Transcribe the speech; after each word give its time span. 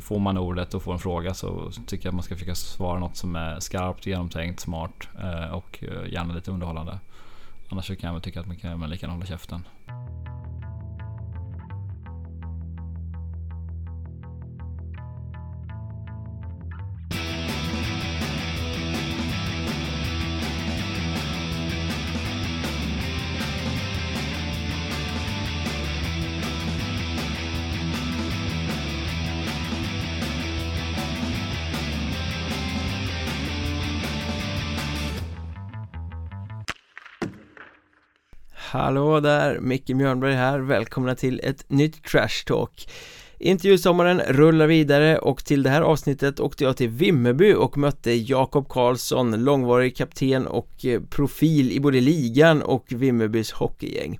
får 0.00 0.18
man 0.18 0.38
ordet 0.38 0.74
och 0.74 0.82
får 0.82 0.92
en 0.92 0.98
fråga 0.98 1.34
så 1.34 1.70
tycker 1.86 2.06
jag 2.06 2.10
att 2.10 2.14
man 2.14 2.22
ska 2.22 2.34
försöka 2.34 2.54
svara 2.54 2.98
något 2.98 3.16
som 3.16 3.36
är 3.36 3.60
skarpt, 3.60 4.06
genomtänkt, 4.06 4.60
smart 4.60 5.08
eh, 5.18 5.54
och 5.54 5.84
eh, 5.84 6.12
gärna 6.12 6.34
lite 6.34 6.50
underhållande. 6.50 6.98
Annars 7.68 7.86
så 7.86 7.96
kan 7.96 8.08
jag 8.08 8.14
väl 8.14 8.22
tycka 8.22 8.40
att 8.40 8.46
man 8.46 8.56
kan 8.56 8.90
lika 8.90 9.06
gärna 9.06 9.14
hålla 9.14 9.26
käften. 9.26 9.64
Hallå 38.76 39.20
där, 39.20 39.58
Micke 39.60 39.88
Mjörnberg 39.88 40.34
här, 40.34 40.58
välkomna 40.58 41.14
till 41.14 41.40
ett 41.44 41.64
nytt 41.68 42.04
Trash 42.04 42.44
Talk. 42.46 42.88
Intervjusommaren 43.38 44.20
rullar 44.20 44.66
vidare 44.66 45.18
och 45.18 45.44
till 45.44 45.62
det 45.62 45.70
här 45.70 45.82
avsnittet 45.82 46.40
åkte 46.40 46.64
jag 46.64 46.76
till 46.76 46.88
Vimmerby 46.88 47.54
och 47.54 47.78
mötte 47.78 48.12
Jakob 48.12 48.68
Karlsson, 48.68 49.44
långvarig 49.44 49.96
kapten 49.96 50.46
och 50.46 50.84
eh, 50.84 51.00
profil 51.00 51.72
i 51.72 51.80
både 51.80 52.00
ligan 52.00 52.62
och 52.62 52.84
Vimmerbys 52.88 53.52
hockeygäng. 53.52 54.18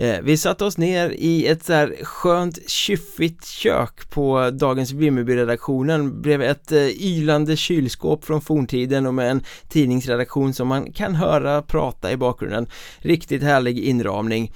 Eh, 0.00 0.20
vi 0.22 0.36
satte 0.36 0.64
oss 0.64 0.78
ner 0.78 1.10
i 1.10 1.46
ett 1.46 1.64
så 1.64 1.72
här 1.72 1.96
skönt 2.02 2.70
kyffigt 2.70 3.46
kök 3.46 4.10
på 4.10 4.50
dagens 4.50 4.92
Vimmerby-redaktionen 4.92 6.22
bredvid 6.22 6.48
ett 6.48 6.72
eh, 6.72 6.88
ylande 6.88 7.56
kylskåp 7.56 8.24
från 8.24 8.40
forntiden 8.40 9.06
och 9.06 9.14
med 9.14 9.30
en 9.30 9.44
tidningsredaktion 9.68 10.54
som 10.54 10.68
man 10.68 10.92
kan 10.92 11.14
höra 11.14 11.62
prata 11.62 12.12
i 12.12 12.16
bakgrunden. 12.16 12.66
Riktigt 12.98 13.42
härlig 13.42 13.78
inramning. 13.78 14.52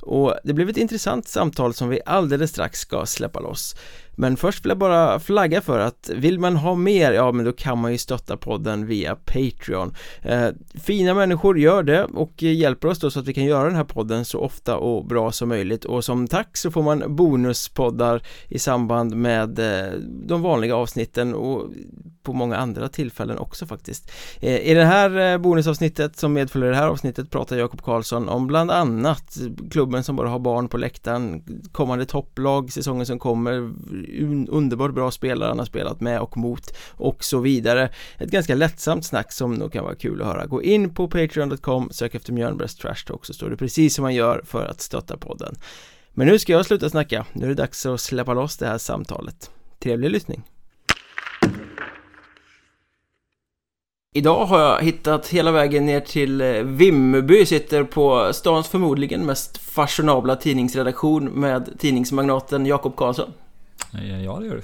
Och 0.00 0.34
det 0.44 0.52
blev 0.52 0.68
ett 0.68 0.76
intressant 0.76 1.28
samtal 1.28 1.74
som 1.74 1.88
vi 1.88 2.00
alldeles 2.06 2.50
strax 2.50 2.80
ska 2.80 3.06
släppa 3.06 3.40
loss 3.40 3.76
men 4.18 4.36
först 4.36 4.64
vill 4.64 4.68
jag 4.68 4.78
bara 4.78 5.20
flagga 5.20 5.60
för 5.60 5.78
att 5.78 6.10
vill 6.14 6.38
man 6.38 6.56
ha 6.56 6.74
mer, 6.74 7.12
ja 7.12 7.32
men 7.32 7.44
då 7.44 7.52
kan 7.52 7.78
man 7.78 7.92
ju 7.92 7.98
stötta 7.98 8.36
podden 8.36 8.86
via 8.86 9.16
Patreon. 9.16 9.94
Eh, 10.22 10.48
Fina 10.74 11.14
människor 11.14 11.58
gör 11.58 11.82
det 11.82 12.04
och 12.04 12.42
hjälper 12.42 12.88
oss 12.88 12.98
då 12.98 13.10
så 13.10 13.20
att 13.20 13.26
vi 13.26 13.34
kan 13.34 13.44
göra 13.44 13.64
den 13.64 13.76
här 13.76 13.84
podden 13.84 14.24
så 14.24 14.40
ofta 14.40 14.76
och 14.76 15.06
bra 15.06 15.32
som 15.32 15.48
möjligt. 15.48 15.84
Och 15.84 16.04
som 16.04 16.26
tack 16.26 16.56
så 16.56 16.70
får 16.70 16.82
man 16.82 17.16
bonuspoddar 17.16 18.22
i 18.48 18.58
samband 18.58 19.16
med 19.16 19.58
eh, 19.58 19.92
de 20.26 20.42
vanliga 20.42 20.76
avsnitten 20.76 21.34
och 21.34 21.70
på 22.22 22.32
många 22.32 22.56
andra 22.56 22.88
tillfällen 22.88 23.38
också 23.38 23.66
faktiskt. 23.66 24.10
Eh, 24.40 24.70
I 24.70 24.74
det 24.74 24.84
här 24.84 25.32
eh, 25.32 25.38
bonusavsnittet 25.38 26.16
som 26.16 26.32
medföljer 26.32 26.70
det 26.70 26.76
här 26.76 26.88
avsnittet 26.88 27.30
pratar 27.30 27.56
Jakob 27.56 27.82
Karlsson 27.82 28.28
om 28.28 28.46
bland 28.46 28.70
annat 28.70 29.36
klubben 29.70 30.04
som 30.04 30.16
bara 30.16 30.28
har 30.28 30.38
barn 30.38 30.68
på 30.68 30.76
läktaren 30.76 31.42
kommande 31.72 32.06
topplag, 32.06 32.72
säsongen 32.72 33.06
som 33.06 33.18
kommer 33.18 33.72
underbart 34.48 34.94
bra 34.94 35.10
spelare 35.10 35.48
han 35.48 35.58
har 35.58 35.66
spelat 35.66 36.00
med 36.00 36.20
och 36.20 36.36
mot 36.36 36.76
och 36.90 37.24
så 37.24 37.40
vidare. 37.40 37.88
Ett 38.18 38.30
ganska 38.30 38.54
lättsamt 38.54 39.04
snack 39.04 39.32
som 39.32 39.54
nog 39.54 39.72
kan 39.72 39.84
vara 39.84 39.94
kul 39.94 40.22
att 40.22 40.26
höra. 40.26 40.46
Gå 40.46 40.62
in 40.62 40.94
på 40.94 41.08
patreon.com, 41.08 41.88
sök 41.90 42.14
efter 42.14 42.32
Mjölnbergs 42.32 42.76
Trash 42.76 43.06
Talk 43.06 43.26
så 43.26 43.34
står 43.34 43.50
det 43.50 43.56
precis 43.56 43.94
som 43.94 44.02
man 44.02 44.14
gör 44.14 44.42
för 44.44 44.66
att 44.66 44.80
stötta 44.80 45.16
podden. 45.16 45.54
Men 46.12 46.26
nu 46.26 46.38
ska 46.38 46.52
jag 46.52 46.66
sluta 46.66 46.90
snacka, 46.90 47.26
nu 47.32 47.44
är 47.44 47.48
det 47.48 47.54
dags 47.54 47.86
att 47.86 48.00
släppa 48.00 48.34
loss 48.34 48.56
det 48.56 48.66
här 48.66 48.78
samtalet. 48.78 49.50
Trevlig 49.78 50.10
lyssning. 50.10 50.42
Idag 54.14 54.46
har 54.46 54.60
jag 54.60 54.82
hittat 54.82 55.28
hela 55.28 55.52
vägen 55.52 55.86
ner 55.86 56.00
till 56.00 56.40
eh, 56.40 56.46
Vimmerby, 56.62 57.46
sitter 57.46 57.84
på 57.84 58.32
stans 58.32 58.68
förmodligen 58.68 59.26
mest 59.26 59.58
fashionabla 59.58 60.36
tidningsredaktion 60.36 61.24
med 61.24 61.78
tidningsmagnaten 61.78 62.66
Jakob 62.66 62.96
Karlsson. 62.96 63.32
Ja, 63.90 64.00
det 64.38 64.46
gör 64.46 64.56
du. 64.56 64.62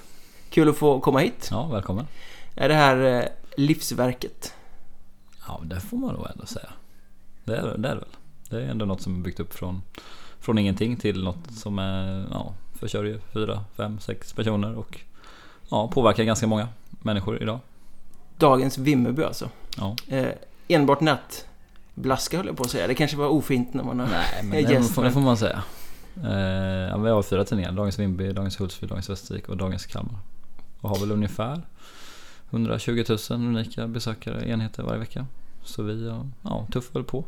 Kul 0.50 0.68
att 0.68 0.76
få 0.76 1.00
komma 1.00 1.18
hit. 1.18 1.48
Ja, 1.50 1.66
välkommen. 1.66 2.06
Är 2.54 2.68
det 2.68 2.74
här 2.74 3.20
eh, 3.20 3.24
livsverket? 3.56 4.54
Ja, 5.46 5.60
det 5.64 5.80
får 5.80 5.96
man 5.96 6.14
nog 6.14 6.26
ändå 6.30 6.46
säga. 6.46 6.68
Det 7.44 7.56
är 7.56 7.78
det, 7.78 7.88
är 7.88 7.94
väl. 7.94 8.04
Det 8.48 8.56
är 8.56 8.68
ändå 8.68 8.84
något 8.84 9.02
som 9.02 9.14
är 9.14 9.24
byggt 9.24 9.40
upp 9.40 9.54
från, 9.54 9.82
från 10.40 10.58
ingenting 10.58 10.96
till 10.96 11.24
något 11.24 11.52
som 11.52 11.78
är, 11.78 12.26
ja, 12.30 12.54
försörjer 12.74 13.20
fyra, 13.32 13.64
fem, 13.76 13.98
sex 14.00 14.32
personer 14.32 14.74
och 14.74 15.00
ja, 15.68 15.88
påverkar 15.88 16.24
ganska 16.24 16.46
många 16.46 16.68
människor 16.90 17.42
idag. 17.42 17.58
Dagens 18.38 18.78
Vimmerby 18.78 19.22
alltså? 19.22 19.50
Ja. 19.76 19.96
Eh, 20.08 20.28
enbart 20.68 21.00
natt 21.00 21.46
blaska 21.94 22.36
höll 22.36 22.46
jag 22.46 22.56
på 22.56 22.62
att 22.62 22.70
säga. 22.70 22.86
Det 22.86 22.94
kanske 22.94 23.16
var 23.16 23.28
ofint 23.28 23.74
när 23.74 23.84
man 23.84 24.00
har 24.00 24.06
Nej, 24.06 24.42
men 24.42 24.64
det, 24.82 24.82
får, 24.82 25.04
det 25.04 25.10
får 25.10 25.20
man 25.20 25.36
säga. 25.36 25.62
Eh, 26.16 27.02
vi 27.02 27.10
har 27.10 27.22
fyra 27.22 27.44
tidningar. 27.44 27.72
Dagens 27.72 27.98
Vimby, 27.98 28.32
Dagens 28.32 28.60
Hultsfred, 28.60 28.90
Dagens 28.90 29.10
Västervik 29.10 29.48
och 29.48 29.56
Dagens 29.56 29.86
Kalmar. 29.86 30.18
Och 30.80 30.90
har 30.90 30.98
väl 30.98 31.12
ungefär 31.12 31.62
120 32.50 33.04
000 33.08 33.18
unika 33.30 33.86
besökare, 33.86 34.48
enheter 34.48 34.82
varje 34.82 34.98
vecka. 34.98 35.26
Så 35.64 35.82
vi 35.82 36.12
ja, 36.42 36.66
tuffar 36.72 36.92
väl 36.92 37.04
på 37.04 37.24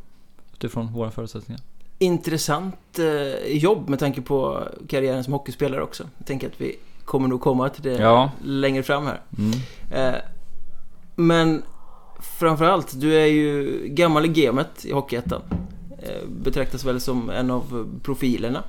utifrån 0.54 0.92
våra 0.92 1.10
förutsättningar. 1.10 1.62
Intressant 1.98 2.98
eh, 2.98 3.56
jobb 3.56 3.88
med 3.88 3.98
tanke 3.98 4.22
på 4.22 4.68
karriären 4.88 5.24
som 5.24 5.32
hockeyspelare 5.32 5.82
också. 5.82 6.04
Jag 6.18 6.26
tänker 6.26 6.46
att 6.46 6.60
vi 6.60 6.76
kommer 7.04 7.28
nog 7.28 7.40
komma 7.40 7.68
till 7.68 7.82
det 7.82 7.98
ja. 7.98 8.30
längre 8.44 8.82
fram 8.82 9.06
här. 9.06 9.20
Mm. 9.38 9.58
Eh, 9.90 10.20
men 11.14 11.62
framförallt, 12.20 13.00
du 13.00 13.14
är 13.14 13.26
ju 13.26 13.80
gammal 13.88 14.24
i 14.24 14.28
gamet 14.28 14.84
i 14.84 14.92
Hockeyettan. 14.92 15.42
Eh, 16.02 16.28
betraktas 16.28 16.84
väl 16.84 17.00
som 17.00 17.30
en 17.30 17.50
av 17.50 17.88
profilerna 18.02 18.62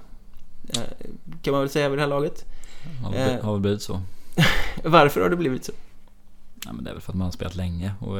kan 1.41 1.51
man 1.51 1.61
väl 1.61 1.69
säga 1.69 1.89
vid 1.89 1.97
det 1.97 2.01
här 2.01 2.09
laget. 2.09 2.45
Har 3.03 3.11
väl, 3.11 3.41
har 3.41 3.51
väl 3.51 3.61
blivit 3.61 3.81
så. 3.81 4.01
Varför 4.83 5.21
har 5.21 5.29
det 5.29 5.35
blivit 5.35 5.65
så? 5.65 5.71
Ja, 6.65 6.73
men 6.73 6.83
det 6.83 6.89
är 6.89 6.93
väl 6.93 7.01
för 7.01 7.11
att 7.11 7.17
man 7.17 7.25
har 7.25 7.31
spelat 7.31 7.55
länge 7.55 7.93
och 7.99 8.15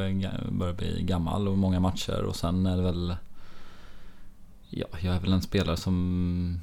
börjar 0.52 0.74
bli 0.74 1.02
gammal 1.02 1.48
och 1.48 1.58
många 1.58 1.80
matcher 1.80 2.22
och 2.22 2.36
sen 2.36 2.66
är 2.66 2.76
det 2.76 2.82
väl 2.82 3.16
Ja, 4.70 4.86
jag 5.00 5.14
är 5.14 5.20
väl 5.20 5.32
en 5.32 5.42
spelare 5.42 5.76
som 5.76 6.60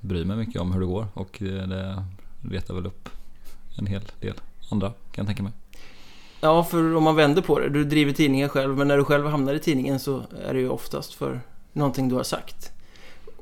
bryr 0.00 0.24
mig 0.24 0.36
mycket 0.36 0.60
om 0.60 0.72
hur 0.72 0.80
det 0.80 0.86
går 0.86 1.06
och 1.14 1.36
det 1.40 2.04
retar 2.42 2.74
väl 2.74 2.86
upp 2.86 3.08
en 3.78 3.86
hel 3.86 4.02
del 4.20 4.34
andra 4.70 4.88
kan 4.88 4.96
jag 5.22 5.26
tänka 5.26 5.42
mig. 5.42 5.52
Ja, 6.40 6.64
för 6.64 6.96
om 6.96 7.02
man 7.02 7.16
vänder 7.16 7.42
på 7.42 7.58
det. 7.58 7.68
Du 7.68 7.84
driver 7.84 8.12
tidningen 8.12 8.48
själv 8.48 8.76
men 8.76 8.88
när 8.88 8.96
du 8.96 9.04
själv 9.04 9.26
hamnar 9.26 9.54
i 9.54 9.58
tidningen 9.58 10.00
så 10.00 10.22
är 10.46 10.54
det 10.54 10.60
ju 10.60 10.68
oftast 10.68 11.14
för 11.14 11.40
någonting 11.72 12.08
du 12.08 12.14
har 12.14 12.22
sagt 12.22 12.72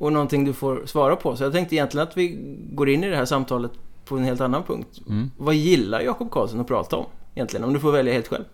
och 0.03 0.13
någonting 0.13 0.45
du 0.45 0.53
får 0.53 0.83
svara 0.87 1.17
på. 1.17 1.37
Så 1.37 1.45
jag 1.45 1.53
tänkte 1.53 1.75
egentligen 1.75 2.09
att 2.09 2.17
vi 2.17 2.39
går 2.73 2.89
in 2.89 3.05
i 3.05 3.09
det 3.09 3.17
här 3.17 3.25
samtalet 3.25 3.73
på 4.05 4.17
en 4.17 4.25
helt 4.25 4.41
annan 4.41 4.63
punkt. 4.63 5.01
Mm. 5.09 5.31
Vad 5.37 5.55
gillar 5.55 6.01
Jakob 6.01 6.31
Karlsson 6.31 6.61
att 6.61 6.67
prata 6.67 6.97
om 6.97 7.07
egentligen? 7.35 7.65
Om 7.65 7.73
du 7.73 7.81
får 7.81 7.93
välja 7.93 8.13
helt 8.13 8.29
själv. 8.29 8.45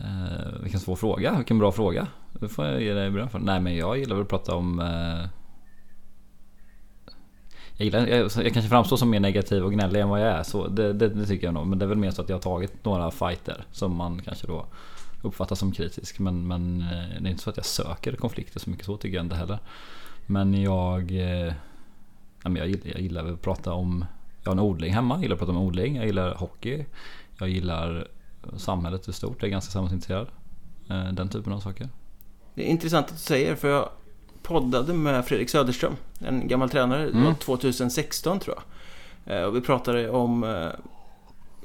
Eh, 0.00 0.62
vilken 0.62 0.80
svår 0.80 0.96
fråga, 0.96 1.34
vilken 1.36 1.58
bra 1.58 1.72
fråga. 1.72 2.06
Det 2.32 2.48
får 2.48 2.64
jag 2.64 2.82
ge 2.82 2.94
dig 2.94 3.10
beröm 3.10 3.28
för. 3.28 3.38
Nej 3.38 3.60
men 3.60 3.76
jag 3.76 3.98
gillar 3.98 4.16
väl 4.16 4.22
att 4.22 4.28
prata 4.28 4.54
om... 4.54 4.80
Eh... 4.80 5.28
Jag, 7.76 7.84
gillar, 7.84 8.06
jag, 8.06 8.30
jag, 8.36 8.52
kanske 8.52 8.68
framstår 8.68 8.96
som 8.96 9.10
mer 9.10 9.20
negativ 9.20 9.64
och 9.64 9.72
gnällig 9.72 10.00
än 10.00 10.08
vad 10.08 10.20
jag 10.20 10.28
är. 10.28 10.42
Så 10.42 10.68
det, 10.68 10.92
det, 10.92 11.08
det, 11.08 11.26
tycker 11.26 11.46
jag 11.46 11.54
nog. 11.54 11.66
Men 11.66 11.78
det 11.78 11.84
är 11.84 11.88
väl 11.88 11.98
mer 11.98 12.10
så 12.10 12.22
att 12.22 12.28
jag 12.28 12.36
har 12.36 12.42
tagit 12.42 12.84
några 12.84 13.10
fighter 13.10 13.64
som 13.72 13.96
man 13.96 14.22
kanske 14.22 14.46
då 14.46 14.66
uppfattas 15.24 15.58
som 15.58 15.72
kritisk. 15.72 16.18
Men, 16.18 16.46
men 16.46 16.80
eh, 16.80 17.20
det 17.20 17.28
är 17.28 17.30
inte 17.30 17.42
så 17.42 17.50
att 17.50 17.56
jag 17.56 17.66
söker 17.66 18.16
konflikter 18.16 18.60
så 18.60 18.70
mycket 18.70 18.86
så 18.86 18.96
tycker 18.96 19.16
jag 19.16 19.24
inte 19.24 19.36
heller. 19.36 19.58
Men 20.26 20.62
jag, 20.62 21.10
eh, 21.10 21.52
jag, 22.42 22.68
gillar, 22.68 22.88
jag 22.88 23.00
gillar 23.00 23.32
att 23.32 23.42
prata 23.42 23.72
om, 23.72 24.04
jag 24.42 24.50
har 24.50 24.52
en 24.52 24.60
odling 24.60 24.92
hemma, 24.92 25.14
jag 25.14 25.22
gillar 25.22 25.34
att 25.34 25.38
prata 25.38 25.52
om 25.52 25.58
odling, 25.58 25.96
jag 25.96 26.06
gillar 26.06 26.34
hockey. 26.34 26.84
Jag 27.38 27.48
gillar 27.48 28.08
samhället 28.56 29.08
i 29.08 29.12
stort, 29.12 29.36
jag 29.40 29.46
är 29.48 29.50
ganska 29.50 29.72
samhällsintresserad. 29.72 30.28
Eh, 30.90 31.12
den 31.12 31.28
typen 31.28 31.52
av 31.52 31.60
saker. 31.60 31.88
Det 32.54 32.62
är 32.62 32.66
intressant 32.66 33.06
att 33.06 33.12
du 33.12 33.18
säger 33.18 33.56
för 33.56 33.68
jag 33.68 33.88
poddade 34.42 34.94
med 34.94 35.24
Fredrik 35.24 35.50
Söderström, 35.50 35.96
en 36.18 36.48
gammal 36.48 36.70
tränare, 36.70 37.08
mm. 37.08 37.34
2016 37.34 38.38
tror 38.40 38.56
jag. 38.56 38.64
Och 39.48 39.56
vi 39.56 39.60
pratade 39.60 40.10
om 40.10 40.44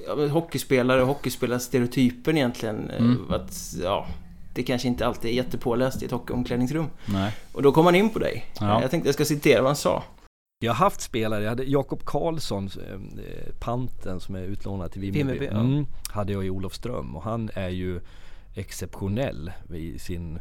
ja, 0.07 0.28
hockeyspelare 0.28 1.01
och 1.01 1.07
hockeyspelarstereotypen 1.07 2.38
egentligen. 2.38 2.90
Eh, 2.90 2.98
mm. 2.98 3.31
Att, 3.31 3.75
ja, 3.84 4.07
det 4.54 4.63
kanske 4.63 4.88
inte 4.88 5.07
alltid 5.07 5.31
är 5.31 5.36
jättepåläst 5.36 6.01
i 6.01 6.06
ett 6.06 6.12
hockeyomklädningsrum. 6.12 6.86
Nej. 7.06 7.36
Och 7.51 7.62
då 7.62 7.72
kom 7.72 7.86
han 7.86 7.96
in 7.96 8.10
på 8.10 8.19
dig. 8.19 8.46
Ja. 8.60 8.81
Jag 8.81 8.92
tänkte 8.92 9.07
jag 9.07 9.16
ska 9.16 9.25
citera 9.25 9.62
vad 9.62 9.69
han 9.69 9.75
sa. 9.75 10.04
Jag 10.62 10.72
har 10.74 10.86
haft 10.86 11.01
spelare, 11.01 11.44
jag 11.44 11.50
hade 11.50 11.63
Jakob 11.63 12.06
Karlsson, 12.06 12.66
eh, 12.66 13.00
panten 13.60 14.19
som 14.19 14.36
är 14.36 14.42
utlånad 14.42 14.92
till 14.92 15.01
Vimmerby. 15.01 15.48
Mm, 15.48 15.78
ja. 15.78 15.86
Hade 16.13 16.34
jag 16.34 16.45
i 16.45 16.50
Olofström 16.50 17.16
och 17.16 17.24
han 17.24 17.50
är 17.54 17.69
ju 17.69 18.00
exceptionell 18.56 19.52
i 19.75 20.00
sin 20.00 20.40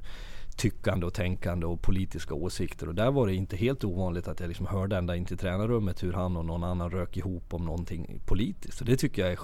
tyckande 0.59 1.07
och 1.07 1.15
tänkande 1.15 1.67
och 1.67 1.83
politiska 1.83 2.35
åsikter 2.35 2.89
och 2.89 2.95
där 2.95 3.11
var 3.11 3.27
det 3.27 3.35
inte 3.35 3.57
helt 3.57 3.85
ovanligt 3.85 4.29
att 4.29 4.41
jag 4.41 4.49
liksom 4.49 4.67
hörde 4.67 4.97
ända 4.97 5.17
in 5.17 5.25
till 5.25 5.39
tränarrummet 5.39 6.03
hur 6.03 6.13
han 6.13 6.37
och 6.37 6.45
någon 6.45 6.65
annan 6.65 6.91
rök 6.91 7.17
ihop 7.17 7.55
om 7.55 7.65
någonting 7.65 8.21
politiskt. 8.27 8.81
Och 8.81 8.87
det 8.87 8.97
tycker 8.97 9.23
jag 9.23 9.33
är 9.33 9.39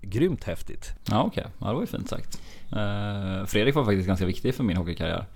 grymt 0.00 0.44
häftigt. 0.44 0.94
Ja 1.08 1.22
okej, 1.22 1.40
okay. 1.40 1.52
ja, 1.58 1.66
det 1.66 1.74
var 1.74 1.80
ju 1.80 1.86
fint 1.86 2.08
sagt. 2.08 2.40
Eh, 2.72 3.46
Fredrik 3.46 3.74
var 3.74 3.84
faktiskt 3.84 4.06
ganska 4.06 4.26
viktig 4.26 4.54
för 4.54 4.64
min 4.64 4.76
hockeykarriär. 4.76 5.26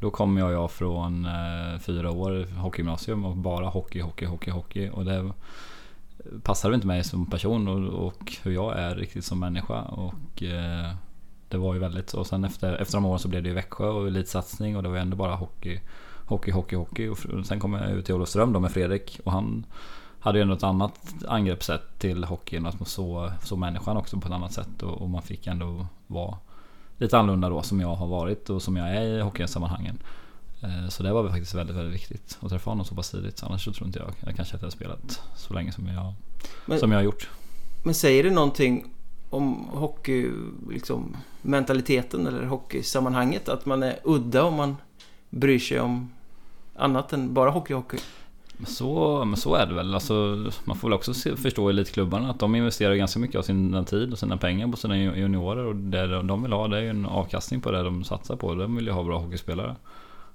Då 0.00 0.10
kom 0.10 0.36
jag, 0.36 0.52
jag 0.52 0.70
från 0.70 1.24
eh, 1.24 1.78
fyra 1.80 2.10
år 2.10 2.56
hockeygymnasium 2.56 3.24
och 3.24 3.36
bara 3.36 3.66
hockey, 3.68 4.00
hockey, 4.00 4.26
hockey, 4.26 4.50
hockey. 4.50 4.90
Och 4.90 5.04
det 5.04 5.32
passade 6.42 6.74
inte 6.74 6.86
mig 6.86 7.04
som 7.04 7.30
person 7.30 7.68
och, 7.68 8.06
och, 8.06 8.36
hur 8.42 8.52
jag 8.52 8.78
är 8.78 8.94
riktigt 8.94 9.24
som 9.24 9.40
människa. 9.40 9.82
Och 9.82 10.42
eh, 10.42 10.94
det 11.52 11.58
var 11.58 11.74
ju 11.74 11.80
väldigt, 11.80 12.14
och 12.14 12.26
sen 12.26 12.44
efter, 12.44 12.74
efter 12.74 12.94
de 12.94 13.04
åren 13.04 13.18
så 13.18 13.28
blev 13.28 13.42
det 13.42 13.48
ju 13.48 13.54
Växjö 13.54 13.88
och 13.88 14.06
elitsatsning 14.06 14.76
och 14.76 14.82
det 14.82 14.88
var 14.88 14.96
ju 14.96 15.02
ändå 15.02 15.16
bara 15.16 15.34
hockey, 15.34 15.80
hockey, 16.26 16.50
hockey, 16.50 16.76
hockey. 16.76 17.08
Och 17.08 17.18
sen 17.46 17.60
kom 17.60 17.72
jag 17.72 17.90
ut 17.90 18.04
till 18.04 18.14
Olofström 18.14 18.52
då 18.52 18.60
med 18.60 18.70
Fredrik 18.70 19.20
och 19.24 19.32
han 19.32 19.66
hade 20.20 20.38
ju 20.38 20.42
ändå 20.42 20.54
ett 20.54 20.62
annat 20.62 21.14
angreppssätt 21.28 21.98
till 21.98 22.24
hockeyn. 22.24 22.66
Att 22.66 22.80
man 22.80 22.86
såg, 22.86 23.30
såg 23.42 23.58
människan 23.58 23.96
också 23.96 24.20
på 24.20 24.28
ett 24.28 24.34
annat 24.34 24.52
sätt 24.52 24.82
och, 24.82 25.02
och 25.02 25.10
man 25.10 25.22
fick 25.22 25.46
ändå 25.46 25.86
vara 26.06 26.38
lite 26.98 27.18
annorlunda 27.18 27.48
då 27.48 27.62
som 27.62 27.80
jag 27.80 27.94
har 27.94 28.06
varit 28.06 28.50
och 28.50 28.62
som 28.62 28.76
jag 28.76 28.96
är 28.96 29.02
i 29.02 29.20
hockeysammanhangen. 29.20 29.98
Eh, 30.62 30.88
så 30.88 31.02
det 31.02 31.12
var 31.12 31.28
faktiskt 31.28 31.54
väldigt, 31.54 31.76
väldigt 31.76 31.94
viktigt 31.94 32.38
att 32.40 32.48
träffa 32.48 32.70
honom 32.70 32.84
så 32.84 32.94
pass 32.94 33.10
tidigt. 33.10 33.42
Annars 33.42 33.64
så 33.64 33.72
tror 33.72 33.86
inte 33.86 33.98
jag, 33.98 34.14
jag 34.26 34.36
kanske 34.36 34.56
inte 34.56 34.66
hade 34.66 34.76
spelat 34.76 35.22
så 35.36 35.54
länge 35.54 35.72
som 35.72 35.86
jag, 35.86 36.14
men, 36.66 36.78
som 36.78 36.92
jag 36.92 36.98
har 36.98 37.04
gjort. 37.04 37.30
Men 37.82 37.94
säger 37.94 38.24
det 38.24 38.30
någonting 38.30 38.91
om 39.32 39.68
hockey, 39.72 40.30
liksom 40.70 41.16
mentaliteten 41.42 42.26
eller 42.26 42.44
hockeysammanhanget? 42.44 43.48
Att 43.48 43.66
man 43.66 43.82
är 43.82 43.98
udda 44.04 44.44
om 44.44 44.54
man 44.54 44.76
bryr 45.30 45.58
sig 45.58 45.80
om 45.80 46.10
annat 46.76 47.12
än 47.12 47.34
bara 47.34 47.50
hockey, 47.50 47.74
hockey? 47.74 47.98
Så, 48.66 49.24
men 49.24 49.36
så 49.36 49.54
är 49.54 49.66
det 49.66 49.74
väl. 49.74 49.94
Alltså, 49.94 50.46
man 50.64 50.76
får 50.76 50.88
väl 50.88 50.92
också 50.92 51.14
se, 51.14 51.36
förstå 51.36 51.68
elitklubbarna 51.68 52.30
att 52.30 52.38
de 52.38 52.54
investerar 52.54 52.94
ganska 52.94 53.20
mycket 53.20 53.36
av 53.36 53.42
sin 53.42 53.84
tid 53.84 54.12
och 54.12 54.18
sina 54.18 54.36
pengar 54.36 54.68
på 54.68 54.76
sina 54.76 54.96
juniorer. 54.96 55.64
Och 55.64 55.76
det 55.76 56.22
de 56.22 56.42
vill 56.42 56.52
ha 56.52 56.68
det 56.68 56.76
är 56.76 56.82
ju 56.82 56.90
en 56.90 57.06
avkastning 57.06 57.60
på 57.60 57.70
det 57.70 57.82
de 57.82 58.04
satsar 58.04 58.36
på. 58.36 58.54
De 58.54 58.76
vill 58.76 58.86
ju 58.86 58.92
ha 58.92 59.02
bra 59.02 59.18
hockeyspelare. 59.18 59.76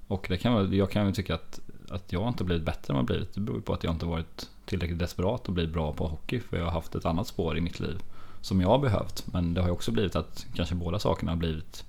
Och 0.06 0.26
det 0.28 0.36
kan, 0.36 0.76
jag 0.76 0.90
kan 0.90 1.06
ju 1.06 1.12
tycka 1.12 1.34
att, 1.34 1.60
att 1.90 2.12
jag 2.12 2.28
inte 2.28 2.44
blivit 2.44 2.64
bättre 2.64 2.92
än 2.92 2.94
vad 2.94 3.02
jag 3.02 3.06
blivit. 3.06 3.34
Det 3.34 3.40
beror 3.40 3.60
på 3.60 3.72
att 3.72 3.84
jag 3.84 3.92
inte 3.92 4.06
varit 4.06 4.50
tillräckligt 4.64 4.98
desperat 4.98 5.48
att 5.48 5.54
bli 5.54 5.66
bra 5.66 5.92
på 5.92 6.06
hockey. 6.06 6.40
För 6.40 6.56
jag 6.56 6.64
har 6.64 6.72
haft 6.72 6.94
ett 6.94 7.04
annat 7.04 7.26
spår 7.26 7.58
i 7.58 7.60
mitt 7.60 7.80
liv 7.80 8.02
som 8.40 8.60
jag 8.60 8.68
har 8.68 8.78
behövt. 8.78 9.26
Men 9.32 9.54
det 9.54 9.60
har 9.60 9.68
ju 9.68 9.72
också 9.72 9.92
blivit 9.92 10.16
att 10.16 10.46
kanske 10.54 10.74
båda 10.74 10.98
sakerna 10.98 11.32
har 11.32 11.36
blivit 11.36 11.84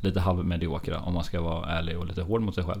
lite 0.00 0.20
halvmediokra 0.20 1.00
om 1.00 1.14
man 1.14 1.24
ska 1.24 1.40
vara 1.40 1.66
ärlig 1.70 1.98
och 1.98 2.06
lite 2.06 2.22
hård 2.22 2.42
mot 2.42 2.54
sig 2.54 2.64
själv. 2.64 2.80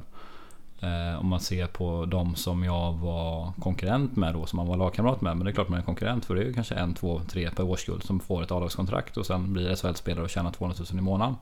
Eh, 0.80 1.20
om 1.20 1.26
man 1.26 1.40
ser 1.40 1.66
på 1.66 2.06
de 2.06 2.34
som 2.34 2.64
jag 2.64 2.92
var 2.92 3.52
konkurrent 3.60 4.16
med 4.16 4.34
då, 4.34 4.46
som 4.46 4.56
man 4.56 4.66
var 4.66 4.76
lagkamrat 4.76 5.20
med. 5.20 5.36
Men 5.36 5.44
det 5.44 5.50
är 5.50 5.54
klart 5.54 5.68
man 5.68 5.78
är 5.78 5.84
konkurrent 5.84 6.24
för 6.24 6.34
det 6.34 6.40
är 6.40 6.44
ju 6.44 6.52
kanske 6.52 6.74
en, 6.74 6.94
två, 6.94 7.20
tre 7.28 7.50
per 7.50 7.64
årskull 7.64 8.02
som 8.02 8.20
får 8.20 8.42
ett 8.42 8.50
avlagskontrakt 8.50 9.16
och 9.16 9.26
sen 9.26 9.52
blir 9.52 9.74
SHL-spelare 9.74 10.24
och 10.24 10.30
tjänar 10.30 10.50
200 10.52 10.84
000 10.92 10.98
i 10.98 11.02
månaden. 11.02 11.36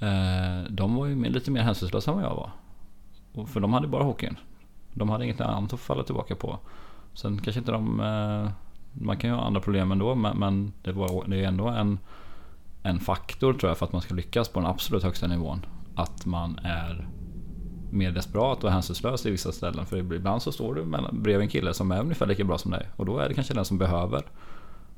Eh, 0.00 0.70
de 0.70 0.94
var 0.94 1.06
ju 1.06 1.24
lite 1.24 1.50
mer 1.50 1.62
hänsynslösa 1.62 2.10
än 2.10 2.16
vad 2.16 2.26
jag 2.26 2.34
var. 3.34 3.46
För 3.46 3.60
de 3.60 3.72
hade 3.72 3.88
bara 3.88 4.04
hockeyn. 4.04 4.36
De 4.94 5.08
hade 5.08 5.24
inget 5.24 5.40
annat 5.40 5.72
att 5.72 5.80
falla 5.80 6.02
tillbaka 6.02 6.34
på. 6.34 6.58
Sen 7.14 7.40
kanske 7.40 7.58
inte 7.58 7.72
de... 7.72 8.00
Eh, 8.00 8.50
man 8.92 9.16
kan 9.16 9.30
ju 9.30 9.36
ha 9.36 9.42
andra 9.42 9.60
problem 9.60 9.92
ändå 9.92 10.14
men 10.14 10.72
det, 10.82 10.92
var, 10.92 11.24
det 11.26 11.36
är 11.36 11.48
ändå 11.48 11.68
en, 11.68 11.98
en 12.82 13.00
faktor 13.00 13.52
tror 13.52 13.70
jag 13.70 13.78
för 13.78 13.86
att 13.86 13.92
man 13.92 14.02
ska 14.02 14.14
lyckas 14.14 14.48
på 14.48 14.60
den 14.60 14.68
absolut 14.68 15.02
högsta 15.02 15.26
nivån. 15.26 15.66
Att 15.94 16.26
man 16.26 16.58
är 16.62 17.08
mer 17.90 18.10
desperat 18.10 18.64
och 18.64 18.70
hänsynslös 18.70 19.26
i 19.26 19.30
vissa 19.30 19.52
ställen. 19.52 19.86
För 19.86 19.96
ibland 19.96 20.42
så 20.42 20.52
står 20.52 20.74
du 20.74 20.84
bredvid 21.12 21.44
en 21.44 21.48
kille 21.48 21.74
som 21.74 21.92
är 21.92 22.00
ungefär 22.00 22.26
lika 22.26 22.44
bra 22.44 22.58
som 22.58 22.70
dig. 22.70 22.86
Och 22.96 23.06
då 23.06 23.18
är 23.18 23.28
det 23.28 23.34
kanske 23.34 23.54
den 23.54 23.64
som 23.64 23.78
behöver 23.78 24.22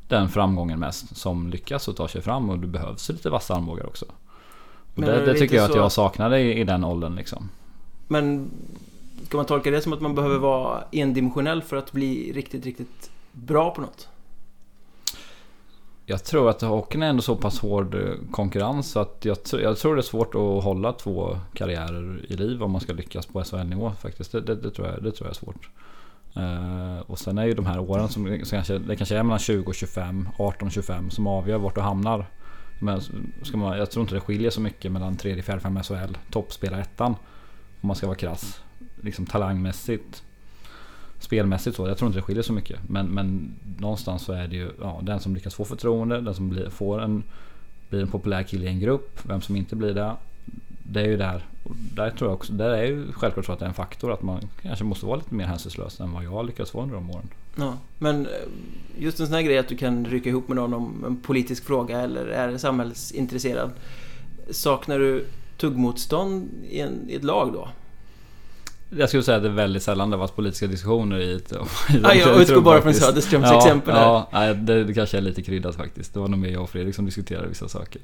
den 0.08 0.28
framgången 0.28 0.78
mest 0.78 1.16
som 1.16 1.50
lyckas 1.50 1.88
och 1.88 1.96
tar 1.96 2.08
sig 2.08 2.22
fram 2.22 2.50
och 2.50 2.58
du 2.58 2.66
behövs 2.66 3.08
lite 3.08 3.30
vassa 3.30 3.54
armbågar 3.54 3.86
också. 3.86 4.04
Och 4.94 5.02
det, 5.02 5.24
det 5.24 5.34
tycker 5.34 5.56
jag 5.56 5.66
så... 5.66 5.72
att 5.72 5.78
jag 5.78 5.92
saknade 5.92 6.40
i, 6.40 6.60
i 6.60 6.64
den 6.64 6.84
åldern 6.84 7.14
liksom. 7.14 7.48
Men 8.08 8.50
ska 9.26 9.36
man 9.36 9.46
tolka 9.46 9.70
det 9.70 9.80
som 9.80 9.92
att 9.92 10.00
man 10.00 10.14
behöver 10.14 10.38
vara 10.38 10.84
endimensionell 10.92 11.62
för 11.62 11.76
att 11.76 11.92
bli 11.92 12.32
riktigt, 12.32 12.64
riktigt 12.64 13.10
bra 13.46 13.70
på 13.70 13.80
något? 13.80 14.08
Jag 16.06 16.24
tror 16.24 16.50
att 16.50 16.60
hockeyn 16.62 17.02
är 17.02 17.08
ändå 17.08 17.22
så 17.22 17.36
pass 17.36 17.58
hård 17.58 17.94
eh, 17.94 18.14
konkurrens 18.30 18.90
så 18.90 19.00
att 19.00 19.24
jag, 19.24 19.36
jag, 19.52 19.78
tror 19.78 19.94
det 19.94 20.00
är 20.00 20.02
svårt 20.02 20.34
att 20.34 20.64
hålla 20.64 20.92
två 20.92 21.38
karriärer 21.54 22.24
i 22.28 22.36
liv 22.36 22.62
om 22.62 22.70
man 22.70 22.80
ska 22.80 22.92
lyckas 22.92 23.26
på 23.26 23.44
SHL-nivå 23.44 23.92
faktiskt. 24.00 24.32
Det, 24.32 24.40
det, 24.40 24.54
det, 24.54 24.70
tror 24.70 24.88
jag, 24.88 25.02
det 25.02 25.12
tror 25.12 25.26
jag 25.26 25.30
är 25.30 25.34
svårt. 25.34 25.68
Uh, 26.36 27.10
och 27.10 27.18
sen 27.18 27.38
är 27.38 27.44
ju 27.44 27.54
de 27.54 27.66
här 27.66 27.78
åren 27.78 28.08
som, 28.08 28.26
som 28.26 28.44
kanske, 28.44 28.78
det 28.78 28.96
kanske 28.96 29.16
är 29.16 29.22
mellan 29.22 29.38
20 29.38 29.68
och 29.68 29.74
25, 29.74 30.28
18 30.38 30.66
och 30.66 30.72
25 30.72 31.10
som 31.10 31.26
avgör 31.26 31.58
vart 31.58 31.74
du 31.74 31.80
hamnar. 31.80 32.26
Men 32.80 33.00
ska 33.42 33.56
man, 33.56 33.78
jag 33.78 33.90
tror 33.90 34.02
inte 34.02 34.14
det 34.14 34.20
skiljer 34.20 34.50
så 34.50 34.60
mycket 34.60 34.92
mellan 34.92 35.16
3, 35.16 35.42
4, 35.42 35.60
5 35.60 35.82
SHL, 35.82 36.16
toppspelarettan. 36.30 37.14
Om 37.80 37.86
man 37.86 37.96
ska 37.96 38.06
vara 38.06 38.16
krass. 38.16 38.62
Liksom 39.00 39.26
talangmässigt 39.26 40.22
spelmässigt 41.20 41.76
så. 41.76 41.88
Jag 41.88 41.98
tror 41.98 42.06
inte 42.06 42.18
det 42.18 42.22
skiljer 42.22 42.42
så 42.42 42.52
mycket. 42.52 42.80
Men, 42.88 43.06
men 43.06 43.54
någonstans 43.78 44.22
så 44.22 44.32
är 44.32 44.48
det 44.48 44.56
ju 44.56 44.70
ja, 44.80 45.00
den 45.02 45.20
som 45.20 45.34
lyckas 45.34 45.54
få 45.54 45.64
förtroende, 45.64 46.20
den 46.20 46.34
som 46.34 46.48
blir, 46.48 46.68
får 46.68 47.02
en, 47.02 47.22
blir 47.88 48.00
en 48.00 48.08
populär 48.08 48.42
kille 48.42 48.66
i 48.66 48.68
en 48.68 48.80
grupp, 48.80 49.18
vem 49.22 49.40
som 49.40 49.56
inte 49.56 49.76
blir 49.76 49.94
det. 49.94 50.12
Det 50.82 51.00
är 51.00 51.06
ju 51.06 51.16
där. 51.16 51.44
där 51.94 52.10
tror 52.10 52.30
jag 52.30 52.34
också, 52.34 52.52
där 52.52 52.70
är 52.70 52.84
ju 52.84 53.12
självklart 53.12 53.46
så 53.46 53.52
att 53.52 53.58
det 53.58 53.64
är 53.64 53.68
en 53.68 53.74
faktor 53.74 54.12
att 54.12 54.22
man 54.22 54.40
kanske 54.62 54.84
måste 54.84 55.06
vara 55.06 55.16
lite 55.16 55.34
mer 55.34 55.44
hänsynslös 55.44 56.00
än 56.00 56.12
vad 56.12 56.24
jag 56.24 56.30
har 56.30 56.44
lyckats 56.44 56.74
vara 56.74 56.84
under 56.84 56.94
de 56.94 57.10
åren. 57.10 57.28
Ja, 57.56 57.78
men 57.98 58.26
eh, 58.26 58.32
just 58.98 59.20
en 59.20 59.26
sån 59.26 59.34
här 59.34 59.42
grej 59.42 59.58
att 59.58 59.68
du 59.68 59.76
kan 59.76 60.04
rycka 60.04 60.28
ihop 60.28 60.48
med 60.48 60.56
någon 60.56 60.74
om 60.74 61.04
en 61.06 61.16
politisk 61.16 61.64
fråga 61.64 62.00
eller 62.00 62.26
är 62.26 62.58
samhällsintresserad. 62.58 63.70
Saknar 64.50 64.98
du 64.98 65.26
tuggmotstånd 65.56 66.48
i, 66.68 66.80
en, 66.80 67.10
i 67.10 67.14
ett 67.14 67.24
lag 67.24 67.52
då? 67.52 67.68
Jag 68.96 69.08
skulle 69.08 69.22
säga 69.22 69.36
att 69.36 69.42
det 69.42 69.48
är 69.48 69.52
väldigt 69.52 69.82
sällan 69.82 70.10
det 70.10 70.16
varit 70.16 70.36
politiska 70.36 70.66
diskussioner 70.66 71.18
i 71.18 71.32
ett... 71.32 71.52
ja, 72.02 72.14
jag 72.14 72.42
utgår 72.42 72.60
bara 72.60 72.82
från 72.82 72.94
Söderströms 72.94 73.46
ja, 73.46 73.58
exempel 73.58 73.94
här. 73.94 74.24
Ja, 74.32 74.54
det, 74.54 74.84
det 74.84 74.94
kanske 74.94 75.16
är 75.16 75.20
lite 75.20 75.42
kryddat 75.42 75.76
faktiskt. 75.76 76.14
Det 76.14 76.20
var 76.20 76.28
nog 76.28 76.40
mer 76.40 76.48
jag 76.48 76.62
och 76.62 76.70
Fredrik 76.70 76.94
som 76.94 77.04
diskuterade 77.04 77.48
vissa 77.48 77.68
saker. 77.68 78.02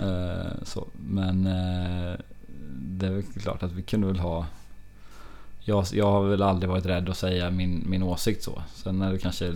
Uh, 0.00 0.52
så, 0.62 0.86
men 0.96 1.46
uh, 1.46 2.18
det 2.72 3.06
är 3.06 3.10
väl 3.10 3.22
klart 3.22 3.62
att 3.62 3.72
vi 3.72 3.82
kunde 3.82 4.06
väl 4.06 4.18
ha... 4.18 4.46
Jag, 5.60 5.86
jag 5.92 6.10
har 6.10 6.22
väl 6.22 6.42
aldrig 6.42 6.70
varit 6.70 6.86
rädd 6.86 7.08
att 7.08 7.16
säga 7.16 7.50
min, 7.50 7.84
min 7.86 8.02
åsikt 8.02 8.42
så. 8.42 8.62
Sen 8.74 9.02
är 9.02 9.12
det 9.12 9.18
kanske... 9.18 9.54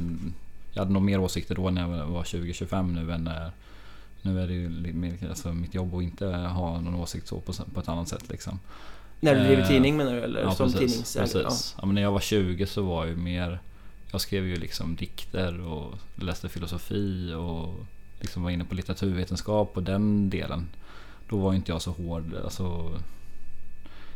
Jag 0.72 0.80
hade 0.80 0.92
nog 0.92 1.02
mer 1.02 1.20
åsikter 1.20 1.54
då 1.54 1.70
när 1.70 1.98
jag 1.98 2.06
var 2.06 2.22
20-25 2.22 2.92
nu 2.92 3.12
än 3.12 3.24
när... 3.24 3.50
Nu 4.22 4.40
är 4.42 4.46
det 4.46 4.52
ju 4.54 5.28
alltså, 5.28 5.52
mitt 5.52 5.74
jobb 5.74 5.94
att 5.94 6.02
inte 6.02 6.26
ha 6.26 6.80
någon 6.80 6.94
åsikt 6.94 7.28
så 7.28 7.40
på, 7.40 7.52
på 7.52 7.80
ett 7.80 7.88
annat 7.88 8.08
sätt 8.08 8.28
liksom. 8.28 8.58
När 9.20 9.34
du 9.34 9.40
driver 9.40 9.62
eh, 9.62 9.68
tidning 9.68 9.96
menar 9.96 10.12
du? 10.12 10.20
Eller 10.20 10.42
ja, 10.42 10.54
som 10.54 10.72
tidningsägare? 10.72 11.28
Precis. 11.28 11.74
Ja. 11.76 11.80
ja. 11.82 11.86
men 11.86 11.94
när 11.94 12.02
jag 12.02 12.12
var 12.12 12.20
20 12.20 12.66
så 12.66 12.82
var 12.82 13.06
jag 13.06 13.18
mer... 13.18 13.58
Jag 14.12 14.20
skrev 14.20 14.46
ju 14.46 14.56
liksom 14.56 14.96
dikter 14.96 15.60
och 15.60 15.94
läste 16.14 16.48
filosofi 16.48 17.34
och 17.34 17.86
liksom 18.20 18.42
var 18.42 18.50
inne 18.50 18.64
på 18.64 18.74
litteraturvetenskap 18.74 19.76
och 19.76 19.82
den 19.82 20.30
delen. 20.30 20.68
Då 21.28 21.36
var 21.36 21.54
inte 21.54 21.72
jag 21.72 21.82
så 21.82 21.90
hård. 21.90 22.34
Alltså, 22.44 22.92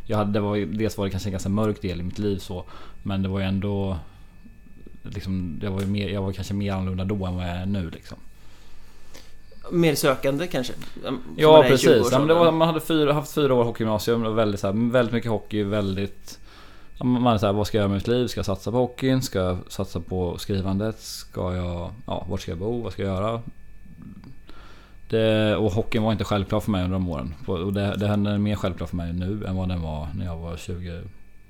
jag 0.07 0.17
hade, 0.17 0.33
det 0.33 0.41
var, 0.41 0.57
dels 0.57 0.99
var 0.99 1.05
det 1.05 1.11
kanske 1.11 1.29
en 1.29 1.33
ganska 1.33 1.49
mörk 1.49 1.83
del 1.83 2.01
i 2.01 2.03
mitt 2.03 2.19
liv 2.19 2.39
så. 2.39 2.65
Men 3.03 3.23
det 3.23 3.29
var 3.29 3.39
ju 3.39 3.45
ändå... 3.45 3.99
Liksom, 5.03 5.61
jag, 5.63 5.71
var 5.71 5.83
mer, 5.83 6.09
jag 6.09 6.23
var 6.23 6.33
kanske 6.33 6.55
mer 6.55 6.73
annorlunda 6.73 7.05
då 7.05 7.27
än 7.27 7.37
vad 7.37 7.49
jag 7.49 7.57
är 7.57 7.67
nu 7.67 7.91
liksom 7.91 8.19
mer 9.71 9.95
sökande 9.95 10.47
kanske? 10.47 10.73
Ja 11.37 11.63
precis, 11.63 12.09
ja, 12.13 12.19
det 12.19 12.35
var, 12.35 12.53
man 12.53 12.69
hade 12.69 12.81
fyra, 12.81 13.13
haft 13.13 13.35
fyra 13.35 13.55
år 13.55 13.65
hockeygymnasium 13.65 14.27
och 14.27 14.39
väldigt, 14.39 14.61
så 14.61 14.67
här, 14.67 14.93
väldigt 14.93 15.15
mycket 15.15 15.31
hockey, 15.31 15.63
väldigt... 15.63 16.39
Man 17.03 17.27
är 17.35 17.39
såhär, 17.39 17.53
vad 17.53 17.67
ska 17.67 17.77
jag 17.77 17.83
göra 17.83 17.89
med 17.89 17.97
mitt 17.97 18.09
liv? 18.09 18.27
Ska 18.27 18.39
jag 18.39 18.47
satsa 18.47 18.71
på 18.71 18.77
hockeyn? 18.77 19.23
Ska 19.23 19.39
jag 19.39 19.59
satsa 19.69 20.01
på 20.01 20.39
skrivandet? 20.39 21.01
Ska 21.01 21.55
jag... 21.55 21.91
Ja, 22.07 22.27
vart 22.31 22.41
ska 22.41 22.51
jag 22.51 22.59
bo? 22.59 22.83
Vad 22.83 22.93
ska 22.93 23.03
jag 23.03 23.15
göra? 23.15 23.43
Det, 25.11 25.57
och 25.57 25.73
hockeyn 25.73 26.03
var 26.03 26.13
inte 26.13 26.25
självklar 26.25 26.61
för 26.61 26.71
mig 26.71 26.85
under 26.85 26.93
de 26.93 27.09
åren. 27.09 27.35
Och 27.47 27.73
det, 27.73 27.97
det 27.97 28.07
är 28.07 28.39
mer 28.39 28.57
självklart 28.57 28.89
för 28.89 28.97
mig 28.97 29.13
nu 29.13 29.45
än 29.47 29.57
vad 29.57 29.69
den 29.69 29.83
var 29.83 30.09
när 30.15 30.25
jag 30.25 30.37
var 30.37 30.57
20, 30.57 31.03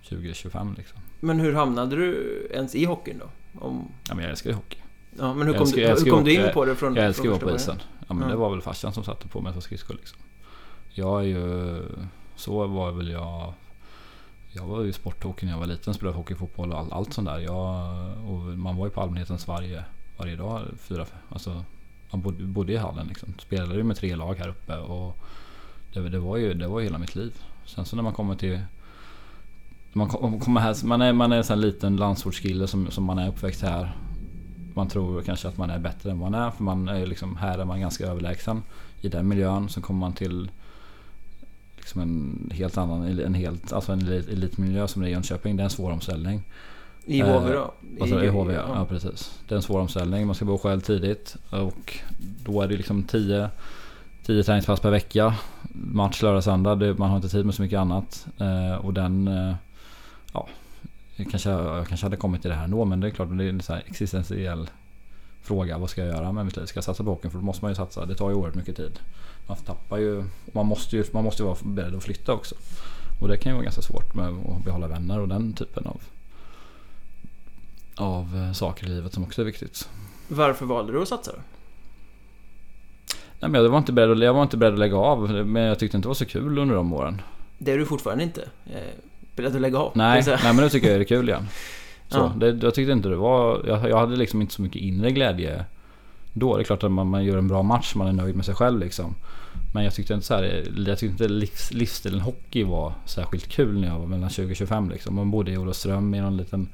20-25 0.08 0.76
liksom. 0.76 1.00
Men 1.20 1.40
hur 1.40 1.52
hamnade 1.52 1.96
du 1.96 2.48
ens 2.54 2.74
i 2.74 2.84
hockeyn 2.84 3.18
då? 3.18 3.60
Om... 3.60 3.92
Ja, 4.08 4.14
men 4.14 4.24
jag 4.24 4.30
älskar 4.30 4.50
ju 4.50 4.56
hockey. 4.56 4.78
Ja, 5.18 5.34
men 5.34 5.46
hur 5.46 5.54
kom, 5.54 5.62
älskar, 5.62 5.80
du, 5.80 6.04
hur 6.04 6.10
kom 6.10 6.24
du 6.24 6.34
in 6.34 6.52
på 6.54 6.64
det 6.64 6.76
från 6.76 6.94
Jag 6.94 7.06
älskar 7.06 7.24
att 7.24 7.42
vara 7.42 7.50
på 7.50 7.56
isen. 7.56 7.76
Ja, 8.08 8.14
men 8.14 8.22
ja. 8.22 8.28
det 8.28 8.36
var 8.36 8.50
väl 8.50 8.60
farsan 8.60 8.92
som 8.92 9.04
satte 9.04 9.28
på 9.28 9.40
mig 9.40 9.52
på 9.52 9.60
skridskor 9.60 9.94
liksom. 9.94 10.18
Jag 10.90 11.20
är 11.20 11.26
ju... 11.26 11.82
Så 12.36 12.66
var 12.66 12.92
väl 12.92 13.10
jag... 13.10 13.52
Jag 14.52 14.64
var 14.66 14.82
ju 14.82 14.92
sporttokig 14.92 15.46
när 15.46 15.52
jag 15.52 15.58
var 15.58 15.66
liten. 15.66 15.94
Spelade 15.94 16.16
hockey, 16.16 16.34
fotboll 16.34 16.72
och 16.72 16.78
all, 16.78 16.92
allt 16.92 17.12
sånt 17.12 17.28
där. 17.28 17.38
Jag, 17.38 17.58
man 18.58 18.76
var 18.76 18.86
ju 18.86 18.90
på 18.90 19.00
allmänhetens 19.00 19.48
varje, 19.48 19.84
varje 20.16 20.36
dag. 20.36 20.62
Fyra, 20.78 21.06
alltså, 21.28 21.64
man 22.10 22.20
bodde, 22.20 22.44
bodde 22.44 22.72
i 22.72 22.76
hallen 22.76 23.06
liksom. 23.06 23.34
Spelade 23.38 23.74
ju 23.74 23.82
med 23.82 23.96
tre 23.96 24.16
lag 24.16 24.34
här 24.34 24.48
uppe. 24.48 24.76
Och 24.76 25.16
det, 25.92 26.08
det, 26.08 26.18
var 26.18 26.36
ju, 26.36 26.54
det 26.54 26.68
var 26.68 26.80
ju 26.80 26.86
hela 26.86 26.98
mitt 26.98 27.14
liv. 27.14 27.42
Sen 27.64 27.84
så 27.84 27.96
när 27.96 28.02
man 28.02 28.12
kommer 28.12 28.34
till... 28.34 28.60
Man 29.92 30.08
kommer 30.40 30.60
här, 30.60 30.86
man 30.86 31.02
är, 31.02 31.12
man 31.12 31.32
är 31.32 31.36
en 31.36 31.44
sån 31.44 31.60
liten 31.60 31.96
landsortskille 31.96 32.66
som, 32.66 32.90
som 32.90 33.04
man 33.04 33.18
är 33.18 33.28
uppväxt 33.28 33.62
här. 33.62 33.96
Man 34.78 34.88
tror 34.88 35.22
kanske 35.22 35.48
att 35.48 35.56
man 35.56 35.70
är 35.70 35.78
bättre 35.78 36.10
än 36.10 36.18
vad 36.18 36.30
man 36.30 36.40
är. 36.40 36.50
För 36.50 36.62
man 36.62 36.88
är 36.88 37.06
liksom, 37.06 37.36
här 37.36 37.58
är 37.58 37.64
man 37.64 37.80
ganska 37.80 38.06
överlägsen 38.06 38.62
i 39.00 39.08
den 39.08 39.28
miljön. 39.28 39.68
Sen 39.68 39.82
kommer 39.82 40.00
man 40.00 40.12
till 40.12 40.50
liksom 41.76 42.00
en 42.00 42.50
helt 42.54 42.78
annan, 42.78 43.20
en 43.20 43.34
helt, 43.34 43.72
alltså 43.72 43.92
en 43.92 44.08
elitmiljö 44.08 44.88
som 44.88 45.02
det 45.02 45.08
är 45.08 45.10
i 45.10 45.12
Jönköping. 45.12 45.56
Det 45.56 45.62
är 45.62 45.64
en 45.64 45.70
svår 45.70 45.90
omställning. 45.90 46.42
I 47.04 47.20
HV 47.20 47.52
då? 47.52 47.74
I, 47.96 48.00
alltså, 48.00 48.24
i 48.24 48.28
HV 48.28 48.54
ja. 48.54 48.64
ja. 48.74 48.84
precis. 48.84 49.40
Det 49.48 49.54
är 49.54 49.56
en 49.56 49.62
svår 49.62 49.80
omställning. 49.80 50.26
Man 50.26 50.34
ska 50.34 50.44
bo 50.44 50.58
själv 50.58 50.80
tidigt. 50.80 51.36
Och 51.50 51.98
då 52.44 52.62
är 52.62 52.68
det 52.68 52.76
liksom 52.76 53.02
10 53.02 53.50
10 54.26 54.42
träningspass 54.42 54.80
per 54.80 54.90
vecka. 54.90 55.34
Match 55.72 56.22
lördag, 56.22 56.44
söndag. 56.44 56.74
Det, 56.74 56.98
man 56.98 57.10
har 57.10 57.16
inte 57.16 57.28
tid 57.28 57.46
med 57.46 57.54
så 57.54 57.62
mycket 57.62 57.78
annat. 57.78 58.26
Eh, 58.38 58.74
och 58.74 58.94
den... 58.94 59.28
Eh, 59.28 59.54
ja, 60.32 60.48
kanske, 61.24 61.50
jag 61.50 61.88
kanske 61.88 62.06
hade 62.06 62.16
kommit 62.16 62.42
till 62.42 62.50
det 62.50 62.56
här 62.56 62.64
ändå 62.64 62.84
men 62.84 63.00
det 63.00 63.06
är 63.06 63.10
klart 63.10 63.28
det 63.30 63.44
är 63.44 63.48
en 63.48 63.62
så 63.62 63.74
existentiell 63.74 64.70
fråga. 65.42 65.78
Vad 65.78 65.90
ska 65.90 66.04
jag 66.04 66.16
göra 66.16 66.32
med 66.32 66.44
mitt 66.44 66.56
liv? 66.56 66.66
Ska 66.66 66.76
jag 66.76 66.84
satsa 66.84 67.04
på 67.04 67.10
hockeyn? 67.10 67.30
För 67.30 67.38
då 67.38 67.44
måste 67.44 67.64
man 67.64 67.70
ju 67.70 67.74
satsa. 67.76 68.06
Det 68.06 68.14
tar 68.14 68.30
ju 68.30 68.36
oerhört 68.36 68.54
mycket 68.54 68.76
tid. 68.76 68.98
Man 69.46 69.56
tappar 69.56 69.98
ju... 69.98 70.24
Man 70.52 70.66
måste 70.66 70.96
ju, 70.96 71.04
man 71.12 71.24
måste 71.24 71.42
ju 71.42 71.46
vara 71.46 71.58
beredd 71.62 71.94
att 71.94 72.02
flytta 72.02 72.32
också. 72.32 72.54
Och 73.20 73.28
det 73.28 73.36
kan 73.36 73.50
ju 73.50 73.54
vara 73.54 73.64
ganska 73.64 73.82
svårt 73.82 74.14
med 74.14 74.26
att 74.28 74.64
behålla 74.64 74.86
vänner 74.86 75.20
och 75.20 75.28
den 75.28 75.52
typen 75.52 75.86
av 75.86 76.00
av 78.00 78.36
eh, 78.36 78.52
saker 78.52 78.86
i 78.86 78.88
livet 78.88 79.14
som 79.14 79.22
också 79.22 79.40
är 79.40 79.46
viktigt. 79.46 79.88
Varför 80.28 80.66
valde 80.66 80.92
du 80.92 81.02
att 81.02 81.08
satsa 81.08 81.32
då? 81.32 81.38
Nej, 83.40 83.50
men 83.50 83.62
jag, 83.62 83.70
var 83.70 83.78
inte 83.78 83.92
beredd 83.92 84.10
att, 84.10 84.18
jag 84.18 84.34
var 84.34 84.42
inte 84.42 84.56
beredd 84.56 84.72
att 84.72 84.78
lägga 84.78 84.96
av, 84.96 85.30
men 85.30 85.62
jag 85.62 85.78
tyckte 85.78 85.96
inte 85.96 86.06
det 86.06 86.08
var 86.08 86.14
så 86.14 86.24
kul 86.24 86.58
under 86.58 86.74
de 86.74 86.92
åren. 86.92 87.22
Det 87.58 87.72
är 87.72 87.78
du 87.78 87.86
fortfarande 87.86 88.24
inte? 88.24 88.48
Beredd 89.38 89.54
att 89.54 89.62
lägga 89.62 89.78
av? 89.78 89.92
Nej, 89.94 90.22
nej 90.26 90.38
men 90.42 90.56
nu 90.56 90.68
tycker 90.68 90.90
jag 90.90 90.98
det 90.98 91.04
är 91.04 91.08
kul 91.08 91.28
igen. 91.28 91.48
Så, 92.08 92.18
ja. 92.18 92.32
det, 92.36 92.62
jag 92.62 92.74
tyckte 92.74 92.92
inte 92.92 93.08
det 93.08 93.16
var... 93.16 93.64
Jag, 93.66 93.90
jag 93.90 93.98
hade 93.98 94.16
liksom 94.16 94.40
inte 94.40 94.54
så 94.54 94.62
mycket 94.62 94.82
inre 94.82 95.10
glädje 95.10 95.64
då. 96.32 96.56
Det 96.56 96.62
är 96.62 96.64
klart 96.64 96.84
att 96.84 96.92
man, 96.92 97.08
man 97.08 97.24
gör 97.24 97.38
en 97.38 97.48
bra 97.48 97.62
match, 97.62 97.94
man 97.94 98.06
är 98.08 98.12
nöjd 98.12 98.36
med 98.36 98.44
sig 98.44 98.54
själv 98.54 98.78
liksom. 98.78 99.14
Men 99.74 99.84
jag 99.84 99.94
tyckte 99.94 100.14
inte 100.14 100.26
så 100.26 100.34
här, 100.34 100.64
jag 100.86 100.98
tyckte 100.98 101.24
inte 101.24 101.28
livs, 101.28 101.72
livsstilen 101.72 102.20
hockey 102.20 102.64
var 102.64 102.92
särskilt 103.04 103.48
kul 103.48 103.80
när 103.80 103.88
jag 103.88 103.98
var 103.98 104.06
mellan 104.06 104.30
20 104.30 104.50
och 104.50 104.56
25 104.56 104.90
liksom. 104.90 105.14
Man 105.14 105.30
bodde 105.30 105.50
i 105.50 105.58
Olofström 105.58 106.14
i 106.14 106.20
någon 106.20 106.36
liten 106.36 106.68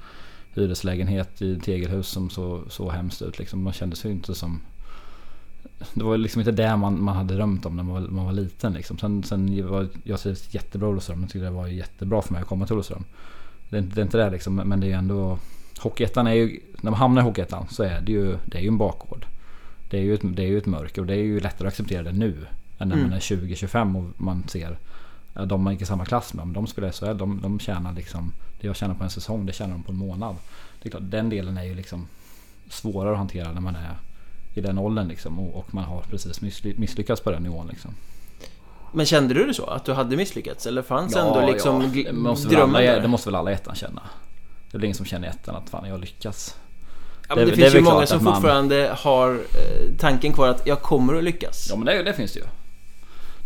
hyreslägenhet 0.54 1.42
i 1.42 1.60
tegelhus 1.60 2.08
som 2.08 2.30
såg 2.30 2.62
så 2.68 2.90
hemskt 2.90 3.22
ut 3.22 3.38
liksom. 3.38 3.62
Man 3.62 3.72
kände 3.72 3.96
sig 3.96 4.10
inte 4.10 4.34
som... 4.34 4.60
Det 5.94 6.04
var 6.04 6.16
liksom 6.16 6.40
inte 6.40 6.52
det 6.52 6.76
man, 6.76 7.02
man 7.02 7.16
hade 7.16 7.34
drömt 7.34 7.66
om 7.66 7.76
när 7.76 7.82
man 7.82 8.02
var, 8.02 8.08
man 8.08 8.24
var 8.24 8.32
liten 8.32 8.72
liksom. 8.72 8.98
Sen, 8.98 9.22
sen 9.22 9.68
var 9.70 9.88
jag 10.04 10.20
trivs 10.20 10.54
jättebra 10.54 10.88
i 10.88 10.90
Olofström. 10.90 11.20
Jag 11.20 11.30
tyckte 11.30 11.44
det 11.44 11.50
var 11.50 11.66
jättebra 11.66 12.22
för 12.22 12.32
mig 12.32 12.42
att 12.42 12.48
komma 12.48 12.66
till 12.66 12.74
Olofström. 12.74 13.04
Det 13.68 13.76
är, 13.76 13.80
det 13.80 14.00
är 14.00 14.04
inte 14.04 14.18
det 14.18 14.30
liksom, 14.30 14.54
men 14.54 14.80
det 14.80 14.86
är 14.86 14.88
ju 14.88 14.94
ändå... 14.94 15.38
Hockeyettan 15.78 16.26
är 16.26 16.32
ju... 16.32 16.60
När 16.80 16.90
man 16.90 17.00
hamnar 17.00 17.22
i 17.22 17.24
Hockeyettan 17.24 17.66
så 17.70 17.82
är 17.82 18.00
det 18.00 18.12
ju, 18.12 18.38
det 18.44 18.58
är 18.58 18.62
ju 18.62 18.68
en 18.68 18.78
bakgård. 18.78 19.26
Det 19.90 19.98
är 19.98 20.02
ju 20.02 20.14
ett, 20.14 20.20
det 20.22 20.42
är 20.42 20.46
ju 20.46 20.58
ett 20.58 20.66
mörker 20.66 21.00
och 21.00 21.06
det 21.06 21.14
är 21.14 21.22
ju 21.22 21.40
lättare 21.40 21.68
att 21.68 21.74
acceptera 21.74 22.02
det 22.02 22.12
nu. 22.12 22.36
Än 22.78 22.88
när 22.88 22.96
mm. 22.96 23.08
man 23.08 23.16
är 23.16 23.20
20-25 23.20 23.96
och 23.96 24.20
man 24.22 24.44
ser 24.48 24.78
de 25.34 25.62
man 25.62 25.72
gick 25.72 25.82
i 25.82 25.86
samma 25.86 26.04
klass 26.04 26.34
med. 26.34 26.46
Men 26.46 26.54
de 26.54 26.66
spelar 26.66 26.90
SHL. 26.90 27.18
De, 27.18 27.40
de 27.42 27.58
tjänar 27.58 27.92
liksom 27.92 28.32
det 28.60 28.66
jag 28.66 28.76
tjänar 28.76 28.94
på 28.94 29.04
en 29.04 29.10
säsong, 29.10 29.46
det 29.46 29.52
tjänar 29.52 29.72
de 29.72 29.82
på 29.82 29.92
en 29.92 29.98
månad. 29.98 30.36
Det 30.82 30.88
är 30.88 30.90
klart, 30.90 31.02
den 31.04 31.30
delen 31.30 31.58
är 31.58 31.64
ju 31.64 31.74
liksom 31.74 32.06
svårare 32.68 33.12
att 33.12 33.18
hantera 33.18 33.52
när 33.52 33.60
man 33.60 33.76
är 33.76 33.96
i 34.54 34.60
den 34.60 34.78
åldern 34.78 35.08
liksom. 35.08 35.38
Och, 35.38 35.58
och 35.58 35.74
man 35.74 35.84
har 35.84 36.00
precis 36.10 36.40
misslyckats 36.76 37.20
på 37.20 37.30
den 37.30 37.42
nivån 37.42 37.66
liksom. 37.66 37.90
Men 38.92 39.06
kände 39.06 39.34
du 39.34 39.46
det 39.46 39.54
så? 39.54 39.64
Att 39.64 39.84
du 39.84 39.92
hade 39.92 40.16
misslyckats? 40.16 40.66
Eller 40.66 40.82
fanns 40.82 41.14
ja, 41.14 41.26
ändå 41.26 41.52
liksom 41.52 41.92
ja. 41.94 42.02
det 42.04 42.12
måste 42.12 42.48
drömmen 42.48 42.76
alla, 42.76 43.00
Det 43.00 43.08
måste 43.08 43.28
väl 43.28 43.34
alla 43.34 43.50
ettan 43.50 43.74
känna? 43.74 44.02
Det 44.70 44.76
är 44.76 44.78
väl 44.78 44.84
ingen 44.84 44.94
som 44.94 45.06
känner 45.06 45.28
i 45.28 45.30
ettan 45.30 45.56
att 45.56 45.70
fan 45.70 45.84
jag 45.84 45.94
har 45.94 45.98
lyckats. 45.98 46.56
Ja, 47.28 47.34
det, 47.34 47.44
det 47.44 47.52
finns 47.52 47.72
det 47.72 47.78
ju 47.78 47.84
många 47.84 48.06
som 48.06 48.24
man... 48.24 48.34
fortfarande 48.34 48.96
har 48.98 49.32
eh, 49.34 49.96
tanken 49.98 50.32
kvar 50.32 50.48
att 50.48 50.66
jag 50.66 50.82
kommer 50.82 51.14
att 51.14 51.24
lyckas. 51.24 51.66
Ja 51.70 51.76
men 51.76 51.86
det, 51.86 52.02
det 52.02 52.12
finns 52.12 52.32
det 52.32 52.40
ju. 52.40 52.46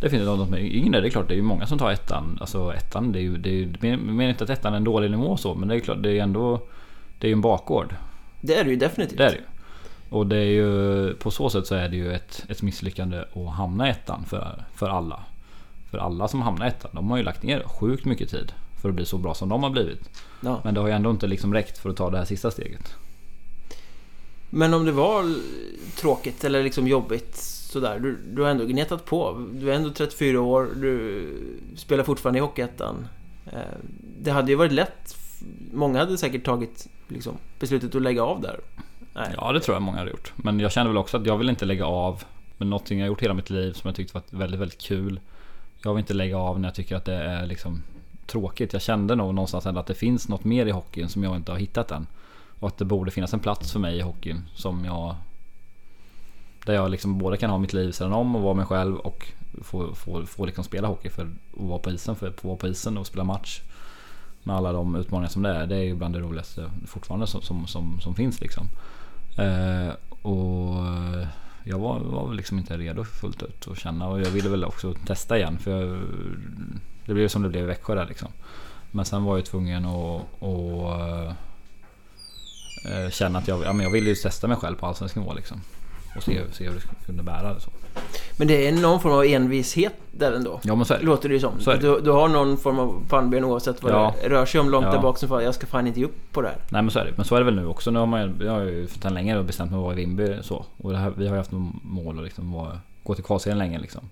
Det 0.01 0.11
finns 0.11 0.27
något 0.27 0.51
med 0.51 0.61
yngre, 0.61 1.01
det 1.01 1.09
är 1.09 1.11
klart 1.11 1.29
det 1.29 1.35
är 1.35 1.37
ju 1.37 1.43
många 1.43 1.67
som 1.67 1.79
tar 1.79 1.91
ettan. 1.91 2.39
Alltså 2.41 2.75
ettan, 2.75 3.13
det 3.13 3.19
är 3.19 3.23
ju, 3.23 3.39
det 3.39 3.51
är 3.51 3.53
ju, 3.53 3.97
menar 3.97 4.31
inte 4.31 4.45
att 4.45 4.51
ettan 4.51 4.73
är 4.73 4.77
en 4.77 4.85
dålig 4.85 5.11
nivå 5.11 5.37
så, 5.37 5.55
men 5.55 5.69
det 5.69 5.75
är 5.75 5.81
klart 5.81 6.03
det 6.03 6.19
är 6.19 6.23
ändå 6.23 6.61
Det 7.19 7.27
är 7.27 7.29
ju 7.29 7.33
en 7.33 7.41
bakgård. 7.41 7.95
Det 8.41 8.55
är 8.55 8.65
det 8.65 8.71
ju 8.71 8.77
definitivt. 8.77 9.19
Det 9.19 9.25
är 9.25 9.31
det 9.31 9.37
ju. 9.37 9.43
Och 10.11 10.27
det 10.27 10.37
är 10.37 10.51
ju, 10.51 11.15
på 11.15 11.31
så 11.31 11.51
sätt 11.51 11.67
så 11.67 11.75
är 11.75 11.89
det 11.89 11.97
ju 11.97 12.13
ett, 12.13 12.45
ett 12.49 12.63
misslyckande 12.63 13.19
att 13.19 13.55
hamna 13.55 13.89
i 13.89 13.91
ettan 13.91 14.25
för, 14.25 14.65
för 14.75 14.89
alla. 14.89 15.25
För 15.91 15.99
alla 15.99 16.29
som 16.29 16.43
hamnar 16.43 16.67
i 16.67 16.69
ettan, 16.69 16.91
de 16.95 17.11
har 17.11 17.17
ju 17.17 17.23
lagt 17.23 17.43
ner 17.43 17.63
sjukt 17.63 18.05
mycket 18.05 18.31
tid 18.31 18.53
för 18.83 18.89
att 18.89 18.95
bli 18.95 19.07
så 19.07 19.19
bra 19.19 19.35
som 19.35 19.49
de 19.49 19.63
har 19.63 19.71
blivit. 19.71 20.11
Ja. 20.41 20.61
Men 20.65 20.75
det 20.75 20.81
har 20.81 20.89
ju 20.89 20.95
ändå 20.95 21.11
inte 21.11 21.27
liksom 21.27 21.55
räckt 21.55 21.79
för 21.79 21.91
att 21.91 21.97
ta 21.97 22.11
det 22.11 22.19
här 22.19 22.25
sista 22.25 22.51
steget. 22.51 22.95
Men 24.51 24.75
om 24.75 24.85
det 24.85 24.93
var 24.93 25.35
tråkigt 25.97 26.45
eller 26.45 26.63
liksom 26.63 26.89
jobbigt 26.89 27.37
sådär. 27.73 27.99
Du, 27.99 28.19
du 28.33 28.43
har 28.43 28.51
ändå 28.51 28.65
gnetat 28.65 29.05
på. 29.05 29.47
Du 29.53 29.71
är 29.71 29.75
ändå 29.75 29.91
34 29.91 30.41
år. 30.41 30.69
Du 30.75 31.25
spelar 31.77 32.05
fortfarande 32.05 32.39
i 32.39 32.41
Hockeyettan. 32.41 33.09
Eh, 33.47 33.59
det 34.23 34.31
hade 34.31 34.53
ju 34.53 34.57
varit 34.57 34.73
lätt. 34.73 35.17
Många 35.73 35.99
hade 35.99 36.19
säkert 36.19 36.45
tagit 36.45 36.89
liksom, 37.09 37.37
beslutet 37.59 37.95
att 37.95 38.03
lägga 38.03 38.23
av 38.23 38.41
där. 38.41 38.61
Nej. 39.19 39.35
Ja, 39.37 39.53
det 39.53 39.61
tror 39.61 39.75
jag 39.75 39.83
många 39.83 39.99
hade 39.99 40.11
gjort. 40.11 40.33
Men 40.37 40.61
jag 40.61 40.73
känner 40.73 40.89
väl 40.89 40.97
också 40.97 41.17
att 41.17 41.27
jag 41.27 41.39
vill 41.39 41.49
inte 41.49 41.65
lägga 41.65 41.87
av 41.87 42.25
med 42.57 42.69
någonting 42.69 42.99
jag 42.99 43.07
gjort 43.07 43.23
hela 43.23 43.35
mitt 43.35 43.51
liv 43.51 43.73
som 43.73 43.89
jag 43.89 43.97
tyckte 43.97 44.15
var 44.15 44.23
väldigt, 44.31 44.61
väldigt 44.61 44.81
kul. 44.81 45.21
Jag 45.83 45.95
vill 45.95 46.01
inte 46.01 46.15
lägga 46.15 46.39
av 46.39 46.61
när 46.61 46.69
jag 46.69 46.75
tycker 46.75 46.97
att 46.97 47.05
det 47.05 47.15
är 47.15 47.47
liksom 47.47 47.83
tråkigt. 48.27 48.73
Jag 48.73 48.83
kände 48.83 49.15
nog 49.15 49.35
någonstans 49.35 49.67
att 49.67 49.87
det 49.87 49.95
finns 49.95 50.29
något 50.29 50.45
mer 50.45 50.67
i 50.67 50.71
hockeyn 50.71 51.09
som 51.09 51.25
jag 51.25 51.37
inte 51.37 51.53
har 51.53 51.59
hittat 51.59 51.91
än. 51.91 52.07
Och 52.61 52.69
att 52.69 52.79
det 52.79 52.85
borde 52.85 53.11
finnas 53.11 53.35
en 53.35 53.41
plats 53.41 53.73
för 53.73 53.81
mig 53.81 53.97
i 53.97 54.01
hockeyn 54.01 54.43
som 54.55 54.85
jag 54.85 55.17
där 56.67 56.75
jag 56.75 56.91
liksom 56.91 57.19
både 57.19 57.37
kan 57.37 57.51
ha 57.51 57.59
mitt 57.59 57.73
liv 57.73 57.93
sedan 57.93 58.13
om 58.13 58.37
och 58.37 58.43
vara 58.43 58.55
mig 58.55 58.67
själv 58.67 58.97
och 58.97 59.29
få, 59.63 59.95
få, 59.95 60.27
få 60.27 60.47
liksom 60.47 60.65
spela 60.65 60.89
hockey 60.89 61.09
för 61.09 61.23
att 61.23 61.29
vara 61.51 61.79
på 61.79 61.91
isen, 61.91 62.17
för 62.17 62.29
att 62.29 62.45
vara 62.45 62.57
på 62.57 62.69
isen 62.69 62.99
och 62.99 63.07
spela 63.07 63.25
match. 63.25 63.61
Med 64.43 64.57
alla 64.57 64.73
de 64.73 64.97
utmaningar 64.97 65.29
som 65.29 65.43
det 65.43 65.49
är. 65.49 65.67
Det 65.67 65.77
är 65.77 65.83
ju 65.83 65.95
bland 65.95 66.15
det 66.15 66.21
roligaste 66.21 66.71
fortfarande 66.87 67.27
som, 67.27 67.43
som, 67.43 67.67
som, 67.67 68.01
som 68.01 68.15
finns 68.15 68.41
liksom. 68.41 68.67
Eh, 69.39 69.95
och 70.23 70.87
eh, 70.87 71.29
jag 71.65 71.79
var, 71.79 72.01
var 72.01 72.35
liksom 72.35 72.59
inte 72.59 72.77
redo 72.77 73.05
fullt 73.05 73.43
ut 73.43 73.69
att 73.69 73.79
känna 73.79 74.09
och 74.09 74.21
jag 74.21 74.31
ville 74.31 74.49
väl 74.49 74.65
också 74.65 74.95
testa 74.95 75.39
igen 75.39 75.59
för 75.59 75.71
jag, 75.71 75.99
det 77.07 77.15
blev 77.15 77.29
som 77.29 77.43
det 77.43 77.49
blev 77.49 77.63
i 77.65 77.67
Växjö 77.67 77.95
där 77.95 78.07
liksom. 78.07 78.29
Men 78.91 79.05
sen 79.05 79.25
var 79.25 79.37
jag 79.37 79.47
tvungen 79.47 79.85
att, 79.85 80.43
att 80.43 81.37
eh, 82.85 83.11
känna 83.11 83.39
att 83.39 83.49
jag, 83.49 83.65
ja, 83.65 83.73
men 83.73 83.85
jag 83.85 83.93
ville 83.93 84.09
ju 84.09 84.15
testa 84.15 84.49
mig 84.49 84.57
själv 84.57 84.77
på 84.77 84.87
allsvensk 84.87 85.17
nivå 85.17 85.35
liksom. 85.35 85.61
Och 86.17 86.23
se, 86.23 86.41
se 86.53 86.65
hur 86.65 86.75
det 86.75 87.07
kunde 87.07 87.23
bära 87.23 87.55
det 87.55 87.61
så. 87.61 87.71
Men 88.37 88.49
det 88.49 88.69
är 88.69 88.73
någon 88.73 89.01
form 89.01 89.13
av 89.13 89.25
envishet 89.25 89.95
där 90.13 90.33
ändå? 90.33 90.61
Ja 90.63 90.75
men 90.75 90.85
så 90.85 90.95
är 90.95 90.99
det. 90.99 91.05
Låter 91.05 91.29
det 91.29 91.35
ju 91.35 91.41
som. 91.41 91.53
Du, 91.81 92.01
du, 92.01 92.11
har 92.11 92.29
någon 92.29 92.57
form 92.57 92.79
av 92.79 93.05
pannben 93.09 93.45
oavsett 93.45 93.83
vad 93.83 93.93
ja. 93.93 94.15
det 94.23 94.29
rör 94.29 94.47
sig 94.47 94.61
om 94.61 94.71
långt 94.71 94.87
ja. 94.87 94.93
där 94.93 95.03
bak 95.03 95.19
som 95.19 95.29
fan, 95.29 95.45
jag 95.45 95.55
ska 95.55 95.67
fan 95.67 95.87
inte 95.87 96.01
ge 96.01 96.07
upp 96.07 96.33
på 96.33 96.43
det 96.43 96.49
här. 96.49 96.57
Nej 96.69 96.83
men 96.83 96.91
så 96.91 96.99
är 96.99 97.05
det. 97.05 97.13
Men 97.17 97.25
så 97.25 97.35
är 97.35 97.39
det 97.39 97.45
väl 97.45 97.57
nu 97.57 97.67
också. 97.67 97.91
Nu 97.91 97.99
har 97.99 98.07
man 98.07 98.41
jag 98.41 98.53
har 98.53 98.61
ju 98.61 98.87
sedan 98.87 99.15
länge 99.15 99.43
bestämt 99.43 99.71
mig 99.71 99.79
att 99.79 99.85
vara 99.85 99.93
i 99.93 99.97
Vimby 99.97 100.37
så. 100.43 100.65
Och 100.77 100.97
här, 100.97 101.13
vi 101.17 101.27
har 101.27 101.35
ju 101.35 101.39
haft 101.39 101.53
mål 101.83 102.19
att 102.19 102.25
liksom 102.25 102.53
vara, 102.53 102.79
gå 103.03 103.15
till 103.15 103.25
kvalserien 103.25 103.59
länge 103.59 103.79
liksom. 103.79 104.03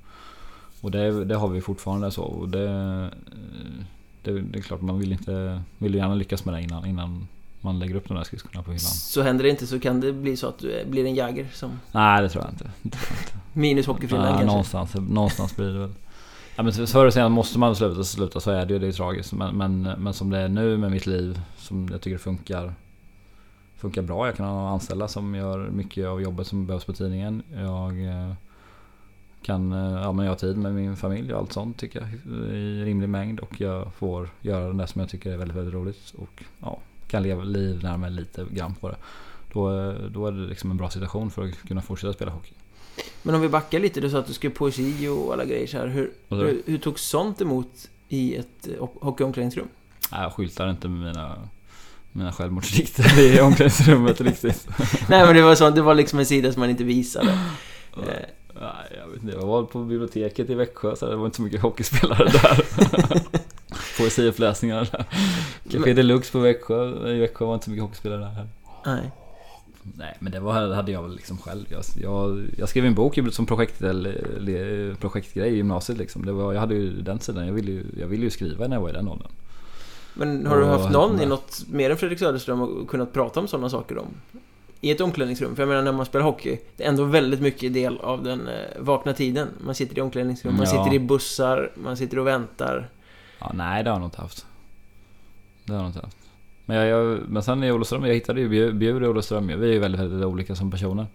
Och 0.80 0.90
det, 0.90 1.24
det, 1.24 1.34
har 1.34 1.48
vi 1.48 1.60
fortfarande 1.60 2.10
så. 2.10 2.22
Och 2.22 2.48
det, 2.48 2.68
det, 4.22 4.40
det 4.40 4.58
är 4.58 4.62
klart 4.62 4.80
man 4.80 4.98
vill 4.98 5.12
inte, 5.12 5.62
vill 5.78 5.94
gärna 5.94 6.14
lyckas 6.14 6.44
med 6.44 6.54
det 6.54 6.62
innan, 6.62 6.86
innan 6.86 7.28
man 7.60 7.78
lägger 7.78 7.94
upp 7.94 8.08
de 8.08 8.16
där 8.16 8.24
skridskorna 8.24 8.62
på 8.62 8.70
hyllan. 8.70 8.80
Så 8.80 9.22
händer 9.22 9.44
det 9.44 9.50
inte 9.50 9.66
så 9.66 9.80
kan 9.80 10.00
det 10.00 10.12
bli 10.12 10.36
så 10.36 10.48
att 10.48 10.58
du 10.58 10.84
blir 10.86 11.04
en 11.04 11.14
jäger 11.14 11.48
som... 11.52 11.80
Nej 11.92 12.22
det 12.22 12.28
tror 12.28 12.44
jag 12.44 12.52
inte. 12.52 12.70
Det 12.82 12.90
tror 12.90 13.06
jag 13.10 13.18
inte. 13.18 13.32
Minus 13.52 13.86
hockeyfrillan 13.86 14.28
kanske? 14.28 14.46
Någonstans, 14.46 14.94
någonstans 14.94 15.56
blir 15.56 15.66
det 15.66 15.78
väl. 15.78 15.92
Ja, 16.56 16.62
men 16.62 16.72
förr 16.72 17.00
eller 17.00 17.10
senare 17.10 17.28
måste 17.28 17.58
man 17.58 17.76
sluta, 17.76 18.04
sluta 18.04 18.40
så 18.40 18.50
är 18.50 18.66
det 18.66 18.72
ju. 18.72 18.78
Det 18.78 18.86
är 18.86 18.92
tragiskt. 18.92 19.32
Men, 19.32 19.56
men, 19.56 19.82
men 19.82 20.14
som 20.14 20.30
det 20.30 20.38
är 20.38 20.48
nu 20.48 20.76
med 20.76 20.90
mitt 20.90 21.06
liv, 21.06 21.40
som 21.56 21.88
jag 21.92 22.00
tycker 22.00 22.18
funkar 22.18 22.74
funkar 23.76 24.02
bra. 24.02 24.26
Jag 24.26 24.36
kan 24.36 24.46
ha 24.46 24.68
anställda 24.68 25.08
som 25.08 25.34
gör 25.34 25.70
mycket 25.70 26.06
av 26.06 26.22
jobbet 26.22 26.46
som 26.46 26.66
behövs 26.66 26.84
på 26.84 26.92
tidningen. 26.92 27.42
Jag 27.54 28.04
eh, 28.04 28.32
kan, 29.42 29.72
eh, 29.72 30.02
ja 30.02 30.12
men 30.12 30.24
jag 30.24 30.32
har 30.32 30.36
tid 30.38 30.56
med 30.56 30.74
min 30.74 30.96
familj 30.96 31.32
och 31.32 31.40
allt 31.40 31.52
sånt 31.52 31.78
tycker 31.78 32.00
jag 32.00 32.34
i 32.54 32.84
rimlig 32.84 33.08
mängd. 33.08 33.40
Och 33.40 33.60
jag 33.60 33.94
får 33.94 34.28
göra 34.40 34.72
det 34.72 34.86
som 34.86 35.00
jag 35.00 35.10
tycker 35.10 35.32
är 35.32 35.36
väldigt, 35.36 35.56
väldigt 35.56 35.74
roligt. 35.74 36.14
Och 36.16 36.44
ja, 36.60 36.78
kan 37.08 37.22
leva 37.22 37.44
livnära 37.44 37.96
mig 37.96 38.10
lite 38.10 38.46
grann 38.50 38.74
på 38.74 38.88
det. 38.88 38.96
Då, 39.52 39.92
då 40.08 40.26
är 40.26 40.32
det 40.32 40.48
liksom 40.48 40.70
en 40.70 40.76
bra 40.76 40.90
situation 40.90 41.30
för 41.30 41.44
att 41.44 41.68
kunna 41.68 41.82
fortsätta 41.82 42.12
spela 42.12 42.30
hockey. 42.30 42.52
Men 43.22 43.34
om 43.34 43.40
vi 43.40 43.48
backar 43.48 43.78
lite, 43.78 44.00
du 44.00 44.10
sa 44.10 44.18
att 44.18 44.26
du 44.26 44.32
skrev 44.32 44.50
poesi 44.50 45.08
och 45.08 45.32
alla 45.32 45.44
grejer 45.44 45.66
så 45.66 45.78
här. 45.78 45.86
Hur, 45.86 46.12
hur, 46.28 46.62
hur 46.66 46.78
togs 46.78 47.02
sånt 47.02 47.40
emot 47.40 47.88
i 48.08 48.36
ett 48.36 48.68
eh, 48.68 48.88
hockeyomklädningsrum? 49.00 49.68
Nej, 50.12 50.22
jag 50.22 50.32
skyltar 50.32 50.70
inte 50.70 50.88
med 50.88 50.98
mina 50.98 51.48
mina 52.16 52.32
självmordsdikter 52.32 53.20
i 53.20 53.40
omklädningsrummet 53.40 54.20
riktigt. 54.20 54.68
Nej 55.08 55.26
men 55.26 55.34
det 55.34 55.42
var 55.42 55.54
sånt, 55.54 55.76
det 55.76 55.82
var 55.82 55.94
liksom 55.94 56.18
en 56.18 56.26
sida 56.26 56.52
som 56.52 56.60
man 56.60 56.70
inte 56.70 56.84
visade. 56.84 57.30
Eh. 57.30 58.02
Nej, 58.60 58.98
jag 58.98 59.08
vet 59.08 59.22
inte. 59.22 59.36
Jag 59.36 59.46
var 59.46 59.62
på 59.62 59.84
biblioteket 59.84 60.50
i 60.50 60.54
Växjö 60.54 60.96
så 60.96 61.10
det 61.10 61.16
var 61.16 61.26
inte 61.26 61.36
så 61.36 61.42
mycket 61.42 61.60
hockeyspelare 61.60 62.30
där. 62.30 62.64
Poesiuppläsningar. 63.96 64.84
Café 65.70 65.92
Deluxe 65.92 66.32
på 66.32 66.38
Växjö. 66.38 67.08
I 67.10 67.18
Växjö 67.18 67.44
var 67.44 67.54
inte 67.54 67.64
så 67.64 67.70
mycket 67.70 67.82
hockeyspelare 67.82 68.20
där. 68.20 68.48
Nej. 68.86 69.10
Nej 69.94 70.16
men 70.18 70.32
det 70.32 70.40
var, 70.40 70.74
hade 70.74 70.92
jag 70.92 71.02
väl 71.02 71.14
liksom 71.14 71.38
själv. 71.38 71.64
Jag, 71.68 71.82
jag, 72.02 72.46
jag 72.58 72.68
skrev 72.68 72.84
en 72.84 72.94
bok 72.94 73.18
som 73.32 73.46
projekt, 73.46 73.82
eller, 73.82 74.94
projektgrej 74.94 75.52
i 75.52 75.56
gymnasiet 75.56 75.98
liksom. 75.98 76.26
Det 76.26 76.32
var, 76.32 76.52
jag 76.52 76.60
hade 76.60 76.74
ju 76.74 77.02
den 77.02 77.20
sidan. 77.20 77.46
Jag 77.46 77.54
ville 77.54 77.72
ju, 77.72 77.84
jag 78.00 78.06
ville 78.06 78.24
ju 78.24 78.30
skriva 78.30 78.66
när 78.66 78.76
jag 78.76 78.80
var 78.80 78.90
i 78.90 78.92
den 78.92 79.08
åldern. 79.08 79.28
Men 80.14 80.46
har 80.46 80.58
du 80.58 80.64
haft 80.64 80.90
någon 80.90 81.20
i 81.20 81.26
något 81.26 81.64
mer 81.70 81.90
än 81.90 81.96
Fredrik 81.96 82.18
Söderström 82.18 82.62
och 82.62 82.88
kunnat 82.88 83.12
prata 83.12 83.40
om 83.40 83.48
sådana 83.48 83.70
saker 83.70 83.98
om? 83.98 84.06
I 84.80 84.90
ett 84.90 85.00
omklädningsrum, 85.00 85.56
för 85.56 85.62
jag 85.62 85.68
menar 85.68 85.82
när 85.82 85.92
man 85.92 86.06
spelar 86.06 86.24
hockey 86.24 86.58
Det 86.76 86.84
är 86.84 86.88
ändå 86.88 87.04
väldigt 87.04 87.40
mycket 87.40 87.74
del 87.74 87.98
av 87.98 88.24
den 88.24 88.48
eh, 88.48 88.54
vakna 88.78 89.12
tiden 89.12 89.48
Man 89.60 89.74
sitter 89.74 89.98
i 89.98 90.00
omklädningsrum, 90.00 90.56
man 90.56 90.66
Ja. 90.66 90.70
sitter 90.70 90.94
i 90.94 90.98
bussar, 90.98 91.72
man 91.74 91.96
sitter 91.96 92.18
och 92.18 92.26
väntar 92.26 92.88
Ja, 93.38 93.50
nej 93.54 93.84
det 93.84 93.90
har 93.90 93.94
jag 93.94 94.00
nog 94.00 94.06
inte 94.06 94.20
haft. 94.22 94.46
Det 95.64 95.72
har 95.72 95.78
jag 95.78 95.82
nog 95.82 95.88
inte 95.90 96.06
haft. 96.06 96.16
Men, 96.64 96.76
jag, 96.76 96.86
jag, 96.86 97.20
men 97.28 97.42
sen 97.42 97.64
i 97.64 97.72
Olofström, 97.72 98.04
jag 98.04 98.14
hittade 98.14 98.40
ju 98.40 98.72
Bjur 98.72 99.04
i 99.04 99.06
Olofström. 99.06 99.46
Vi 99.46 99.52
är 99.52 99.72
ju 99.72 99.78
väldigt, 99.78 100.00
väldigt 100.00 100.24
olika 100.26 100.54
som 100.54 100.70
personer. 100.70 101.06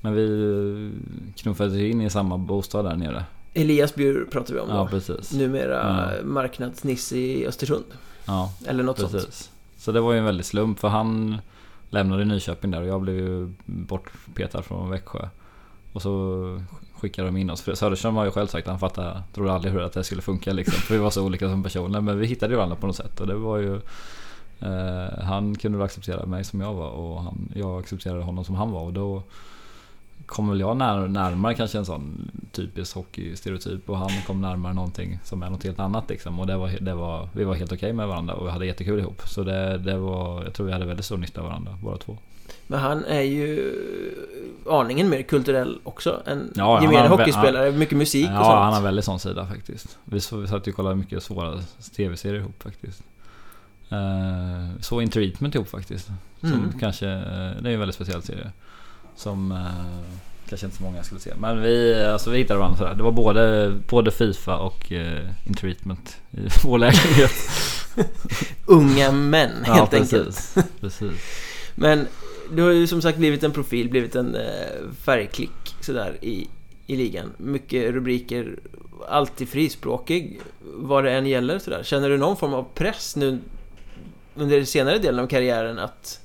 Men 0.00 0.14
vi 0.14 0.92
knuffades 1.36 1.74
ju 1.74 1.90
in 1.90 2.00
i 2.00 2.10
samma 2.10 2.38
bostad 2.38 2.84
där 2.84 2.96
nere. 2.96 3.24
Elias 3.54 3.94
Bjur 3.94 4.28
pratar 4.30 4.54
vi 4.54 4.60
om 4.60 4.68
Ja 4.68 4.76
då 4.76 4.86
precis. 4.86 5.32
Numera 5.32 6.10
Ja. 6.20 6.24
marknadsnisse 6.26 7.16
i 7.16 7.46
Östersund 7.46 7.84
Ja 8.26 8.52
Eller 8.66 8.82
något 8.84 8.98
sånt 8.98 9.12
precis. 9.12 9.50
Så 9.76 9.92
det 9.92 10.00
var 10.00 10.12
ju 10.12 10.18
en 10.18 10.24
väldig 10.24 10.46
slump 10.46 10.78
för 10.78 10.88
han 10.88 11.38
lämnade 11.90 12.24
Nyköping 12.24 12.70
där 12.70 12.80
och 12.80 12.86
jag 12.86 13.00
blev 13.00 13.16
ju 13.16 13.52
bortpetad 13.64 14.62
från 14.62 14.90
Växjö. 14.90 15.28
Och 15.92 16.02
så 16.02 16.62
skickade 17.00 17.28
de 17.28 17.36
in 17.36 17.50
oss. 17.50 17.62
För 17.62 17.74
Söderström 17.74 18.16
har 18.16 18.24
ju 18.24 18.30
själv 18.30 18.46
sagt 18.46 18.66
att 18.66 18.70
han 18.70 18.80
fattade, 18.80 19.22
trodde 19.34 19.52
aldrig 19.52 19.72
hur 19.72 19.82
att 19.82 19.92
det 19.92 20.04
skulle 20.04 20.22
funka 20.22 20.52
liksom. 20.52 20.74
För 20.74 20.94
vi 20.94 21.00
var 21.00 21.10
så 21.10 21.24
olika 21.24 21.48
som 21.48 21.62
personer. 21.62 22.00
Men 22.00 22.18
vi 22.18 22.26
hittade 22.26 22.52
ju 22.52 22.56
varandra 22.56 22.76
på 22.76 22.86
något 22.86 22.96
sätt. 22.96 23.20
Och 23.20 23.26
det 23.26 23.34
var 23.34 23.58
ju... 23.58 23.80
Eh, 24.60 25.24
han 25.24 25.54
kunde 25.54 25.78
väl 25.78 25.84
acceptera 25.84 26.26
mig 26.26 26.44
som 26.44 26.60
jag 26.60 26.74
var 26.74 26.90
och 26.90 27.22
han, 27.22 27.52
jag 27.54 27.80
accepterade 27.80 28.22
honom 28.22 28.44
som 28.44 28.54
han 28.54 28.70
var. 28.70 28.82
Och 28.82 28.92
då 28.92 29.22
kom 30.26 30.48
väl 30.48 30.60
jag 30.60 30.76
när, 30.76 31.08
närmare 31.08 31.54
kanske 31.54 31.78
en 31.78 31.86
sån 31.86 32.30
typisk 32.52 32.94
hockeystereotyp. 32.94 33.90
Och 33.90 33.98
han 33.98 34.10
kom 34.26 34.40
närmare 34.40 34.72
någonting 34.72 35.18
som 35.24 35.42
är 35.42 35.50
något 35.50 35.64
helt 35.64 35.80
annat 35.80 36.08
liksom. 36.08 36.40
Och 36.40 36.46
det 36.46 36.56
var, 36.56 36.68
det 36.80 36.94
var, 36.94 37.28
vi 37.32 37.44
var 37.44 37.54
helt 37.54 37.72
okej 37.72 37.92
med 37.92 38.08
varandra 38.08 38.34
och 38.34 38.46
vi 38.46 38.50
hade 38.50 38.66
jättekul 38.66 38.98
ihop. 38.98 39.22
Så 39.26 39.42
det, 39.42 39.78
det 39.78 39.98
var, 39.98 40.44
jag 40.44 40.54
tror 40.54 40.66
vi 40.66 40.72
hade 40.72 40.86
väldigt 40.86 41.06
stor 41.06 41.18
nytta 41.18 41.40
av 41.40 41.46
varandra 41.46 41.78
båda 41.82 41.96
två. 41.96 42.18
Men 42.70 42.78
han 42.80 43.04
är 43.04 43.20
ju 43.20 43.74
aningen 44.68 45.08
mer 45.08 45.22
kulturell 45.22 45.78
också 45.82 46.22
än 46.26 46.52
Ja, 46.54 46.74
han 46.74 46.82
gemene 46.84 47.08
hockeyspelare. 47.08 47.72
Mycket 47.72 47.98
musik 47.98 48.26
och 48.26 48.32
Ja, 48.34 48.44
sånt. 48.44 48.54
han 48.58 48.72
har 48.72 48.80
väldigt 48.80 49.04
sån 49.04 49.20
sida 49.20 49.46
faktiskt. 49.46 49.98
Vi, 50.04 50.20
satt 50.20 50.66
ju 50.66 50.70
och 50.70 50.76
kollade 50.76 50.94
mycket 50.96 51.22
svåra 51.22 51.58
tv-serier 51.96 52.40
ihop 52.40 52.62
faktiskt. 52.62 53.02
Uh, 53.92 54.80
så 54.80 55.00
In 55.00 55.10
Treatment 55.10 55.54
ihop 55.54 55.68
faktiskt. 55.68 56.06
Som 56.40 56.52
Mm. 56.52 56.72
kanske, 56.80 57.06
eh, 57.08 57.62
det 57.62 57.70
är 57.70 57.72
en 57.72 57.78
väldigt 57.80 57.94
speciell 57.94 58.22
serie. 58.22 58.50
Som 59.16 59.52
eh, 59.52 59.58
kanske 60.48 60.66
inte 60.66 60.76
så 60.78 60.82
många 60.82 61.02
skulle 61.02 61.20
se. 61.20 61.32
Men 61.40 61.62
vi, 61.62 62.04
alltså, 62.04 62.30
vi 62.30 62.38
hittade 62.38 62.58
varandra 62.60 62.78
sådär. 62.78 62.94
Det 62.94 63.02
var 63.02 63.12
både, 63.12 63.72
både 63.88 64.10
Fifa 64.10 64.56
och 64.56 64.92
uh, 64.92 65.18
In 65.46 65.54
Treatment 65.54 66.16
i 66.30 66.48
vår 66.64 66.78
lägenhet. 66.78 67.32
Unga 68.66 69.12
män 69.12 69.50
ja, 69.66 69.72
helt 69.72 69.94
enkelt. 69.94 70.24
precis, 70.26 70.54
precis. 70.80 71.12
Men 71.74 72.06
du 72.52 72.62
har 72.62 72.70
ju 72.70 72.86
som 72.86 73.02
sagt 73.02 73.18
blivit 73.18 73.42
en 73.42 73.52
profil, 73.52 73.90
blivit 73.90 74.14
en 74.14 74.34
eh, 74.34 74.92
färgklick 75.04 75.76
sådär 75.80 76.18
i, 76.20 76.48
i 76.86 76.96
ligan. 76.96 77.32
Mycket 77.36 77.94
rubriker, 77.94 78.58
alltid 79.08 79.48
frispråkig 79.48 80.40
vad 80.62 81.04
det 81.04 81.12
än 81.12 81.26
gäller 81.26 81.58
sådär. 81.58 81.82
Känner 81.82 82.08
du 82.08 82.18
någon 82.18 82.36
form 82.36 82.54
av 82.54 82.66
press 82.74 83.16
nu 83.16 83.38
under 84.34 84.56
den 84.56 84.66
senare 84.66 84.98
delen 84.98 85.24
av 85.24 85.28
karriären 85.28 85.78
att 85.78 86.20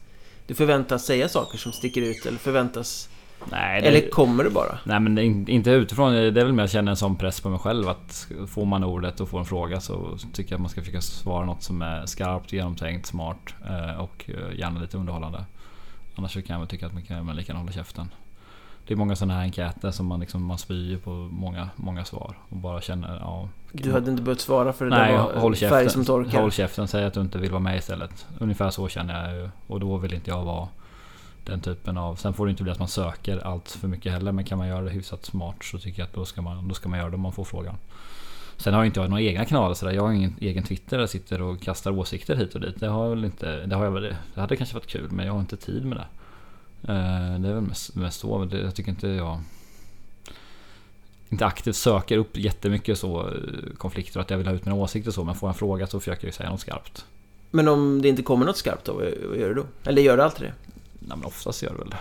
du 0.48 0.54
förväntas 0.56 1.06
säga 1.06 1.30
saker 1.30 1.58
som 1.58 1.72
sticker 1.72 2.02
ut 2.02 2.26
eller 2.26 2.38
förväntas... 2.38 3.10
Nej, 3.52 3.82
det, 3.82 3.88
Eller 3.88 4.10
kommer 4.10 4.44
det 4.44 4.50
bara? 4.50 4.78
Nej 4.84 5.00
men 5.00 5.18
inte 5.50 5.70
utifrån, 5.70 6.14
det 6.14 6.20
är 6.20 6.32
väl 6.32 6.54
mer 6.54 6.64
jag 6.64 6.70
känner 6.70 6.92
en 6.92 6.98
sån 6.98 7.16
press 7.16 7.42
på 7.42 7.50
mig 7.50 7.60
själv 7.60 7.90
att 7.90 8.28
får 8.48 8.66
man 8.66 8.84
ordet 8.84 9.20
och 9.20 9.30
får 9.30 9.40
en 9.40 9.46
fråga 9.46 9.82
så 9.82 10.18
tycker 10.34 10.52
jag 10.52 10.58
att 10.58 10.62
man 10.62 10.70
ska 10.70 10.82
försöka 10.82 11.02
svara 11.02 11.46
något 11.46 11.64
som 11.64 11.82
är 11.82 12.06
skarpt, 12.06 12.54
genomtänkt, 12.54 13.06
smart 13.06 13.54
eh, 13.66 14.00
och 14.00 14.30
eh, 14.30 14.60
gärna 14.60 14.80
lite 14.80 14.98
underhållande. 14.98 15.46
Annars 16.16 16.34
så 16.34 16.42
kan 16.42 16.54
jag 16.54 16.60
väl 16.60 16.68
tycka 16.68 16.88
att 16.88 16.94
man 16.94 17.04
kan 17.04 17.26
man 17.26 17.36
lika 17.36 17.52
gärna 17.52 17.60
hålla 17.60 17.72
käften. 17.72 18.10
Det 18.88 18.94
är 18.94 18.98
många 18.98 19.16
sådana 19.16 19.34
här 19.34 19.42
enkäter 19.42 19.92
som 19.92 20.06
man 20.06 20.20
liksom, 20.20 20.44
man 20.46 20.58
spyr 20.58 20.98
på 20.98 21.10
många, 21.10 21.70
många 21.76 22.06
svar 22.06 22.38
och 22.50 22.58
bara 22.58 22.82
känner 22.82 23.16
ja... 23.16 23.50
Du 23.72 23.92
hade 23.92 24.12
inte 24.12 24.24
behövt 24.24 24.40
svara 24.40 24.74
för 24.74 24.86
det 24.86 24.92
Nej, 24.92 25.12
där 25.12 25.18
var 25.18 25.34
håll 25.34 25.56
färg 25.56 25.70
käften. 25.70 25.90
som 25.90 26.06
torkar. 26.06 26.42
Håll 26.42 26.52
käften, 26.52 26.88
säg 26.88 27.06
att 27.06 27.14
du 27.14 27.22
inte 27.22 27.38
vill 27.38 27.52
vara 27.52 27.62
med 27.62 27.78
istället. 27.78 28.26
Ungefär 28.40 28.70
så 28.70 28.88
känner 28.88 29.28
jag 29.28 29.42
ju. 29.42 29.50
Och 29.68 29.80
då 29.80 29.98
vill 29.98 30.14
inte 30.14 30.30
jag 30.32 30.44
vara 30.44 30.68
den 31.44 31.62
typen 31.62 31.98
av... 31.98 32.16
Sen 32.16 32.34
får 32.34 32.46
det 32.46 32.50
inte 32.50 32.64
bli 32.64 32.72
att 32.72 32.80
man 32.80 32.88
söker 32.88 33.48
allt 33.48 33.70
för 33.70 33.88
mycket 33.88 34.12
heller. 34.12 34.32
Men 34.32 34.46
kan 34.46 34.58
man 34.58 34.68
göra 34.68 34.82
det 34.82 34.90
hyfsat 34.90 35.26
smart 35.26 35.56
så 35.64 35.78
tycker 35.78 36.02
jag 36.02 36.08
att 36.08 36.14
då 36.14 36.26
ska 36.26 36.42
man, 36.42 36.68
då 36.68 36.74
ska 36.74 36.90
man 36.90 37.00
göra 37.00 37.10
det 37.10 37.16
om 37.16 37.22
man 37.22 37.32
får 37.32 37.44
frågan. 37.44 37.76
Sen 38.58 38.74
har 38.74 38.82
jag 38.82 38.86
inte 38.88 39.00
jag 39.00 39.10
några 39.10 39.22
egna 39.24 39.46
kanaler 39.46 39.76
sådär. 39.76 39.94
Jag 39.94 40.02
har 40.04 40.12
ingen 40.12 40.36
egen 40.42 40.64
Twitter 40.64 40.98
där 40.98 41.04
jag 41.04 41.10
sitter 41.10 41.42
och 41.42 41.62
kastar 41.62 41.92
åsikter 41.92 42.36
hit 42.36 42.56
och 42.56 42.62
dit. 42.62 42.80
Det 42.80 42.88
har 42.88 43.04
jag 43.04 43.10
väl 43.10 43.26
inte... 43.26 43.66
Det, 43.66 43.76
har 43.76 43.84
jag 43.84 43.92
väl, 43.92 44.16
det 44.36 44.42
hade 44.42 44.56
kanske 44.56 44.76
varit 44.76 44.88
kul 44.88 45.12
men 45.12 45.26
jag 45.26 45.34
har 45.34 45.40
inte 45.40 45.58
tid 45.58 45.86
med 45.86 45.98
det. 45.98 46.08
Eh, 46.94 47.40
Det 47.40 47.50
är 47.50 47.54
väl 47.54 47.62
mest, 47.64 47.96
mest 47.96 48.20
så. 48.20 48.38
men 48.40 48.50
det- 48.50 48.62
Jag 48.62 48.76
tycker 48.76 48.90
inte 48.92 49.08
jag 49.08 49.40
inte 51.30 51.46
aktivt 51.46 51.76
söker 51.76 52.18
upp 52.18 52.38
jättemycket 52.38 53.00
så 53.00 53.28
eh, 53.28 53.34
konflikter 53.78 54.20
att 54.20 54.30
jag 54.30 54.38
vill 54.38 54.48
ha 54.48 54.54
ut 54.54 54.66
mina 54.66 54.76
åsikter 54.76 55.10
och 55.10 55.16
så. 55.16 55.24
Men 55.24 55.36
får 55.36 55.48
jag 55.48 55.54
en 55.54 55.58
fråga 55.58 55.88
så 55.88 56.00
försöker 56.00 56.28
jag 56.28 56.34
säga 56.34 56.50
något 56.50 56.60
skarpt. 56.60 57.06
Men 57.52 57.68
om 57.68 58.02
det 58.02 58.08
inte 58.10 58.24
kommer 58.24 58.46
något 58.46 58.58
skarpt 58.58 58.86
då, 58.86 58.94
vad 58.94 59.38
gör 59.40 59.48
du 59.50 59.54
då? 59.54 59.66
Eller 59.90 60.02
gör 60.02 60.18
du 60.18 60.24
alltid 60.24 60.48
det? 60.48 60.54
Nej 61.00 61.18
men 61.18 61.26
oftast 61.26 61.64
gör 61.64 61.72
det 61.72 61.78
väl 61.78 61.90
det. 61.90 61.98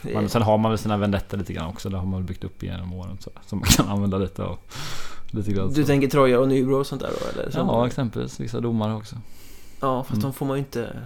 Men 0.14 0.28
sen 0.28 0.42
har 0.42 0.58
man 0.58 0.70
väl 0.70 0.78
sina 0.78 0.96
vendettor 0.96 1.38
lite 1.38 1.52
grann 1.52 1.68
också. 1.68 1.88
Det 1.88 1.96
har 1.96 2.06
man 2.06 2.24
byggt 2.26 2.44
upp 2.44 2.62
genom 2.62 2.92
åren. 2.92 3.16
Så, 3.20 3.30
som 3.46 3.58
man 3.58 3.68
kan 3.68 3.88
använda 3.88 4.18
lite 4.18 4.42
av. 4.44 4.58
Lite 5.30 5.52
grann 5.52 5.72
Du 5.72 5.84
tänker 5.84 6.08
Troja 6.08 6.40
och 6.40 6.48
Nybro 6.48 6.76
och 6.76 6.86
sånt 6.86 7.02
där 7.02 7.10
då? 7.20 7.40
Eller? 7.40 7.50
Som- 7.50 7.66
Ja 7.68 7.86
exempelvis 7.86 8.40
vissa 8.40 8.60
domare 8.60 8.94
också. 8.94 9.16
Ja, 9.80 10.02
fast 10.02 10.10
Mm. 10.12 10.22
de 10.22 10.32
får 10.32 10.46
man 10.46 10.56
ju 10.56 10.58
inte 10.64 10.96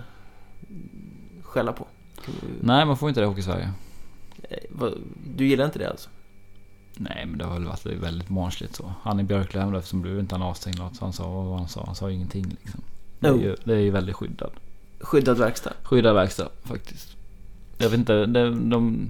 skälla 1.42 1.72
på. 1.72 1.86
Du- 2.26 2.32
Nej 2.60 2.86
man 2.86 2.96
får 2.96 3.08
inte 3.08 3.20
det 3.20 3.24
i 3.24 3.28
Hockey-Sverige. 3.28 3.70
Eh, 4.50 4.86
Du 5.36 5.46
gillar 5.46 5.64
inte 5.64 5.78
det 5.78 5.90
alltså? 5.90 6.10
Nej 6.96 7.26
men 7.26 7.38
det 7.38 7.44
har 7.44 7.52
väl 7.54 7.64
varit 7.64 7.86
väldigt 7.86 8.28
barnsligt 8.28 8.76
så. 8.76 8.92
Han 9.02 9.20
i 9.20 9.22
Björklöven 9.22 9.74
eftersom 9.74 10.02
blev 10.02 10.18
inte 10.18 10.34
han 10.34 10.42
avstängd 10.42 10.78
något. 10.78 10.96
Så 10.96 11.04
han 11.04 11.12
sa 11.12 11.28
vad 11.30 11.58
han 11.58 11.68
sa. 11.68 11.82
Han 11.86 11.94
sa 11.94 12.10
ingenting 12.10 12.56
liksom. 12.62 12.80
Det 13.20 13.28
är 13.28 13.34
ju, 13.34 13.56
det 13.64 13.74
är 13.74 13.78
ju 13.78 13.90
väldigt 13.90 14.16
skyddad. 14.16 14.50
Skyddad 15.00 15.38
verkstad? 15.38 15.72
Skyddad 15.82 16.14
verkstad 16.14 16.48
faktiskt. 16.62 17.16
Jag 17.78 17.88
vet 17.90 17.98
inte, 17.98 18.26
det, 18.26 18.50
de... 18.50 19.08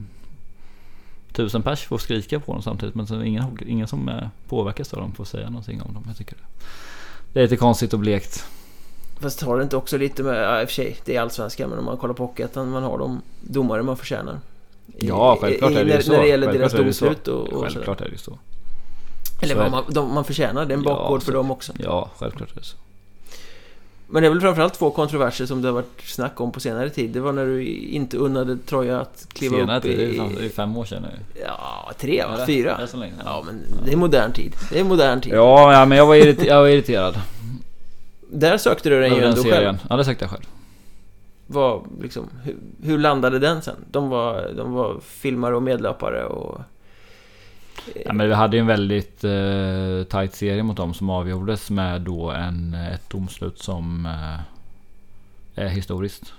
Tusen 1.32 1.62
pers 1.62 1.86
får 1.86 1.98
skrika 1.98 2.40
på 2.40 2.52
dem 2.52 2.62
samtidigt 2.62 2.94
men 2.94 3.06
så 3.06 3.22
ingen, 3.22 3.58
ingen 3.66 3.88
som 3.88 4.08
eh, 4.08 4.28
påverkas 4.48 4.94
av 4.94 5.00
dem 5.00 5.12
får 5.12 5.24
säga 5.24 5.50
någonting 5.50 5.82
om 5.82 5.94
dem. 5.94 6.04
Jag 6.06 6.16
tycker 6.16 6.36
det. 6.36 6.42
Det 7.32 7.38
är 7.40 7.42
lite 7.42 7.56
konstigt 7.56 7.92
och 7.92 7.98
blekt. 7.98 8.44
Fast 9.20 9.42
har 9.42 9.56
det 9.56 9.62
inte 9.62 9.76
också 9.76 9.98
lite 9.98 10.22
med, 10.22 10.42
ja 10.44 10.60
i 10.62 10.64
och 10.64 10.68
för 10.68 10.74
sig, 10.74 10.96
det 11.04 11.16
är 11.16 11.20
allsvenskan 11.20 11.70
men 11.70 11.78
om 11.78 11.84
man 11.84 11.96
kollar 11.96 12.14
på 12.14 12.22
Hockeyettan, 12.26 12.70
man 12.70 12.82
har 12.82 12.98
de 12.98 13.22
domare 13.40 13.82
man 13.82 13.96
förtjänar. 13.96 14.40
I- 14.96 15.06
Ja, 15.08 15.38
självklart 15.40 15.70
i, 15.72 15.74
är 15.76 15.84
det 15.84 15.96
ju 15.96 16.02
så. 16.02 16.12
När 16.12 16.18
det 16.20 16.26
gäller 16.28 16.46
Självklart 16.46 16.72
deras 16.72 16.98
domslut 17.00 17.28
och, 17.28 17.40
och 17.40 17.48
sådär. 17.52 17.70
Självklart 17.70 18.00
är 18.00 18.04
det 18.04 18.10
ju 18.10 18.18
så. 18.18 18.38
Eller 19.42 19.64
så 19.64 19.70
man, 19.70 19.84
de, 19.88 20.14
man 20.14 20.24
förtjänar, 20.24 20.66
det 20.66 20.74
är 20.74 20.78
en 20.78 20.84
Ja, 20.84 20.94
bakgård 20.94 21.22
för 21.22 21.32
så- 21.32 21.36
dem 21.38 21.50
också. 21.50 21.72
Ja, 21.78 22.10
självklart 22.18 22.50
är 22.50 22.54
det 22.54 22.64
så. 22.64 22.76
Men 24.12 24.22
det 24.22 24.28
är 24.28 24.30
väl 24.30 24.40
framförallt 24.40 24.74
två 24.74 24.90
kontroverser 24.90 25.46
som 25.46 25.62
det 25.62 25.68
har 25.68 25.72
varit 25.72 26.00
snack 26.04 26.40
om 26.40 26.52
på 26.52 26.60
senare 26.60 26.90
tid. 26.90 27.10
Det 27.10 27.20
var 27.20 27.32
när 27.32 27.46
du 27.46 27.64
inte 27.66 28.16
unnade 28.16 28.56
Troja 28.58 29.00
att 29.00 29.26
kliva 29.32 29.56
Senare 29.56 29.78
upp 29.78 29.84
är 29.84 29.88
ju 29.88 29.94
i... 30.14 30.16
fan- 30.16 30.34
det 30.38 30.44
är 30.44 30.48
fem 30.48 30.76
år 30.76 30.84
sedan 30.84 31.02
nu. 31.02 31.40
Ja, 31.46 31.92
tre 31.98 32.18
Är 32.18 32.26
va? 32.28 32.36
det? 32.36 32.46
Fyra? 32.46 32.76
Är 32.76 32.80
det 32.80 32.86
så 32.86 32.96
länge? 32.96 33.12
Ja, 33.24 33.42
men 33.46 33.60
det 33.84 33.92
är 33.92 33.96
modern 33.96 34.32
tid. 34.32 34.54
Det 34.72 34.80
är 34.80 34.84
modern 34.84 35.20
tid. 35.20 35.32
Ja, 35.32 35.86
men 35.88 35.98
jag 35.98 36.06
var, 36.06 36.14
irriter- 36.16 36.46
jag 36.46 36.60
var 36.60 36.68
irriterad. 36.68 37.20
Där 38.30 38.58
sökte 38.58 38.88
du 38.88 39.00
den 39.00 39.14
ju 39.16 39.24
ändå 39.24 39.42
själv. 39.42 39.78
Ja, 39.90 39.96
det 39.96 40.04
sökte 40.04 40.24
jag 40.24 40.30
själv. 40.30 40.44
Vad, 41.46 41.82
liksom, 42.02 42.28
hur, 42.44 42.56
hur 42.82 42.98
landade 42.98 43.38
den 43.38 43.62
sen? 43.62 43.76
De 43.90 44.08
var, 44.08 44.50
de 44.56 44.72
var 44.72 45.00
filmare 45.00 45.56
och 45.56 45.62
medlöpare 45.62 46.24
och... 46.24 46.60
Ja, 48.06 48.12
men 48.12 48.28
vi 48.28 48.34
hade 48.34 48.56
ju 48.56 48.60
en 48.60 48.66
väldigt 48.66 49.24
eh, 49.24 50.02
tight 50.10 50.34
serie 50.34 50.62
mot 50.62 50.76
dem 50.76 50.94
som 50.94 51.10
avgjordes 51.10 51.70
med 51.70 52.00
då 52.00 52.30
en, 52.30 52.74
ett 52.74 53.10
domslut 53.10 53.58
som 53.58 54.06
eh, 54.06 55.64
är 55.64 55.68
historiskt. 55.68 56.32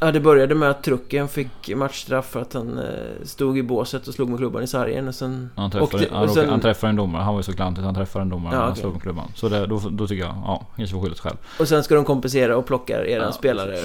Ja, 0.00 0.12
det 0.12 0.20
började 0.20 0.54
med 0.54 0.70
att 0.70 0.82
trucken 0.82 1.28
fick 1.28 1.76
matchstraff 1.76 2.26
för 2.26 2.40
att 2.42 2.52
han 2.54 2.78
eh, 2.78 2.84
stod 3.24 3.58
i 3.58 3.62
båset 3.62 4.08
och 4.08 4.14
slog 4.14 4.28
med 4.28 4.38
klubban 4.38 4.62
i 4.62 4.66
sargen 4.66 5.08
och 5.08 5.14
sen... 5.14 5.50
Han 5.56 5.70
träffade, 5.70 6.04
det- 6.04 6.14
han, 6.14 6.28
sen- 6.28 6.48
han 6.48 6.60
träffade 6.60 6.90
en 6.90 6.96
domare. 6.96 7.22
Han 7.22 7.34
var 7.34 7.38
ju 7.40 7.44
så 7.44 7.52
klantig. 7.52 7.82
Han 7.82 7.94
träffade 7.94 8.22
en 8.22 8.28
domare 8.28 8.54
Ja, 8.54 8.60
han 8.60 8.70
okej. 8.70 8.80
slog 8.80 8.92
med 8.92 9.02
klubban. 9.02 9.32
Så 9.34 9.48
det, 9.48 9.66
då, 9.66 9.78
då 9.90 10.06
tycker 10.06 10.24
jag, 10.24 10.34
ja, 10.46 10.66
kanske 10.76 10.94
får 10.94 11.02
skyldigt 11.02 11.20
själv. 11.20 11.36
Och 11.60 11.68
sen 11.68 11.84
ska 11.84 11.94
de 11.94 12.04
kompensera 12.04 12.56
och 12.56 12.66
plocka 12.66 13.04
eran 13.06 13.24
Ja, 13.26 13.32
spelare 13.32 13.76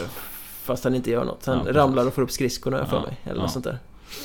fast 0.63 0.83
han 0.83 0.95
inte 0.95 1.11
gör 1.11 1.25
något. 1.25 1.45
Han 1.45 1.59
Ja, 1.65 1.73
ramlar 1.73 2.07
och 2.07 2.13
får 2.13 2.21
upp 2.21 2.31
skridskorna 2.31 2.85
för 2.85 2.95
Ja, 2.97 3.01
mig, 3.01 3.17
eller 3.23 3.35
ja. 3.35 3.41
något 3.41 3.51
sånt 3.51 3.65
där. 3.65 3.77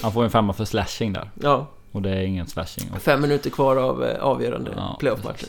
Han 0.03 0.13
får 0.13 0.25
en 0.25 0.31
femma 0.31 0.53
för 0.53 0.65
slashing 0.65 1.13
där. 1.13 1.31
Ja, 1.43 1.67
Och 1.93 2.03
det 2.03 2.11
är 2.11 2.23
ingen 2.23 2.47
slashing. 2.47 2.91
Fem 3.01 3.21
minuter 3.21 3.51
kvar 3.51 3.77
av 3.77 4.05
eh, 4.05 4.23
avgörande 4.23 4.71
ja, 4.77 4.97
playoff-matchen. 5.01 5.49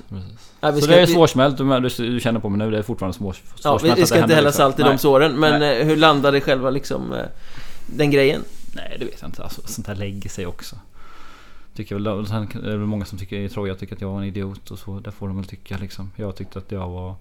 Ja, 0.61 0.73
Så 0.73 0.87
det 0.87 1.01
är 1.01 1.05
svårsmält, 1.05 1.57
du, 1.57 1.89
du, 1.97 2.19
känner 2.19 2.39
på 2.39 2.49
mig 2.49 2.57
nu, 2.57 2.71
det 2.71 2.77
är 2.77 2.81
fortfarande 2.81 3.17
små, 3.17 3.33
svårsmält 3.33 3.97
Ja, 3.97 4.01
vi, 4.01 4.05
ska 4.05 4.21
inte 4.21 4.35
hälla 4.35 4.49
liksom. 4.49 4.63
salt 4.63 4.79
i 4.79 4.81
Nej. 4.81 4.91
de 4.91 4.97
såren, 4.97 5.39
men 5.39 5.59
Nej. 5.59 5.79
eh, 5.81 5.87
hur 5.87 5.95
landade 5.95 6.41
själva 6.41 6.69
liksom 6.69 7.13
eh, 7.13 7.25
den 7.85 8.11
grejen? 8.11 8.41
Nej, 8.75 8.95
det 8.99 9.05
vet 9.05 9.21
jag 9.21 9.27
inte. 9.27 9.43
Alltså, 9.43 9.61
sånt 9.65 9.87
här 9.87 9.95
lägger 9.95 10.29
sig 10.29 10.45
också. 10.45 10.75
Tycker 11.75 11.95
väl, 11.95 12.27
sen 12.27 12.47
är 12.63 12.69
det 12.69 12.77
många 12.77 13.05
som 13.05 13.17
tycker, 13.17 13.41
jag 13.41 13.51
tror 13.51 13.67
jag 13.67 13.79
tycker 13.79 13.95
att 13.95 14.01
jag 14.01 14.09
var 14.09 14.17
en 14.17 14.27
idiot 14.27 14.71
och 14.71 14.79
så. 14.79 14.99
Det 14.99 15.11
får 15.11 15.27
de 15.27 15.37
väl 15.37 15.45
tycka 15.45 15.77
liksom. 15.77 16.11
Jag 16.15 16.35
tyckte 16.35 16.59
att 16.59 16.71
jag 16.71 16.89
var... 16.89 17.15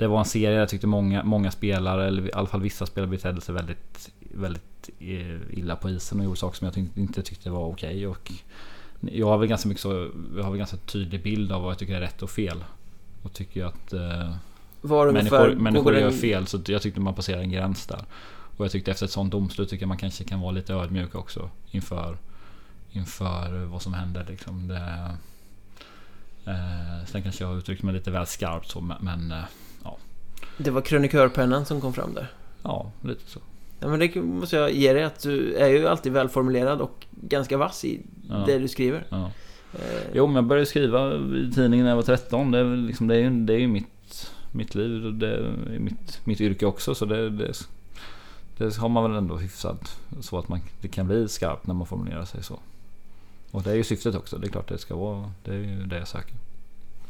Det 0.00 0.08
var 0.08 0.18
en 0.18 0.24
serie 0.24 0.58
jag 0.58 0.68
tyckte 0.68 0.86
många, 0.86 1.24
många 1.24 1.50
spelare, 1.50 2.06
eller 2.06 2.28
i 2.28 2.32
alla 2.32 2.46
fall 2.46 2.60
vissa 2.60 2.86
spelare 2.86 3.10
betedde 3.10 3.40
sig 3.40 3.54
väldigt, 3.54 4.10
väldigt 4.20 4.90
eh, 4.98 5.58
illa 5.58 5.76
på 5.76 5.90
isen 5.90 6.18
och 6.18 6.24
gjorde 6.24 6.36
saker 6.36 6.58
som 6.58 6.64
jag 6.64 6.74
tyckte, 6.74 7.00
inte 7.00 7.22
tyckte 7.22 7.50
var 7.50 7.66
okej. 7.66 8.06
Och 8.06 8.32
jag 9.00 9.26
har 9.26 9.38
väl 9.38 9.48
ganska 9.48 9.68
mycket 9.68 9.82
så, 9.82 10.10
jag 10.36 10.42
har 10.42 10.50
väl 10.50 10.58
ganska 10.58 10.76
tydlig 10.76 11.22
bild 11.22 11.52
av 11.52 11.62
vad 11.62 11.70
jag 11.70 11.78
tycker 11.78 11.94
är 11.94 12.00
rätt 12.00 12.22
och 12.22 12.30
fel. 12.30 12.64
Och 13.22 13.32
tycker 13.32 13.64
att 13.64 13.92
eh, 13.92 14.34
ungefär... 14.82 15.12
människor, 15.12 15.54
människor 15.54 15.96
gör 15.96 16.10
fel 16.10 16.46
så 16.46 16.60
jag 16.66 16.82
tyckte 16.82 17.00
man 17.00 17.14
passerar 17.14 17.40
en 17.40 17.50
gräns 17.50 17.86
där. 17.86 18.04
Och 18.56 18.64
jag 18.64 18.72
tyckte 18.72 18.90
efter 18.90 19.06
ett 19.06 19.12
sånt 19.12 19.32
domslut 19.32 19.68
tycker 19.68 19.82
jag 19.82 19.88
man 19.88 19.98
kanske 19.98 20.24
kan 20.24 20.40
vara 20.40 20.52
lite 20.52 20.74
ödmjuk 20.74 21.14
också 21.14 21.50
inför, 21.70 22.18
inför 22.92 23.64
vad 23.64 23.82
som 23.82 23.94
händer. 23.94 24.26
Liksom. 24.28 24.68
Det, 24.68 25.10
eh, 26.44 27.06
sen 27.06 27.22
kanske 27.22 27.44
jag 27.44 27.48
har 27.48 27.58
uttryckt 27.58 27.82
mig 27.82 27.94
lite 27.94 28.10
väl 28.10 28.26
skarpt 28.26 28.70
så 28.70 28.80
men 28.80 29.32
eh, 29.32 29.44
Det 30.58 30.70
var 30.70 30.80
krönikörpennan 30.80 31.64
som 31.66 31.80
kom 31.80 31.92
fram 31.92 32.14
där. 32.14 32.32
ja, 32.62 32.90
lite 33.02 33.30
så. 33.30 33.40
Ja, 33.80 33.88
men 33.88 33.98
det 34.00 34.14
måste 34.16 34.56
jag 34.56 34.72
ge 34.72 34.92
dig 34.92 35.02
att 35.04 35.20
du 35.22 35.54
är 35.54 35.68
ju 35.68 35.86
alltid 35.88 36.12
välformulerad 36.12 36.80
och 36.80 37.06
ganska 37.10 37.56
vass 37.56 37.84
i 37.84 38.00
Ja. 38.28 38.42
det 38.46 38.58
du 38.58 38.68
skriver. 38.68 39.06
Ja. 39.08 39.30
Eh, 39.74 39.80
Jo 40.14 40.26
men 40.26 40.34
jag 40.36 40.44
började 40.44 40.66
skriva 40.66 41.14
i 41.14 41.50
tidningen 41.54 41.84
när 41.84 41.88
jag 41.90 41.96
var 41.96 42.02
13. 42.02 42.50
Det 42.50 42.58
är, 42.58 42.76
liksom, 42.76 43.06
det 43.08 43.14
är 43.16 43.18
ju, 43.20 43.30
det 43.30 43.52
är 43.54 43.58
ju 43.58 43.68
mitt, 43.68 44.30
mitt 44.52 44.74
liv 44.74 45.06
och 45.06 45.14
det 45.14 45.34
är 45.36 45.78
mitt, 45.78 46.20
mitt 46.26 46.40
yrke 46.40 46.66
också. 46.66 46.94
Så 46.94 47.04
det, 47.04 47.30
det, 47.30 47.52
det 48.58 48.76
har 48.76 48.88
man 48.88 49.02
väl 49.10 49.18
ändå 49.18 49.36
hyfsat 49.36 49.98
så 50.20 50.38
att 50.38 50.48
man, 50.48 50.60
det 50.80 50.88
kan 50.88 51.06
bli 51.06 51.28
skarpt 51.28 51.66
när 51.66 51.74
man 51.74 51.86
formulerar 51.86 52.24
sig 52.24 52.42
så. 52.42 52.58
Och 53.50 53.62
det 53.62 53.70
är 53.70 53.74
ju 53.74 53.84
syftet 53.84 54.14
också. 54.14 54.38
Det 54.38 54.46
är 54.46 54.50
klart 54.50 54.68
det 54.68 54.78
ska 54.78 54.96
vara. 54.96 55.30
Det 55.44 55.50
är 55.50 55.58
ju 55.58 55.82
det 55.86 55.98
jag 55.98 56.08
söker. 56.08 56.34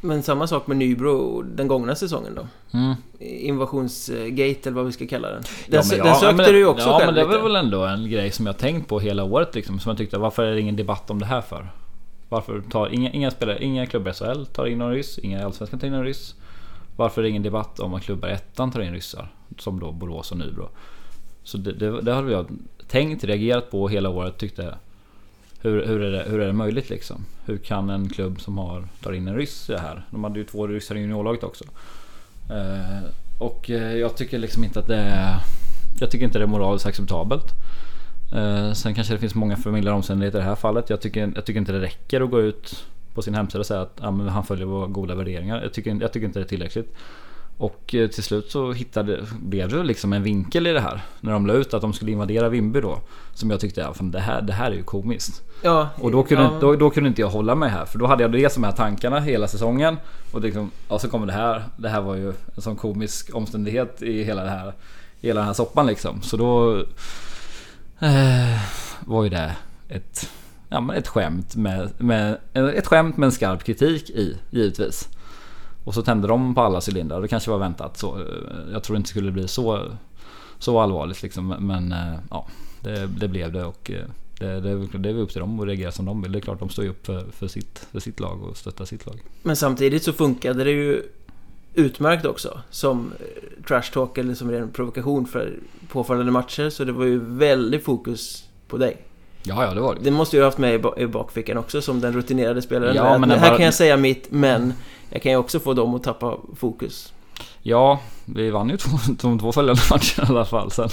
Men 0.01 0.23
samma 0.23 0.47
sak 0.47 0.67
med 0.67 0.77
Nybro 0.77 1.43
den 1.43 1.69
gångna 1.69 1.95
säsongen 1.95 2.35
då? 2.35 2.47
Mm. 2.79 2.95
Invasionsgate 3.19 4.61
eller 4.63 4.71
vad 4.71 4.87
vi 4.87 4.93
ska 4.93 5.07
kalla 5.07 5.31
den. 5.31 5.43
Den, 5.69 5.83
Ja, 5.83 5.83
men 5.91 5.99
den 5.99 6.07
ja, 6.07 6.15
sökte 6.15 6.37
men, 6.37 6.53
du 6.53 6.59
ju 6.59 6.67
också 6.67 6.89
Ja 6.89 6.99
själv 6.99 7.07
men 7.07 7.15
det 7.15 7.21
lite. 7.31 7.37
var 7.37 7.43
väl 7.43 7.57
ändå 7.57 7.85
en 7.85 8.11
grej 8.11 8.31
som 8.31 8.47
jag 8.47 8.59
tänkt 8.59 8.89
på 8.89 9.01
hela 9.01 9.25
året 9.25 9.55
liksom. 9.55 9.81
Som 9.81 9.91
jag 9.91 9.99
tyckte, 9.99 10.19
varför 10.19 10.43
är 10.45 10.55
det 10.55 10.61
ingen 10.61 10.77
debatt 10.77 11.11
om 11.11 11.19
det 11.19 11.27
här 11.27 11.41
för? 11.41 11.71
Varför 12.29 12.61
tar 12.61 12.89
inga, 12.95 13.11
inga 13.11 13.31
spelare, 13.31 13.65
inga 13.65 13.87
klubbar 13.87 14.11
i 14.11 14.15
SHL 14.15 14.45
tar 14.45 14.67
in 14.67 14.79
någon 14.79 14.93
ryss, 14.93 15.19
inga 15.19 15.41
i 15.41 15.43
Allsvenskan 15.43 15.81
tar 15.81 15.87
in 15.87 15.93
någon 15.93 16.05
ryss. 16.05 16.35
Varför 16.97 17.21
är 17.21 17.23
det 17.23 17.29
ingen 17.31 17.43
debatt 17.43 17.81
om 17.81 17.95
att 17.95 18.03
klubbar 18.03 18.29
i 18.29 18.33
ettan 18.33 18.73
tar 18.73 18.81
in 18.81 18.93
ryssar? 18.93 19.29
Som 19.59 19.81
då 19.81 19.93
Borås 19.93 20.33
och 20.33 20.39
Nybro. 20.39 20.69
Så 21.43 21.59
det, 21.59 21.73
det, 21.73 22.01
det 22.01 22.13
hade 22.13 22.33
jag 22.33 22.47
tänkt, 22.89 23.25
reagerat 23.25 23.71
på 23.71 23.89
hela 23.89 24.09
året. 24.09 24.39
Tyckte 24.39 24.75
hur, 25.61 25.87
hur, 25.87 26.03
är 26.03 26.11
det, 26.11 26.31
hur 26.31 26.41
är 26.41 26.47
det 26.47 26.53
möjligt 26.53 26.91
liksom? 26.91 27.25
Hur 27.45 27.57
kan 27.57 27.91
en 27.91 28.09
klubb 28.09 28.41
som 28.41 28.59
har, 28.59 28.85
tar 29.03 29.13
in 29.13 29.29
en 29.29 29.37
ryss 29.37 29.71
i 29.71 29.73
det 29.73 29.81
här? 29.81 30.07
De 30.11 30.25
hade 30.25 30.39
ju 30.39 30.45
två 30.45 30.67
ryssar 30.67 30.95
i 30.95 31.01
juniorlaget 31.01 31.43
också. 31.45 31.65
Eh, 32.51 33.11
och 33.39 33.71
eh, 33.71 33.97
jag 33.97 34.17
tycker 34.17 34.39
liksom 34.39 34.65
inte 34.65 34.79
att 34.81 34.87
det 34.87 34.97
är... 34.97 35.37
Jag 36.01 36.11
tycker 36.11 36.25
inte 36.25 36.39
det 36.39 36.45
är 36.45 36.47
moraliskt 36.47 36.87
acceptabelt. 36.87 37.47
Eh, 38.33 38.73
sen 38.73 38.95
kanske 38.95 39.15
det 39.15 39.19
finns 39.19 39.35
många 39.35 39.57
familjer 39.57 39.93
omständigheter 39.93 40.39
i 40.39 40.43
det 40.43 40.49
här 40.49 40.55
fallet. 40.55 40.91
Jag 40.91 41.01
tycker, 41.01 41.33
jag 41.35 41.45
tycker 41.45 41.61
inte 41.61 41.73
det 41.73 41.81
räcker 41.81 42.21
att 42.21 42.31
gå 42.31 42.41
ut 42.41 42.85
på 43.15 43.23
sin 43.23 43.35
hemsida 43.35 43.59
och 43.61 43.67
säga 43.67 43.81
att 43.81 43.99
ja, 44.03 44.11
men 44.11 44.29
han 44.29 44.45
följer 44.45 44.67
våra 44.67 44.87
goda 44.87 45.15
värderingar. 45.15 45.63
Jag 45.63 45.73
tycker, 45.73 45.99
jag 46.01 46.13
tycker 46.13 46.27
inte 46.27 46.39
det 46.39 46.45
är 46.45 46.49
tillräckligt. 46.49 46.95
Och 47.61 47.95
eh, 47.95 48.09
till 48.09 48.23
slut 48.23 48.51
så 48.51 48.73
hittade, 48.73 49.27
blev 49.41 49.69
det 49.69 49.83
liksom 49.83 50.13
en 50.13 50.23
vinkel 50.23 50.67
i 50.67 50.73
det 50.73 50.81
här. 50.81 51.01
När 51.21 51.33
de 51.33 51.47
la 51.47 51.53
ut 51.53 51.75
att 51.75 51.83
de 51.83 51.93
skulle 51.93 52.13
invadera 52.13 52.49
Vimby 52.49 52.81
då. 52.81 53.01
Som 53.35 53.51
jag 53.51 53.61
tyckte, 53.61 53.81
ja, 53.81 53.95
fan, 53.95 54.11
det, 54.11 54.21
här, 54.21 54.43
det 54.43 54.53
här 54.53 54.71
är 54.71 54.75
ju 54.75 54.83
komiskt. 54.83 55.43
Ja, 55.63 55.89
Och 56.01 56.11
då 56.11 56.23
kunde, 56.23 56.43
ja, 56.43 56.59
då, 56.61 56.77
då 56.77 56.91
kunde 56.91 57.09
inte 57.09 57.21
jag 57.21 57.29
hålla 57.29 57.55
mig 57.55 57.71
här. 57.71 57.85
För 57.85 57.99
då 57.99 58.07
hade 58.07 58.23
jag 58.23 58.33
det 58.33 58.53
som 58.53 58.65
här 58.65 58.73
tankarna 58.73 59.21
hela 59.21 59.49
säsongen. 59.49 59.97
Och, 60.33 60.41
liksom, 60.41 60.71
och 60.89 61.01
så 61.01 61.09
kommer 61.09 61.27
det 61.27 61.33
här. 61.33 61.65
Det 61.77 61.89
här 61.89 62.01
var 62.01 62.15
ju 62.15 62.33
en 62.57 62.63
sån 62.63 62.77
komisk 62.77 63.35
omständighet 63.35 64.03
i 64.03 64.23
hela, 64.25 64.45
det 64.45 64.51
här, 64.51 64.73
hela 65.21 65.41
den 65.41 65.47
här 65.47 65.55
soppan 65.55 65.87
liksom. 65.87 66.23
Så 66.23 66.37
då 66.37 66.79
eh, 68.07 68.61
var 69.01 69.25
ju 69.25 69.31
det 69.31 69.57
ett, 69.89 70.31
ja, 70.69 70.81
men 70.81 70.97
ett 70.97 71.09
skämt 71.09 71.57
med, 71.57 71.91
med, 71.99 72.39
ett 72.53 72.87
skämt 72.87 73.17
med 73.17 73.27
en 73.27 73.33
skarp 73.33 73.65
kritik 73.65 74.11
i, 74.11 74.37
givetvis. 74.51 75.09
Och 75.85 75.95
så 75.95 76.03
tände 76.03 76.29
de 76.29 76.55
på 76.55 76.61
alla 76.61 76.81
cylindrar. 76.89 77.21
Det 77.21 77.29
kanske 77.29 77.51
var 77.51 77.59
väntat. 77.59 77.97
Så, 77.97 78.17
eh, 78.19 78.25
jag 78.73 78.83
tror 78.83 78.97
inte 78.97 79.07
det 79.09 79.11
skulle 79.11 79.31
bli 79.31 79.49
så, 79.49 79.83
så 80.59 80.81
allvarligt 80.81 81.23
liksom. 81.23 81.49
Men 81.49 81.93
eh, 81.93 82.19
ja, 82.31 82.47
det, 82.81 83.07
det 83.07 83.29
blev 83.29 83.53
det. 83.53 83.65
Och 83.65 83.91
eh, 83.91 84.05
det, 84.39 84.61
det, 84.61 84.99
det 84.99 85.09
är 85.11 85.15
upp 85.15 85.31
till 85.31 85.41
dem 85.41 85.61
att 85.61 85.67
reagera 85.67 85.93
som 85.93 86.05
de 86.05 86.23
vill. 86.23 86.33
Det 86.33 86.39
är 86.39 86.41
klart 86.41 86.59
de 86.59 86.69
står 86.69 86.85
ju 86.85 86.91
upp 86.91 87.07
för, 87.07 87.25
för, 87.33 87.49
sitt, 87.49 87.87
för 87.93 88.01
sitt 88.01 88.21
lag 88.21 88.43
och 88.43 88.57
stöttar 88.57 88.85
sitt 88.85 89.07
lag. 89.07 89.21
Men 89.43 89.57
samtidigt 89.57 90.03
så 90.03 90.13
funkade 90.13 90.65
det 90.65 90.71
ju 90.71 91.03
utmärkt 91.75 92.27
också 92.27 92.61
som 92.71 93.13
eh, 93.21 93.65
trash 93.69 93.93
talk 93.93 94.19
eller 94.19 94.35
som 94.35 94.51
ren 94.51 94.71
provokation 94.71 95.27
för 95.27 95.53
påfallande 95.93 96.33
matcher. 96.33 96.71
Så 96.71 96.85
det 96.85 96.93
var 96.93 97.05
ju 97.05 97.19
väldigt 97.25 97.85
fokus 97.85 98.45
på 98.69 98.77
dig. 98.79 98.97
Ja, 99.43 99.65
ja 99.65 99.75
det 99.75 99.81
var 99.81 99.95
det. 99.95 100.01
Det 100.03 100.11
måste 100.11 100.37
ju 100.37 100.43
ha 100.43 100.47
haft 100.47 100.59
med 100.59 100.75
i 100.75 100.79
ba- 100.79 100.97
i 100.99 101.07
bakfickan 101.07 101.59
också 101.59 101.83
som 101.83 102.01
den 102.01 102.13
rutinerade 102.13 102.63
spelaren. 102.63 102.97
Ja, 102.97 103.19
men 103.19 103.31
här 103.31 103.41
bara- 103.49 103.57
kan 103.57 103.65
jag 103.65 103.75
säga 103.75 103.97
mitt, 103.97 104.31
men 104.31 104.73
jag 105.11 105.23
kan 105.23 105.33
ju 105.33 105.39
också 105.39 105.61
få 105.61 105.75
dem 105.75 105.95
att 105.95 106.03
tappa 106.03 106.37
fokus. 106.57 107.13
Ja, 107.63 108.01
vi 108.25 108.51
vann 108.51 108.69
ju 108.69 108.77
två, 108.77 108.99
de 109.23 109.39
två 109.39 109.53
följande 109.53 109.83
matcherna 109.91 110.29
i 110.29 110.37
alla 110.37 110.45
fall. 110.45 110.71
Sen, 110.71 110.89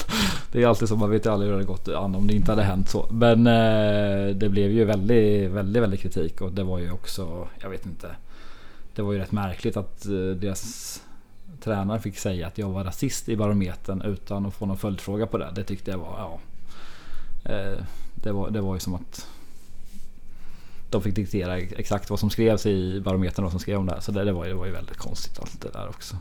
det 0.51 0.63
är 0.63 0.67
alltid 0.67 0.89
så, 0.89 0.95
man 0.95 1.09
vet 1.09 1.25
ju 1.25 1.29
aldrig 1.29 1.51
hur 1.51 1.57
det 1.57 1.63
hade 1.63 1.73
gått 1.73 1.87
an 1.87 2.15
om 2.15 2.27
det 2.27 2.33
inte 2.33 2.51
hade 2.51 2.63
hänt 2.63 2.89
så. 2.89 3.07
Men 3.11 3.47
eh, 3.47 4.35
det 4.35 4.49
blev 4.49 4.71
ju 4.71 4.85
väldigt, 4.85 5.51
väldigt, 5.51 5.83
väldigt 5.83 6.01
kritik 6.01 6.41
och 6.41 6.51
det 6.51 6.63
var 6.63 6.79
ju 6.79 6.91
också, 6.91 7.47
jag 7.61 7.69
vet 7.69 7.85
inte. 7.85 8.09
Det 8.95 9.01
var 9.01 9.13
ju 9.13 9.19
rätt 9.19 9.31
märkligt 9.31 9.77
att 9.77 10.05
eh, 10.05 10.11
deras 10.11 11.01
tränare 11.63 11.99
fick 11.99 12.17
säga 12.17 12.47
att 12.47 12.57
jag 12.57 12.69
var 12.69 12.83
rasist 12.83 13.29
i 13.29 13.35
barometern 13.35 14.01
utan 14.01 14.45
att 14.45 14.53
få 14.53 14.65
någon 14.65 14.77
följdfråga 14.77 15.27
på 15.27 15.37
det. 15.37 15.51
Det 15.55 15.63
tyckte 15.63 15.91
jag 15.91 15.97
var, 15.97 16.15
ja. 16.17 16.39
Eh, 17.51 17.83
det, 18.15 18.31
var, 18.31 18.49
det 18.49 18.61
var 18.61 18.73
ju 18.73 18.79
som 18.79 18.93
att 18.93 19.27
de 20.89 21.01
fick 21.01 21.15
diktera 21.15 21.57
exakt 21.57 22.09
vad 22.09 22.19
som 22.19 22.29
skrevs 22.29 22.65
i 22.65 23.01
barometern 23.01 23.45
och 23.45 23.51
som 23.51 23.59
skrev 23.59 23.79
om 23.79 23.85
det 23.85 23.93
här. 23.93 24.01
Så 24.01 24.11
det, 24.11 24.23
det, 24.23 24.31
var, 24.31 24.45
ju, 24.45 24.51
det 24.51 24.57
var 24.57 24.65
ju 24.65 24.71
väldigt 24.71 24.97
konstigt 24.97 25.39
allt 25.39 25.61
det 25.61 25.69
där 25.73 25.87
också. 25.89 26.15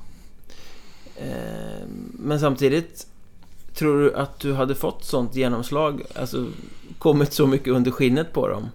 Ehm, 1.20 2.12
men 2.12 2.40
samtidigt 2.40 3.07
Tror 3.76 4.00
du 4.00 4.14
att 4.14 4.40
du 4.40 4.55
hade 4.55 4.74
fått 4.74 5.05
sånt 5.05 5.37
genomslag? 5.37 6.02
Alltså 6.14 6.46
kommit 6.98 7.33
så 7.33 7.46
mycket 7.46 7.68
under 7.68 7.90
skinnet 7.90 8.33
på 8.33 8.48
dem? 8.48 8.68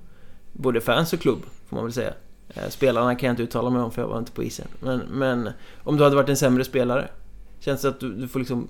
Både 0.54 0.82
fans 0.82 1.14
och 1.14 1.20
klubb, 1.20 1.42
får 1.70 1.76
man 1.76 1.86
väl 1.86 1.94
säga. 1.94 2.14
Eh, 2.50 2.70
spelarna 2.70 3.16
kan 3.16 3.28
jag 3.28 3.34
inte 3.34 3.44
uttala 3.44 3.70
mig 3.70 3.82
om 3.82 3.92
för 3.92 4.02
jag 4.02 4.10
var 4.10 4.20
inte 4.20 4.32
på 4.32 4.44
isen. 4.44 4.68
Men, 4.80 5.00
men 5.00 5.50
om 5.84 5.98
du 5.98 6.04
hade 6.04 6.16
varit 6.16 6.30
en 6.30 6.38
sämre 6.38 6.64
spelare? 6.64 7.08
Känns 7.60 7.82
det 7.82 7.90
att 7.90 8.00
du, 8.00 8.14
du 8.14 8.28
får 8.28 8.40
liksom 8.40 8.68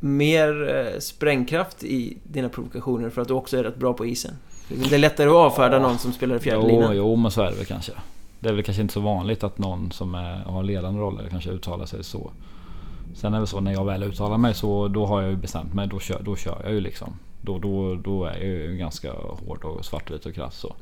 mer 0.00 0.68
eh, 0.68 0.98
sprängkraft 1.00 1.84
i 1.84 2.18
dina 2.22 2.48
provokationer 2.48 3.10
för 3.10 3.22
att 3.22 3.28
du 3.28 3.34
också 3.34 3.56
är 3.56 3.64
rätt 3.64 3.76
bra 3.76 3.94
på 3.94 4.06
isen? 4.06 4.34
Det 4.74 4.94
är 4.94 4.98
lättare 4.98 5.28
att 5.28 5.34
avfärda 5.34 5.78
någon 5.78 5.98
som 5.98 6.12
spelar 6.12 6.36
i 6.36 6.38
fjärde 6.38 6.60
Jo, 6.62 6.68
linan. 6.68 6.96
jo, 6.96 7.16
men 7.16 7.30
så 7.30 7.42
är 7.42 7.50
det 7.50 7.56
väl 7.56 7.66
kanske. 7.66 7.92
Det 8.40 8.48
är 8.48 8.52
väl 8.52 8.62
kanske 8.62 8.82
inte 8.82 8.94
så 8.94 9.00
vanligt 9.00 9.44
att 9.44 9.58
någon 9.58 9.92
som 9.92 10.14
är, 10.14 10.38
har 10.38 10.62
ledande 10.62 11.00
roller 11.00 11.28
kanske 11.30 11.50
uttalar 11.50 11.86
sig 11.86 12.04
så. 12.04 12.30
Sen 13.14 13.34
är 13.34 13.40
det 13.40 13.46
så 13.46 13.60
när 13.60 13.72
jag 13.72 13.84
väl 13.84 14.02
uttalar 14.02 14.38
mig 14.38 14.54
så 14.54 14.88
då 14.88 15.06
har 15.06 15.20
jag 15.22 15.30
ju 15.30 15.36
bestämt 15.36 15.74
mig. 15.74 15.88
Då 15.88 15.98
kör, 16.00 16.22
då 16.22 16.36
kör 16.36 16.60
jag 16.64 16.72
ju 16.72 16.80
liksom. 16.80 17.08
Då, 17.42 17.58
då, 17.58 17.94
då 17.94 18.24
är 18.24 18.36
jag 18.36 18.46
ju 18.46 18.76
ganska 18.76 19.12
hård 19.12 19.64
och 19.64 19.84
svartvit 19.84 20.26
och 20.26 20.34
krass 20.34 20.56
så. 20.56 20.74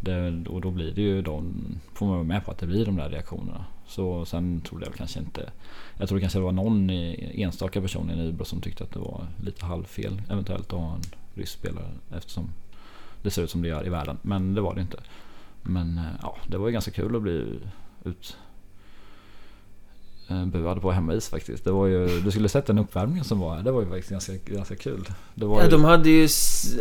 Det, 0.00 0.44
och 0.48 0.60
då 0.60 0.70
blir 0.70 0.92
det 0.92 1.02
ju 1.02 1.22
de, 1.22 1.54
får 1.94 2.06
man 2.06 2.14
vara 2.14 2.24
med 2.26 2.44
på 2.44 2.50
att 2.50 2.58
det 2.58 2.66
blir 2.66 2.86
de 2.86 2.96
där 2.96 3.08
reaktionerna. 3.10 3.64
Så 3.86 4.24
sen 4.24 4.60
trodde 4.60 4.86
jag 4.86 4.94
kanske 4.94 5.18
inte. 5.18 5.50
Jag 5.98 6.08
tror 6.08 6.20
kanske 6.20 6.38
det 6.38 6.44
var 6.44 6.52
någon 6.52 6.90
enstaka 6.90 7.80
person 7.80 8.10
i 8.10 8.16
Nybro 8.16 8.44
som 8.44 8.60
tyckte 8.60 8.84
att 8.84 8.92
det 8.92 8.98
var 8.98 9.26
lite 9.44 9.64
halvfel 9.66 10.22
eventuellt 10.30 10.72
att 10.72 10.78
ha 10.80 10.94
en 10.94 11.02
rysk 11.34 11.52
spelare 11.52 11.86
eftersom 12.16 12.48
det 13.22 13.30
ser 13.30 13.42
ut 13.42 13.50
som 13.50 13.62
det 13.62 13.68
gör 13.68 13.86
i 13.86 13.88
världen. 13.88 14.18
Men 14.22 14.54
det 14.54 14.60
var 14.60 14.74
det 14.74 14.80
inte. 14.80 14.98
Men 15.62 15.98
eh, 15.98 16.04
ja, 16.22 16.36
det 16.46 16.58
var 16.58 16.66
ju 16.66 16.72
ganska 16.72 16.90
kul 16.90 17.16
att 17.16 17.22
bli 17.22 17.60
ut 18.04 18.36
eh, 20.28 20.46
buad 20.46 20.82
på 20.82 20.90
hemmais 20.92 21.28
faktiskt. 21.28 21.64
Det 21.64 21.70
var 21.70 21.86
ju, 21.86 22.20
du 22.20 22.30
skulle 22.30 22.48
sett 22.48 22.66
den 22.66 22.78
uppvärmningen 22.78 23.24
som 23.24 23.40
var 23.40 23.54
här. 23.54 23.62
Det 23.62 23.70
var 23.70 23.80
ju 23.80 23.88
faktiskt 23.88 24.10
ganska, 24.10 24.32
ganska 24.46 24.76
kul. 24.76 25.08
Det 25.34 25.46
var 25.46 25.58
Ja, 25.58 25.64
ju, 25.64 25.70
de 25.70 25.84
hade 25.84 26.10
ju 26.10 26.28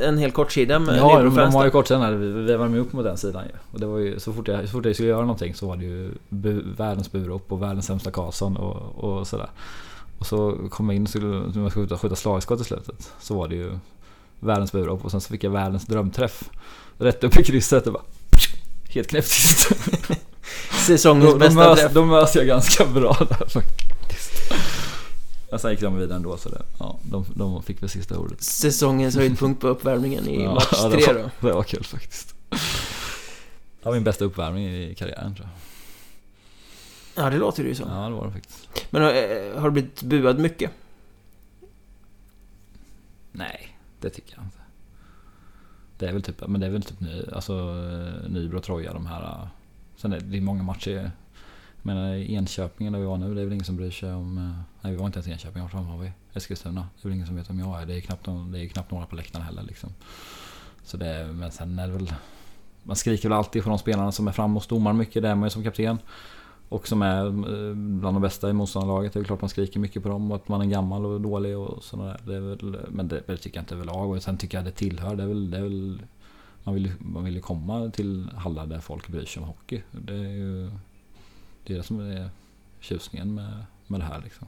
en 0.01 0.17
hel 0.17 0.31
kortsida 0.31 0.79
med 0.79 0.97
Ja, 0.97 1.21
de, 1.23 1.35
de 1.35 1.53
har 1.53 1.65
ju 1.65 1.71
kortsidan 1.71 2.01
här. 2.01 2.11
Vi 2.11 2.31
vi 2.31 2.55
var 2.55 2.67
med 2.67 2.79
upp 2.79 2.93
mot 2.93 3.03
den 3.03 3.17
sidan 3.17 3.43
ju. 3.45 3.51
Och 3.71 3.79
det 3.79 3.85
var 3.85 3.97
ju 3.97 4.19
så 4.19 4.33
fort 4.33 4.47
jag, 4.47 4.61
så 4.61 4.67
fort 4.67 4.85
jag 4.85 4.95
skulle 4.95 5.09
göra 5.09 5.21
någonting 5.21 5.53
så 5.55 5.67
var 5.67 5.75
det 5.75 5.85
ju 5.85 6.11
bu, 6.29 6.61
världens 6.77 7.11
burop 7.11 7.51
och 7.51 7.61
världens 7.61 7.85
sämsta 7.85 8.11
Karlsson 8.11 8.57
och, 8.57 9.03
och 9.03 9.27
sådär. 9.27 9.49
Och 10.19 10.25
så 10.25 10.57
kom 10.69 10.89
jag 10.89 10.95
in 10.95 11.03
och 11.03 11.09
skulle, 11.09 11.25
när 11.27 11.41
jag 11.43 11.51
skulle 11.51 11.69
skjuta, 11.69 11.97
skjuta 11.97 12.15
slagskott 12.15 12.61
i 12.61 12.63
slutet. 12.63 13.11
Så 13.19 13.35
var 13.37 13.47
det 13.47 13.55
ju 13.55 13.71
världens 14.39 14.71
burhopp 14.71 15.05
och 15.05 15.11
sen 15.11 15.21
så 15.21 15.29
fick 15.29 15.43
jag 15.43 15.51
världens 15.51 15.85
drömträff. 15.85 16.43
Rätt 16.97 17.23
upp 17.23 17.39
i 17.39 17.43
krysset 17.43 17.87
och 17.87 17.93
bara 17.93 18.03
helt 18.89 19.07
knäpptyst. 19.07 19.69
Säsongens 20.87 21.31
Då, 21.31 21.37
bästa 21.37 21.55
mös, 21.55 21.79
träff. 21.79 21.93
då 21.93 22.05
mös 22.05 22.35
jag 22.35 22.47
ganska 22.47 22.85
bra 22.85 23.17
där 23.29 23.47
faktiskt. 23.49 24.53
Och 25.51 25.61
sen 25.61 25.71
gick 25.71 25.79
de 25.81 25.97
vidare 25.97 26.15
ändå 26.15 26.37
så 26.37 26.49
det, 26.49 26.61
ja, 26.79 26.99
de, 27.03 27.25
de 27.35 27.63
fick 27.63 27.81
väl 27.81 27.89
sista 27.89 28.17
ordet. 28.19 28.43
Säsongens 28.43 29.15
höjdpunkt 29.15 29.61
på 29.61 29.67
uppvärmningen 29.67 30.27
i 30.27 30.43
Ja, 30.43 30.53
match 30.53 30.67
ja, 30.71 30.89
tre 30.91 30.99
det 31.05 31.13
då. 31.13 31.21
var, 31.39 31.49
det 31.49 31.55
var 31.55 31.63
kul 31.63 31.83
faktiskt. 31.83 32.35
Det 32.49 33.85
var 33.85 33.93
min 33.93 34.03
bästa 34.03 34.25
uppvärmning 34.25 34.65
i 34.67 34.95
karriären 34.97 35.35
tror 35.35 35.47
jag. 35.47 37.25
Ja, 37.25 37.29
det 37.29 37.37
låter 37.37 37.63
det 37.63 37.69
ju 37.69 37.75
som. 37.75 37.89
Ja 37.91 38.09
det 38.09 38.15
var 38.15 38.25
det 38.25 38.31
faktiskt. 38.31 38.69
Men 38.89 39.01
eh, 39.01 39.59
har 39.59 39.63
du 39.63 39.71
blivit 39.71 40.01
buad 40.03 40.39
mycket? 40.39 40.71
Nej, 43.31 43.76
det 43.99 44.09
tycker 44.09 44.35
jag 44.35 44.45
inte. 44.45 44.57
Det 45.97 46.07
är 46.07 46.13
väl 46.13 46.21
typ, 46.21 46.47
men 46.47 46.61
det 46.61 46.67
är 46.67 46.71
väl 46.71 46.83
typ 46.83 46.99
ny, 46.99 47.23
alltså, 47.33 47.53
eh, 47.53 48.29
Nybro 48.29 48.59
Troja 48.59 48.93
de 48.93 49.05
här. 49.05 49.21
Eh. 49.21 49.47
Sen 49.95 50.13
är 50.13 50.19
det 50.19 50.37
är 50.37 50.41
många 50.41 50.63
matcher. 50.63 51.11
Jag 51.75 51.85
menar 51.95 52.15
Enköping 52.15 52.91
där 52.91 52.99
vi 52.99 53.05
var 53.05 53.17
nu, 53.17 53.35
det 53.35 53.41
är 53.41 53.45
väl 53.45 53.53
ingen 53.53 53.65
som 53.65 53.75
bryr 53.75 53.91
sig 53.91 54.13
om... 54.13 54.37
Eh, 54.37 54.43
nej 54.81 54.91
vi 54.91 54.97
var 54.97 55.05
inte 55.05 55.17
ens 55.17 55.27
i 55.27 55.31
Enköping, 55.31 55.61
vart 55.61 55.73
var 55.73 55.97
vi? 55.97 56.11
Eskilstuna. 56.33 56.87
Det 56.95 57.01
är 57.01 57.09
väl 57.09 57.15
ingen 57.15 57.27
som 57.27 57.35
vet 57.35 57.49
vem 57.49 57.59
jag 57.59 57.81
är. 57.81 57.85
Det 57.85 57.97
är 57.97 58.01
knappt, 58.01 58.25
någon, 58.25 58.51
det 58.51 58.59
är 58.59 58.67
knappt 58.67 58.91
några 58.91 59.05
på 59.05 59.15
läktaren 59.15 59.45
heller 59.45 59.63
liksom. 59.63 59.89
Så 60.83 60.97
det, 60.97 61.27
men 61.33 61.51
sen 61.51 61.79
är 61.79 61.87
det 61.87 61.93
väl... 61.93 62.13
Man 62.83 62.95
skriker 62.95 63.29
väl 63.29 63.37
alltid 63.37 63.63
på 63.63 63.69
de 63.69 63.79
spelarna 63.79 64.11
som 64.11 64.27
är 64.27 64.31
framme 64.31 64.53
hos 64.53 64.67
domaren 64.67 64.97
mycket. 64.97 65.21
Det 65.21 65.29
är 65.29 65.35
man 65.35 65.45
ju 65.45 65.49
som 65.49 65.63
kapten. 65.63 65.97
Och 66.69 66.87
som 66.87 67.01
är 67.01 67.25
eh, 67.25 67.73
bland 67.73 68.15
de 68.15 68.21
bästa 68.21 68.49
i 68.49 68.53
motståndarlaget. 68.53 69.13
Det 69.13 69.19
är 69.19 69.23
klart 69.23 69.41
man 69.41 69.49
skriker 69.49 69.79
mycket 69.79 70.03
på 70.03 70.09
dem 70.09 70.31
och 70.31 70.35
att 70.35 70.47
man 70.47 70.61
är 70.61 70.65
gammal 70.65 71.05
och 71.05 71.21
dålig 71.21 71.57
och 71.57 71.83
sådär. 71.83 72.19
Det 72.25 72.35
är 72.35 72.39
väl, 72.39 72.77
men 72.89 73.07
det, 73.07 73.21
det 73.27 73.37
tycker 73.37 73.57
jag 73.57 73.61
inte 73.61 73.75
överlag. 73.75 74.11
Och 74.11 74.23
sen 74.23 74.37
tycker 74.37 74.57
jag 74.57 74.65
det 74.65 74.71
tillhör. 74.71 75.15
Det 75.15 75.23
är 75.23 75.27
väl, 75.27 75.51
det 75.51 75.57
är 75.57 75.61
väl 75.61 76.01
man, 76.63 76.75
vill, 76.75 76.91
man 76.99 77.23
vill 77.23 77.35
ju 77.35 77.41
komma 77.41 77.89
till 77.89 78.29
hallar 78.35 78.65
där 78.65 78.79
folk 78.79 79.07
bryr 79.07 79.25
sig 79.25 79.41
om 79.41 79.47
hockey. 79.47 79.81
Det 79.91 80.13
är 80.13 80.17
ju 80.17 80.71
det, 81.63 81.73
är 81.73 81.77
det 81.77 81.83
som 81.83 81.99
är 81.99 82.29
tjusningen 82.79 83.35
med, 83.35 83.65
med 83.87 83.99
det 83.99 84.05
här 84.05 84.21
liksom. 84.23 84.47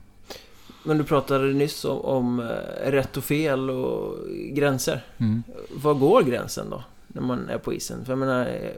Men 0.84 0.98
du 0.98 1.04
pratade 1.04 1.54
nyss 1.54 1.86
om, 1.86 2.00
om 2.00 2.40
eh, 2.40 2.92
rätt 2.92 3.18
och 3.18 3.24
fel 3.24 3.70
och 3.70 4.18
gränser. 4.30 5.06
Var 5.76 5.94
går 5.94 6.24
gränsen 6.24 6.70
då? 6.70 6.84
När 7.08 7.22
man 7.22 7.50
är 7.50 7.58
på 7.58 7.74
isen? 7.74 8.06
För 8.06 8.12
jag 8.12 8.20
menar, 8.20 8.46
eh, 8.46 8.72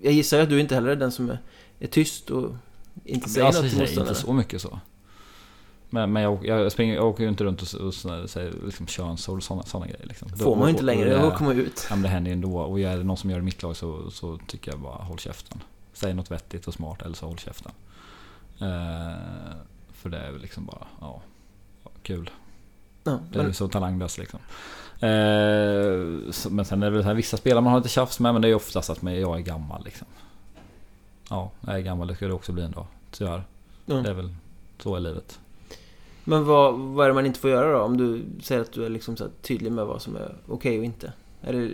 jag 0.00 0.12
gissar 0.12 0.40
att 0.40 0.48
du 0.48 0.60
inte 0.60 0.74
heller 0.74 0.90
är 0.90 0.96
den 0.96 1.12
som 1.12 1.30
är, 1.30 1.38
är 1.78 1.86
tyst 1.86 2.30
och 2.30 2.54
inte 3.04 3.28
säger 3.28 3.46
alltså, 3.46 3.62
något 3.62 3.70
till 3.70 3.86
säger 3.86 4.00
inte 4.00 4.14
så 4.14 4.32
mycket 4.32 4.62
så. 4.62 4.80
Men, 5.90 6.12
men 6.12 6.22
jag, 6.22 6.46
jag, 6.46 6.72
springer, 6.72 6.94
jag 6.94 7.06
åker 7.06 7.22
ju 7.22 7.28
inte 7.28 7.44
runt 7.44 7.62
och, 7.62 7.80
och 7.80 7.94
säger 7.94 8.52
liksom 8.64 8.86
könsord 8.86 9.36
och 9.36 9.42
sådana, 9.42 9.62
sådana 9.62 9.86
grejer. 9.86 10.06
Liksom. 10.06 10.28
Får 10.28 10.56
man 10.56 10.66
ju 10.66 10.70
inte 10.70 10.82
längre, 10.82 11.24
det, 11.24 11.30
kommer 11.36 11.54
ut. 11.54 11.86
Ja, 11.90 11.96
men 11.96 12.02
det 12.02 12.08
händer 12.08 12.30
ju 12.30 12.32
ändå. 12.32 12.58
Och 12.58 12.80
är 12.80 12.96
det 12.96 13.04
någon 13.04 13.16
som 13.16 13.30
gör 13.30 13.36
det 13.36 13.42
i 13.42 13.44
mitt 13.44 13.62
lag 13.62 13.76
så, 13.76 14.10
så 14.10 14.38
tycker 14.46 14.70
jag 14.72 14.80
bara 14.80 15.04
håll 15.04 15.18
käften. 15.18 15.62
Säg 15.92 16.14
något 16.14 16.30
vettigt 16.30 16.68
och 16.68 16.74
smart 16.74 17.02
eller 17.02 17.14
så 17.14 17.26
håll 17.26 17.38
käften. 17.38 17.72
Eh, 18.60 19.56
för 19.92 20.08
det 20.10 20.18
är 20.18 20.32
väl 20.32 20.40
liksom 20.40 20.66
bara, 20.66 20.86
ja, 21.00 21.20
kul. 22.02 22.30
Ja, 23.04 23.18
Det 23.30 23.38
är 23.38 23.42
men, 23.42 23.46
ju 23.46 23.52
så 23.52 23.68
talanglöst 23.68 24.18
liksom. 24.18 24.40
Eh, 25.00 26.30
så, 26.30 26.50
men 26.50 26.64
sen 26.64 26.82
är 26.82 26.86
det 26.86 26.90
väl 26.90 27.02
så 27.02 27.08
här, 27.08 27.14
vissa 27.14 27.36
spelare 27.36 27.60
man 27.64 27.72
har 27.72 27.80
lite 27.80 27.88
tjafs 27.88 28.20
med 28.20 28.32
men 28.32 28.42
det 28.42 28.48
är 28.48 28.50
ju 28.50 28.54
oftast 28.54 28.90
att 28.90 29.02
man- 29.02 29.20
jag 29.20 29.36
är 29.36 29.42
gammal 29.42 29.84
liksom. 29.84 30.06
Ja, 31.30 31.50
jag 31.60 31.74
är 31.74 31.80
gammal, 31.80 32.08
det 32.08 32.14
ska 32.14 32.26
det 32.26 32.32
också 32.32 32.52
bli 32.52 32.62
en 32.62 32.70
dag. 32.70 32.86
Tyvärr. 33.10 33.42
ja. 33.86 33.94
Det 33.94 34.10
är 34.10 34.14
väl 34.14 34.34
så 34.78 34.96
i 34.96 35.00
livet. 35.00 35.38
men 36.24 36.44
vad, 36.44 36.78
vad 36.78 37.04
är 37.04 37.08
det 37.08 37.14
man 37.14 37.26
inte 37.26 37.40
får 37.40 37.50
göra 37.50 37.78
då? 37.78 37.84
Om 37.84 37.96
du 37.96 38.22
säger 38.42 38.60
att 38.60 38.72
du 38.72 38.84
är 38.84 38.88
liksom 38.88 39.16
så 39.16 39.28
tydlig 39.42 39.72
med 39.72 39.86
vad 39.86 40.02
som 40.02 40.16
är 40.16 40.36
okej 40.48 40.78
och 40.78 40.84
inte. 40.84 41.12
Är 41.40 41.52
det 41.52 41.70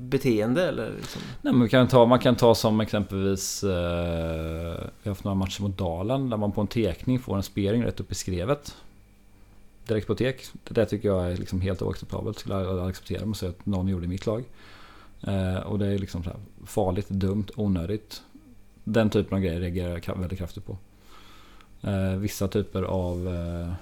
beteende 0.00 0.68
eller 0.68 0.92
liksom? 0.96 1.22
Nej, 1.42 1.52
men 1.52 1.58
man, 1.58 1.68
kan 1.68 1.88
ta, 1.88 2.06
man 2.06 2.18
kan 2.18 2.36
ta 2.36 2.54
som 2.54 2.80
exempelvis 2.80 3.64
eh, 3.64 3.70
Vi 5.02 5.08
har 5.08 5.10
haft 5.10 5.24
några 5.24 5.34
matcher 5.34 5.62
mot 5.62 5.78
Dalen 5.78 6.30
där 6.30 6.36
man 6.36 6.52
på 6.52 6.60
en 6.60 6.66
tekning 6.66 7.18
får 7.18 7.36
en 7.36 7.42
spering 7.42 7.84
rätt 7.84 8.00
upp 8.00 8.12
i 8.12 8.14
skrevet. 8.14 8.76
Direkt 9.86 10.06
på 10.06 10.14
tek. 10.14 10.46
Det 10.64 10.74
där 10.74 10.84
tycker 10.84 11.08
jag 11.08 11.32
är 11.32 11.36
liksom 11.36 11.60
helt 11.60 11.82
oacceptabelt. 11.82 12.38
Skulle 12.38 12.54
jag 12.54 12.88
acceptera 12.88 13.24
om 13.24 13.32
att 13.32 13.66
någon 13.66 13.88
gjorde 13.88 14.04
i 14.04 14.08
mitt 14.08 14.26
lag. 14.26 14.44
Eh, 15.22 15.56
och 15.56 15.78
det 15.78 15.86
är 15.86 15.98
liksom 15.98 16.24
så 16.24 16.30
här 16.30 16.38
farligt, 16.66 17.08
dumt, 17.08 17.46
onödigt. 17.56 18.22
Den 18.88 19.10
typen 19.10 19.34
av 19.36 19.40
grejer 19.42 19.60
reagerar 19.60 20.00
jag 20.06 20.16
väldigt 20.18 20.38
kraftigt 20.38 20.66
på. 20.66 20.76
Eh, 21.82 22.16
vissa 22.16 22.48
typer 22.48 22.82
av 22.82 23.28
eh, 23.28 23.72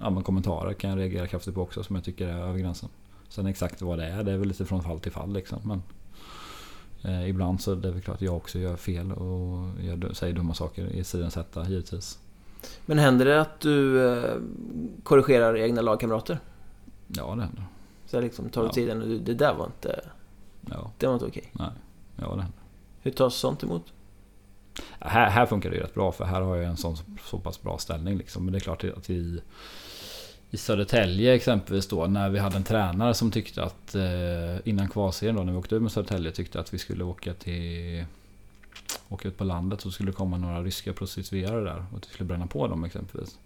ja, 0.00 0.10
men 0.10 0.22
kommentarer 0.22 0.72
kan 0.72 0.90
jag 0.90 0.98
reagera 0.98 1.26
kraftigt 1.26 1.54
på 1.54 1.62
också 1.62 1.82
som 1.82 1.96
jag 1.96 2.04
tycker 2.04 2.28
är 2.28 2.38
över 2.48 2.58
gränsen. 2.58 2.88
Sen 3.28 3.46
exakt 3.46 3.82
vad 3.82 3.98
det 3.98 4.04
är, 4.06 4.22
det 4.22 4.32
är 4.32 4.36
väl 4.36 4.48
lite 4.48 4.64
från 4.64 4.82
fall 4.82 5.00
till 5.00 5.12
fall 5.12 5.32
liksom. 5.32 5.58
Men 5.64 5.82
eh, 7.04 7.28
ibland 7.28 7.60
så 7.60 7.72
är 7.72 7.76
det 7.76 7.90
väl 7.90 8.00
klart 8.02 8.16
att 8.16 8.22
jag 8.22 8.36
också 8.36 8.58
gör 8.58 8.76
fel 8.76 9.12
och 9.12 9.68
du- 9.98 10.14
säger 10.14 10.34
dumma 10.34 10.54
saker 10.54 10.86
i 10.86 11.04
sidans 11.04 11.36
hetta 11.36 11.68
givetvis. 11.68 12.18
Men 12.86 12.98
händer 12.98 13.24
det 13.24 13.40
att 13.40 13.60
du 13.60 14.08
eh, 14.08 14.34
korrigerar 15.02 15.56
egna 15.56 15.80
lagkamrater? 15.80 16.38
Ja 17.08 17.34
det 17.34 17.42
händer. 17.42 17.64
Så 18.06 18.16
här 18.16 18.24
liksom 18.24 18.48
tar 18.48 18.62
du 18.62 18.68
Ja. 18.68 18.72
tiden 18.72 19.02
och 19.02 19.08
du, 19.08 19.18
det 19.18 19.34
där 19.34 19.54
var 19.54 19.66
inte, 19.66 20.00
Ja, 20.70 20.90
det 20.98 21.06
var 21.06 21.14
inte 21.14 21.26
okej. 21.26 21.50
nej. 21.52 21.70
Ja 22.16 22.22
det 22.24 22.42
händer. 22.42 22.58
Hur 23.02 23.10
tas 23.10 23.34
sånt 23.34 23.62
emot? 23.62 23.82
Här, 25.00 25.30
här 25.30 25.46
funkar 25.46 25.70
det 25.70 25.76
ju 25.76 25.82
rätt 25.82 25.94
bra 25.94 26.12
för 26.12 26.24
här 26.24 26.40
har 26.40 26.56
jag 26.56 26.64
en 26.64 26.76
sån 26.76 26.96
så 27.24 27.38
pass 27.38 27.62
bra 27.62 27.78
ställning 27.78 28.18
liksom. 28.18 28.44
Men 28.44 28.52
det 28.52 28.58
är 28.58 28.60
klart 28.60 28.84
att 28.84 29.10
i, 29.10 29.40
i 30.50 30.56
Södertälje 30.56 31.34
exempelvis 31.34 31.86
då 31.86 32.06
när 32.06 32.30
vi 32.30 32.38
hade 32.38 32.56
en 32.56 32.64
tränare 32.64 33.14
som 33.14 33.30
tyckte 33.30 33.62
att 33.62 33.94
eh, 33.94 34.68
innan 34.68 34.88
kvalserien 34.88 35.36
då 35.36 35.42
när 35.42 35.52
vi 35.52 35.58
åkte 35.58 35.74
ut 35.74 35.82
med 35.82 35.92
Södertälje 35.92 36.32
tyckte 36.32 36.60
att 36.60 36.74
vi 36.74 36.78
skulle 36.78 37.04
åka 37.04 37.34
till 37.34 38.04
åka 39.08 39.28
ut 39.28 39.38
på 39.38 39.44
landet 39.44 39.80
så 39.80 39.90
skulle 39.90 40.10
det 40.10 40.16
komma 40.16 40.36
några 40.36 40.62
ryska 40.62 40.92
prostituerade 40.92 41.64
där 41.64 41.84
och 41.90 41.96
att 41.98 42.08
vi 42.08 42.12
skulle 42.12 42.26
bränna 42.26 42.46
på 42.46 42.66
dem 42.66 42.84
exempelvis. 42.84 43.38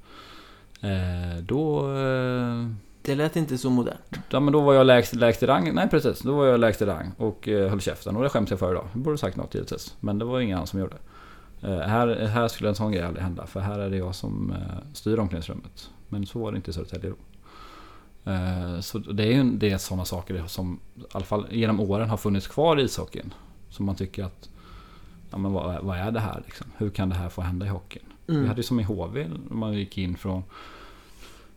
Eh, 0.81 1.43
då 1.43 1.93
eh, 1.97 2.67
Det 3.03 3.15
lät 3.15 3.37
inte 3.37 3.59
så 3.59 3.71
modernt. 3.71 4.01
Ja 4.31 4.41
men 4.41 4.53
då 4.53 4.61
var 4.61 4.75
jag 4.75 4.87
lägst, 4.87 5.15
lägst 5.15 5.43
i 5.43 5.47
rang. 5.47 5.75
Nej 5.75 5.89
precis, 5.89 6.21
då 6.21 6.37
var 6.37 6.47
jag 6.47 6.61
lägst 6.61 6.83
i 6.83 6.85
rang 6.85 7.13
och 7.17 7.49
eh, 7.49 7.71
höll 7.71 7.81
käften. 7.81 8.17
Och 8.17 8.23
det 8.23 8.29
skäms 8.29 8.51
jag 8.51 8.59
för 8.59 8.71
idag. 8.71 8.89
Jag 8.93 9.03
borde 9.03 9.19
sagt 9.19 9.37
något 9.37 9.55
givetvis. 9.55 9.95
Men 10.01 10.19
det 10.19 10.25
var 10.25 10.41
ingen 10.41 10.57
annan 10.57 10.67
som 10.67 10.81
gjorde. 10.81 10.97
Eh, 11.67 11.79
här, 11.79 12.27
här 12.27 12.49
skulle 12.49 12.69
en 12.69 12.75
sån 12.75 12.93
grej 12.93 13.03
aldrig 13.03 13.23
hända. 13.25 13.47
För 13.47 13.61
här 13.61 13.79
är 13.79 13.91
det 13.91 13.97
jag 13.97 14.15
som 14.15 14.51
eh, 14.53 14.57
styr 14.93 15.19
omklädningsrummet. 15.19 15.91
Men 16.09 16.27
så 16.27 16.39
var 16.39 16.53
det 16.53 16.57
inte 16.57 16.71
i 16.71 16.75
Södertälje 16.75 17.11
då. 17.11 17.17
Eh, 18.31 18.81
så 18.81 18.99
det 18.99 19.23
är 19.23 19.33
ju 19.33 19.45
det 19.45 19.71
är 19.71 19.79
sådana 19.79 20.05
saker 20.05 20.45
som 20.47 20.81
i 20.97 21.01
alla 21.13 21.25
fall 21.25 21.47
genom 21.51 21.81
åren 21.81 22.09
har 22.11 22.17
funnits 22.17 22.49
kvar 22.49 22.81
i 22.81 22.83
ishockeyn. 22.83 23.35
Som 23.71 23.87
man 23.87 23.95
tycker 23.95 24.25
att 24.25 24.49
Ja 25.31 25.39
men 25.39 25.53
vad, 25.53 25.85
vad 25.85 25.99
är 25.99 26.11
det 26.11 26.21
här 26.21 26.43
liksom? 26.47 26.67
Hur 26.77 26.91
kan 26.91 27.09
det 27.09 27.15
här 27.15 27.29
få 27.29 27.43
hända 27.43 27.67
i 27.67 27.69
hockeyn? 27.69 28.03
Vi 28.27 28.35
Mm. 28.35 28.49
hade 28.49 28.59
ju 28.59 28.63
som 28.63 28.81
i 28.81 28.83
HV, 28.83 29.29
man 29.51 29.75
gick 29.75 29.99
in 29.99 30.17
från... 30.17 30.43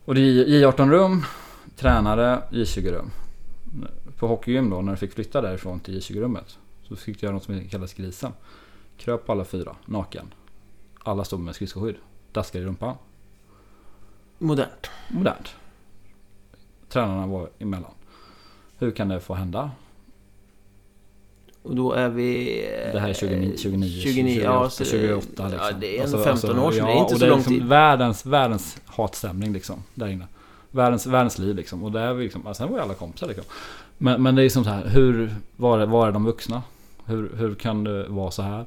Och 0.04 0.14
det 0.14 0.20
är 0.20 0.44
J18-rum, 0.44 1.22
tränare, 1.76 2.42
J20-rum. 2.50 3.10
På 4.16 4.26
hockeygym 4.26 4.70
då, 4.70 4.80
när 4.82 4.92
du 4.92 4.96
fick 4.98 5.12
flytta 5.12 5.40
därifrån 5.40 5.80
till 5.80 5.98
J20-rummet. 6.00 6.58
Så 6.82 6.96
fick 6.96 7.20
du 7.20 7.26
göra 7.26 7.34
något 7.34 7.44
som 7.44 7.68
kallas 7.68 7.94
grisen. 7.94 8.32
Kröp 9.00 9.26
på 9.26 9.32
alla 9.32 9.44
fyra, 9.44 9.76
naken. 9.86 10.34
Alla 11.02 11.24
stod 11.24 11.40
med 11.40 11.54
skridskoskydd. 11.54 11.96
Daskar 12.32 12.60
i 12.60 12.64
rumpan. 12.64 12.96
Modernt. 14.38 14.90
Modernt. 15.08 15.54
Tränarna 16.88 17.26
var 17.26 17.48
emellan. 17.58 17.90
Hur 18.78 18.90
kan 18.90 19.08
det 19.08 19.20
få 19.20 19.34
hända? 19.34 19.70
Och 21.62 21.76
då 21.76 21.92
är 21.92 22.08
vi... 22.08 22.44
Det 22.92 23.00
här 23.00 23.08
är 23.08 23.12
29, 23.14 23.56
29, 23.58 24.00
29 24.02 24.40
ja, 24.44 24.52
28, 24.52 24.70
så 24.70 24.84
det- 24.84 24.90
28 24.90 25.48
liksom. 25.48 25.66
Ja, 25.66 25.72
det 25.80 25.98
är 25.98 26.04
ändå 26.04 26.22
15 26.22 26.58
år 26.58 26.72
sedan. 26.72 26.78
ja, 26.78 26.86
det 26.86 26.92
är 26.92 27.02
inte 27.02 27.16
så 27.18 27.26
lång 27.26 27.36
liksom 27.36 27.52
tid. 27.52 27.64
Världens, 27.64 28.26
världens 28.26 28.80
hatstämning 28.86 29.52
liksom, 29.52 29.82
där 29.94 30.08
inne. 30.08 30.26
Världens, 30.70 31.06
världens 31.06 31.38
liv 31.38 31.56
liksom. 31.56 31.84
Och 31.84 31.92
där 31.92 32.06
är 32.06 32.14
vi 32.14 32.24
liksom, 32.24 32.46
alltså, 32.46 32.62
sen 32.62 32.70
var 32.70 32.78
ju 32.78 32.84
alla 32.84 32.94
kompisar 32.94 33.26
liksom. 33.26 33.44
Men, 33.98 34.22
men 34.22 34.34
det 34.34 34.42
är 34.42 34.44
liksom 34.44 34.64
så 34.64 34.70
här, 34.70 34.86
hur, 34.88 35.34
var 35.56 35.78
är, 35.78 35.86
var 35.86 36.08
är 36.08 36.12
de 36.12 36.24
vuxna? 36.24 36.62
Hur, 37.04 37.32
hur 37.36 37.54
kan 37.54 37.84
det 37.84 38.08
vara 38.08 38.30
så 38.30 38.42
här? 38.42 38.66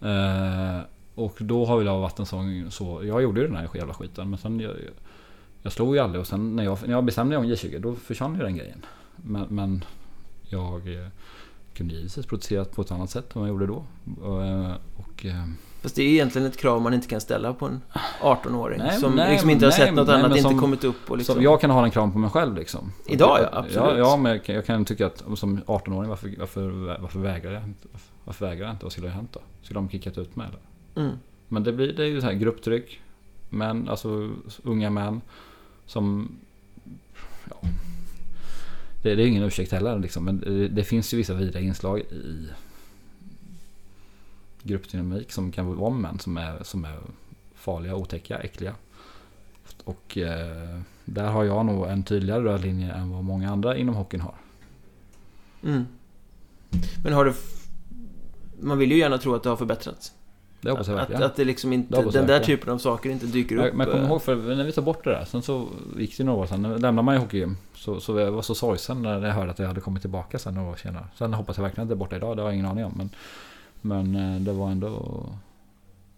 Eh, 0.00 0.80
och 1.14 1.36
då 1.38 1.64
har 1.64 1.76
väl 1.76 1.86
jag 1.86 2.00
varit 2.00 2.18
en 2.18 2.26
sån, 2.26 2.70
så, 2.70 3.04
jag 3.04 3.22
gjorde 3.22 3.40
ju 3.40 3.46
den 3.46 3.56
här 3.56 3.68
jävla 3.74 3.94
skiten. 3.94 4.30
Men 4.30 4.38
sen, 4.38 4.60
jag, 4.60 4.74
jag 5.62 5.72
slog 5.72 5.94
ju 5.94 6.00
aldrig 6.00 6.20
och 6.20 6.26
sen 6.26 6.56
när 6.56 6.64
jag, 6.64 6.78
när 6.82 6.90
jag 6.90 7.04
bestämde 7.04 7.38
mig 7.38 7.46
om 7.46 7.52
J20 7.52 7.78
då 7.78 7.94
försvann 7.94 8.34
ju 8.34 8.42
den 8.42 8.56
grejen. 8.56 8.84
Men, 9.16 9.46
men 9.48 9.84
jag 10.48 10.94
eh, 10.94 11.08
kunde 11.74 11.94
givetvis 11.94 12.26
protesterat 12.26 12.72
på 12.72 12.82
ett 12.82 12.90
annat 12.90 13.10
sätt 13.10 13.36
än 13.36 13.40
vad 13.40 13.48
jag 13.48 13.54
gjorde 13.54 13.66
då. 13.66 13.84
Och, 14.22 14.44
eh, 14.44 14.74
och 14.96 15.26
eh, 15.26 15.48
Fast 15.86 15.96
det 15.96 16.02
är 16.02 16.08
egentligen 16.08 16.48
ett 16.48 16.56
krav 16.56 16.82
man 16.82 16.94
inte 16.94 17.08
kan 17.08 17.20
ställa 17.20 17.54
på 17.54 17.66
en 17.66 17.80
18-åring. 18.20 18.78
Nej, 18.78 19.00
som 19.00 19.14
nej, 19.14 19.32
liksom 19.32 19.50
inte 19.50 19.64
har 19.66 19.70
nej, 19.70 19.78
sett 19.78 19.94
något 19.94 20.08
annat, 20.08 20.22
men 20.22 20.38
inte 20.38 20.50
som- 20.50 20.60
kommit 20.60 20.84
upp 20.84 21.10
och 21.10 21.16
liksom... 21.16 21.34
Så 21.36 21.42
jag 21.42 21.60
kan 21.60 21.70
ha 21.70 21.84
en 21.84 21.90
kram 21.90 22.12
på 22.12 22.18
mig 22.18 22.30
själv 22.30 22.56
liksom. 22.56 22.92
Idag, 23.06 23.38
ja, 23.42 23.48
Ja, 23.52 23.58
absolut. 23.58 23.98
ja 23.98 24.16
men 24.16 24.32
jag 24.32 24.44
kan, 24.44 24.54
jag 24.54 24.66
kan 24.66 24.84
tycka 24.84 25.06
att 25.06 25.24
som 25.34 25.60
18-åring, 25.66 26.08
varför, 26.08 26.34
varför, 26.38 26.96
varför 27.00 27.18
vägrar 27.18 27.52
jag 27.52 27.62
inte? 27.62 27.88
Varför, 27.92 28.08
varför 28.24 28.46
vägrar 28.46 28.66
jag 28.66 28.74
inte? 28.74 28.84
Vad 28.84 28.92
skulle 28.92 29.08
ha 29.08 29.14
hänt 29.14 29.32
då? 29.32 29.40
Skulle 29.62 29.78
de 29.80 29.88
kickat 29.88 30.18
ut 30.18 30.36
mig 30.36 30.46
eller? 30.48 31.06
Mm. 31.06 31.18
Men 31.48 31.64
det, 31.64 31.72
blir, 31.72 31.92
det 31.92 32.02
är 32.02 32.08
ju 32.08 32.20
så 32.20 32.26
här 32.26 32.34
grupptryck. 32.34 33.00
Män, 33.48 33.88
alltså 33.88 34.30
unga 34.62 34.90
män. 34.90 35.20
Som... 35.86 36.28
Ja. 37.50 37.68
det, 39.02 39.14
det 39.14 39.22
är 39.22 39.26
ingen 39.26 39.42
ursäkt 39.42 39.72
heller 39.72 39.98
liksom, 39.98 40.24
men 40.24 40.40
det, 40.40 40.68
det 40.68 40.84
finns 40.84 41.14
ju 41.14 41.16
vissa 41.16 41.34
vidriga 41.34 41.64
inslag 41.64 42.00
i 42.00 42.48
gruppdynamik 44.66 45.32
som 45.32 45.52
kan 45.52 45.76
vara 45.76 45.90
män 45.90 46.18
som 46.18 46.36
är, 46.36 46.62
som 46.62 46.84
är 46.84 46.98
farliga, 47.54 47.94
otäcka, 47.96 48.38
äckliga. 48.38 48.74
Och 49.84 50.18
eh, 50.18 50.80
där 51.04 51.26
har 51.28 51.44
jag 51.44 51.66
nog 51.66 51.86
en 51.86 52.02
tydligare 52.02 52.44
röd 52.44 52.60
linje 52.62 52.92
än 52.92 53.10
vad 53.10 53.24
många 53.24 53.50
andra 53.50 53.76
inom 53.76 53.94
hockeyn 53.94 54.20
har. 54.20 54.34
Mm. 55.64 55.84
Men 57.04 57.12
har 57.12 57.24
det... 57.24 57.30
f- 57.30 57.66
Man 58.60 58.78
vill 58.78 58.92
ju 58.92 58.98
gärna 58.98 59.18
tro 59.18 59.34
att 59.34 59.42
det 59.42 59.48
har 59.48 59.56
förbättrats. 59.56 60.12
Det 60.60 60.70
hoppas 60.70 60.86
jag 60.88 60.94
Att, 60.94 61.00
verkligen. 61.00 61.22
att, 61.22 61.30
att 61.30 61.36
det 61.36 61.44
liksom 61.44 61.70
Det 61.70 61.74
inte, 61.76 61.96
hoppas 61.96 62.14
den 62.14 62.26
där 62.26 62.40
typen 62.40 62.72
av 62.72 62.78
saker 62.78 63.10
inte 63.10 63.26
dyker 63.26 63.56
upp. 63.56 63.74
Men 63.74 63.86
kommer 63.86 64.02
eh, 64.04 64.08
ihåg 64.10 64.22
för 64.22 64.36
när 64.56 64.64
vi 64.64 64.72
tog 64.72 64.84
bort 64.84 65.04
det 65.04 65.10
där. 65.10 65.24
Sen 65.24 65.42
så 65.42 65.68
gick 65.96 66.18
det 66.18 66.24
några 66.24 66.38
år. 66.54 66.56
När 66.56 66.68
lämnade 66.78 67.02
man 67.02 67.14
ju 67.14 67.20
hockeygym. 67.20 67.56
Så, 67.74 68.00
så 68.00 68.18
jag 68.18 68.32
var 68.32 68.42
så 68.42 68.54
sorgsen 68.54 69.02
när 69.02 69.26
jag 69.26 69.34
hörde 69.34 69.50
att 69.50 69.58
jag 69.58 69.66
hade 69.66 69.80
kommit 69.80 70.02
tillbaka 70.02 70.38
sen 70.38 70.54
några 70.54 70.70
år 70.70 70.76
senare. 70.76 71.04
Sen 71.18 71.34
hoppas 71.34 71.56
jag 71.56 71.64
verkligen 71.64 71.82
att 71.82 71.88
det 71.88 71.94
är 71.94 71.96
borta 71.96 72.16
idag. 72.16 72.36
Det 72.36 72.42
har 72.42 72.48
jag 72.48 72.54
ingen 72.54 72.66
aning 72.66 72.84
om. 72.84 72.92
Men, 72.96 73.10
men 73.82 74.16
eh, 74.16 74.40
det 74.40 74.52
var 74.52 74.70
ändå... 74.70 75.24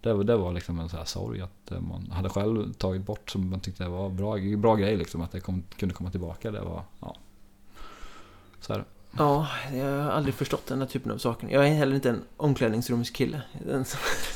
Det, 0.01 0.13
var- 0.13 0.23
det 0.23 0.35
var 0.37 0.53
liksom 0.53 0.79
en 0.79 0.89
sån 0.89 0.97
här 0.99 1.05
sorg 1.05 1.41
att 1.41 1.71
eh, 1.71 1.79
man 1.79 2.11
hade 2.11 2.29
själv 2.29 2.73
tagit 2.73 3.05
bort 3.05 3.29
som 3.31 3.49
man 3.49 3.59
tyckte 3.59 3.87
var 3.87 4.09
bra, 4.09 4.37
bra 4.57 4.75
grej 4.75 4.97
liksom. 4.97 5.21
Att 5.21 5.31
det 5.31 5.39
kom, 5.39 5.63
kunde 5.77 5.95
komma 5.95 6.11
tillbaka. 6.11 6.51
Det 6.51 6.61
var... 6.61 6.83
Ja. 7.01 7.15
Så 8.61 8.73
är 8.73 8.77
det. 8.77 8.83
Ja, 9.17 9.47
jag 9.73 9.85
har 10.03 10.11
aldrig 10.11 10.33
förstått 10.35 10.67
den 10.67 10.79
här 10.79 10.87
typen 10.87 11.11
av 11.11 11.17
saker. 11.17 11.47
Jag 11.49 11.67
är 11.67 11.73
heller 11.73 11.95
inte 11.95 12.09
en 12.09 12.21
omklädningsrumskille. 12.37 13.41
Den 13.65 13.85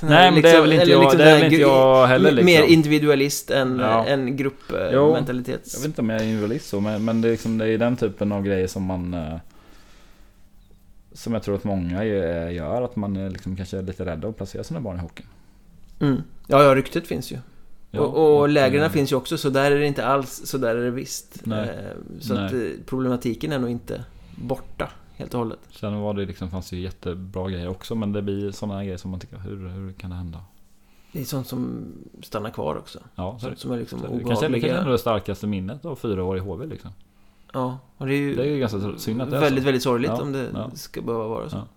här 0.02 0.10
Nej 0.10 0.32
men 0.32 0.42
det 0.42 0.50
är 0.50 0.54
liksom- 0.54 0.62
väl 0.62 0.74
inte 0.74 0.86
jag, 0.92 1.02
liksom 1.02 1.18
det 1.18 1.24
är 1.24 1.28
här 1.28 1.36
väl 1.36 1.44
inte 1.54 1.62
jag 1.62 2.08
heller 2.08 2.32
liksom. 2.32 2.46
Mer 2.46 2.64
individualist 2.64 3.52
än, 3.52 3.80
Ja. 3.80 4.06
än 4.06 4.38
gruppmentalitet. 4.38 5.68
Jag 5.74 5.80
vet 5.80 5.86
inte 5.88 6.02
om 6.02 6.10
jag 6.10 6.20
är 6.22 6.24
individualist 6.26 6.70
så, 6.70 6.80
men, 6.82 7.06
men 7.06 7.22
det, 7.22 7.28
är 7.28 7.32
liksom, 7.32 7.58
det 7.58 7.68
är 7.70 7.78
den 7.78 7.98
typen 7.98 8.32
av 8.32 8.44
grejer 8.44 8.68
som 8.68 8.84
man... 8.84 9.16
eh, 11.14 11.18
Som 11.18 11.34
jag 11.34 11.44
tror 11.44 11.56
att 11.56 11.64
många 11.64 12.04
eh, 12.04 12.54
gör, 12.54 12.82
att 12.82 12.96
man 12.96 13.16
är 13.16 13.30
liksom 13.30 13.56
kanske 13.56 13.78
är 13.78 13.82
lite 13.82 14.06
rädda 14.06 14.28
att 14.28 14.38
placera 14.38 14.64
sina 14.64 14.80
barn 14.82 14.98
i 14.98 15.00
hockeyn. 15.00 15.28
Mm. 16.00 16.22
Ja, 16.48 16.64
ja, 16.64 16.76
ryktet 16.76 17.08
finns 17.08 17.32
ju. 17.32 17.38
Ja, 17.92 18.02
och 18.02 18.40
och 18.40 18.50
lägren 18.50 18.84
eh, 18.84 18.90
finns 18.90 19.12
ju 19.12 19.16
också, 19.16 19.38
så 19.38 19.50
där 19.50 19.72
är 19.72 19.80
det 19.80 19.88
inte 19.88 20.06
alls, 20.06 20.42
så 20.46 20.58
där 20.58 20.76
är 20.76 20.84
det 20.84 20.92
visst. 20.92 21.42
Nej. 21.44 21.70
Eh, 21.70 22.20
Så 22.20 22.34
att 22.34 22.54
eh, 22.54 22.60
problematiken 22.86 23.52
är 23.52 23.60
nog 23.60 23.70
inte 23.70 24.06
borta 24.36 24.90
helt 25.16 25.34
och 25.34 25.40
hållet. 25.40 25.60
Sen 25.72 26.00
var 26.00 26.14
det 26.14 26.26
liksom, 26.26 26.50
fanns 26.50 26.70
det 26.70 26.76
ju 26.76 26.82
jättebra 26.82 27.50
grejer 27.50 27.68
också, 27.68 27.96
men 27.96 28.14
det 28.14 28.22
blir 28.22 28.52
sådana 28.52 28.84
grejer 28.84 28.98
som 28.98 29.12
man 29.12 29.20
tycker, 29.20 29.38
hur, 29.38 29.70
hur 29.70 29.92
kan 29.94 30.10
det 30.10 30.16
hända? 30.16 30.40
Det 31.12 31.22
är 31.22 31.24
sånt 31.24 31.48
som 31.48 31.86
stannar 32.22 32.50
kvar 32.50 32.76
också. 32.76 33.00
Ja, 33.16 33.38
så. 33.40 33.46
Sånt 33.46 33.60
som 33.60 33.72
är 33.72 33.78
liksom 33.78 34.00
Så 34.00 34.08
det 34.08 34.24
kanske, 34.24 34.48
det 34.48 34.60
kanske 34.60 34.78
är 34.78 34.92
det 34.92 34.98
starkaste 34.98 35.48
minnet 35.48 35.86
av 35.86 35.96
fyra 35.96 36.24
år 36.24 36.38
i 36.38 36.40
HV 36.40 36.66
liksom. 36.66 36.92
Ja, 37.54 37.80
och 37.98 38.06
det 38.08 38.14
är 38.14 38.18
ju 38.18 38.36
Det 38.36 38.42
är 38.42 38.46
ju 38.46 38.60
ganska 38.60 38.98
synd 38.98 39.22
att 39.22 39.32
det 39.32 39.38
är 39.38 39.42
väldigt, 39.42 39.64
så. 39.64 39.66
väldigt 39.66 39.84
sorgligt 39.84 40.12
Ja, 40.16 40.22
om 40.22 40.32
det 40.32 40.50
ja. 40.54 40.72
ska 40.74 41.02
behöva 41.02 41.28
vara 41.28 41.50
så. 41.50 41.58
Ja. 41.58 41.68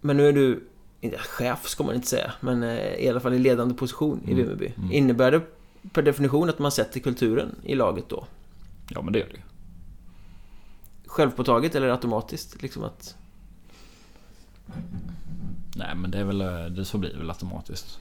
Men 0.00 0.16
nu 0.16 0.28
är 0.28 0.32
du, 0.32 0.68
inte 1.00 1.18
chef 1.18 1.68
ska 1.68 1.84
man 1.84 1.94
inte 1.94 2.06
säga, 2.06 2.32
men 2.40 2.62
eh, 2.62 2.94
i 2.94 3.08
alla 3.08 3.20
fall 3.20 3.34
i 3.34 3.38
ledande 3.38 3.74
position 3.74 4.20
i 4.24 4.32
Mm, 4.32 4.36
Vimmerby. 4.36 4.72
mm. 4.76 4.92
Innebär 4.92 5.30
det 5.30 5.40
per 5.92 6.02
definition 6.02 6.48
att 6.48 6.58
man 6.58 6.72
sätter 6.72 7.00
kulturen 7.00 7.54
i 7.62 7.74
laget 7.74 8.08
då? 8.08 8.26
Ja, 8.90 9.02
men 9.02 9.12
det 9.12 9.18
gör 9.18 9.26
det 9.26 9.34
ju. 9.36 9.40
Självpåtaget 11.06 11.74
eller 11.74 11.88
automatiskt? 11.88 12.62
Liksom 12.62 12.84
att... 12.84 13.16
Nej 15.76 15.94
men 15.96 16.10
det 16.10 16.18
är 16.18 16.24
väl, 16.24 16.40
eh, 16.40 16.64
det 16.66 16.84
så 16.84 16.98
blir 16.98 17.10
det 17.12 17.18
väl 17.18 17.30
automatiskt. 17.30 17.98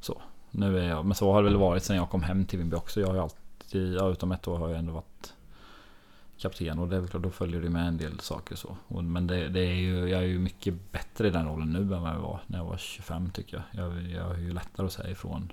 Så. 0.00 0.22
Nu 0.50 0.78
är 0.78 0.88
jag, 0.88 1.04
men 1.04 1.14
så 1.14 1.32
har 1.32 1.42
det 1.42 1.48
väl 1.48 1.58
varit 1.58 1.84
sen 1.84 1.96
jag 1.96 2.10
kom 2.10 2.22
hem 2.22 2.44
till 2.44 2.58
Vimmerby 2.58 2.76
också. 2.76 3.00
Jag 3.00 3.06
har 3.08 3.14
ju 3.14 3.20
alltid, 3.74 3.94
ja, 3.94 4.08
utom 4.10 4.32
ett 4.32 4.48
år 4.48 4.58
har 4.58 4.68
jag 4.68 4.78
ändå 4.78 4.92
varit 4.92 5.34
kapten 6.38 6.78
och 6.78 6.88
det 6.88 6.96
är 6.96 7.00
väl 7.00 7.08
klart, 7.08 7.22
då 7.22 7.30
följer 7.30 7.60
det 7.60 7.70
med 7.70 7.88
en 7.88 7.96
del 7.96 8.20
saker 8.20 8.56
så. 8.56 8.76
Och, 8.88 9.04
men 9.04 9.26
det, 9.26 9.48
det 9.48 9.60
är 9.60 9.74
ju, 9.74 10.08
jag 10.08 10.20
är 10.22 10.26
ju 10.26 10.38
mycket 10.38 10.92
bättre 10.92 11.28
i 11.28 11.30
den 11.30 11.46
rollen 11.46 11.72
nu 11.72 11.78
än 11.78 12.02
vad 12.02 12.10
jag 12.14 12.20
var 12.20 12.40
när 12.46 12.58
jag 12.58 12.64
var 12.64 12.76
25 12.76 13.30
tycker 13.30 13.64
jag. 13.72 13.84
Jag, 13.84 14.02
jag 14.10 14.24
har 14.24 14.34
ju 14.36 14.52
lättare 14.52 14.86
att 14.86 14.92
säga 14.92 15.10
ifrån. 15.10 15.52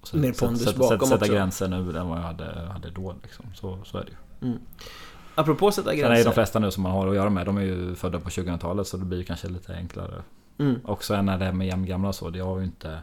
Och 0.00 0.08
så- 0.08 0.16
Mer 0.16 0.32
pondus 0.32 0.62
sätta, 0.64 0.78
bakom 0.78 0.98
sätta, 0.98 1.06
sätta 1.06 1.16
också. 1.24 1.32
gränser 1.32 1.68
nu 1.68 1.76
än 1.98 2.08
vad 2.08 2.18
jag 2.18 2.22
hade, 2.22 2.44
hade 2.72 2.90
då 2.90 3.14
liksom. 3.22 3.44
Så, 3.54 3.78
så 3.84 3.98
är 3.98 4.04
det 4.04 4.10
ju. 4.10 4.48
Mm. 4.48 4.58
Apropå 5.34 5.72
sätta 5.72 5.90
Sen 5.90 5.98
är 5.98 6.02
gränser. 6.02 6.24
de 6.24 6.32
flesta 6.34 6.58
nu 6.58 6.70
som 6.70 6.82
man 6.82 6.92
har 6.92 7.08
att 7.08 7.14
göra 7.14 7.30
med, 7.30 7.46
de 7.46 7.56
är 7.56 7.62
ju 7.62 7.94
födda 7.94 8.20
på 8.20 8.28
2000-talet 8.28 8.86
så 8.86 8.96
det 8.96 9.04
blir 9.04 9.22
kanske 9.24 9.48
lite 9.48 9.74
enklare 9.74 10.22
Mm. 10.58 10.80
Också 10.84 11.22
när 11.22 11.38
det 11.38 11.44
är 11.44 11.52
med 11.52 11.66
jämngamla 11.66 12.08
och 12.08 12.14
så. 12.14 12.32
Jag 12.34 12.44
har 12.46 12.58
ju 12.58 12.64
inte 12.64 13.02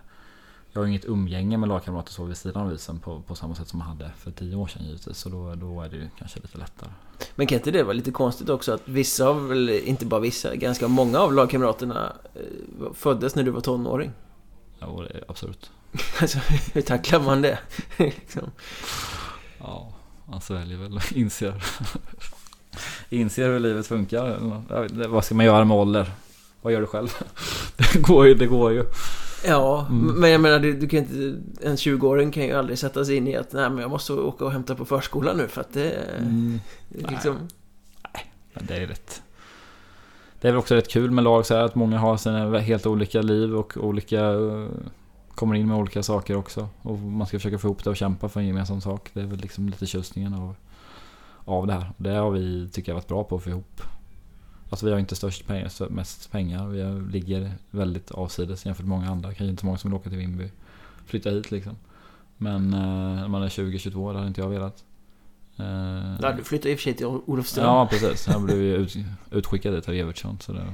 Jag 0.73 0.81
har 0.81 0.87
inget 0.87 1.05
umgänge 1.05 1.57
med 1.57 1.69
lagkamrater 1.69 2.11
så 2.11 2.23
vid 2.23 2.37
sidan 2.37 2.67
av 2.67 2.73
isen 2.73 2.99
på, 2.99 3.21
på 3.21 3.35
samma 3.35 3.55
sätt 3.55 3.67
som 3.67 3.79
man 3.79 3.87
hade 3.87 4.11
för 4.17 4.31
tio 4.31 4.55
år 4.55 4.67
sedan 4.67 4.85
givetvis. 4.85 5.17
Så 5.17 5.29
då, 5.29 5.55
då 5.55 5.81
är 5.81 5.89
det 5.89 5.95
ju 5.95 6.09
kanske 6.19 6.39
lite 6.39 6.57
lättare. 6.57 6.89
Men 7.35 7.47
kan 7.47 7.57
inte 7.57 7.71
det 7.71 7.83
vara 7.83 7.93
lite 7.93 8.11
konstigt 8.11 8.49
också 8.49 8.73
att 8.73 8.81
vissa 8.85 9.27
av, 9.27 9.51
eller 9.51 9.85
inte 9.85 10.05
bara 10.05 10.19
vissa, 10.19 10.55
ganska 10.55 10.87
många 10.87 11.19
av 11.19 11.33
lagkamraterna 11.33 12.13
eh, 12.35 12.93
föddes 12.93 13.35
när 13.35 13.43
du 13.43 13.51
var 13.51 13.61
tonåring? 13.61 14.11
Ja, 14.79 15.05
absurt. 15.27 15.69
Alltså, 16.21 16.39
hur 16.73 16.81
tacklar 16.81 17.19
man 17.19 17.41
det? 17.41 17.59
liksom. 17.97 18.51
Ja, 19.57 19.93
man 20.25 20.41
sväljer 20.41 20.77
väl 20.77 20.99
inser. 21.15 21.63
inser 23.09 23.49
hur 23.49 23.59
livet 23.59 23.87
funkar. 23.87 24.27
Jag 24.69 25.07
Vad 25.07 25.25
ska 25.25 25.35
man 25.35 25.45
göra 25.45 25.65
med 25.65 25.77
ålder? 25.77 26.11
Vad 26.61 26.73
gör 26.73 26.81
du 26.81 26.87
själv? 26.87 27.07
Det 27.93 27.99
går 28.01 28.27
ju, 28.27 28.33
det 28.33 28.45
går 28.47 28.71
ju. 28.71 28.85
Ja, 29.45 29.85
Mm. 29.89 30.19
men 30.19 30.29
jag 30.31 30.41
menar, 30.41 30.59
du, 30.59 30.73
du 30.73 30.87
kan 30.87 30.99
inte, 30.99 31.41
en 31.61 31.75
20-åring 31.75 32.31
kan 32.31 32.43
ju 32.43 32.53
aldrig 32.53 32.79
sätta 32.79 33.05
sig 33.05 33.15
in 33.15 33.27
i 33.27 33.35
att 33.35 33.53
nej 33.53 33.69
men 33.69 33.79
jag 33.79 33.89
måste 33.91 34.13
åka 34.13 34.45
och 34.45 34.51
hämta 34.51 34.75
på 34.75 34.85
förskolan 34.85 35.37
nu 35.37 35.47
för 35.47 35.61
att 35.61 35.73
det 35.73 35.91
Mm. 35.91 36.59
det 36.89 37.03
är 37.05 37.11
liksom... 37.11 37.35
Men 38.53 38.65
det 38.65 38.75
är 38.75 38.87
rätt. 38.87 39.21
Det 40.41 40.47
är 40.47 40.51
väl 40.51 40.59
också 40.59 40.75
rätt 40.75 40.89
kul 40.89 41.11
med 41.11 41.23
lag 41.23 41.45
så 41.45 41.55
här 41.55 41.63
att 41.63 41.75
många 41.75 41.97
har 41.99 42.17
sina 42.17 42.59
helt 42.59 42.85
olika 42.85 43.21
liv 43.21 43.55
och 43.55 43.77
olika 43.77 44.29
eh, 44.31 44.65
kommer 45.35 45.55
in 45.55 45.67
med 45.67 45.77
olika 45.77 46.03
saker 46.03 46.35
också. 46.35 46.67
Och 46.81 46.97
man 46.99 47.27
ska 47.27 47.37
försöka 47.37 47.57
få 47.57 47.67
ihop 47.67 47.83
det 47.83 47.89
och 47.89 47.97
kämpa 47.97 48.29
för 48.29 48.39
en 48.39 48.47
gemensam 48.47 48.81
sak. 48.81 49.09
Det 49.13 49.21
är 49.21 49.25
väl 49.25 49.39
liksom 49.39 49.69
lite 49.69 49.85
tjusningen 49.85 50.33
av, 50.33 50.55
av 51.45 51.67
det 51.67 51.73
här. 51.73 51.91
Det 51.97 52.09
har 52.09 52.31
vi, 52.31 52.69
tycker 52.69 52.91
jag, 52.91 52.95
varit 52.95 53.07
bra 53.07 53.23
på 53.23 53.35
att 53.35 53.43
få 53.43 53.49
ihop. 53.49 53.81
Alltså 54.69 54.85
vi 54.85 54.91
har 54.91 54.99
inte 54.99 55.15
störst 55.15 55.47
pengar, 55.47 55.89
mest 55.89 56.31
pengar. 56.31 56.67
Vi 56.67 57.11
ligger 57.11 57.51
väldigt 57.71 58.11
avsides 58.11 58.65
jämfört 58.65 58.85
med 58.85 58.97
många 58.97 59.11
andra. 59.11 59.29
Kanske 59.29 59.45
inte 59.45 59.59
så 59.59 59.65
många 59.65 59.77
som 59.77 59.91
vill 59.91 59.99
åka 59.99 60.09
till 60.09 60.17
Vimby. 60.17 60.51
Flytta 61.05 61.29
hit 61.29 61.51
liksom. 61.51 61.75
Men 62.37 62.73
eh, 62.73 62.79
när 63.19 63.27
man 63.27 63.43
är 63.43 63.49
20-22, 63.49 64.11
det 64.11 64.17
hade 64.17 64.27
inte 64.27 64.41
jag 64.41 64.49
velat. 64.49 64.83
Eh, 65.57 66.35
du 66.37 66.43
flyttade 66.43 66.71
i 66.71 66.75
och 66.75 66.79
för 66.79 66.83
sig 66.83 66.93
till 66.93 67.05
Olofström. 67.05 67.65
Ja 67.65 67.87
precis, 67.91 68.27
jag 68.27 68.41
blev 68.41 68.57
ju 68.57 68.75
ut, 68.75 68.95
utskickad 69.31 69.73
dit 69.73 69.87
av 69.87 69.93
Evertsson 69.93 70.37
så 70.39 70.51
det... 70.51 70.65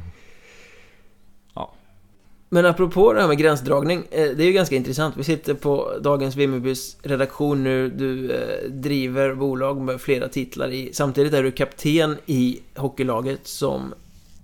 Men 2.50 2.66
apropå 2.66 3.14
det 3.14 3.22
här 3.22 3.28
med 3.28 3.38
gränsdragning, 3.38 4.04
eh, 4.12 4.30
det 4.36 4.44
är 4.44 4.48
ju 4.48 4.52
ganska 4.52 4.76
intressant. 4.76 5.18
Vi 5.18 5.24
sitter 5.24 5.54
på 5.54 5.98
dagens 6.02 6.36
Vimmerbys 6.36 6.98
redaktion 7.04 7.64
nu. 7.64 7.90
Du 7.90 8.32
eh, 8.32 8.70
driver 8.70 9.36
bolag 9.36 9.82
med 9.82 10.02
flera 10.02 10.28
titlar 10.28 10.70
i. 10.70 10.94
Samtidigt 10.94 11.34
är 11.34 11.44
du 11.44 11.52
kapten 11.52 12.18
i 12.26 12.60
hockeylaget 12.76 13.48
som 13.48 13.94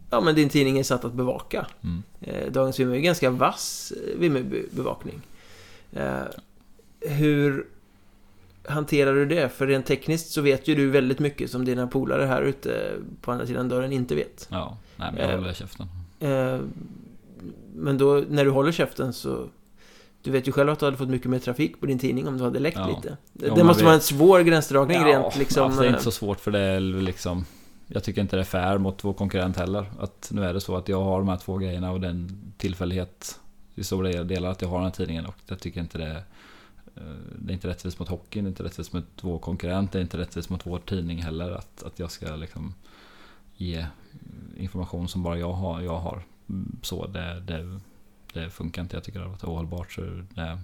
ja, 0.09 0.21
men 0.21 0.35
din 0.35 0.49
tidning 0.49 0.79
är 0.79 0.83
satt 0.83 1.05
att 1.05 1.13
bevaka. 1.13 1.67
Mm. 1.83 2.03
Eh, 2.21 2.51
Dagens 2.51 2.79
Vimmerby 2.79 2.97
är 2.97 3.01
ganska 3.01 3.29
vass 3.29 3.93
Vimmerby-bevakning. 4.17 5.21
Eh, 5.93 6.23
Hur 6.99 7.65
hanterar 8.65 9.13
du 9.13 9.25
det? 9.25 9.49
För 9.49 9.67
rent 9.67 9.85
tekniskt 9.85 10.31
så 10.31 10.41
vet 10.41 10.67
ju 10.67 10.75
du 10.75 10.89
väldigt 10.89 11.19
mycket 11.19 11.51
som 11.51 11.65
dina 11.65 11.87
polare 11.87 12.25
här 12.25 12.41
ute 12.41 12.91
på 13.21 13.31
andra 13.31 13.45
sidan 13.47 13.69
dörren 13.69 13.91
inte 13.91 14.15
vet. 14.15 14.47
Ja, 14.51 14.77
nej 14.95 15.11
men 15.13 15.29
jag 15.29 15.37
håller 15.37 15.53
käften. 15.53 15.87
Men 17.75 17.97
då, 17.97 18.23
när 18.29 18.45
du 18.45 18.51
håller 18.51 18.71
käften 18.71 19.13
så... 19.13 19.47
Du 20.23 20.31
vet 20.31 20.47
ju 20.47 20.51
själv 20.51 20.69
att 20.69 20.79
du 20.79 20.85
hade 20.85 20.97
fått 20.97 21.09
mycket 21.09 21.29
mer 21.31 21.39
trafik 21.39 21.79
på 21.79 21.85
din 21.85 21.99
tidning 21.99 22.27
om 22.27 22.37
du 22.37 22.43
hade 22.43 22.59
läckt 22.59 22.77
Ja. 22.77 22.87
lite. 22.87 23.17
Det, 23.33 23.47
Ja, 23.47 23.53
det 23.53 23.57
man 23.57 23.67
måste 23.67 23.81
vet. 23.83 23.85
vara 23.85 23.95
en 23.95 24.01
svår 24.01 24.39
gränsdragning 24.41 25.03
rent 25.03 25.37
liksom... 25.37 25.63
alltså, 25.65 25.81
det 25.81 25.85
är 25.85 25.89
inte 25.89 25.99
eh, 25.99 26.03
så 26.03 26.11
svårt 26.11 26.39
för 26.39 26.51
det 26.51 26.59
är 26.59 26.79
liksom... 26.79 27.45
Jag 27.87 28.03
tycker 28.03 28.21
inte 28.21 28.35
det 28.35 28.39
är 28.41 28.43
fair 28.43 28.77
mot 28.77 29.03
vår 29.03 29.13
konkurrent 29.13 29.57
heller. 29.57 29.85
Att 29.99 30.29
nu 30.33 30.43
är 30.45 30.53
det 30.53 30.61
så 30.61 30.75
att 30.75 30.89
jag 30.89 31.03
har 31.03 31.19
de 31.19 31.29
här 31.29 31.37
två 31.37 31.57
grejerna 31.57 31.91
och 31.91 31.99
den 32.01 32.29
tillfällighet 32.57 33.39
i 33.75 33.83
stora 33.83 34.23
delar 34.23 34.49
att 34.51 34.61
jag 34.61 34.69
har 34.69 34.75
den 34.77 34.83
här 34.85 34.91
tidningen 34.91 35.25
och 35.25 35.35
jag 35.47 35.59
tycker 35.59 35.79
inte 35.81 35.97
det 35.97 36.05
är... 36.05 36.15
eh, 36.95 37.01
Det 37.39 37.51
är 37.51 37.53
inte 37.53 37.67
rättvist 37.67 37.99
mot 37.99 38.09
hockeyn, 38.09 38.43
det 38.43 38.47
är 38.47 38.51
inte 38.51 38.63
rättvist 38.63 38.93
mot 38.93 39.05
vår 39.21 39.39
konkurrent, 39.39 39.91
det 39.91 39.99
är 39.99 40.01
inte 40.01 40.17
rättvist 40.17 40.49
mot 40.49 40.65
vår 40.65 40.79
tidning 40.79 41.21
heller 41.21 41.51
att, 41.51 41.83
att 41.83 41.99
jag 41.99 42.11
ska 42.11 42.35
liksom 42.35 42.73
ge 43.57 43.85
information 44.57 45.07
som 45.07 45.23
bara 45.23 45.37
jag 45.37 45.53
har. 45.53 45.81
Jag 45.81 45.97
har. 45.99 46.23
Så 46.81 47.07
det, 47.07 47.39
det, 47.39 47.79
det 48.33 48.49
funkar 48.49 48.81
inte. 48.81 48.95
Jag 48.95 49.03
tycker 49.03 49.19
det 49.19 49.25
har 49.25 49.31
varit 49.31 49.43
ohållbart. 49.43 49.91
Så 49.91 50.01
det, 50.01 50.59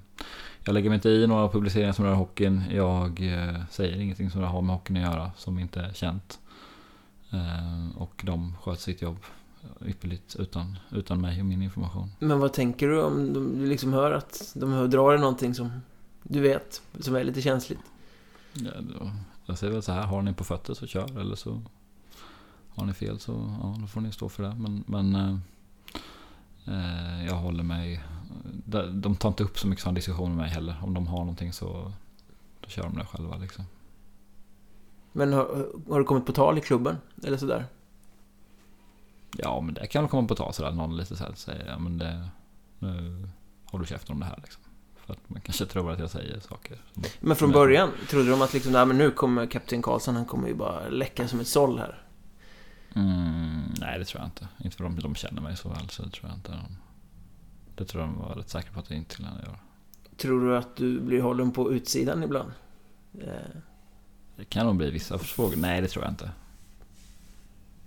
jag 0.63 0.73
lägger 0.73 0.89
mig 0.89 0.95
inte 0.95 1.09
i 1.09 1.27
några 1.27 1.49
publiceringar 1.49 1.93
som 1.93 2.05
rör 2.05 2.13
hockeyn. 2.13 2.63
Jag 2.71 3.33
eh, 3.33 3.65
säger 3.69 4.01
ingenting 4.01 4.29
som 4.29 4.43
har 4.43 4.61
med 4.61 4.75
hockeyn 4.75 4.97
att 4.97 5.13
göra 5.13 5.31
som 5.37 5.59
inte 5.59 5.81
är 5.81 5.93
känt. 5.93 6.39
Eh, 7.31 7.97
och 7.97 8.21
de 8.25 8.55
sköter 8.61 8.81
sitt 8.81 9.01
jobb 9.01 9.17
ypperligt 9.85 10.35
utan, 10.35 10.77
utan 10.91 11.21
mig 11.21 11.39
och 11.39 11.45
min 11.45 11.61
information. 11.61 12.11
Men 12.19 12.39
vad 12.39 12.53
tänker 12.53 12.87
du 12.87 13.01
om 13.01 13.33
de, 13.33 13.59
du 13.59 13.65
liksom 13.65 13.93
hör 13.93 14.11
att 14.11 14.51
de 14.55 14.89
drar 14.89 15.15
i 15.15 15.19
någonting 15.19 15.53
som 15.53 15.69
du 16.23 16.39
vet, 16.39 16.81
som 16.99 17.15
är 17.15 17.23
lite 17.23 17.41
känsligt? 17.41 17.79
Ja, 18.53 18.71
då, 18.81 19.11
jag 19.45 19.57
säger 19.57 19.73
väl 19.73 19.81
så 19.81 19.91
här, 19.91 20.03
har 20.03 20.21
ni 20.21 20.33
på 20.33 20.43
fötter 20.43 20.73
så 20.73 20.87
kör 20.87 21.19
eller 21.19 21.35
så 21.35 21.61
har 22.69 22.85
ni 22.85 22.93
fel 22.93 23.19
så 23.19 23.57
ja, 23.61 23.75
då 23.81 23.87
får 23.87 24.01
ni 24.01 24.11
stå 24.11 24.29
för 24.29 24.43
det. 24.43 24.55
Men, 24.55 24.83
men 24.87 25.15
eh 25.15 25.37
jag 27.27 27.35
håller 27.35 27.63
mig, 27.63 28.03
de, 28.91 29.15
tar 29.15 29.29
inte 29.29 29.43
upp 29.43 29.59
så 29.59 29.67
mycket 29.67 29.83
sån 29.83 29.93
diskussion 29.93 30.29
med 30.29 30.37
mig 30.37 30.49
heller. 30.49 30.75
Om 30.83 30.93
de 30.93 31.07
har 31.07 31.19
någonting 31.19 31.53
så 31.53 31.91
då 32.61 32.69
kör 32.69 32.83
de 32.83 32.97
det 32.97 33.05
själva 33.05 33.37
liksom. 33.37 33.65
Men 35.11 35.33
har, 35.33 35.67
har 35.89 35.99
du 35.99 36.05
kommit 36.05 36.25
på 36.25 36.31
tal 36.31 36.57
i 36.57 36.61
klubben? 36.61 36.97
Eller 37.23 37.37
sådär? 37.37 37.65
Ja 39.37 39.61
men 39.61 39.73
det 39.73 39.87
kan 39.87 40.03
väl 40.03 40.09
komma 40.09 40.27
på 40.27 40.35
tal 40.35 40.53
sådär. 40.53 40.71
Någon 40.71 40.97
lite 40.97 41.15
såhär 41.15 41.33
säger 41.35 41.67
ja 41.67 41.79
men 41.79 41.97
det, 41.97 42.29
nu 42.79 43.27
håller 43.65 43.85
du 43.85 43.89
käften 43.89 44.13
om 44.13 44.19
det 44.19 44.25
här 44.25 44.39
liksom. 44.41 44.63
För 44.95 45.13
att 45.13 45.29
man 45.29 45.41
kanske 45.41 45.65
tror 45.65 45.91
att 45.91 45.99
jag 45.99 46.09
säger 46.09 46.39
saker. 46.39 46.77
Men 47.19 47.35
från 47.35 47.51
början, 47.51 47.89
trodde 48.09 48.29
de 48.29 48.41
att 48.41 48.53
liksom, 48.53 48.71
nej 48.71 48.85
men 48.85 48.97
nu 48.97 49.11
kommer 49.11 49.45
kapten 49.45 49.81
Karlsson, 49.81 50.15
han 50.15 50.25
kommer 50.25 50.47
ju 50.47 50.53
bara 50.53 50.89
läcka 50.89 51.27
som 51.27 51.39
ett 51.39 51.47
såll 51.47 51.79
här? 51.79 52.03
Mm, 52.95 53.46
nej 53.79 53.99
det 53.99 54.05
tror 54.05 54.21
jag 54.21 54.27
inte. 54.27 54.47
Inte 54.63 54.77
för 54.77 54.83
de, 54.83 54.99
de 54.99 55.15
känner 55.15 55.41
mig 55.41 55.57
så 55.57 55.69
väl 55.69 55.89
så 55.89 56.03
det 56.03 56.09
tror 56.09 56.29
jag 56.29 56.37
inte. 56.37 56.53
Det 57.75 57.85
tror 57.85 58.03
jag 58.03 58.09
de 58.09 58.19
var 58.19 58.35
rätt 58.35 58.49
säkra 58.49 58.73
på 58.73 58.79
att 58.79 58.87
det 58.87 58.95
inte 58.95 59.13
skulle 59.13 59.27
göra. 59.27 59.59
Tror 60.17 60.47
du 60.47 60.57
att 60.57 60.75
du 60.75 60.99
blir 60.99 61.21
hållen 61.21 61.51
på 61.51 61.73
utsidan 61.73 62.23
ibland? 62.23 62.51
Eh. 63.21 63.27
Det 64.35 64.45
kan 64.45 64.65
nog 64.65 64.75
bli 64.75 64.91
vissa 64.91 65.17
frågor. 65.17 65.55
Nej 65.57 65.81
det 65.81 65.87
tror 65.87 66.03
jag 66.03 66.11
inte. 66.11 66.31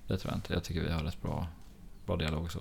Det 0.06 0.16
tror 0.16 0.32
jag 0.32 0.38
inte. 0.38 0.52
Jag 0.52 0.64
tycker 0.64 0.80
vi 0.80 0.92
har 0.92 1.02
rätt 1.02 1.22
bra, 1.22 1.46
bra 2.06 2.16
dialog 2.16 2.52
så. 2.52 2.60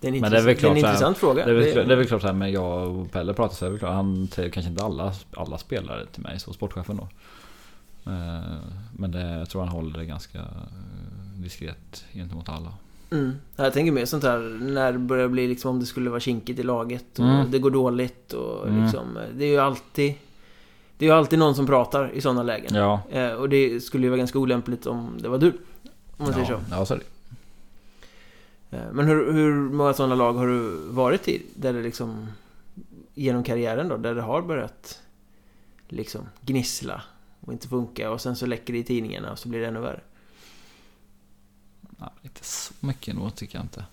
Det 0.00 0.08
är 0.08 0.12
en, 0.12 0.20
men 0.20 0.30
det 0.30 0.38
är 0.38 0.42
väl 0.42 0.56
klart, 0.56 0.74
det 0.74 0.80
är 0.80 0.84
en 0.84 0.90
intressant 0.90 1.18
fråga. 1.18 1.44
Det 1.44 1.50
är, 1.50 1.54
väl, 1.54 1.88
det 1.88 1.94
är 1.94 1.96
väl 1.96 2.06
klart 2.06 2.20
så 2.20 2.26
här, 2.26 2.34
men 2.34 2.52
jag 2.52 2.96
och 2.96 3.12
Pelle 3.12 3.34
pratar 3.34 3.54
så 3.54 3.64
är 3.64 3.66
det 3.66 3.72
väl 3.72 3.78
klart. 3.78 3.94
Han 3.94 4.28
säger 4.28 4.50
kanske 4.50 4.70
inte 4.70 4.84
alla, 4.84 5.12
alla 5.36 5.58
spelare 5.58 6.06
till 6.06 6.22
mig, 6.22 6.40
så 6.40 6.52
sportchefen 6.52 6.96
då. 6.96 7.08
Eh, 8.12 8.58
men 8.92 9.10
det, 9.10 9.30
jag 9.30 9.50
tror 9.50 9.60
han 9.60 9.68
håller 9.68 9.98
det 9.98 10.04
ganska 10.04 10.44
diskret 11.42 12.04
gentemot 12.12 12.48
alla. 12.48 12.72
Mm. 13.10 13.32
Jag 13.56 13.72
tänker 13.72 13.92
mer 13.92 14.04
sånt 14.04 14.24
här 14.24 14.38
när 14.60 14.92
det 14.92 14.98
börjar 14.98 15.28
bli 15.28 15.48
liksom 15.48 15.70
om 15.70 15.80
det 15.80 15.86
skulle 15.86 16.10
vara 16.10 16.20
kinkigt 16.20 16.58
i 16.58 16.62
laget 16.62 17.18
och 17.18 17.24
mm. 17.24 17.50
det 17.50 17.58
går 17.58 17.70
dåligt 17.70 18.32
och 18.32 18.68
mm. 18.68 18.82
liksom, 18.82 19.18
Det 19.34 19.44
är 19.44 19.48
ju 19.48 19.58
alltid 19.58 20.14
Det 20.98 21.04
är 21.04 21.08
ju 21.08 21.14
alltid 21.16 21.38
någon 21.38 21.54
som 21.54 21.66
pratar 21.66 22.10
i 22.12 22.20
sådana 22.20 22.42
lägen. 22.42 22.74
Ja. 22.74 23.00
Eh, 23.10 23.32
och 23.32 23.48
det 23.48 23.80
skulle 23.80 24.04
ju 24.04 24.10
vara 24.10 24.18
ganska 24.18 24.38
olämpligt 24.38 24.86
om 24.86 25.18
det 25.18 25.28
var 25.28 25.38
du. 25.38 25.48
Om 25.48 25.52
man 26.16 26.28
ja. 26.28 26.34
säger 26.34 26.46
så. 26.46 26.60
Ja, 26.70 26.86
så 26.86 26.94
är 26.94 26.98
det. 26.98 27.04
Eh, 28.76 28.92
men 28.92 29.06
hur, 29.06 29.32
hur 29.32 29.54
många 29.54 29.92
sådana 29.92 30.14
lag 30.14 30.32
har 30.32 30.46
du 30.46 30.70
varit 30.88 31.28
i? 31.28 31.42
Där 31.54 31.72
det 31.72 31.82
liksom 31.82 32.26
Genom 33.18 33.44
karriären 33.44 33.88
då, 33.88 33.96
där 33.96 34.14
det 34.14 34.22
har 34.22 34.42
börjat 34.42 35.02
Liksom 35.88 36.20
gnissla 36.40 37.02
och 37.40 37.52
inte 37.52 37.68
funka 37.68 38.10
och 38.10 38.20
sen 38.20 38.36
så 38.36 38.46
läcker 38.46 38.72
det 38.72 38.78
i 38.78 38.84
tidningarna 38.84 39.32
och 39.32 39.38
så 39.38 39.48
blir 39.48 39.60
det 39.60 39.66
ännu 39.66 39.80
värre. 39.80 40.00
Nej, 41.96 42.08
inte 42.22 42.44
så 42.44 42.74
mycket 42.80 43.14
nog 43.14 43.34
tycker 43.34 43.58
jag 43.58 43.64
inte. 43.64 43.84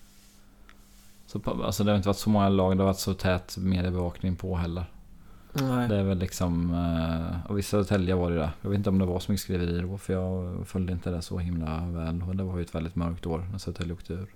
Så, 1.26 1.40
alltså 1.64 1.84
det 1.84 1.90
har 1.90 1.96
inte 1.96 2.08
varit 2.08 2.18
så 2.18 2.30
många 2.30 2.48
lag, 2.48 2.76
det 2.76 2.82
har 2.82 2.86
varit 2.86 2.98
så 2.98 3.14
tät 3.14 3.56
mediebevakning 3.56 4.36
på 4.36 4.56
heller. 4.56 4.84
Nej. 5.52 5.88
Det 5.88 5.96
är 5.96 6.02
väl 6.02 6.18
liksom, 6.18 6.74
eh, 6.74 7.50
och 7.50 7.58
vissa 7.58 7.70
Södertälje 7.70 8.14
var 8.14 8.30
det 8.30 8.36
där. 8.36 8.50
Jag 8.62 8.70
vet 8.70 8.76
inte 8.76 8.90
om 8.90 8.98
det 8.98 9.06
var 9.06 9.20
så 9.20 9.32
mycket 9.32 9.42
skriverier 9.42 9.82
då 9.82 9.98
för 9.98 10.12
jag 10.12 10.66
följde 10.66 10.92
inte 10.92 11.10
det 11.10 11.22
så 11.22 11.38
himla 11.38 11.86
väl. 11.86 12.22
Och 12.22 12.36
det 12.36 12.42
var 12.44 12.56
ju 12.56 12.62
ett 12.62 12.74
väldigt 12.74 12.96
mörkt 12.96 13.26
år 13.26 13.48
när 13.50 13.58
Södertälje 13.58 13.94
åkte 13.94 14.12
ur. 14.12 14.26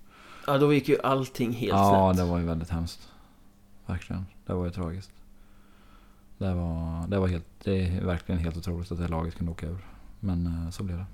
Ja, 0.47 0.59
då 0.59 0.73
gick 0.73 0.89
ju 0.89 0.99
allting 1.03 1.53
helt 1.53 1.73
ja, 1.73 2.12
snett. 2.12 2.27
Det 2.27 2.31
var 2.31 2.39
ju 2.39 2.45
väldigt 2.45 2.71
hemskt. 2.71 3.09
Verkligen. 3.87 4.27
Det 4.47 4.55
var 4.55 4.64
ju 4.64 4.71
tragiskt. 4.71 5.11
Det 6.39 6.55
var, 6.55 7.07
det 7.09 7.19
var 7.19 7.29
helt, 7.29 7.47
det 7.64 7.87
är 7.87 8.05
verkligen 8.05 8.41
helt 8.41 8.57
otroligt 8.57 8.93
att 8.93 8.99
det 8.99 9.09
laget 9.09 9.35
kunde 9.35 9.53
åka 9.53 9.66
ur. 9.66 9.87
Men 10.21 10.47
eh, 10.47 10.71
så 10.71 10.83
blev 10.83 10.97
det. 10.97 11.07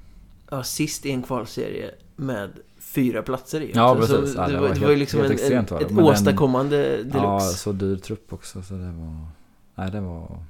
Ja, 0.50 0.62
sist 0.62 1.06
i 1.06 1.10
en 1.10 1.22
kvalserie 1.22 1.90
med 2.16 2.50
fyra 2.78 3.22
platser 3.22 3.60
i. 3.60 3.72
Ja, 3.74 3.94
precis. 3.94 4.32
Så 4.32 4.38
ja, 4.38 4.46
det, 4.46 4.52
det, 4.52 4.60
var, 4.60 4.68
det 4.68 4.80
var 4.80 4.90
ju 4.90 4.96
liksom 4.96 5.20
en, 5.20 5.30
extremt, 5.30 5.72
ett 5.72 5.90
Men 5.90 6.04
åstadkommande 6.04 6.96
den, 6.96 7.10
deluxe. 7.10 7.16
Ja, 7.16 7.40
så 7.40 7.72
dyr 7.72 7.96
trupp 7.96 8.32
också. 8.32 8.62
Så 8.62 8.74
det 8.74 8.92
var... 8.92 9.26
Nej, 9.74 9.90
det 9.90 10.00
var... 10.00 10.42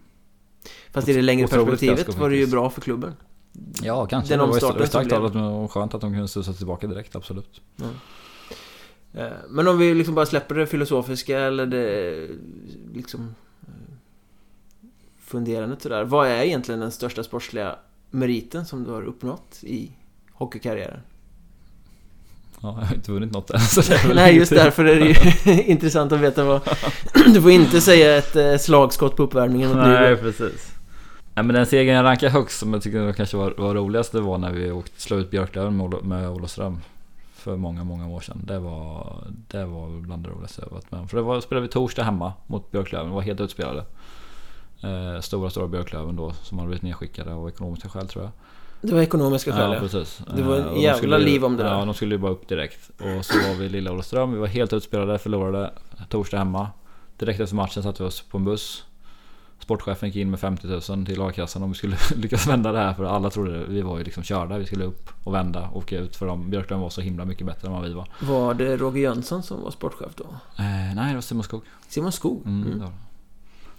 Fast 0.93 1.09
i 1.09 1.13
det 1.13 1.23
längre 1.23 1.47
perspektivet 1.47 2.19
var 2.19 2.31
det 2.31 2.37
ju 2.37 2.47
bra 2.47 2.71
för 2.71 2.81
klubben. 2.81 3.15
Ja, 3.83 4.07
kanske. 4.07 4.33
Den 4.33 4.39
det 4.39 4.47
var 4.47 4.81
ju 4.81 4.87
starkt 4.87 5.13
och 5.37 5.73
skönt 5.73 5.95
att 5.95 6.01
de 6.01 6.13
kunde 6.13 6.29
studsa 6.29 6.53
tillbaka 6.53 6.87
direkt, 6.87 7.17
absolut. 7.17 7.61
Ja. 7.77 7.87
Eh, 9.15 9.33
men 9.49 9.69
om 9.69 9.79
vi 9.79 9.95
liksom 9.95 10.15
bara 10.15 10.27
släpper 10.27 10.55
det 10.55 10.67
filosofiska 10.67 11.39
eller 11.39 11.67
det 11.67 12.29
liksom 12.95 13.35
eh, 13.63 13.69
funderandet 15.19 15.83
sådär. 15.83 16.05
Vad 16.05 16.29
är 16.29 16.43
egentligen 16.43 16.81
den 16.81 16.91
största 16.91 17.23
sportsliga 17.23 17.77
meriten 18.15 18.67
som 18.67 18.85
du 18.85 18.91
har 18.91 19.03
uppnått 19.03 19.59
i 19.63 19.91
hockeykarriären? 20.33 21.01
Ja, 22.61 22.77
jag 22.81 22.87
har 22.87 22.95
inte 22.95 23.13
vunnit 23.13 23.33
något 23.33 23.51
än. 23.51 23.61
Så 23.61 23.83
Nej, 24.15 24.37
just 24.37 24.53
därför 24.53 24.85
är 24.85 25.01
det 25.01 25.07
ju 25.07 25.63
intressant 25.63 26.13
att 26.13 26.21
veta 26.21 26.45
vad... 26.45 26.61
Du 27.35 27.43
får 27.43 27.51
inte 27.51 27.81
säga 27.81 28.17
ett 28.17 28.37
eh, 28.37 28.57
slagskott 28.57 29.17
på 29.17 29.23
uppvärmningen 29.23 29.69
mot 29.69 29.79
Nej, 29.79 30.17
precis. 30.17 30.75
Nej, 31.35 31.45
men 31.45 31.55
den 31.55 31.67
segern 31.67 31.97
jag 31.97 32.05
rankar 32.05 32.29
högst 32.29 32.59
som 32.59 32.73
jag 32.73 32.83
tycker 32.83 33.13
kanske 33.13 33.37
var, 33.37 33.55
var 33.59 33.75
roligast 33.75 34.13
det 34.13 34.21
var 34.21 34.39
när 34.39 34.53
vi 34.53 34.71
åkte, 34.71 35.01
slog 35.01 35.21
ut 35.21 35.31
Björklöven 35.31 35.77
med, 35.77 36.05
med 36.05 36.31
Olofström 36.31 36.81
för 37.35 37.57
många, 37.57 37.85
många 37.85 38.09
år 38.09 38.21
sedan. 38.21 38.41
Det 38.45 38.59
var, 38.59 39.17
det 39.49 39.65
var 39.65 39.89
bland 39.89 40.23
det 40.23 40.31
roligaste 40.31 40.63
jag 40.63 40.71
varit 40.75 40.91
med 40.91 41.01
om. 41.01 41.09
För 41.09 41.17
det 41.17 41.23
var, 41.23 41.41
spelade 41.41 41.67
vi 41.67 41.73
torsdag 41.73 42.03
hemma 42.03 42.33
mot 42.47 42.71
Björklöven, 42.71 43.11
var 43.11 43.23
helt 43.23 43.41
utspelade. 43.41 43.85
Eh, 44.85 45.21
stora, 45.21 45.51
stora 45.51 45.69
Björklöven 45.69 46.17
då 46.17 46.33
som 46.43 46.59
hade 46.59 46.69
blivit 46.69 46.83
nedskickade 46.83 47.35
av 47.35 47.49
ekonomiska 47.49 47.89
skäl 47.89 48.09
tror 48.09 48.25
jag. 48.25 48.33
Det 48.81 48.95
var 48.95 49.03
ekonomiska 49.03 49.53
skäl 49.53 49.73
ja. 49.73 49.81
precis. 49.81 50.21
Det 50.37 50.43
var 50.43 50.57
en 50.57 50.69
eh, 50.69 50.83
jävla 50.83 50.99
skulle, 50.99 51.19
liv 51.19 51.45
om 51.45 51.57
det 51.57 51.63
där. 51.63 51.79
Ja, 51.79 51.85
de 51.85 51.95
skulle 51.95 52.15
ju 52.15 52.19
bara 52.19 52.33
upp 52.33 52.49
direkt. 52.49 52.91
Och 52.91 53.25
så 53.25 53.39
var 53.49 53.55
vi 53.55 53.65
i 53.65 53.69
Lilla 53.69 53.93
Olofström. 53.93 54.33
Vi 54.33 54.39
var 54.39 54.47
helt 54.47 54.73
utspelade, 54.73 55.19
förlorade. 55.19 55.71
Torsdag 56.09 56.39
hemma. 56.39 56.69
Direkt 57.19 57.41
efter 57.41 57.57
matchen 57.57 57.83
satte 57.83 58.03
vi 58.03 58.09
oss 58.09 58.21
på 58.21 58.39
en 58.39 58.45
buss. 58.45 58.85
Sportchefen 59.59 60.09
gick 60.09 60.17
in 60.17 60.31
med 60.31 60.41
50 60.41 60.67
000 60.67 61.07
till 61.07 61.23
a-kassan 61.23 61.63
om 61.63 61.71
vi 61.71 61.77
skulle 61.77 61.97
lyckas 62.17 62.47
vända 62.47 62.73
det 62.73 62.79
här. 62.79 62.95
För 62.95 63.05
alla 63.05 63.31
trodde 63.31 63.65
vi 63.69 63.83
var 63.83 63.99
ju 63.99 64.05
liksom 64.05 64.23
körda. 64.23 64.59
Vi 64.59 64.67
skulle 64.67 64.85
upp 64.85 65.11
och 65.25 65.35
vända 65.35 65.69
och 65.69 65.77
åka 65.77 65.99
ut. 65.99 66.17
För 66.17 66.27
de, 66.27 66.51
Björklund 66.51 66.83
var 66.83 66.91
så 66.91 67.01
himla 67.01 67.25
mycket 67.25 67.47
bättre 67.47 67.69
än 67.69 67.75
vad 67.75 67.83
vi 67.83 67.93
var. 67.93 68.09
Var 68.21 68.55
det 68.55 68.77
Roger 68.77 69.03
Jönsson 69.03 69.43
som 69.43 69.63
var 69.63 69.71
sportchef 69.71 70.15
då? 70.17 70.25
Eh, 70.59 70.95
nej, 70.95 71.09
det 71.09 71.15
var 71.15 71.21
Simon 71.21 71.45
Skog. 71.45 71.63
Simon 71.89 72.13
Skog? 72.13 72.47
Mm, 72.47 72.73
mm. 72.73 72.89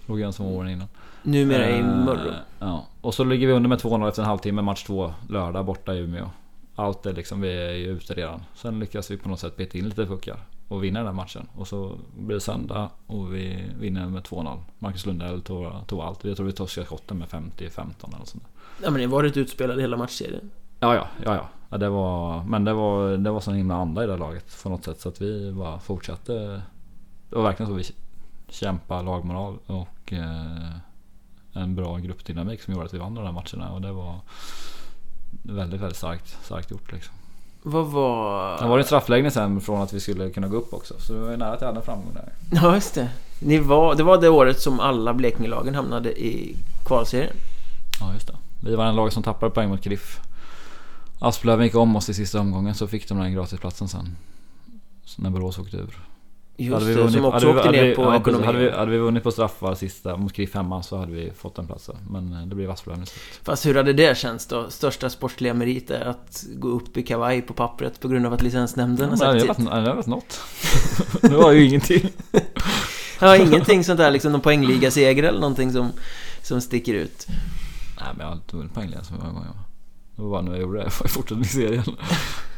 Roger 0.05 0.23
Jönsson 0.23 0.45
var 0.45 0.53
åren 0.53 0.69
innan. 0.69 0.87
Numera 1.23 1.69
i 1.69 1.79
eh, 1.79 1.85
Mörrum. 1.85 2.33
Ja. 2.59 2.85
Och 3.01 3.13
så 3.13 3.23
ligger 3.23 3.47
vi 3.47 3.53
under 3.53 3.69
med 3.69 3.79
2-0 3.79 4.09
efter 4.09 4.21
en 4.21 4.27
halvtimme. 4.27 4.61
Match 4.61 4.83
2 4.83 5.13
lördag 5.29 5.65
borta 5.65 5.93
i 5.93 5.99
Umeå. 5.99 6.29
Allt 6.75 7.05
är 7.05 7.13
liksom, 7.13 7.41
vi 7.41 7.53
är 7.53 7.71
ju 7.71 7.87
ute 7.87 8.13
redan. 8.13 8.43
Sen 8.55 8.79
lyckas 8.79 9.11
vi 9.11 9.17
på 9.17 9.29
något 9.29 9.39
sätt 9.39 9.57
peta 9.57 9.77
in 9.77 9.85
lite 9.89 10.05
puckar 10.05 10.39
och 10.67 10.83
vinna 10.83 10.99
den 10.99 11.07
här 11.07 11.13
matchen. 11.13 11.47
Och 11.55 11.67
så 11.67 11.97
blir 12.17 12.35
det 12.35 12.41
söndag 12.41 12.89
och 13.07 13.33
vi 13.33 13.63
vinner 13.79 14.07
med 14.07 14.23
2-0. 14.23 14.59
Marcus 14.79 15.05
Lundell 15.05 15.41
tog, 15.41 15.87
tog 15.87 15.99
allt. 15.99 16.23
Jag 16.23 16.37
tror 16.37 16.45
vi 16.45 16.53
torskade 16.53 16.85
skotten 16.85 17.17
med 17.17 17.27
50-15 17.27 18.15
eller 18.15 18.25
sånt. 18.25 18.43
Ja 18.83 18.91
men 18.91 19.01
ni 19.01 19.05
var 19.05 19.23
rätt 19.23 19.37
utspelade 19.37 19.81
hela 19.81 19.97
matchserien. 19.97 20.51
Ja, 20.79 20.95
ja, 20.95 21.07
ja, 21.23 21.35
ja. 21.35 21.49
ja 21.69 21.77
det 21.77 21.89
var, 21.89 22.43
men 22.43 22.63
det 22.65 22.73
var, 22.73 23.17
det 23.17 23.31
var 23.31 23.39
sån 23.39 23.55
himla 23.55 23.75
anda 23.75 24.03
i 24.03 24.07
det 24.07 24.17
laget 24.17 24.63
på 24.63 24.69
något 24.69 24.83
sätt. 24.83 24.99
Så 24.99 25.09
att 25.09 25.21
vi 25.21 25.51
bara 25.51 25.79
fortsatte. 25.79 26.33
Det 27.29 27.35
var 27.35 27.43
verkligen 27.43 27.69
så 27.69 27.75
vi 27.75 27.83
kämpade 28.49 29.03
lagmoral 29.03 29.57
och 29.65 30.13
eh, 30.13 30.75
en 31.53 31.75
bra 31.75 31.97
gruppdynamik 31.97 32.61
som 32.61 32.73
gjorde 32.73 32.85
att 32.85 32.93
vi 32.93 32.97
vann 32.97 33.15
de 33.15 33.25
här 33.25 33.31
matcherna. 33.31 33.71
Och 33.71 33.81
det 33.81 33.91
var 33.91 34.19
väldigt, 35.43 35.81
väldigt 35.81 35.97
starkt, 35.97 36.37
starkt 36.43 36.71
gjort 36.71 36.91
liksom. 36.91 37.13
Vad 37.63 37.85
var... 37.85 38.57
Det 38.61 38.67
var 38.67 38.77
en 38.77 38.83
straffläggning 38.83 39.31
sen 39.31 39.61
från 39.61 39.81
att 39.81 39.93
vi 39.93 39.99
skulle 39.99 40.29
kunna 40.29 40.47
gå 40.47 40.57
upp 40.57 40.73
också. 40.73 40.93
Så 40.99 41.13
det 41.13 41.19
var 41.19 41.31
ju 41.31 41.37
nära 41.37 41.53
att 41.53 41.61
jag 41.61 41.67
hade 41.67 41.79
en 41.79 41.85
framgång 41.85 42.13
där. 42.13 42.29
Ja, 42.51 42.75
just 42.75 42.95
det. 42.95 43.09
Ni 43.39 43.57
var, 43.57 43.95
det 43.95 44.03
var 44.03 44.21
det 44.21 44.29
året 44.29 44.61
som 44.61 44.79
alla 44.79 45.13
Blekingelagen 45.13 45.75
hamnade 45.75 46.21
i 46.21 46.55
kvalserien. 46.85 47.35
Ja, 47.99 48.13
just 48.13 48.27
det. 48.27 48.35
Vi 48.63 48.75
var 48.75 48.85
en 48.85 48.95
lag 48.95 49.13
som 49.13 49.23
tappade 49.23 49.51
poäng 49.51 49.69
mot 49.69 49.81
Griff. 49.81 50.19
Asplöven 51.19 51.65
gick 51.65 51.75
om 51.75 51.95
oss 51.95 52.09
i 52.09 52.13
sista 52.13 52.39
omgången 52.39 52.75
så 52.75 52.87
fick 52.87 53.09
de 53.09 53.17
den 53.17 53.33
gratisplatsen 53.33 53.87
sen. 53.87 54.15
Så 55.05 55.21
när 55.21 55.29
Borås 55.29 55.59
åkte 55.59 55.77
ur. 55.77 55.99
Just 56.57 56.73
hade 56.73 56.85
vunnit, 56.85 57.05
det, 57.05 57.11
som 57.11 57.25
också 57.25 57.49
åkte 57.49 57.71
ner 57.71 57.83
vi, 57.83 57.95
på 57.95 58.01
ja. 58.01 58.45
Hade 58.45 58.57
vi, 58.57 58.71
hade 58.71 58.91
vi 58.91 58.97
vunnit 58.97 59.23
på 59.23 59.31
straffar 59.31 59.75
sista 59.75 60.17
mot 60.17 60.33
Griff 60.33 60.53
hemma 60.53 60.83
så 60.83 60.97
hade 60.97 61.11
vi 61.11 61.31
fått 61.37 61.57
en 61.57 61.67
plats 61.67 61.89
Men 62.09 62.33
eh, 62.33 62.41
det 62.41 62.55
blev 62.55 62.71
Asplöven 62.71 63.03
istället. 63.03 63.39
Fast 63.43 63.65
hur 63.65 63.75
hade 63.75 63.93
det 63.93 64.17
känts 64.17 64.47
då? 64.47 64.69
Största 64.69 65.09
sportsliga 65.09 65.53
meriter 65.53 66.05
att 66.05 66.45
gå 66.55 66.67
upp 66.67 66.97
i 66.97 67.03
kavaj 67.03 67.41
på 67.41 67.53
pappret 67.53 67.99
på 67.99 68.07
grund 68.07 68.25
av 68.25 68.33
att 68.33 68.41
licensnämnden 68.41 69.09
har 69.09 69.17
sagt 69.17 69.41
sitt? 69.41 69.65
Det 69.65 69.71
har 69.71 69.95
varit 69.95 70.05
något. 70.05 70.41
det 71.21 71.35
var 71.37 71.51
ju 71.51 71.65
ingenting. 71.65 72.09
ja, 73.19 73.37
ingenting 73.37 73.83
sånt 73.83 73.97
där 73.97 74.11
liksom 74.11 74.31
någon 74.31 74.41
poängliga-seger 74.41 75.23
eller 75.23 75.39
någonting 75.39 75.71
som, 75.71 75.91
som 76.41 76.61
sticker 76.61 76.93
ut. 76.93 77.27
Nej, 77.99 78.07
men 78.11 78.19
jag 78.19 78.27
har 78.27 78.35
inte 78.35 78.55
vunnit 78.55 78.73
poängliga 78.73 79.03
så 79.03 79.13
många 79.13 79.31
gånger. 79.31 79.51
Det 80.15 80.21
var 80.21 80.29
bara 80.29 80.41
nu 80.41 80.51
jag 80.51 80.61
gjorde 80.61 80.77
det. 80.77 80.83
Jag 80.83 81.11
fortsatte 81.11 81.41
i 81.41 81.45
serien. 81.45 81.83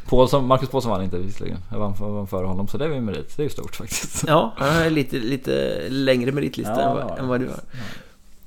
Paulsson, 0.08 0.46
Marcus 0.46 0.68
Paulsson 0.68 0.90
vann 0.90 1.02
inte 1.02 1.18
visserligen. 1.18 1.58
Jag 1.70 1.78
vann, 1.78 1.94
vann 1.98 2.26
före 2.26 2.46
honom 2.46 2.68
så 2.68 2.78
det 2.78 2.84
är 2.84 2.88
ju 2.88 3.00
merit. 3.00 3.36
Det 3.36 3.42
är 3.42 3.44
ju 3.44 3.50
stort 3.50 3.76
faktiskt. 3.76 4.24
Ja, 4.26 4.54
lite, 4.90 5.16
lite 5.16 5.82
längre 5.88 6.32
meritlista 6.32 6.80
ja, 6.80 6.90
än, 6.90 6.96
vad, 6.96 7.18
än 7.18 7.28
vad 7.28 7.40
du 7.40 7.46
har. 7.46 7.54
Ja. 7.54 7.78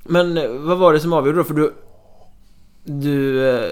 Men 0.04 0.38
eh, 0.38 0.48
vad 0.50 0.78
var 0.78 0.92
det 0.92 1.00
som 1.00 1.12
avgjorde 1.12 1.38
då? 1.38 1.44
För 1.44 1.54
du, 1.54 1.72
Du 2.84 3.48
eh, 3.48 3.70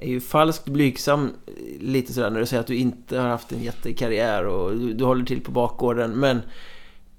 är 0.00 0.08
ju 0.08 0.20
falskt 0.20 0.64
blygsam 0.64 1.30
eh, 1.46 1.52
lite 1.80 2.12
sådär 2.12 2.30
när 2.30 2.40
du 2.40 2.46
säger 2.46 2.60
att 2.60 2.66
du 2.66 2.76
inte 2.76 3.18
har 3.18 3.28
haft 3.28 3.52
en 3.52 3.62
jättekarriär 3.62 4.46
och 4.46 4.70
du, 4.70 4.92
du 4.92 5.04
håller 5.04 5.24
till 5.24 5.40
på 5.40 5.50
bakgården. 5.50 6.10
Men 6.10 6.42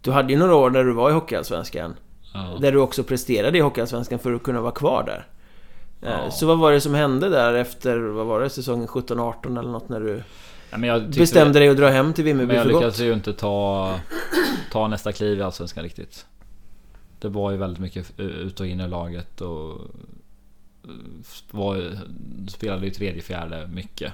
du 0.02 0.12
hade 0.12 0.34
ju 0.34 0.40
några 0.40 0.56
år 0.56 0.70
där 0.70 0.84
du 0.84 0.94
var 0.94 1.10
i 1.10 1.14
Hockeyallsvenskan. 1.14 1.96
Ja. 2.34 2.58
Där 2.62 2.72
du 2.72 2.80
också 2.80 3.04
presterade 3.04 3.58
i 3.58 3.62
Hockeyallsvenskan 3.62 4.20
för 4.20 4.34
att 4.34 4.44
kunna 4.44 4.62
vara 4.62 4.72
kvar 4.72 5.04
där. 5.04 5.28
Eh, 6.02 6.10
Ja. 6.12 6.32
Så 6.32 6.46
vad 6.48 6.58
var 6.60 6.72
det 6.72 6.82
som 6.82 6.94
hände 6.94 7.30
där 7.30 7.54
efter, 7.54 7.98
vad 7.98 8.26
var 8.26 8.42
det, 8.42 8.50
säsongen 8.50 8.88
17-18 8.88 9.60
eller 9.60 9.72
något 9.72 9.90
när 9.90 10.00
du 10.00 10.24
Ja, 10.72 10.78
men 10.78 10.90
jag 10.90 11.10
bestämde 11.10 11.60
dig 11.60 11.70
att 11.70 11.78
dra 11.78 11.90
hem 11.90 12.14
till 12.14 12.24
Vimmerby 12.24 12.48
Men 12.48 12.56
jag 12.56 12.66
för 12.66 12.72
gott? 12.72 12.82
lyckades 12.82 13.00
ju 13.00 13.14
inte 13.14 13.34
ta, 13.34 13.96
ta 14.72 14.88
nästa 14.88 15.12
kliv 15.12 15.40
i 15.40 15.42
Allsvenskan 15.42 15.84
riktigt. 15.84 16.26
Det 17.20 17.30
var 17.30 17.52
ju 17.52 17.58
väldigt 17.58 17.80
mycket 17.80 18.20
ut 18.20 18.60
och 18.60 18.68
in 18.68 18.80
i 18.80 18.88
laget 18.88 19.42
och 19.42 19.72
eh, 20.84 20.90
var, 21.52 21.98
spelade 22.48 22.86
ju 22.86 22.92
tredje, 22.92 23.22
fjärde 23.22 23.68
mycket. 23.74 24.14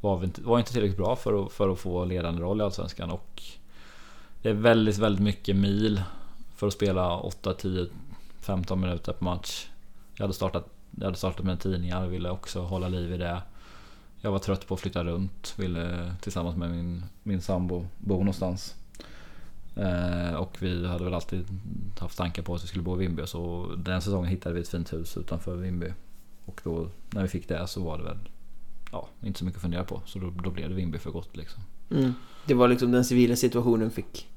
Var, 0.00 0.24
inte, 0.24 0.42
var 0.42 0.58
inte 0.58 0.72
tillräckligt 0.72 0.96
bra 0.98 1.16
för 1.16 1.46
att, 1.46 1.52
för 1.52 1.68
att 1.68 1.78
få 1.78 2.04
ledande 2.04 2.42
roll 2.42 2.60
i 2.60 2.64
Allsvenskan 2.64 3.10
och 3.10 3.42
det 4.42 4.48
är 4.48 4.54
väldigt, 4.54 4.98
väldigt 4.98 5.22
mycket 5.22 5.56
mil 5.56 6.02
för 6.56 6.66
att 6.66 6.72
spela 6.72 7.16
8, 7.18 7.54
10, 7.54 7.86
15 8.40 8.80
minuter 8.80 9.12
per 9.12 9.24
match. 9.24 9.66
Jag 10.14 10.22
hade 10.24 10.34
startat, 10.34 10.68
jag 10.98 11.04
hade 11.04 11.16
startat 11.16 11.46
med 11.46 11.60
tidningar 11.60 12.04
och 12.06 12.12
ville 12.12 12.30
också 12.30 12.60
hålla 12.60 12.88
liv 12.88 13.12
i 13.12 13.16
det. 13.16 13.42
Jag 14.20 14.30
var 14.30 14.38
trött 14.38 14.66
på 14.66 14.74
att 14.74 14.80
flytta 14.80 15.04
runt, 15.04 15.54
ville 15.56 16.14
tillsammans 16.20 16.56
med 16.56 16.70
min, 16.70 17.04
min 17.22 17.42
sambo 17.42 17.86
bo 17.98 18.18
någonstans. 18.18 18.74
Eh, 19.76 20.34
och 20.34 20.56
vi 20.58 20.86
hade 20.86 21.04
väl 21.04 21.14
alltid 21.14 21.46
haft 22.00 22.18
tankar 22.18 22.42
på 22.42 22.54
att 22.54 22.62
vi 22.62 22.66
skulle 22.66 22.82
bo 22.82 22.96
i 22.96 22.98
Vimby. 22.98 23.26
Så 23.26 23.74
den 23.76 24.02
säsongen 24.02 24.30
hittade 24.30 24.54
vi 24.54 24.60
ett 24.60 24.68
fint 24.68 24.92
hus 24.92 25.16
utanför 25.16 25.56
Vimby. 25.56 25.92
Och 26.44 26.60
då 26.64 26.88
när 27.10 27.22
vi 27.22 27.28
fick 27.28 27.48
det 27.48 27.66
så 27.66 27.82
var 27.82 27.98
det 27.98 28.04
väl 28.04 28.18
ja, 28.92 29.08
inte 29.22 29.38
så 29.38 29.44
mycket 29.44 29.58
att 29.58 29.62
fundera 29.62 29.84
på. 29.84 30.02
Så 30.06 30.18
då, 30.18 30.30
då 30.42 30.50
blev 30.50 30.68
det 30.68 30.74
Vimby 30.74 30.98
för 30.98 31.10
gott 31.10 31.36
liksom. 31.36 31.62
Mm. 31.90 32.14
Det 32.46 32.54
var 32.54 32.68
liksom 32.68 32.92
den 32.92 33.04
civila 33.04 33.36
situationen 33.36 33.90
fick 33.90 34.28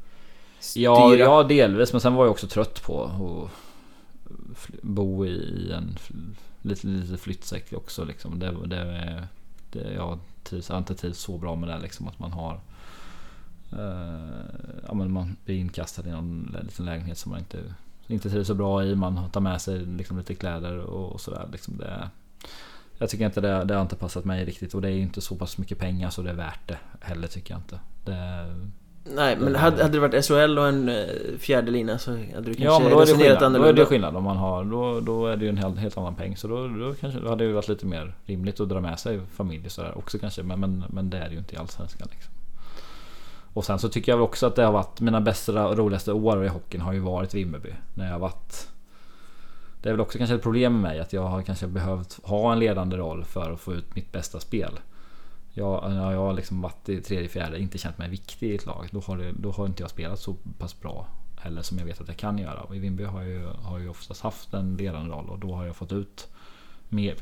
styra. 0.60 0.84
Ja, 0.84 1.16
ja, 1.16 1.44
delvis. 1.44 1.92
Men 1.92 2.02
sen 2.02 2.14
var 2.14 2.26
jag 2.26 2.32
också 2.32 2.48
trött 2.48 2.84
på 2.84 3.12
fly- 3.18 3.50
bo 4.82 5.26
i 5.26 5.72
en 5.72 5.98
lite, 6.62 6.88
lite 6.88 7.18
flyttsäck 7.18 7.74
också. 7.74 8.06
Liksom. 8.06 8.40
Det, 8.40 8.68
det, 8.68 9.28
det, 9.72 9.94
jag 9.94 10.20
trivs, 10.44 10.70
jag 10.70 10.76
har 10.76 10.80
inte 10.80 10.96
trivs 10.96 11.20
så 11.20 11.38
bra 11.38 11.56
med 11.56 11.70
det 11.70 11.80
liksom, 11.80 12.08
att 12.08 12.20
man 12.20 12.32
har 12.32 12.60
eh, 13.72 14.46
ja, 14.88 14.94
men 14.94 15.12
man 15.12 15.36
blir 15.46 15.56
inkastad 15.56 16.08
i 16.08 16.12
någon 16.12 16.58
liten 16.64 16.86
lägenhet 16.86 17.18
som 17.18 17.32
man 17.32 17.40
inte, 17.40 17.74
inte 18.08 18.30
trivs 18.30 18.48
så 18.48 18.56
bra 18.56 18.84
i. 18.84 18.96
Man 18.96 19.30
tar 19.30 19.42
med 19.42 19.62
sig 19.62 19.86
liksom, 19.86 20.18
lite 20.18 20.36
kläder 20.36 20.78
och, 20.78 21.12
och 21.12 21.22
sådär. 21.22 21.50
Liksom 21.52 21.78
det, 21.78 22.10
jag 22.98 23.10
tycker 23.10 23.26
inte 23.26 23.42
det, 23.42 23.64
det 23.64 23.74
har 23.74 23.82
inte 23.82 23.96
passat 23.96 24.26
mig 24.26 24.46
riktigt 24.46 24.74
och 24.74 24.82
det 24.82 24.90
är 24.90 24.98
inte 24.98 25.22
så 25.22 25.36
pass 25.36 25.58
mycket 25.58 25.80
pengar 25.80 26.10
så 26.10 26.22
det 26.22 26.30
är 26.30 26.36
värt 26.36 26.68
det 26.68 26.78
heller 27.02 27.28
tycker 27.28 27.54
jag 27.54 27.60
inte. 27.60 27.80
Det, 28.06 28.46
Nej, 29.04 29.38
men 29.38 29.56
hade, 29.56 29.84
hade 29.84 29.94
det 29.94 30.00
varit 30.00 30.26
SHL 30.26 30.58
och 30.58 30.68
en 30.68 30.90
eh, 30.90 31.06
fjärde 31.40 31.72
lina 31.72 31.98
så 31.98 32.12
hade 32.12 32.22
du 32.24 32.54
kanske 32.54 32.64
Ja 32.64 32.80
men 32.80 32.92
då 32.92 33.00
är 33.00 33.06
det 33.06 33.14
skillnad. 33.14 33.54
Då 33.54 33.64
är 33.64 33.74
det 33.74 33.86
skillnad 33.86 34.16
om 34.16 34.24
man 34.24 34.38
har 34.38 34.64
då, 34.64 35.00
då 35.00 35.28
är 35.28 35.38
det 35.38 35.46
ju 35.46 35.50
en 35.50 35.58
helt, 35.58 35.78
helt 35.78 35.98
annan 35.98 36.16
peng. 36.16 36.38
Så 36.38 36.48
då, 36.48 36.68
då, 36.68 36.94
kanske, 36.94 37.20
då 37.20 37.30
hade 37.30 37.48
det 37.48 37.54
varit 37.54 37.68
lite 37.68 37.86
mer 37.86 38.16
rimligt 38.26 38.60
att 38.60 38.70
dra 38.70 38.82
med 38.82 39.00
sig 39.00 39.20
familj 39.36 39.66
och 39.66 39.72
sådär 39.72 39.98
också 39.98 40.20
kanske. 40.20 40.44
Men, 40.44 40.60
men, 40.60 40.84
men 40.90 41.10
det 41.10 41.18
är 41.18 41.26
det 41.26 41.32
ju 41.32 41.38
inte 41.38 41.56
i 41.56 41.58
Allsvenskan 41.58 42.08
liksom. 42.12 42.34
Och 43.54 43.66
sen 43.66 43.80
så 43.80 43.90
tycker 43.90 44.12
jag 44.12 44.22
också 44.22 44.48
att 44.48 44.56
det 44.56 44.64
har 44.64 44.72
varit 44.72 45.00
mina 45.00 45.22
bästa 45.22 45.68
och 45.68 45.78
roligaste 45.78 46.14
år 46.14 46.46
i 46.46 46.48
hockeyn 46.48 46.82
har 46.82 46.94
ju 46.94 47.00
varit 47.00 47.34
Vimmerby. 47.34 47.74
När 47.94 48.06
jag 48.06 48.14
har 48.14 48.20
varit 48.20 48.70
Det 49.82 49.90
är 49.90 49.94
väl 49.94 50.02
också 50.02 50.18
kanske 50.18 50.36
ett 50.36 50.44
problem 50.44 50.74
med 50.74 50.82
mig 50.82 51.00
att 51.00 51.14
jag 51.14 51.24
har 51.24 51.42
kanske 51.42 51.68
behövt 51.68 52.20
ha 52.24 52.54
en 52.54 52.60
ledande 52.60 52.98
roll 52.98 53.24
för 53.24 53.52
att 53.52 53.60
få 53.60 53.74
ut 53.74 53.96
mitt 53.96 54.12
bästa 54.12 54.40
spel. 54.40 54.80
Jag, 55.54 55.92
när 55.92 56.12
jag 56.12 56.20
har 56.20 56.34
liksom 56.34 56.62
varit 56.62 56.90
i 56.90 57.02
tredje, 57.02 57.30
fjärde, 57.30 57.60
inte 57.60 57.78
känt 57.78 57.98
mig 57.98 58.10
viktig 58.10 58.52
i 58.52 58.56
ett 58.56 58.66
lag. 58.66 58.88
Då 58.92 59.00
har, 59.00 59.18
det, 59.18 59.32
då 59.32 59.52
har 59.52 59.66
inte 59.66 59.84
jag 59.84 59.90
spelat 59.90 60.20
så 60.20 60.36
pass 60.58 60.80
bra 60.80 61.08
heller 61.42 61.62
som 61.62 61.78
jag 61.78 61.86
vet 61.86 62.02
att 62.02 62.08
jag 62.08 62.18
kan 62.18 62.38
göra. 62.38 62.62
Och 62.62 62.76
i 62.76 62.80
Vimby 62.80 63.04
har 63.04 63.22
jag 63.22 63.30
ju, 63.30 63.46
har 63.46 63.80
jag 63.80 63.90
oftast 63.90 64.22
haft 64.22 64.54
en 64.54 64.78
ledande 64.78 65.16
roll 65.16 65.30
och 65.30 65.40
då 65.40 65.54
har 65.54 65.66
jag 65.66 65.76
fått 65.76 65.92
ut 65.92 66.28
mer, 66.90 67.16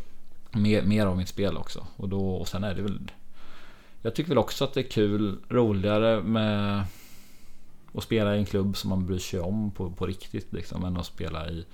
mer, 0.52 0.82
mer 0.84 1.06
av 1.06 1.18
mitt 1.18 1.28
spel 1.28 1.58
också. 1.58 1.88
Och, 1.96 2.10
då, 2.10 2.32
och 2.32 2.48
sen 2.48 2.64
är 2.64 2.76
det 2.76 2.82
väl 2.82 3.12
Jag 4.02 4.16
tycker 4.16 4.30
väl 4.30 4.38
också 4.38 4.64
att 4.64 4.74
det 4.74 4.80
är 4.80 4.90
kul, 4.90 5.38
roligare 5.50 6.24
med 6.24 6.84
att 7.94 8.04
spela 8.04 8.36
i 8.36 8.40
en 8.40 8.46
klubb 8.46 8.78
som 8.78 8.90
man 8.90 9.06
bryr 9.06 9.20
sig 9.20 9.40
om 9.40 9.72
på, 9.72 9.92
på 9.92 10.06
riktigt 10.06 10.54
liksom 10.54 10.86
än 10.86 10.98
att 10.98 11.06
spela 11.06 11.50
i 11.50 11.66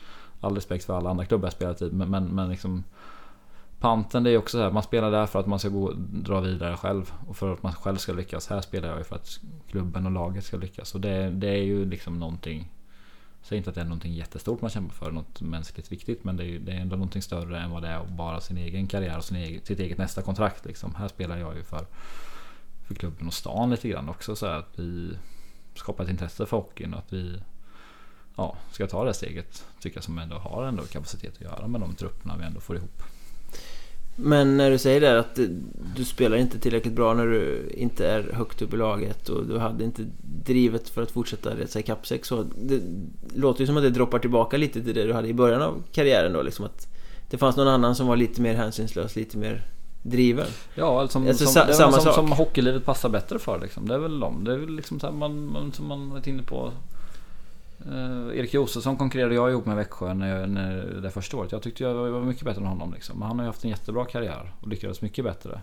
All 0.41 0.55
respekt 0.55 0.85
för 0.85 0.97
alla 0.97 1.09
andra 1.09 1.25
klubbar 1.25 1.45
jag 1.45 1.53
spelat 1.53 1.81
i 1.81 1.91
men, 1.91 2.09
men, 2.09 2.25
men 2.35 2.49
liksom 2.49 2.83
Panten 3.85 4.23
det 4.23 4.31
är 4.31 4.37
också 4.37 4.57
så 4.57 4.63
här, 4.63 4.71
man 4.71 4.83
spelar 4.83 5.11
där 5.11 5.25
för 5.25 5.39
att 5.39 5.47
man 5.47 5.59
ska 5.59 5.69
gå, 5.69 5.93
dra 5.97 6.39
vidare 6.39 6.77
själv 6.77 7.13
och 7.27 7.37
för 7.37 7.53
att 7.53 7.63
man 7.63 7.73
själv 7.73 7.97
ska 7.97 8.13
lyckas. 8.13 8.47
Här 8.47 8.61
spelar 8.61 8.89
jag 8.89 8.97
ju 8.97 9.03
för 9.03 9.15
att 9.15 9.39
klubben 9.69 10.05
och 10.05 10.11
laget 10.11 10.43
ska 10.43 10.57
lyckas. 10.57 10.95
Och 10.95 11.01
det, 11.01 11.29
det 11.29 11.47
är 11.47 11.63
ju 11.63 11.85
liksom 11.85 12.19
någonting 12.19 12.71
Säg 13.41 13.57
inte 13.57 13.69
att 13.69 13.75
det 13.75 13.81
är 13.81 13.85
någonting 13.85 14.13
jättestort 14.13 14.61
man 14.61 14.69
kämpar 14.69 14.93
för, 14.93 15.11
något 15.11 15.41
mänskligt 15.41 15.91
viktigt. 15.91 16.23
Men 16.23 16.37
det 16.37 16.43
är, 16.43 16.47
ju, 16.47 16.59
det 16.59 16.71
är 16.71 16.75
ändå 16.75 16.95
någonting 16.95 17.21
större 17.21 17.59
än 17.59 17.71
vad 17.71 17.81
det 17.81 17.87
är 17.87 17.97
att 17.97 18.09
bara 18.09 18.41
sin 18.41 18.57
egen 18.57 18.87
karriär 18.87 19.17
och 19.17 19.23
sin 19.23 19.37
egen, 19.37 19.65
sitt 19.65 19.79
eget 19.79 19.97
nästa 19.97 20.21
kontrakt. 20.21 20.65
Liksom. 20.65 20.95
Här 20.95 21.07
spelar 21.07 21.37
jag 21.37 21.55
ju 21.55 21.63
för, 21.63 21.85
för 22.87 22.95
klubben 22.95 23.27
och 23.27 23.33
stan 23.33 23.69
lite 23.69 23.89
grann 23.89 24.09
också. 24.09 24.35
Så 24.35 24.45
här 24.45 24.59
att 24.59 24.79
vi 24.79 25.17
skapar 25.75 26.03
ett 26.03 26.09
intresse 26.09 26.45
för 26.45 26.57
hockeyn 26.57 26.93
och 26.93 26.99
att 26.99 27.13
vi 27.13 27.41
ja, 28.35 28.57
ska 28.71 28.87
ta 28.87 29.03
det 29.03 29.13
steget. 29.13 29.65
Tycker 29.79 29.97
jag 29.97 30.03
som 30.03 30.17
ändå 30.17 30.35
har 30.35 30.63
ändå 30.63 30.83
kapacitet 30.83 31.33
att 31.35 31.41
göra 31.41 31.67
med 31.67 31.81
de 31.81 31.95
trupperna 31.95 32.37
vi 32.37 32.43
ändå 32.43 32.59
får 32.59 32.75
ihop. 32.75 33.03
Men 34.15 34.57
när 34.57 34.71
du 34.71 34.77
säger 34.77 35.01
det 35.01 35.19
att 35.19 35.35
du- 35.95 36.05
spelar 36.05 36.37
inte 36.37 36.59
tillräckligt 36.59 36.93
bra 36.93 37.13
när 37.13 37.25
du 37.27 37.69
inte 37.77 38.07
är 38.07 38.31
högt 38.33 38.61
upp 38.61 38.73
i 38.73 38.77
laget 38.77 39.29
och 39.29 39.45
du 39.45 39.57
hade 39.57 39.83
inte 39.83 40.01
drivet 40.45 40.89
för 40.89 41.01
att 41.03 41.11
fortsätta 41.11 41.55
resa 41.55 41.79
ikapp 41.79 42.07
sig 42.07 42.19
så 42.23 42.45
det 42.61 42.81
låter 43.35 43.61
ju 43.61 43.67
som 43.67 43.77
att 43.77 43.83
det 43.83 43.89
droppar 43.89 44.19
tillbaka 44.19 44.57
lite 44.57 44.83
till 44.83 44.93
det 44.93 45.03
du 45.03 45.13
hade 45.13 45.27
i 45.27 45.33
början 45.33 45.61
av 45.61 45.83
karriären 45.91 46.33
då 46.33 46.41
liksom 46.41 46.65
att 46.65 46.87
det 47.29 47.37
fanns 47.37 47.55
någon 47.57 47.67
annan 47.67 47.95
som 47.95 48.07
var 48.07 48.15
lite 48.15 48.41
mer 48.41 48.53
hänsynslös, 48.55 49.15
lite 49.15 49.37
mer 49.37 49.65
driven. 50.03 50.47
Ja, 50.75 51.07
som, 51.07 51.27
Alltså, 51.27 51.43
som, 51.45 51.53
sa- 51.53 51.73
samma 51.73 51.91
som, 51.91 52.01
sak. 52.03 52.15
som 52.15 52.31
hockeylivet 52.31 52.85
passar 52.85 53.09
bättre 53.09 53.39
för 53.39 53.59
liksom. 53.61 53.87
Det 53.87 53.93
är 53.93 53.99
väl 53.99 54.19
de. 54.19 54.43
Det 54.43 54.53
är 54.53 54.57
väl 54.57 54.75
liksom 54.75 54.99
så 54.99 55.05
här, 55.07 55.13
man, 55.13 55.45
man, 55.51 55.71
som 55.71 55.87
man 55.87 56.09
varit 56.09 56.27
inne 56.27 56.43
på. 56.43 56.71
Eh, 57.79 58.39
Erik 58.39 58.53
Josefsson 58.53 58.97
konkurrerade 58.97 59.35
jag 59.35 59.51
ihop 59.51 59.65
med 59.65 59.75
Växjö 59.75 60.13
när, 60.13 60.39
jag, 60.39 60.49
när 60.49 60.85
det 61.01 61.11
första 61.11 61.37
året. 61.37 61.51
Jag 61.51 61.61
tyckte 61.61 61.83
jag 61.83 61.93
var 61.93 62.21
mycket 62.21 62.43
bättre 62.43 62.61
än 62.61 62.67
honom 62.67 62.93
liksom. 62.93 63.19
Men 63.19 63.27
han 63.27 63.39
har 63.39 63.45
ju 63.45 63.49
haft 63.49 63.63
en 63.63 63.69
jättebra 63.69 64.05
karriär 64.05 64.53
och 64.61 64.67
lyckades 64.67 65.01
mycket 65.01 65.25
bättre. 65.25 65.61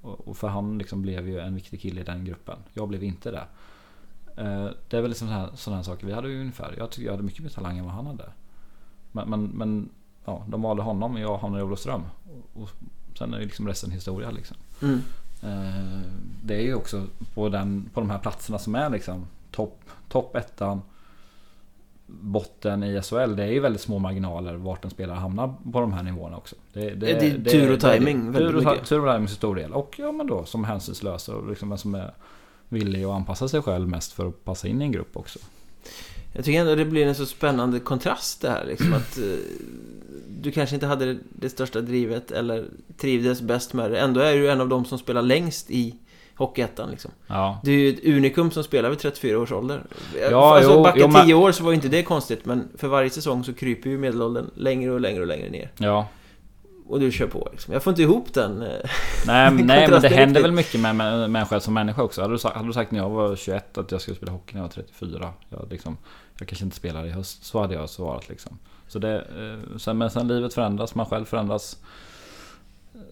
Och, 0.00 0.28
och 0.28 0.36
för 0.36 0.48
han 0.48 0.78
liksom 0.78 1.02
blev 1.02 1.28
ju 1.28 1.40
en 1.40 1.54
viktig 1.54 1.80
kille 1.80 2.00
i 2.00 2.04
den 2.04 2.24
gruppen. 2.24 2.58
Jag 2.72 2.88
blev 2.88 3.04
inte 3.04 3.30
det. 3.30 3.44
Eh, 4.36 4.68
det 4.88 4.96
är 4.96 5.00
väl 5.00 5.10
liksom 5.10 5.48
sådana 5.54 5.76
här, 5.76 5.82
saker. 5.84 6.06
Vi 6.06 6.12
hade 6.12 6.28
ju 6.28 6.40
ungefär. 6.40 6.74
Jag 6.78 6.90
tycker 6.90 7.06
jag 7.06 7.12
hade 7.12 7.22
mycket 7.22 7.42
mer 7.42 7.50
talang 7.50 7.78
än 7.78 7.84
vad 7.84 7.94
han 7.94 8.06
hade. 8.06 8.24
Men, 9.12 9.30
men, 9.30 9.44
men 9.44 9.88
ja, 10.24 10.44
de 10.48 10.62
valde 10.62 10.82
honom 10.82 11.14
och 11.14 11.20
jag 11.20 11.38
hamnade 11.38 11.62
i 11.62 11.66
Olofström. 11.66 12.02
Och, 12.24 12.62
och 12.62 12.70
sen 13.18 13.34
är 13.34 13.38
ju 13.38 13.44
liksom 13.44 13.68
resten 13.68 13.90
historia 13.90 14.30
liksom. 14.30 14.56
Mm. 14.82 15.00
Eh, 15.42 16.10
Det 16.42 16.54
är 16.54 16.62
ju 16.62 16.74
också 16.74 17.06
på, 17.34 17.48
den, 17.48 17.90
på 17.94 18.00
de 18.00 18.10
här 18.10 18.18
platserna 18.18 18.58
som 18.58 18.74
är 18.74 18.90
liksom 18.90 19.26
topp 19.50 19.80
top 20.08 20.36
ettan 20.36 20.82
Botten 22.06 22.82
i 22.82 23.02
SHL. 23.02 23.36
Det 23.36 23.42
är 23.42 23.52
ju 23.52 23.60
väldigt 23.60 23.82
små 23.82 23.98
marginaler 23.98 24.54
vart 24.54 24.84
en 24.84 24.90
spelare 24.90 25.16
hamnar 25.16 25.54
på 25.72 25.80
de 25.80 25.92
här 25.92 26.02
nivåerna 26.02 26.36
också. 26.36 26.56
Det, 26.72 26.90
Det 26.90 27.10
är 27.10 27.44
tur 27.44 27.72
och 27.72 27.78
det 27.78 27.92
timing 27.92 28.34
Tur 28.34 28.56
och, 28.56 28.86
tur 28.86 29.06
och 29.06 29.12
timing 29.12 29.26
till 29.26 29.36
stor 29.36 29.56
del. 29.56 29.72
Och 29.72 29.94
ja 29.98 30.12
men 30.12 30.26
då 30.26 30.44
som 30.44 30.64
hänsynslös 30.64 31.28
och 31.28 31.48
liksom 31.48 31.72
en 31.72 31.78
som 31.78 31.94
är 31.94 32.14
villig 32.68 33.04
att 33.04 33.10
anpassa 33.10 33.48
sig 33.48 33.62
själv 33.62 33.88
mest 33.88 34.12
för 34.12 34.28
att 34.28 34.44
passa 34.44 34.68
in 34.68 34.82
i 34.82 34.84
en 34.84 34.92
grupp 34.92 35.16
också. 35.16 35.38
Jag 36.32 36.44
tycker 36.44 36.60
ändå 36.60 36.74
det 36.74 36.84
blir 36.84 37.06
en 37.06 37.14
så 37.14 37.26
spännande 37.26 37.80
kontrast 37.80 38.42
det 38.42 38.50
här 38.50 38.64
liksom 38.64 38.92
att 38.92 39.18
eh, 39.18 39.24
du 40.28 40.52
kanske 40.52 40.74
inte 40.76 40.86
hade 40.86 41.06
det, 41.06 41.18
det 41.28 41.48
största 41.48 41.80
drivet 41.80 42.30
eller 42.30 42.64
trivdes 42.96 43.42
bäst 43.42 43.72
med 43.72 43.90
det. 43.90 44.00
Ändå 44.00 44.20
är 44.20 44.36
du 44.36 44.50
en 44.50 44.60
av 44.60 44.68
de 44.68 44.84
som 44.84 44.98
spelar 44.98 45.22
längst 45.22 45.70
i 45.70 45.94
Hockeyettan 46.36 46.90
liksom. 46.90 47.10
Ja. 47.26 47.60
Du 47.64 47.72
är 47.72 47.78
ju 47.78 47.88
ett 47.90 48.04
unikum 48.04 48.50
som 48.50 48.64
spelar 48.64 48.90
vid 48.90 48.98
34 48.98 49.38
års 49.38 49.52
ålder. 49.52 49.82
Ja, 50.30 50.56
alltså, 50.56 50.72
jo, 50.72 50.82
backa 50.82 50.98
jo, 51.00 51.08
men- 51.08 51.26
10 51.26 51.34
år 51.34 51.52
så 51.52 51.64
var 51.64 51.70
ju 51.70 51.74
inte 51.74 51.88
det 51.88 52.02
konstigt, 52.02 52.44
men 52.44 52.68
för 52.78 52.88
varje 52.88 53.10
säsong 53.10 53.44
så 53.44 53.54
kryper 53.54 53.90
ju 53.90 53.98
medelåldern 53.98 54.50
längre 54.54 54.90
och 54.90 55.00
längre 55.00 55.20
och 55.20 55.26
längre 55.26 55.50
ner. 55.50 55.70
Ja. 55.78 56.06
Och 56.86 57.00
du 57.00 57.12
kör 57.12 57.26
på 57.26 57.48
liksom. 57.52 57.72
Jag 57.74 57.82
får 57.82 57.90
inte 57.90 58.02
ihop 58.02 58.34
den. 58.34 58.62
eh, 58.62 58.68
Nej, 59.26 59.50
nej 59.52 59.88
men 59.90 60.02
det 60.02 60.08
händer 60.08 60.42
väl 60.42 60.52
mycket 60.52 60.80
med, 60.80 61.48
själv 61.48 61.60
som 61.60 61.74
människa 61.74 62.02
också. 62.02 62.20
Hade 62.22 62.34
du, 62.34 62.38
sagt, 62.38 62.56
hade 62.56 62.68
du 62.68 62.72
sagt 62.72 62.90
när 62.90 62.98
jag 62.98 63.10
var 63.10 63.36
21 63.36 63.78
att 63.78 63.92
jag 63.92 64.00
skulle 64.00 64.16
spela 64.16 64.32
hockey 64.32 64.54
när 64.54 64.60
jag 64.60 64.64
var 64.68 64.72
34. 64.72 65.32
Jag, 65.48 65.66
liksom, 65.70 65.96
jag 66.38 66.48
kanske 66.48 66.64
inte 66.64 66.76
spelar 66.76 67.06
i 67.06 67.10
höst. 67.10 67.44
Så 67.44 67.60
hade 67.60 67.74
jag 67.74 67.90
svarat 67.90 68.28
liksom. 68.28 68.58
Så 68.88 68.98
det, 68.98 69.14
eh, 69.16 69.76
sen, 69.78 69.98
men 69.98 70.10
sen 70.10 70.28
livet 70.28 70.54
förändras, 70.54 70.94
man 70.94 71.06
själv 71.06 71.24
förändras. 71.24 71.76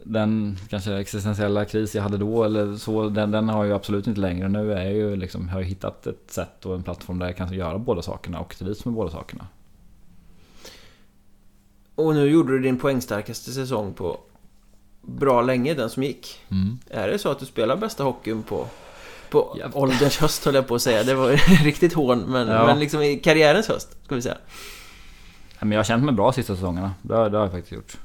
Den 0.05 0.59
kanske 0.69 0.95
existentiella 0.95 1.65
kris 1.65 1.95
jag 1.95 2.03
hade 2.03 2.19
då 2.19 2.45
eller 2.45 2.77
så, 2.77 3.09
den, 3.09 3.31
den 3.31 3.49
har 3.49 3.59
jag 3.59 3.67
ju 3.67 3.75
absolut 3.75 4.07
inte 4.07 4.21
längre. 4.21 4.49
Nu 4.49 4.73
är 4.73 4.83
jag 4.85 4.93
ju 4.93 5.17
liksom, 5.17 5.49
har 5.49 5.61
jag 5.61 5.67
hittat 5.67 6.07
ett 6.07 6.31
sätt 6.31 6.67
och 6.67 6.75
en 6.75 6.83
plattform 6.83 7.19
där 7.19 7.27
jag 7.27 7.37
kan 7.37 7.53
göra 7.53 7.79
båda 7.79 8.03
sakerna 8.03 8.41
och 8.41 8.57
trivs 8.57 8.85
med 8.85 8.95
båda 8.95 9.11
sakerna. 9.11 9.47
Och 11.95 12.15
nu 12.15 12.31
gjorde 12.31 12.53
du 12.53 12.59
din 12.59 12.79
poängstarkaste 12.79 13.53
säsong 13.53 13.93
på 13.95 14.21
bra 15.03 15.43
länge, 15.43 15.75
den 15.75 15.91
som 15.91 16.03
gick. 16.03 16.41
Mm. 16.51 16.79
Är 16.91 17.09
det 17.09 17.19
så 17.19 17.29
att 17.31 17.39
du 17.39 17.47
spelar 17.47 17.77
bästa 17.77 18.05
hockeyn 18.05 18.43
på, 18.43 18.67
på 19.31 19.57
Ja. 19.61 19.67
ålderns 19.73 20.19
höst 20.19 20.45
höll 20.45 20.55
jag 20.55 20.67
på 20.69 20.75
att 20.75 20.83
säga. 20.83 21.03
Det 21.03 21.15
var 21.15 21.31
riktigt 21.65 21.93
hån, 21.93 22.19
men, 22.19 22.49
Ja. 22.49 22.67
men 22.67 22.79
liksom 22.81 23.03
i 23.03 23.17
karriärens 23.17 23.69
höst, 23.69 23.97
ska 24.05 24.15
vi 24.15 24.23
säga. 24.23 24.37
Men 25.61 25.73
jag 25.73 25.79
har 25.79 25.85
känt 25.85 26.05
mig 26.05 26.15
bra 26.15 26.33
sista 26.33 26.55
säsongerna. 26.55 26.95
Det 27.03 27.15
det 27.29 27.37
har 27.37 27.45
jag 27.45 27.53
faktiskt 27.53 27.73
gjort. 27.73 27.97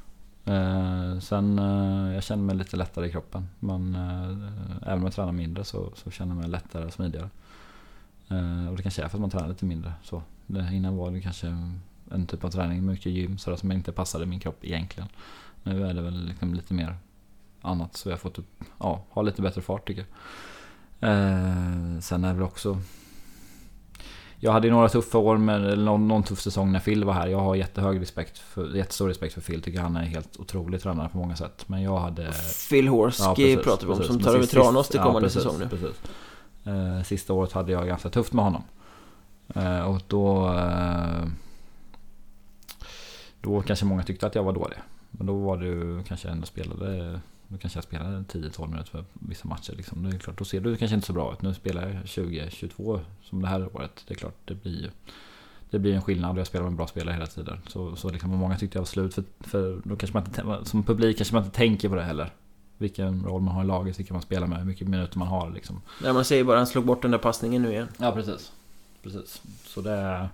Eh, 0.48 1.20
sen, 1.20 1.60
eh, 1.60 2.14
jag 2.14 2.24
känner 2.24 2.44
mig 2.44 2.56
lite 2.56 2.78
lättare 2.78 3.08
i 3.08 3.12
kroppen. 3.12 3.48
Men 3.60 3.96
eh, 3.96 4.30
även 4.82 5.00
om 5.00 5.04
jag 5.04 5.14
tränar 5.14 5.32
mindre 5.32 5.64
så, 5.64 5.92
så 5.96 6.12
känner 6.12 6.36
jag 6.36 6.42
mig 6.42 6.50
lättare 6.50 6.86
och 6.86 6.94
smidigare. 6.94 7.30
Eh, 8.28 8.68
och 8.70 8.78
det 8.78 8.84
kanske 8.84 9.04
är 9.04 9.08
för 9.08 9.18
att 9.18 9.22
man 9.22 9.30
tränar 9.30 9.48
lite 9.48 9.66
mindre. 9.66 9.94
Så. 10.04 10.24
Det, 10.46 10.70
innan 10.74 10.98
var 10.98 11.12
det 11.12 11.22
kanske 11.22 11.48
en 12.12 12.26
typ 12.28 12.44
av 12.44 12.50
träning, 12.50 12.86
mycket 12.86 13.12
gym, 13.12 13.38
sådär 13.38 13.58
som 13.58 13.72
inte 13.72 13.92
passade 13.92 14.26
min 14.26 14.40
kropp 14.40 14.66
egentligen. 14.66 15.10
Nu 15.64 15.86
är 15.86 15.94
det 15.94 16.02
väl 16.02 16.26
liksom 16.26 16.54
lite 16.54 16.74
mer 16.74 16.98
annat 17.62 17.96
så 17.96 18.10
jag 18.10 18.14
har 18.14 18.20
fått 18.20 18.40
upp, 18.40 18.64
ja, 18.80 19.04
ha 19.10 19.22
lite 19.22 19.42
bättre 19.42 19.62
fart 19.62 19.88
tycker 19.88 20.06
jag. 21.00 21.10
Eh, 21.10 22.00
sen 22.00 22.24
är 22.24 22.28
det 22.28 22.34
väl 22.34 22.44
också 22.44 22.82
jag 24.40 24.52
hade 24.52 24.70
några 24.70 24.90
tuffa 24.90 25.18
år 25.18 25.38
med 25.38 25.56
eller 25.56 25.84
någon, 25.84 26.08
någon 26.08 26.24
tuff 26.24 26.42
säsong 26.42 26.72
när 26.72 26.80
Phil 26.80 27.04
var 27.04 27.14
här. 27.14 27.28
Jag 27.28 27.40
har 27.40 27.56
jättehög 27.56 28.02
respekt 28.02 28.38
för, 28.38 28.76
jättestor 28.76 29.08
respekt 29.08 29.34
för 29.34 29.42
Phil. 29.42 29.62
Tycker 29.62 29.80
han 29.80 29.96
är 29.96 30.04
helt 30.04 30.38
otrolig 30.38 30.82
tränare 30.82 31.10
på 31.10 31.18
många 31.18 31.36
sätt. 31.36 31.64
Men 31.68 31.82
jag 31.82 32.00
hade... 32.00 32.34
Phil 32.70 32.88
Horsky 32.88 33.24
precis, 33.36 33.64
pratar 33.64 33.88
vi 33.88 33.94
om, 33.94 33.98
precis. 33.98 34.14
som 34.14 34.24
tar 34.24 34.36
över 34.36 34.46
Tranås 34.46 34.88
till 34.88 34.98
ja, 34.98 35.04
kommande 35.04 35.26
precis, 35.26 35.44
säsong 35.44 35.60
nu. 35.60 35.70
Precis. 35.70 36.02
Eh, 36.64 37.04
sista 37.04 37.34
året 37.34 37.52
hade 37.52 37.72
jag 37.72 37.88
ganska 37.88 38.10
tufft 38.10 38.34
med 38.34 38.46
honom. 38.46 38.64
Eh, 39.56 39.82
och 39.82 40.02
då... 40.08 40.54
Eh, 40.54 41.26
då 43.42 43.62
kanske 43.62 43.86
många 43.86 44.04
tyckte 44.04 44.28
att 44.28 44.36
jag 44.36 44.44
var 44.44 44.54
dålig. 44.54 44.78
Men 45.12 45.28
då 45.28 45.38
var 45.38 45.64
ju 45.64 46.04
kanske 46.04 46.30
ändå 46.30 46.46
spelade... 46.46 47.20
Då 47.48 47.58
kanske 47.58 47.78
jag 47.78 47.84
spelade 47.84 48.18
10-12 48.18 48.68
minuter 48.68 48.92
för 48.92 49.06
vissa 49.14 49.48
matcher. 49.48 49.74
Liksom. 49.78 50.04
Det 50.04 50.16
är 50.16 50.20
klart, 50.20 50.38
då 50.38 50.46
ser 50.46 50.62
du 50.62 50.78
kanske 50.78 50.96
inte 50.96 51.08
så 51.08 51.14
bra 51.14 51.34
ut. 51.34 51.42
Nu 51.42 51.54
spelar 51.54 51.88
jag 51.88 51.96
20-22 52.04 53.00
som 53.24 53.42
det 53.42 53.48
här 53.48 53.76
året. 53.76 54.04
Det 54.08 54.14
är 54.14 54.18
klart, 54.18 54.36
det 54.46 54.54
blir 54.54 54.82
ju... 54.82 54.90
Det 55.70 55.80
blir 55.80 55.96
en 55.96 56.02
skillnad 56.02 56.32
och 56.32 56.40
jag 56.40 56.48
spelar 56.48 56.66
med 56.66 56.76
bra 56.76 56.88
spelare 56.88 57.14
hela 57.14 57.28
tiden. 57.28 57.60
Så, 57.68 57.96
så 57.96 58.10
liksom, 58.10 58.30
många 58.30 58.58
tyckte 58.58 58.78
jag 58.78 58.82
var 58.82 58.88
slut 58.88 59.14
för, 59.14 59.24
för 59.40 59.82
då 59.84 59.96
kanske 59.96 60.18
man 60.18 60.26
inte, 60.26 60.70
som 60.70 60.84
publik 60.84 61.18
kanske 61.18 61.36
man 61.36 61.44
inte 61.44 61.58
tänker 61.58 61.90
på 61.90 61.96
det 61.96 62.04
heller. 62.04 62.34
Vilken 62.78 63.24
roll 63.24 63.42
man 63.42 63.56
har 63.56 63.64
i 63.64 63.68
laget, 63.68 64.00
vilka 64.00 64.14
man 64.14 64.24
spelar 64.24 64.48
med, 64.48 64.60
hur 64.60 64.66
mycket 64.66 64.88
minuter 64.88 65.20
man 65.20 65.28
har 65.28 65.52
liksom. 65.52 65.82
Nej, 66.04 66.14
man 66.14 66.26
säger 66.26 66.44
bara 66.44 66.58
han 66.58 66.68
slog 66.68 66.86
bort 66.86 67.02
den 67.02 67.12
där 67.12 67.18
passningen 67.18 67.62
nu 67.62 67.72
igen. 67.72 67.88
Ja 67.98 68.12
precis. 68.12 68.52
Precis. 69.04 69.42
Så 69.66 69.82
det 69.82 69.92
är, 69.92 70.30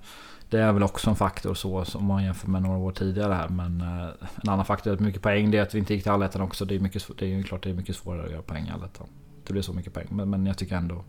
det 0.53 0.61
är 0.61 0.71
väl 0.71 0.83
också 0.83 1.09
en 1.09 1.15
faktor 1.15 1.53
så 1.53 1.85
om 1.93 2.05
man 2.05 2.23
jämför 2.23 2.47
med 2.47 2.61
några 2.61 2.77
år 2.77 2.91
tidigare 2.91 3.33
här. 3.33 3.49
Men 3.49 3.81
eh, 3.81 4.09
en 4.43 4.49
annan 4.49 4.65
faktor 4.65 4.91
är 4.91 4.95
att 4.95 5.01
mycket 5.01 5.21
poäng 5.21 5.51
det 5.51 5.57
är 5.57 5.61
att 5.61 5.75
vi 5.75 5.79
inte 5.79 5.93
gick 5.93 6.03
till 6.03 6.11
allettan 6.11 6.41
också. 6.41 6.65
Det 6.65 6.75
är, 6.75 6.79
mycket, 6.79 7.09
det 7.17 7.25
är 7.25 7.29
ju 7.29 7.43
klart 7.43 7.63
det 7.63 7.69
är 7.69 7.73
mycket 7.73 7.95
svårare 7.95 8.25
att 8.25 8.31
göra 8.31 8.41
poäng 8.41 8.67
i 8.67 8.71
allettan. 8.71 9.07
Det 9.47 9.53
blir 9.53 9.61
så 9.61 9.73
mycket 9.73 9.93
poäng. 9.93 10.07
Men, 10.09 10.29
men 10.29 10.45
jag 10.45 10.57
tycker 10.57 10.75
ändå. 10.75 11.03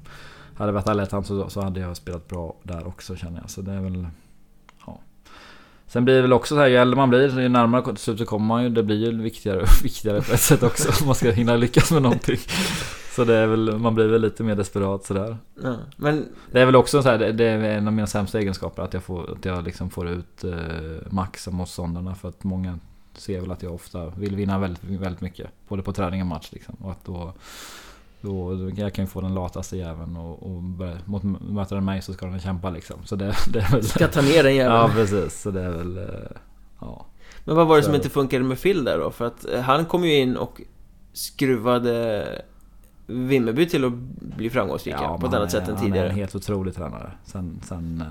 Hade 0.54 0.68
det 0.68 0.74
varit 0.74 0.88
allettan 0.88 1.24
så, 1.24 1.50
så 1.50 1.60
hade 1.60 1.80
jag 1.80 1.96
spelat 1.96 2.28
bra 2.28 2.56
där 2.62 2.86
också 2.86 3.16
känner 3.16 3.40
jag. 3.40 3.50
Så 3.50 3.62
det 3.62 3.72
är 3.72 3.80
väl... 3.80 4.06
Sen 5.86 6.04
blir 6.04 6.14
det 6.14 6.22
väl 6.22 6.32
också 6.32 6.54
så 6.54 6.60
här, 6.60 6.66
ju 6.68 6.76
äldre 6.76 6.96
man 6.96 7.08
blir, 7.10 7.40
ju 7.40 7.48
närmare 7.48 7.82
till 7.84 7.96
slutet 7.96 8.26
kommer 8.28 8.46
man 8.46 8.62
ju. 8.62 8.68
Det 8.68 8.82
blir 8.82 8.96
ju 8.96 9.22
viktigare 9.22 9.60
och 9.60 9.68
viktigare 9.84 10.22
på 10.22 10.32
ett 10.32 10.40
sätt 10.40 10.62
också. 10.62 10.88
Om 11.00 11.06
man 11.06 11.14
ska 11.14 11.30
hinna 11.30 11.56
lyckas 11.56 11.90
med 11.92 12.02
någonting. 12.02 12.38
Så 13.16 13.24
det 13.24 13.34
är 13.36 13.46
väl, 13.46 13.78
man 13.78 13.94
blir 13.94 14.06
väl 14.06 14.20
lite 14.20 14.42
mer 14.42 14.54
desperat 14.54 15.04
sådär. 15.04 15.36
Ja. 15.62 15.76
Men 15.96 16.28
Det 16.52 16.60
är 16.60 16.66
väl 16.66 16.76
också 16.76 17.02
så 17.02 17.08
här, 17.08 17.18
det- 17.18 17.32
det 17.32 17.44
är 17.44 17.58
en 17.78 17.86
av 17.86 17.92
mina 17.92 18.06
sämsta 18.06 18.38
egenskaper 18.38 18.82
att 18.82 18.94
jag 18.94 19.02
får, 19.02 19.32
att 19.32 19.44
jag 19.44 19.64
liksom 19.64 19.90
får 19.90 20.08
ut 20.08 20.44
eh, 20.44 20.52
max 21.10 21.48
av 21.48 21.54
motståndarna 21.54 22.14
för 22.14 22.28
att 22.28 22.44
många 22.44 22.78
ser 23.16 23.40
väl 23.40 23.50
att 23.52 23.62
jag 23.62 23.74
ofta 23.74 24.06
vill 24.10 24.36
vinna 24.36 24.58
väldigt, 24.58 24.84
väldigt 24.84 25.20
mycket. 25.20 25.50
Både 25.68 25.82
på 25.82 25.92
träning 25.92 26.20
och 26.20 26.26
match 26.26 26.48
liksom. 26.52 26.74
Och 26.80 26.90
att 26.90 27.04
då, 27.04 27.32
då, 28.24 28.54
då 28.54 28.70
jag 28.76 28.94
kan 28.94 29.04
ju 29.04 29.08
få 29.08 29.20
den 29.20 29.34
lataste 29.34 29.76
jäveln 29.76 30.16
och, 30.16 30.42
och 30.42 30.62
börja, 30.62 30.96
mot, 31.04 31.22
möter 31.40 31.76
den 31.76 31.84
mig 31.84 32.02
så 32.02 32.12
ska 32.12 32.26
den 32.26 32.40
kämpa 32.40 32.70
liksom. 32.70 32.96
Så 33.04 33.16
det, 33.16 33.34
det 33.52 33.58
är 33.58 33.70
väl... 33.72 33.84
ska 33.84 34.08
ta 34.08 34.20
ner 34.22 34.42
den 34.42 34.54
jäveln. 34.54 34.76
Ja 34.76 34.90
precis, 34.94 35.40
så 35.42 35.50
det 35.50 35.60
är 35.62 35.70
väl... 35.70 35.98
eh, 35.98 36.04
Ja. 36.80 37.06
Men 37.44 37.56
vad 37.56 37.66
var 37.66 37.76
det 37.76 37.82
som 37.82 37.92
Så- 37.92 37.96
inte 37.96 38.08
funkade 38.08 38.44
med 38.44 38.62
Phil 38.62 38.84
där 38.84 38.98
då? 38.98 39.10
För 39.10 39.24
att 39.26 39.48
eh, 39.48 39.60
han 39.60 39.84
kom 39.84 40.04
ju 40.04 40.14
in 40.18 40.36
och 40.36 40.60
skruvade 41.12 42.26
Vimmerby 43.06 43.66
till 43.68 43.84
att 43.84 43.92
bli 44.36 44.50
framgångsrika 44.50 44.98
Ja, 45.02 45.18
på 45.18 45.26
ett 45.26 45.34
annat 45.34 45.54
är- 45.54 45.60
sätt 45.60 45.68
än 45.68 45.74
Han 45.74 45.84
är 45.84 45.88
tidigare. 45.88 46.08
en 46.08 46.14
helt 46.14 46.34
otrolig 46.34 46.74
tränare. 46.74 47.12
Sen, 47.24 47.60
sen 47.64 48.00
eh, 48.00 48.06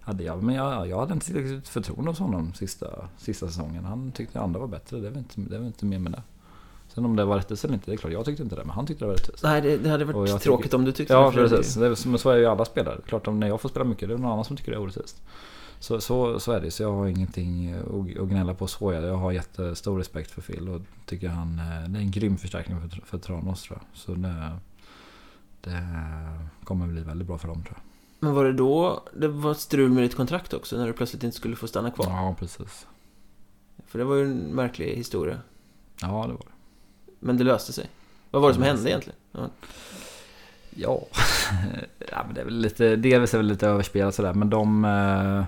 hade 0.00 0.24
jag, 0.24 0.42
men 0.42 0.54
jag, 0.54 0.88
jag 0.88 1.00
hade 1.00 1.12
inte 1.14 1.26
tillräckligt 1.26 1.68
förtroende 1.68 2.10
hos 2.10 2.18
honom 2.18 2.54
sista, 2.54 2.86
sista 3.18 3.46
säsongen. 3.46 3.84
Han 3.84 4.12
tyckte 4.12 4.40
andra 4.40 4.60
var 4.60 4.66
bättre. 4.66 4.96
Det 5.00 5.10
väl 5.10 5.18
inte, 5.18 5.40
det 5.40 5.58
väl 5.58 5.66
inte 5.66 5.84
mer 5.84 5.98
med 5.98 6.12
det. 6.12 6.22
Sen 6.98 7.04
om 7.04 7.16
det 7.16 7.24
var 7.24 7.36
rättvist 7.36 7.64
eller 7.64 7.74
inte, 7.74 7.90
det 7.90 7.94
är 7.94 7.96
klart 7.96 8.12
jag 8.12 8.24
tyckte 8.24 8.42
inte 8.42 8.56
det. 8.56 8.64
Men 8.64 8.70
han 8.74 8.86
tyckte 8.86 9.04
det 9.04 9.08
var 9.08 9.14
rättvist. 9.14 9.42
Nej, 9.42 9.60
det, 9.60 9.76
det 9.76 9.90
hade 9.90 10.04
varit 10.04 10.42
tråkigt 10.42 10.64
tycker- 10.64 10.76
om 10.76 10.84
du 10.84 10.92
tyckte 10.92 11.14
Ja 11.14 11.30
det. 11.30 11.42
det. 11.42 11.48
precis, 11.48 11.74
det 11.74 12.06
men 12.10 12.18
så 12.18 12.30
är 12.30 12.36
ju 12.36 12.46
alla 12.46 12.64
spelare. 12.64 13.00
Klart 13.06 13.26
om 13.26 13.40
när 13.40 13.48
jag 13.48 13.60
får 13.60 13.68
spela 13.68 13.84
mycket, 13.84 14.08
det 14.08 14.14
är 14.14 14.18
någon 14.18 14.32
annan 14.32 14.44
som 14.44 14.56
tycker 14.56 14.70
det 14.72 14.76
är 14.78 14.80
orättvist. 14.82 15.22
Så, 15.80 16.00
så, 16.00 16.40
så 16.40 16.52
är 16.52 16.60
det, 16.60 16.70
så 16.70 16.82
jag 16.82 16.92
har 16.92 17.06
ingenting 17.06 17.74
att 18.20 18.28
gnälla 18.28 18.54
på 18.54 18.66
så. 18.66 18.92
Jag, 18.92 19.04
jag 19.04 19.16
har 19.16 19.32
jättestor 19.32 19.98
respekt 19.98 20.30
för 20.30 20.42
Phil 20.42 20.68
och 20.68 20.80
tycker 21.06 21.28
han 21.28 21.58
eh, 21.58 21.88
det 21.88 21.98
är 21.98 22.02
en 22.02 22.10
grym 22.10 22.36
förstärkning 22.36 22.80
för, 22.80 23.00
för 23.06 23.18
Tranås 23.18 23.62
tror 23.62 23.78
jag. 23.80 23.98
Så 23.98 24.14
det, 24.14 24.52
det 25.60 25.82
kommer 26.64 26.86
bli 26.86 27.00
väldigt 27.00 27.26
bra 27.28 27.38
för 27.38 27.48
dem 27.48 27.62
tror 27.62 27.72
jag. 27.76 27.82
Men 28.20 28.34
var 28.34 28.44
det 28.44 28.52
då 28.52 29.02
det 29.16 29.28
var 29.28 29.54
strul 29.54 29.90
med 29.90 30.02
ditt 30.02 30.16
kontrakt 30.16 30.54
också? 30.54 30.76
När 30.76 30.86
du 30.86 30.92
plötsligt 30.92 31.22
inte 31.24 31.36
skulle 31.36 31.56
få 31.56 31.66
stanna 31.66 31.90
kvar? 31.90 32.06
Ja, 32.08 32.34
precis. 32.38 32.86
För 33.86 33.98
det 33.98 34.04
var 34.04 34.14
ju 34.16 34.22
en 34.24 34.38
märklig 34.38 34.86
historia. 34.96 35.38
Ja, 36.00 36.06
det 36.08 36.12
var 36.12 36.26
det. 36.46 36.52
Men 37.18 37.36
det 37.36 37.44
löste 37.44 37.72
sig. 37.72 37.86
Vad 38.30 38.42
var 38.42 38.48
det 38.48 38.54
som 38.54 38.62
hände 38.62 38.90
egentligen? 38.90 39.18
Ja. 39.32 39.48
Ja, 40.70 41.06
ja 42.10 42.24
men 42.26 42.34
det 42.34 42.40
är 42.40 42.44
väl 42.44 42.58
lite, 42.58 42.96
delvis 42.96 43.34
är 43.34 43.38
väl 43.38 43.46
lite 43.46 43.66
överspelat 43.68 44.14
sådär, 44.14 44.34
men 44.34 44.50
de... 44.50 44.84
eh, 44.84 45.44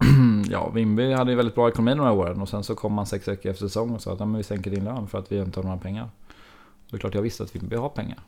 ja, 0.50 0.70
Vimby 0.70 1.12
hade 1.12 1.30
ju 1.30 1.36
väldigt 1.36 1.54
bra 1.54 1.68
ekonomi 1.68 1.94
några 1.94 2.12
åren 2.12 2.40
och 2.40 2.48
sen 2.48 2.64
så 2.64 2.74
kom 2.74 2.92
man 2.92 3.06
sex 3.06 3.28
veckor 3.28 3.50
efter 3.50 3.66
säsong 3.66 3.90
och 3.90 4.02
sa 4.02 4.12
att 4.12 4.20
"Ja, 4.20 4.26
men 4.26 4.36
vi 4.36 4.42
sänker 4.42 4.70
din 4.70 4.84
lön 4.84 5.06
för 5.08 5.18
att 5.18 5.32
vi 5.32 5.38
inte 5.38 5.58
har 5.60 5.64
några 5.64 5.78
pengar. 5.78 6.04
Och 6.04 6.90
det 6.90 6.96
är 6.96 6.98
klart 6.98 7.14
jag 7.14 7.22
visste 7.22 7.42
att 7.42 7.56
Vimby 7.56 7.76
har 7.76 7.88
pengar. 7.88 8.18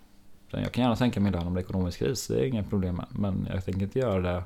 Jag 0.51 0.73
kan 0.73 0.83
gärna 0.83 0.97
sänka 0.97 1.21
min 1.21 1.33
lön 1.33 1.47
om 1.47 1.55
det 1.55 1.61
är 1.61 1.65
ekonomisk 1.65 1.99
kris, 1.99 2.27
det 2.27 2.41
är 2.41 2.45
inga 2.45 2.63
problem 2.63 2.97
med. 2.97 3.07
Men 3.11 3.49
jag 3.53 3.65
tänker 3.65 3.83
inte 3.83 3.99
göra 3.99 4.21
det 4.21 4.43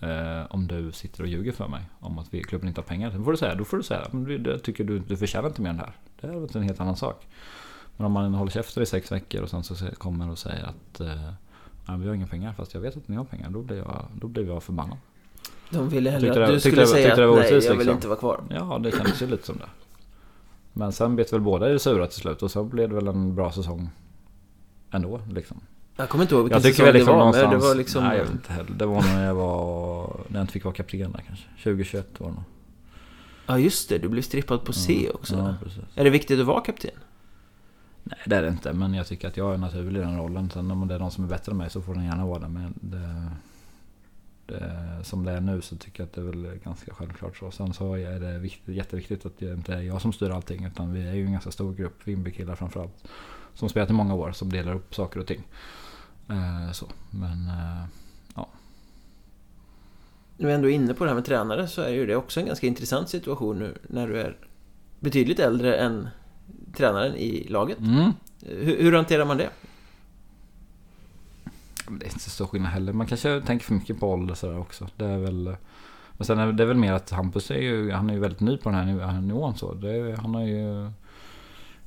eh, 0.00 0.46
om 0.50 0.66
du 0.66 0.92
sitter 0.92 1.22
och 1.22 1.28
ljuger 1.28 1.52
för 1.52 1.68
mig 1.68 1.82
om 2.00 2.18
att 2.18 2.34
vi, 2.34 2.42
klubben 2.42 2.68
inte 2.68 2.80
har 2.80 2.86
pengar. 2.86 3.10
Då 3.16 3.24
får 3.24 3.30
du 3.32 3.36
säga, 3.38 3.54
då 3.54 3.64
får 3.64 3.76
du 3.76 3.82
säga 3.82 4.06
men 4.10 4.24
du, 4.24 4.38
det 4.38 4.58
tycker 4.58 4.84
du, 4.84 4.98
du 4.98 5.16
förtjänar 5.16 5.48
inte 5.48 5.62
mer 5.62 5.70
än 5.70 5.76
det 5.76 5.82
här. 5.82 5.92
Det 6.20 6.26
är 6.26 6.56
en 6.56 6.62
helt 6.62 6.80
annan 6.80 6.96
sak. 6.96 7.26
Men 7.96 8.06
om 8.06 8.12
man 8.12 8.34
håller 8.34 8.50
käften 8.52 8.82
i 8.82 8.86
sex 8.86 9.12
veckor 9.12 9.42
och 9.42 9.50
sen 9.50 9.64
så 9.64 9.74
kommer 9.98 10.30
och 10.30 10.38
säger 10.38 10.64
att 10.64 11.00
eh, 11.00 11.32
"Nej, 11.88 11.98
vi 11.98 12.08
har 12.08 12.14
inga 12.14 12.26
pengar 12.26 12.52
fast 12.52 12.74
jag 12.74 12.80
vet 12.80 12.96
att 12.96 13.08
ni 13.08 13.16
har 13.16 13.24
pengar. 13.24 13.50
Då 13.50 13.62
blir 13.62 13.76
jag, 13.76 14.04
då 14.14 14.28
blir 14.28 14.46
jag 14.46 14.62
förbannad. 14.62 14.96
De 15.70 15.88
ville 15.88 16.10
hellre 16.10 16.28
att 16.30 16.34
det- 16.34 16.46
du 16.46 16.60
tyckte 16.60 16.60
skulle 16.70 16.82
det- 16.82 16.86
säga 16.86 17.16
det 17.16 17.30
att 17.30 17.36
nej, 17.38 17.52
jag 17.52 17.60
vill 17.60 17.78
liksom. 17.78 17.94
inte 17.94 18.08
vara 18.08 18.18
kvar. 18.18 18.40
Ja, 18.50 18.78
det 18.82 18.90
kändes 18.90 19.22
ju 19.22 19.26
lite 19.26 19.46
som 19.46 19.56
det. 19.56 19.68
Men 20.72 20.92
sen 20.92 21.16
bet 21.16 21.32
väl 21.32 21.40
båda 21.40 21.70
i 21.70 21.72
det 21.72 21.78
sura 21.78 22.06
till 22.06 22.20
slut 22.20 22.42
och 22.42 22.50
så 22.50 22.64
blev 22.64 22.88
det 22.88 22.94
väl 22.94 23.08
en 23.08 23.34
bra 23.34 23.52
säsong 23.52 23.90
ändå 24.90 25.20
liksom. 25.30 25.60
Jag 26.00 26.08
kommer 26.08 26.24
inte 26.24 26.34
ihåg 26.34 26.44
vilken 26.44 26.56
Jag 26.56 26.62
tycker 26.62 26.74
säsong 26.74 26.86
väl 26.92 26.98
det 26.98 27.04
var, 27.04 27.12
men 27.12 27.18
någonstans... 27.18 27.62
det 27.62 27.68
var 27.68 27.74
liksom... 27.74 28.04
Nej, 28.04 28.16
jag 28.16 28.24
vet 28.24 28.32
inte 28.32 28.52
heller. 28.52 28.70
Det 28.70 28.86
var 28.86 29.02
när 29.02 29.26
jag 29.26 29.34
var... 29.34 30.20
När 30.28 30.38
jag 30.38 30.42
inte 30.42 30.52
fick 30.52 30.64
vara 30.64 30.74
kapten 30.74 31.12
där 31.12 31.22
kanske. 31.26 31.44
2021 31.62 32.20
var 32.20 32.28
det 32.28 32.34
nog. 32.34 32.44
Ja, 33.46 33.58
just 33.58 33.88
det. 33.88 33.98
Du 33.98 34.08
blev 34.08 34.22
strippad 34.22 34.64
på 34.64 34.72
C 34.72 35.10
också. 35.14 35.36
Ja, 35.36 35.54
precis. 35.62 35.82
Är 35.94 36.04
det 36.04 36.10
viktigt 36.10 36.40
att 36.40 36.46
vara 36.46 36.60
kapten? 36.60 36.90
Nej 38.04 38.18
det 38.26 38.36
är 38.36 38.42
det 38.42 38.48
inte, 38.48 38.72
men 38.72 38.94
jag 38.94 39.06
tycker 39.06 39.28
att 39.28 39.36
jag 39.36 39.54
är 39.54 39.58
naturlig 39.58 40.00
i 40.00 40.04
den 40.04 40.18
rollen. 40.18 40.50
Sen 40.50 40.70
om 40.70 40.88
det 40.88 40.94
är 40.94 40.98
någon 40.98 41.10
som 41.10 41.24
är 41.24 41.28
bättre 41.28 41.52
än 41.52 41.58
mig 41.58 41.70
så 41.70 41.82
får 41.82 41.94
den 41.94 42.04
gärna 42.04 42.26
vara 42.26 42.38
det. 42.38 42.48
Men 42.48 42.74
det, 42.80 43.30
det, 44.46 45.04
som 45.04 45.24
det 45.24 45.32
är 45.32 45.40
nu 45.40 45.60
så 45.60 45.76
tycker 45.76 46.02
jag 46.02 46.06
att 46.06 46.12
det 46.12 46.20
är 46.20 46.24
väl 46.24 46.58
ganska 46.64 46.94
självklart 46.94 47.36
så. 47.36 47.50
Sen 47.50 47.72
så 47.72 47.94
är 47.94 48.20
det 48.20 48.38
viktigt, 48.38 48.74
jätteviktigt 48.74 49.26
att 49.26 49.38
det 49.38 49.52
inte 49.52 49.74
är 49.74 49.80
jag 49.80 50.02
som 50.02 50.12
styr 50.12 50.30
allting. 50.30 50.64
Utan 50.64 50.92
vi 50.92 51.08
är 51.08 51.14
ju 51.14 51.24
en 51.24 51.32
ganska 51.32 51.50
stor 51.50 51.74
grupp, 51.74 52.00
Vimby-killar 52.04 52.54
framförallt. 52.54 53.04
Som 53.54 53.68
spelat 53.68 53.90
i 53.90 53.92
många 53.92 54.14
år, 54.14 54.32
som 54.32 54.52
delar 54.52 54.74
upp 54.74 54.94
saker 54.94 55.20
och 55.20 55.26
ting. 55.26 55.42
Eh, 56.30 56.72
så, 56.72 56.86
men... 57.10 57.48
Eh, 57.48 57.84
När 60.36 60.46
vi 60.46 60.52
ändå 60.52 60.70
är 60.70 60.74
inne 60.74 60.94
på 60.94 61.04
det 61.04 61.10
här 61.10 61.14
med 61.14 61.24
tränare 61.24 61.68
så 61.68 61.82
är 61.82 61.88
ju 61.88 62.06
det 62.06 62.16
också 62.16 62.40
en 62.40 62.46
ganska 62.46 62.66
intressant 62.66 63.08
situation 63.08 63.58
nu 63.58 63.78
när 63.88 64.08
du 64.08 64.20
är 64.20 64.36
betydligt 65.00 65.38
äldre 65.38 65.76
än 65.76 66.08
tränaren 66.76 67.16
i 67.16 67.46
laget. 67.48 67.78
mm. 67.78 68.12
Hur, 68.46 68.82
hur 68.82 68.92
hanterar 68.92 69.24
man 69.24 69.36
det? 69.36 69.48
Det 71.88 72.04
är 72.04 72.08
inte 72.08 72.20
så 72.20 72.30
stor 72.30 72.46
skillnad 72.46 72.70
heller. 72.70 72.92
Man 72.92 73.06
kanske 73.06 73.40
tänker 73.40 73.66
för 73.66 73.74
mycket 73.74 74.00
på 74.00 74.08
ålder 74.12 74.34
sådär 74.34 74.58
också. 74.58 74.88
Det 74.96 75.04
är 75.04 75.18
väl... 75.18 75.56
Men 76.12 76.26
sen 76.26 76.38
är 76.38 76.52
det 76.52 76.64
väl 76.64 76.76
mer 76.76 76.92
att 76.92 77.10
Hampus 77.10 77.50
är 77.50 77.54
ju, 77.58 77.90
han 77.90 78.10
är 78.10 78.14
ju 78.14 78.20
väldigt 78.20 78.40
ny 78.40 78.56
på 78.56 78.68
den 78.70 78.78
här 78.78 78.84
niv- 78.86 79.20
nivån 79.20 79.54
så. 79.56 79.74
Det, 79.74 80.16
han 80.20 80.34
har 80.34 80.42
ju 80.44 80.90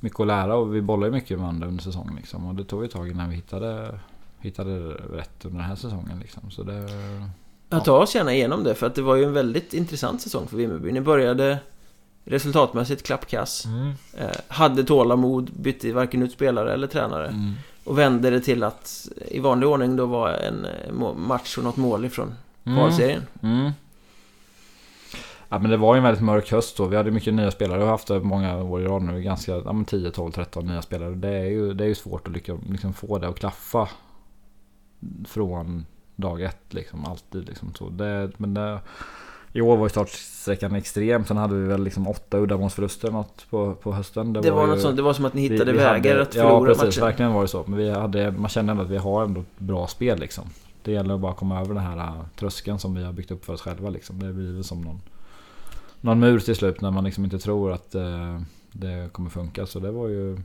mycket 0.00 0.20
att 0.20 0.26
lära 0.26 0.56
och 0.56 0.74
vi 0.74 0.82
bollar 0.82 1.06
ju 1.06 1.12
mycket 1.12 1.30
med 1.30 1.38
varandra 1.40 1.66
under 1.68 1.82
säsongen 1.82 2.14
liksom. 2.16 2.46
Och 2.46 2.54
det 2.54 2.64
tog 2.64 2.82
ju 2.82 2.86
ett 2.86 2.92
tag 2.92 3.08
innan 3.10 3.28
vi 3.28 3.36
hittade, 3.36 3.98
hittade 4.44 4.78
rätt 4.90 5.44
under 5.44 5.58
den 5.58 5.68
här 5.68 5.76
säsongen 5.76 6.18
liksom. 6.20 6.50
Så 6.50 6.62
det... 6.62 6.86
Ja, 7.68 7.80
ta 7.80 7.98
oss 7.98 8.14
gärna 8.14 8.34
igenom 8.34 8.64
det 8.64 8.74
för 8.74 8.86
att 8.86 8.94
det 8.94 9.02
var 9.02 9.14
ju 9.16 9.24
en 9.24 9.32
väldigt 9.32 9.74
intressant 9.74 10.22
säsong 10.22 10.46
för 10.46 10.56
Vimmerby. 10.56 10.92
Ni 10.92 11.00
började 11.00 11.58
resultatmässigt 12.24 13.02
klappkass. 13.06 13.66
Eh, 14.18 14.28
hade 14.48 14.84
tålamod, 14.84 15.50
bytte 15.52 15.92
varken 15.92 16.22
ut 16.22 16.32
spelare 16.32 16.72
eller 16.72 16.86
tränare. 16.86 17.28
Mm. 17.28 17.52
Och 17.84 17.98
vände 17.98 18.30
det 18.30 18.40
till 18.40 18.62
att 18.62 19.08
i 19.28 19.40
vanlig 19.40 19.68
ordning 19.68 19.96
då 19.96 20.06
var 20.06 20.30
en 20.30 20.64
eh, 20.64 21.14
match 21.16 21.58
och 21.58 21.64
något 21.64 21.76
mål 21.76 22.04
ifrån 22.04 22.34
Mm. 22.66 22.78
kvalserien. 22.78 23.22
Mm. 23.42 23.70
Ja 25.48 25.58
men 25.58 25.70
det 25.70 25.76
var 25.76 25.94
ju 25.94 25.98
en 25.98 26.04
väldigt 26.04 26.22
mörk 26.22 26.52
höst 26.52 26.76
då. 26.76 26.86
Vi 26.86 26.96
hade 26.96 27.10
mycket 27.10 27.34
nya 27.34 27.50
spelare. 27.50 27.78
Vi 27.78 27.84
har 27.84 27.90
haft 27.90 28.08
det 28.08 28.20
många 28.20 28.62
år 28.62 28.80
i 28.82 28.84
rad 28.84 29.02
nu. 29.02 29.22
Ganska, 29.22 29.52
ja 29.52 29.72
men 29.72 29.84
10, 29.84 30.10
12, 30.10 30.32
13 30.32 30.66
nya 30.66 30.82
spelare. 30.82 31.14
Det 31.14 31.28
är 31.28 31.44
ju, 31.44 31.74
det 31.74 31.84
är 31.84 31.88
ju 31.88 31.94
svårt 31.94 32.26
att 32.26 32.32
lyckas, 32.32 32.58
liksom 32.70 32.92
få 32.92 33.18
det 33.18 33.28
att 33.28 33.38
klaffa. 33.38 33.88
Från 35.28 35.86
dag 36.16 36.42
ett 36.42 36.74
liksom. 36.74 37.04
Alltid 37.04 37.46
liksom 37.48 37.74
så. 37.74 37.88
Det, 37.88 38.30
men 38.36 38.54
det, 38.54 38.78
I 39.52 39.60
år 39.60 39.76
var 39.76 39.84
ju 39.84 39.88
startsträckan 39.90 40.74
extrem. 40.74 41.24
Sen 41.24 41.36
hade 41.36 41.54
vi 41.54 41.66
väl 41.68 41.84
liksom 41.84 42.08
åtta 42.08 42.38
uddamålsförluster 42.38 43.10
något 43.10 43.46
på, 43.50 43.74
på 43.74 43.92
hösten. 43.92 44.32
Det, 44.32 44.50
var, 44.50 44.62
ju- 44.62 44.66
något 44.72 44.80
sånt, 44.80 44.96
det 44.96 45.02
var 45.02 45.12
som 45.12 45.24
att 45.24 45.34
ni 45.34 45.40
hittade 45.48 45.72
vi- 45.72 45.78
vi 45.78 45.84
vägar 45.84 46.10
hade- 46.12 46.22
att 46.22 46.34
förlora 46.34 46.52
Ja 46.60 46.64
precis, 46.74 46.84
matchen. 46.84 47.04
verkligen 47.04 47.32
var 47.32 47.42
det 47.42 47.48
så. 47.48 47.64
Men 47.66 47.78
vi 47.78 47.90
hade, 47.90 48.30
man 48.32 48.48
kände 48.48 48.70
ändå 48.70 48.82
att 48.84 48.90
vi 48.90 48.96
har 48.96 49.24
ändå 49.24 49.40
ett 49.40 49.58
bra 49.58 49.86
spel 49.86 50.18
liksom. 50.18 50.44
Det 50.82 50.92
gäller 50.92 51.14
att 51.14 51.20
bara 51.20 51.34
komma 51.34 51.60
över 51.60 51.74
den 51.74 51.82
här 51.82 51.96
äh, 51.96 52.12
tröskeln 52.38 52.78
som 52.78 52.94
vi 52.94 53.04
har 53.04 53.12
byggt 53.12 53.30
upp 53.30 53.44
för 53.44 53.52
oss 53.52 53.60
själva 53.62 53.90
liksom. 53.90 54.18
Det 54.18 54.32
blir 54.32 54.52
väl 54.52 54.64
som 54.64 54.80
någon, 54.80 55.00
någon 56.00 56.20
mur 56.20 56.40
till 56.40 56.56
slut 56.56 56.80
när 56.80 56.90
man 56.90 57.04
liksom 57.04 57.24
inte 57.24 57.38
tror 57.38 57.72
att 57.72 57.94
eh, 57.94 58.40
det 58.72 59.12
kommer 59.12 59.30
funka. 59.30 59.66
Så 59.66 59.78
det 59.78 59.90
var 59.90 60.08
ju... 60.08 60.38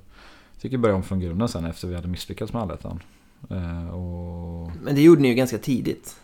Fick 0.58 0.72
ju 0.72 0.78
börja 0.78 0.96
om 0.96 1.04
från 1.04 1.20
grunden 1.20 1.48
sen 1.48 1.66
efter 1.66 1.88
vi 1.88 1.96
hade 1.96 2.08
misslyckats 2.08 2.54
med 2.54 2.62
allettan. 2.62 3.00
Eh, 3.52 3.90
och... 3.90 4.72
Men 4.84 4.96
det 4.96 5.02
gjorde 5.02 5.22
ni 5.22 5.28
ju 5.28 5.34
ganska 5.34 5.58
tidigt. 5.58 6.16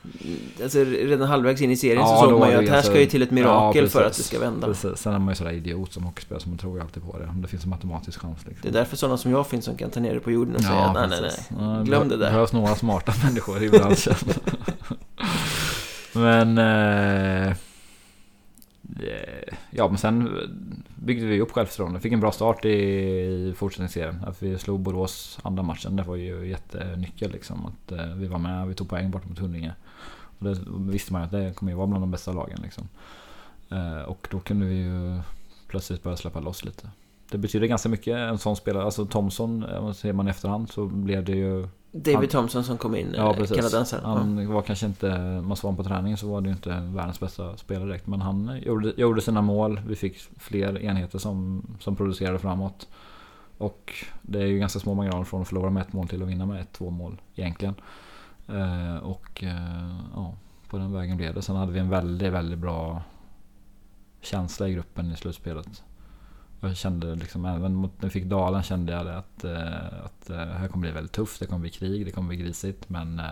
Alltså 0.63 0.80
redan 0.84 1.28
halvvägs 1.28 1.61
in 1.61 1.71
i 1.71 1.78
serien 1.78 1.97
Ja, 1.99 2.07
så 2.21 2.30
såg 2.30 2.39
man 2.39 2.49
ju 2.49 2.55
det 2.55 2.59
att 2.61 2.65
här 2.67 2.73
ganska- 2.76 2.91
ska 2.91 2.99
ju 2.99 3.05
till 3.05 3.21
ett 3.21 3.32
mirakel 3.32 3.84
Ja, 3.84 3.89
för 3.89 4.03
att 4.03 4.13
det 4.13 4.23
ska 4.23 4.39
vända. 4.39 4.67
Precis. 4.67 4.97
Sen 4.97 5.13
är 5.13 5.19
man 5.19 5.30
ju 5.30 5.36
sådär 5.36 5.51
idiot 5.51 5.93
som 5.93 6.03
hockeyspelare 6.03 6.43
så 6.43 6.49
man 6.49 6.57
tror 6.57 6.76
ju 6.78 6.82
alltid 6.84 7.03
på 7.03 7.17
det. 7.19 7.26
Om 7.28 7.41
det 7.41 7.47
finns 7.47 7.63
en 7.63 7.69
matematisk 7.69 8.19
chans 8.19 8.38
liksom. 8.45 8.59
Det 8.61 8.67
är 8.67 8.73
därför 8.73 8.97
sådana 8.97 9.17
som 9.17 9.32
jag 9.32 9.47
finns 9.47 9.65
som 9.65 9.76
kan 9.78 9.89
ta 9.89 9.99
ner 9.99 10.13
det 10.13 10.19
på 10.19 10.32
jorden 10.32 10.55
och 10.55 10.61
säga 10.61 10.73
att 10.80 11.09
nej, 11.09 11.19
nej, 11.21 11.32
nej. 11.49 11.67
Ja, 11.78 11.82
Glöm 11.84 12.09
det 12.09 12.15
Det 12.17 12.23
där. 12.23 12.32
behövs 12.32 12.53
några 12.53 12.76
smarta 12.76 13.13
människor 13.23 13.63
i 13.63 13.69
branschen. 13.69 14.15
men... 16.13 16.57
Eh, 16.57 17.53
Eh, 18.99 19.53
ja, 19.69 19.88
men 19.88 19.97
sen 19.97 20.29
byggde 20.95 21.25
vi 21.25 21.41
upp 21.41 21.51
självförtroende. 21.51 21.99
Fick 21.99 22.13
en 22.13 22.19
bra 22.19 22.31
start 22.31 22.65
i, 22.65 23.53
fortsättningsserien. 23.57 24.23
Att 24.25 24.43
vi 24.43 24.57
slog 24.57 24.79
Borås 24.79 25.39
andra 25.41 25.63
matchen. 25.63 25.95
Det 25.95 26.03
var 26.03 26.15
ju 26.15 26.47
jättenyckel 26.47 27.31
liksom. 27.31 27.65
Att 27.65 27.91
eh, 27.91 28.13
vi 28.15 28.27
var 28.27 28.39
med. 28.39 28.67
Vi 28.67 28.73
tog 28.73 28.89
poäng 28.89 29.11
bort 29.11 29.25
mot 29.25 29.39
Huddinge. 29.39 29.73
Och 30.39 30.45
det 30.45 30.57
visste 30.67 31.13
man 31.13 31.21
ju 31.21 31.25
att 31.25 31.31
det 31.31 31.53
kommer 31.55 31.71
ju 31.71 31.75
vara 31.75 31.88
bland 31.88 32.03
de 32.03 32.11
bästa 32.11 32.31
lagen 32.31 32.59
liksom. 32.63 32.89
Eh, 33.69 34.01
och 34.01 34.27
då 34.31 34.39
kunde 34.39 34.65
vi 34.65 34.75
ju 34.75 35.19
plötsligt 35.67 36.03
börja 36.03 36.17
släppa 36.17 36.39
loss 36.39 36.65
lite. 36.65 36.89
Det 37.31 37.38
betyder 37.38 37.67
ganska 37.67 37.89
mycket 37.89 38.15
en 38.15 38.38
sån 38.38 38.55
spelare. 38.55 38.83
Alltså 38.83 39.05
Thomson, 39.05 39.65
ser 39.95 40.13
man 40.13 40.27
i 40.27 40.29
efterhand 40.29 40.69
så 40.69 40.86
blev 40.86 41.25
det 41.25 41.31
ju... 41.31 41.67
David 41.98 42.30
Thompson 42.30 42.64
som 42.64 42.78
kom 42.78 42.96
in, 42.96 43.14
Ja 43.18 43.36
eh, 43.38 43.46
kanadensaren. 43.46 44.06
Han 44.06 44.54
var 44.54 44.62
kanske 44.62 44.86
inte, 44.86 45.18
man 45.41 45.58
såg 45.58 45.78
på 45.78 45.84
träningen 45.84 46.18
så 46.18 46.28
var 46.28 46.41
det 46.41 46.48
ju 46.48 46.54
inte 46.54 46.70
världens 46.70 47.20
bästa 47.20 47.58
spelare 47.58 47.86
direkt. 47.86 48.08
Men 48.08 48.22
han 48.22 48.60
gjorde, 48.62 48.93
gjorde 48.98 49.22
sina 49.22 49.41
mål. 49.41 49.82
Vi 49.88 49.96
fick 49.96 50.18
fler 50.38 50.82
enheter 50.82 51.20
som, 51.20 51.64
som 51.80 51.96
producerade 51.96 52.39
framåt. 52.39 52.88
Och 53.58 53.93
det 54.22 54.39
är 54.39 54.46
ju 54.46 54.60
ganska 54.60 54.80
små 54.80 54.93
marginaler 54.93 55.24
från 55.24 55.41
att 55.41 55.48
förlora 55.48 55.70
med 55.70 55.82
ett 55.82 55.93
mål 55.93 56.08
till 56.08 56.22
att 56.22 56.28
vinna 56.28 56.46
med 56.46 56.62
ett, 56.62 56.72
två 56.72 56.89
mål 56.89 57.22
egentligen. 57.36 57.76
Eh, 58.48 58.98
och 58.98 59.43
eh, 59.43 60.00
ja, 60.16 60.34
på 60.70 60.78
den 60.78 60.93
vägen 60.93 61.18
blev 61.18 61.34
det. 61.34 61.41
Sen 61.41 61.56
hade 61.56 61.72
vi 61.72 61.80
en 61.80 61.89
väldigt, 61.89 62.34
väldigt 62.34 62.60
bra 62.60 63.02
känsla 64.22 64.68
i 64.68 64.74
gruppen 64.74 65.12
i 65.12 65.16
slutspelet. 65.16 65.84
Jag 66.60 66.78
kände 66.78 67.16
liksom, 67.16 67.45
även 67.45 67.76
mot 67.76 67.91
när 68.01 68.10
vi 68.10 68.14
fick 68.14 68.24
Dalen 68.26 68.64
kände 68.64 68.91
jag 68.93 69.08
att, 69.08 69.43
eh, 69.43 70.03
att 70.06 70.30
eh, 70.30 70.38
här 70.38 70.68
kommer 70.68 70.82
bli 70.82 70.91
väldigt 70.91 71.12
tufft. 71.12 71.39
Det 71.39 71.45
kommer 71.45 71.60
bli 71.60 71.70
krig, 71.70 72.06
det 72.06 72.12
kommer 72.12 72.28
bli 72.28 72.38
grisigt. 72.38 72.89
Men 72.89 73.20
eh, 73.20 73.26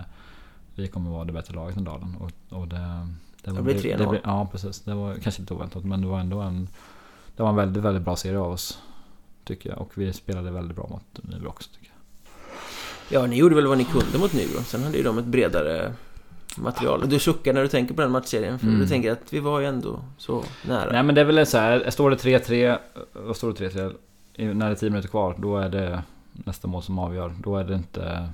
vi 0.75 0.87
kommer 0.87 1.09
vara 1.11 1.25
det 1.25 1.31
bättre 1.33 1.53
laget 1.55 1.77
än 1.77 1.83
Dalen. 1.83 2.15
Och, 2.19 2.57
och 2.59 2.67
det, 2.67 3.07
det, 3.43 3.51
Det 3.51 3.61
blir 3.61 3.75
3-0. 3.75 4.09
blev- 4.09 4.21
Ja 4.23 4.47
precis. 4.51 4.81
Det 4.81 4.93
var 4.93 5.15
kanske 5.15 5.41
inte 5.41 5.53
oväntat 5.53 5.83
men 5.83 6.01
det 6.01 6.07
var 6.07 6.19
ändå 6.19 6.41
en 6.41 6.67
Det 7.35 7.43
var 7.43 7.49
en 7.49 7.55
väldigt, 7.55 7.83
väldigt 7.83 8.03
bra 8.03 8.15
serie 8.15 8.37
av 8.39 8.51
oss. 8.51 8.79
Tycker 9.43 9.69
jag. 9.69 9.79
Och 9.81 9.91
vi 9.97 10.13
spelade 10.13 10.51
väldigt 10.51 10.75
bra 10.75 10.87
mot 10.87 11.23
Nybro 11.29 11.47
också 11.49 11.69
tycker 11.73 11.91
jag. 13.09 13.21
Ja, 13.21 13.27
ni 13.27 13.35
gjorde 13.37 13.55
väl 13.55 13.67
vad 13.67 13.77
ni 13.77 13.83
kunde 13.85 14.17
mot 14.17 14.33
Nybro. 14.33 14.59
Sen 14.63 14.83
hade 14.83 14.97
ju 14.97 15.03
de 15.03 15.17
ett 15.17 15.25
bredare 15.25 15.93
material. 16.57 17.09
Du 17.09 17.19
suckar 17.19 17.53
när 17.53 17.61
du 17.61 17.67
tänker 17.67 17.93
på 17.93 18.01
den 18.01 18.11
matchserien. 18.11 18.59
För 18.59 18.67
Mm. 18.67 18.79
du 18.79 18.87
tänker 18.87 19.11
att 19.11 19.33
vi 19.33 19.39
var 19.39 19.59
ju 19.59 19.65
ändå 19.65 19.99
så 20.17 20.43
nära. 20.67 20.91
Nej 20.91 21.03
men 21.03 21.15
det 21.15 21.21
är 21.21 21.25
väl 21.25 21.45
så 21.45 21.57
här. 21.57 21.89
Står 21.89 22.09
det 22.09 22.15
3-3. 22.15 22.77
Vad 23.13 23.35
står 23.37 23.47
det 23.53 23.69
3-3? 23.69 23.93
i- 24.35 24.45
När 24.45 24.65
det 24.65 24.71
är 24.71 24.75
10 24.75 24.89
minuter 24.89 25.09
kvar. 25.09 25.35
Då 25.39 25.57
är 25.57 25.69
det 25.69 26.03
nästa 26.33 26.67
mål 26.67 26.83
som 26.83 26.99
avgör. 26.99 27.35
Då 27.43 27.57
är 27.57 27.63
det 27.63 27.75
inte... 27.75 28.29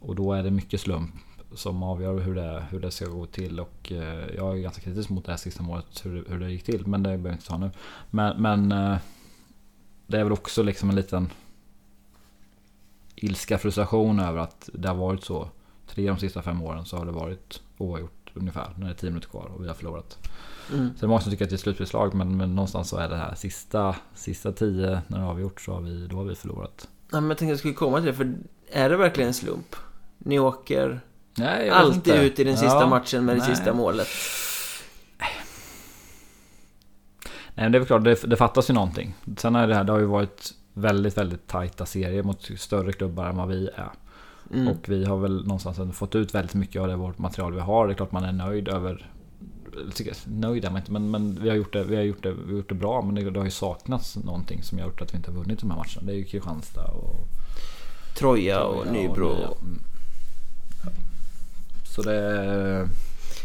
Och 0.00 0.14
då 0.16 0.32
är 0.32 0.42
det 0.42 0.50
mycket 0.50 0.80
slump 0.80 1.10
som 1.54 1.82
avgör 1.82 2.18
hur 2.18 2.34
det, 2.34 2.64
hur 2.70 2.80
det 2.80 2.90
ska 2.90 3.06
gå 3.06 3.26
till. 3.26 3.60
Och 3.60 3.92
eh, 3.92 4.26
jag 4.36 4.58
är 4.58 4.62
ganska 4.62 4.80
kritisk 4.82 5.08
mot 5.10 5.24
det 5.24 5.32
här 5.32 5.36
sista 5.38 5.62
målet. 5.62 6.00
Hur, 6.04 6.14
det- 6.14 6.30
hur 6.32 6.40
det 6.40 6.50
gick 6.52 6.62
till. 6.64 6.86
Men 6.86 7.02
det 7.02 7.08
behöver 7.08 7.24
vi 7.28 7.32
inte 7.32 7.46
ta 7.46 7.58
nu. 7.58 7.70
Men, 8.10 8.42
men 8.42 8.72
eh, 8.72 8.96
det 10.06 10.18
är 10.18 10.24
väl 10.24 10.32
också 10.32 10.62
liksom 10.62 10.88
en 10.90 10.96
liten 10.96 11.30
ilska, 13.16 13.58
frustration 13.58 14.20
över 14.20 14.38
att 14.38 14.68
det 14.72 14.88
har 14.88 14.94
varit 14.94 15.24
så. 15.24 15.48
Tre 15.86 16.08
de 16.08 16.18
sista 16.18 16.42
fem 16.42 16.62
åren 16.62 16.84
så 16.84 16.96
har 16.96 17.04
det 17.06 17.12
varit 17.12 17.60
oavgjort 17.78 18.30
ungefär. 18.34 18.74
När 18.76 18.86
det 18.86 18.92
är 18.92 18.96
10 18.96 19.10
minuter 19.10 19.28
kvar 19.28 19.50
och 19.54 19.64
vi 19.64 19.68
har 19.68 19.74
förlorat. 19.74 20.18
Mm. 20.72 20.86
Är 20.86 21.00
det 21.00 21.06
många 21.06 21.20
som 21.20 21.30
tycker 21.30 21.44
att 21.44 21.50
det 21.50 21.56
är 21.56 21.58
slutspelslag 21.58 22.14
men, 22.14 22.36
men 22.36 22.54
någonstans 22.54 22.88
så 22.88 22.96
är 22.96 23.08
det 23.08 23.16
här 23.16 23.34
sista, 23.34 23.96
sista 24.14 24.52
tio 24.52 25.02
när 25.06 25.18
det 25.18 25.24
är 25.24 25.28
avgjort 25.28 25.60
så 25.60 25.72
har 25.72 25.80
vi, 25.80 26.06
då 26.06 26.16
har 26.16 26.24
vi 26.24 26.34
förlorat. 26.34 26.88
Ja, 27.10 27.20
men 27.20 27.28
jag 27.30 27.38
tänkte 27.38 27.44
att 27.44 27.50
jag 27.50 27.58
skulle 27.58 27.74
komma 27.74 27.96
till 27.96 28.06
det. 28.06 28.14
För 28.14 28.34
är 28.72 28.90
det 28.90 28.96
verkligen 28.96 29.28
en 29.28 29.34
slump? 29.34 29.76
Ni 30.18 30.38
åker 30.38 31.00
Nej, 31.34 31.70
alltid 31.70 31.96
inte. 32.14 32.26
ut 32.26 32.38
i 32.38 32.44
den 32.44 32.56
sista 32.56 32.80
Ja, 32.80 32.86
matchen 32.86 33.24
med 33.24 33.36
det 33.36 33.40
nej. 33.40 33.56
sista 33.56 33.74
målet. 33.74 34.08
Nej 37.54 37.64
men 37.64 37.72
det 37.72 37.78
är 37.78 37.80
väl 37.80 37.86
klart, 37.86 38.04
det, 38.04 38.22
det 38.30 38.36
fattas 38.36 38.70
ju 38.70 38.74
någonting. 38.74 39.14
Sen 39.36 39.56
är 39.56 39.66
det 39.66 39.74
här, 39.74 39.84
det 39.84 39.92
har 39.92 39.98
ju 39.98 40.06
varit 40.06 40.54
väldigt, 40.72 41.18
väldigt 41.18 41.46
tajta 41.46 41.86
serier 41.86 42.22
mot 42.22 42.50
större 42.56 42.92
klubbar 42.92 43.26
än 43.26 43.36
vad 43.36 43.48
vi 43.48 43.68
är. 43.68 43.90
Mm. 44.52 44.68
Och 44.68 44.88
vi 44.88 45.04
har 45.04 45.16
väl 45.16 45.46
någonstans 45.46 45.96
fått 45.96 46.14
ut 46.14 46.34
väldigt 46.34 46.54
mycket 46.54 46.82
av 46.82 46.88
det 46.88 46.96
vårt 46.96 47.18
material 47.18 47.54
vi 47.54 47.60
har. 47.60 47.86
Det 47.86 47.92
är 47.92 47.94
klart 47.94 48.12
man 48.12 48.24
är 48.24 48.32
nöjd 48.32 48.68
över... 48.68 49.10
Nöjd 50.24 50.64
är 50.64 50.70
man 50.70 50.80
inte, 50.80 50.92
men, 50.92 51.10
men 51.10 51.38
vi, 51.42 51.48
har 51.48 51.56
gjort 51.56 51.72
det, 51.72 51.84
vi, 51.84 51.96
har 51.96 52.02
gjort 52.02 52.22
det, 52.22 52.32
vi 52.32 52.50
har 52.50 52.56
gjort 52.56 52.68
det 52.68 52.74
bra. 52.74 53.02
Men 53.02 53.14
det, 53.14 53.30
det 53.30 53.40
har 53.40 53.44
ju 53.44 53.50
saknats 53.50 54.16
någonting 54.16 54.62
som 54.62 54.78
har 54.78 54.86
gjort 54.86 55.00
att 55.00 55.12
vi 55.12 55.16
inte 55.16 55.30
har 55.30 55.38
vunnit 55.38 55.60
de 55.60 55.70
här 55.70 55.78
matcherna. 55.78 56.06
Det 56.06 56.12
är 56.12 56.16
ju 56.16 56.24
Kristianstad 56.24 56.84
och... 56.84 57.28
Troja 58.18 58.62
och 58.62 58.92
Nybro. 58.92 59.28
Nya. 59.28 59.46
Mm. 59.46 59.80
Ja. 60.84 60.90
Så 61.84 62.02
det... 62.02 62.88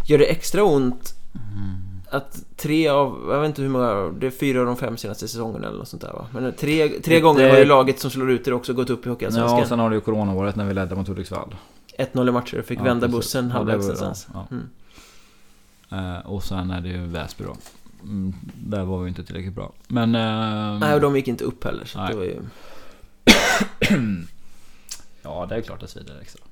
Gör 0.06 0.18
det 0.18 0.26
extra 0.26 0.64
ont 0.64 1.18
Mm. 1.38 1.87
Att 2.12 2.44
tre 2.56 2.88
av, 2.88 3.28
jag 3.30 3.40
vet 3.42 3.48
inte 3.48 3.62
hur 3.62 3.70
många, 3.70 3.94
det 4.20 4.28
är 4.28 4.32
fyra 4.32 4.60
av 4.60 4.66
de 4.66 4.78
fem 4.78 4.98
senaste 4.98 5.28
säsongerna 5.28 5.68
eller 5.68 5.78
något 5.78 5.88
sånt 5.88 6.02
där 6.02 6.14
va? 6.14 6.28
Men 6.32 6.54
tre, 6.54 6.90
tre 6.90 7.16
Det- 7.16 7.22
gånger 7.22 7.50
har 7.50 7.58
ju 7.58 7.66
laget 7.66 8.00
som 8.00 8.12
slår 8.12 8.32
ut 8.32 8.48
er 8.48 8.54
också 8.54 8.74
gått 8.74 8.90
upp 8.90 9.06
i 9.06 9.10
Ja, 9.10 9.14
Hockeyallsvenskan. 9.14 9.60
och 9.62 9.68
sen 9.68 9.80
har 9.80 9.90
du 9.90 9.96
ju 9.96 10.02
coronaåret 10.02 10.56
när 10.56 10.66
vi 10.66 10.74
ledde 10.74 10.96
mot 10.96 11.08
Hudiksvall. 11.08 11.56
1-0 11.98 12.30
i 12.30 12.32
matcher, 12.32 12.62
fick 12.62 12.80
Ja, 12.80 12.84
vända 12.84 13.08
precis. 13.08 13.16
bussen 13.18 13.44
Ja, 13.46 13.50
det 13.50 13.54
halvvägs 13.54 13.82
någonstans. 13.84 14.28
ja, 14.34 14.48
Mm. 14.52 14.70
Eh, 16.16 16.20
och 16.26 16.44
sen 16.44 16.72
är 16.72 16.82
det 16.82 16.90
ju 16.90 17.06
Väsby 17.06 17.44
då. 17.44 17.56
Mm, 18.04 18.34
där 18.56 18.84
var 18.86 19.00
vi 19.04 19.10
inte 19.10 19.24
tillräckligt 19.24 19.54
bra. 19.56 19.72
Men... 19.88 20.16
eh, 20.16 20.80
Nej, 20.80 20.94
och 20.96 21.02
de 21.02 21.16
gick 21.16 21.28
inte 21.28 21.44
upp 21.44 21.64
heller 21.64 21.86
så 21.86 22.00
Nej. 22.00 22.10
det 22.12 22.16
var 22.18 22.24
ju... 22.24 22.40
Ja, 25.22 25.46
det 25.50 25.56
är 25.56 25.62
klart 25.62 25.80
det 25.80 25.88
svider 25.88 26.20
extra. 26.22 26.44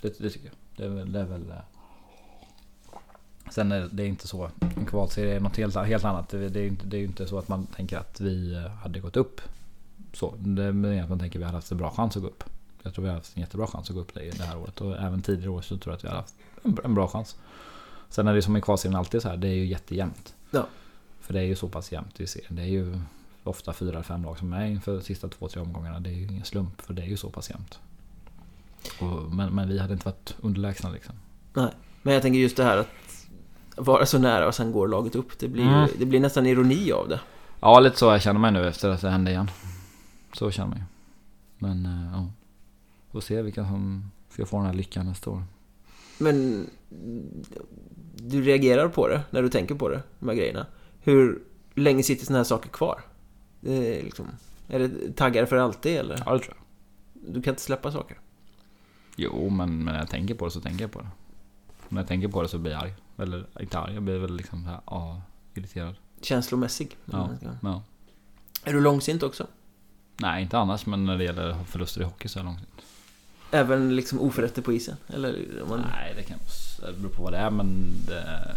Det, 0.00 0.18
det 0.18 0.30
tycker 0.30 0.46
jag. 0.46 0.54
Det 0.76 0.84
är 0.84 0.88
väl... 0.96 1.12
Det 1.12 1.20
är 1.20 1.24
väl. 1.24 1.42
Sen 3.52 3.72
är 3.72 3.88
det 3.92 4.06
inte 4.06 4.28
så. 4.28 4.50
En 4.76 4.86
kvalserie 4.86 5.36
är 5.36 5.40
något 5.40 5.56
helt, 5.56 5.76
helt 5.76 6.04
annat. 6.04 6.28
Det, 6.28 6.56
är 6.56 6.66
inte, 6.66 6.86
det 6.86 6.96
är 6.96 7.04
inte 7.04 7.26
så 7.26 7.38
att 7.38 7.48
man 7.48 7.66
tänker 7.66 7.98
att 7.98 8.20
vi 8.20 8.54
eh, 8.54 8.70
hade 8.70 9.00
gått 9.00 9.16
upp. 9.16 9.40
Så. 10.12 10.34
Det 10.38 10.64
är 10.64 11.02
att 11.02 11.08
man 11.08 11.18
tänker 11.18 11.38
att 11.38 11.40
vi 11.40 11.44
hade 11.44 11.56
haft 11.56 11.72
en 11.72 11.78
bra 11.78 11.90
chans 11.90 12.16
att 12.16 12.22
gå 12.22 12.28
upp. 12.28 12.44
Jag 12.82 12.94
tror 12.94 13.02
vi 13.02 13.08
har 13.08 13.16
haft 13.16 13.36
en 13.36 13.40
jättebra 13.40 13.66
chans 13.66 13.90
att 13.90 13.94
gå 13.94 14.00
upp 14.00 14.14
det 14.14 14.30
det 14.30 14.44
här 14.44 14.58
året. 14.58 14.80
Och 14.80 14.98
även 14.98 15.22
tidigare 15.22 15.50
år 15.50 15.62
så 15.62 15.76
tror 15.76 15.92
jag 15.92 15.96
att 15.96 16.04
vi 16.04 16.08
har 16.08 16.16
haft 16.16 16.34
en, 16.84 16.94
bra 16.94 17.08
chans. 17.08 17.36
Sen 18.08 18.28
är 18.28 18.34
det 18.34 18.42
som 18.42 18.56
i 18.56 18.60
kvalserien 18.60 18.96
alltid 18.96 19.22
så 19.22 19.28
här. 19.28 19.36
Det 19.36 19.48
är 19.48 19.54
ju 19.54 19.66
jättejämnt. 19.66 20.34
Ja. 20.50 20.66
För 21.20 21.34
det 21.34 21.40
är 21.40 21.44
ju 21.44 21.56
så 21.56 21.68
pass 21.68 21.92
jämnt 21.92 22.20
i 22.20 22.26
serien. 22.26 22.56
Det 22.56 22.62
är 22.62 22.66
ju 22.66 22.98
ofta 23.42 23.72
fyra 23.72 23.90
eller 23.90 24.02
fem 24.02 24.24
lag 24.24 24.38
som 24.38 24.52
är 24.52 24.66
inför 24.66 24.94
de 24.96 25.02
sista 25.02 25.28
två, 25.28 25.48
tre 25.48 25.62
omgångarna. 25.62 26.00
Det 26.00 26.10
är 26.10 26.14
ju 26.14 26.24
ingen 26.24 26.44
slump. 26.44 26.80
För 26.80 26.94
det 26.94 27.02
är 27.02 27.06
ju 27.06 27.16
så 27.16 27.30
pass 27.30 27.50
jämnt. 27.50 27.78
Och, 29.00 29.32
men, 29.32 29.54
men 29.54 29.68
vi 29.68 29.78
hade 29.78 29.92
inte 29.92 30.04
varit 30.04 30.34
underlägsna 30.40 30.90
liksom. 30.90 31.14
Men 32.02 32.14
jag 32.14 32.22
tänker 32.22 32.40
just 32.40 32.56
det 32.56 32.64
här 32.64 32.76
att 32.76 32.88
vara 33.76 34.06
så 34.06 34.18
nära 34.18 34.46
och 34.46 34.54
sen 34.54 34.72
går 34.72 34.88
laget 34.88 35.14
upp. 35.16 35.38
Det 35.38 35.48
blir, 35.48 35.62
Mm. 35.64 35.88
det 35.98 36.06
blir 36.06 36.20
nästan 36.20 36.46
ironi 36.46 36.92
av 36.92 37.08
det. 37.08 37.20
Ja, 37.60 37.80
lite 37.80 37.98
så 37.98 38.06
jag 38.06 38.22
känner 38.22 38.40
mig 38.40 38.52
nu 38.52 38.68
efter 38.68 38.88
att 38.90 39.00
det 39.00 39.10
hände 39.10 39.30
igen. 39.30 39.50
Så 40.32 40.50
känner 40.50 40.68
jag 40.70 40.78
mig. 40.78 40.84
Men 41.58 41.86
eh, 41.86 42.12
ja. 42.12 42.26
Får 43.12 43.20
se 43.20 43.42
vilka 43.42 43.64
som 43.64 44.10
ska 44.30 44.46
få 44.46 44.56
den 44.56 44.66
här 44.66 44.72
lyckan 44.74 45.06
nästa 45.06 45.30
år. 45.30 45.42
Men 46.18 46.66
du 48.16 48.42
reagerar 48.42 48.88
på 48.88 49.08
det 49.08 49.22
när 49.30 49.42
du 49.42 49.48
tänker 49.48 49.74
på 49.74 49.88
det, 49.88 50.02
de 50.18 50.28
här 50.28 50.36
grejerna. 50.36 50.66
Hur 51.00 51.42
länge 51.74 52.02
sitter 52.02 52.26
såna 52.26 52.38
här 52.38 52.44
saker 52.44 52.68
kvar? 52.68 53.00
Det 53.60 53.98
är, 54.00 54.02
liksom, 54.04 54.26
är 54.68 54.78
det 54.78 55.16
taggar 55.16 55.46
för 55.46 55.56
alltid 55.56 55.96
eller? 55.96 56.22
Ja, 56.26 56.32
det 56.32 56.38
tror 56.38 56.54
jag. 56.56 57.34
Du 57.34 57.42
kan 57.42 57.50
inte 57.52 57.62
släppa 57.62 57.92
saker? 57.92 58.18
Jo, 59.16 59.50
men, 59.50 59.84
men 59.84 59.84
när 59.94 59.98
jag 59.98 60.08
tänker 60.10 60.34
på 60.34 60.44
det 60.44 60.50
så 60.50 60.60
tänker 60.60 60.84
jag 60.84 60.92
på 60.92 61.00
det. 61.00 61.08
När 61.88 62.00
jag 62.00 62.08
tänker 62.08 62.28
på 62.28 62.42
det 62.42 62.48
så 62.48 62.58
blir 62.58 62.72
jag 62.72 62.82
arg. 62.82 62.94
Eller 63.22 63.46
inte 63.60 63.78
arg, 63.78 63.94
jag 63.94 64.02
blir 64.02 64.18
väl 64.18 64.36
liksom 64.36 64.64
så 64.64 64.94
här, 64.94 65.20
irriterad. 65.54 65.94
Känslomässig? 66.22 66.96
Ja, 67.04 67.30
ja. 67.62 67.82
Är 68.64 68.72
du 68.72 68.80
långsint 68.80 69.22
också? 69.22 69.46
Nej, 70.16 70.42
inte 70.42 70.58
annars, 70.58 70.86
men 70.86 71.04
när 71.04 71.18
det 71.18 71.24
gäller 71.24 71.64
förluster 71.64 72.00
i 72.00 72.04
hockey 72.04 72.28
så 72.28 72.38
är 72.38 72.40
jag 72.40 72.46
långsint. 72.46 72.68
Även 73.50 73.96
liksom 73.96 74.20
oförrätter 74.20 74.62
på 74.62 74.72
isen? 74.72 74.96
Eller 75.06 75.62
man... 75.68 75.80
Nej, 75.80 76.14
det 76.16 76.22
kan 76.22 76.38
det 76.86 76.92
beror 76.92 77.10
på 77.10 77.22
vad 77.22 77.32
det 77.32 77.38
är, 77.38 77.50
men 77.50 77.94
det, 78.06 78.56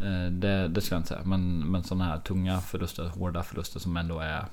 eh, 0.00 0.30
det, 0.30 0.68
det 0.68 0.80
skulle 0.80 0.96
jag 0.96 1.00
inte 1.00 1.08
säga. 1.08 1.24
Men, 1.24 1.58
men 1.70 1.84
sådana 1.84 2.04
här 2.04 2.18
tunga 2.18 2.60
förluster, 2.60 3.04
hårda 3.04 3.42
förluster 3.42 3.80
som 3.80 3.96
ändå 3.96 4.20
är 4.20 4.44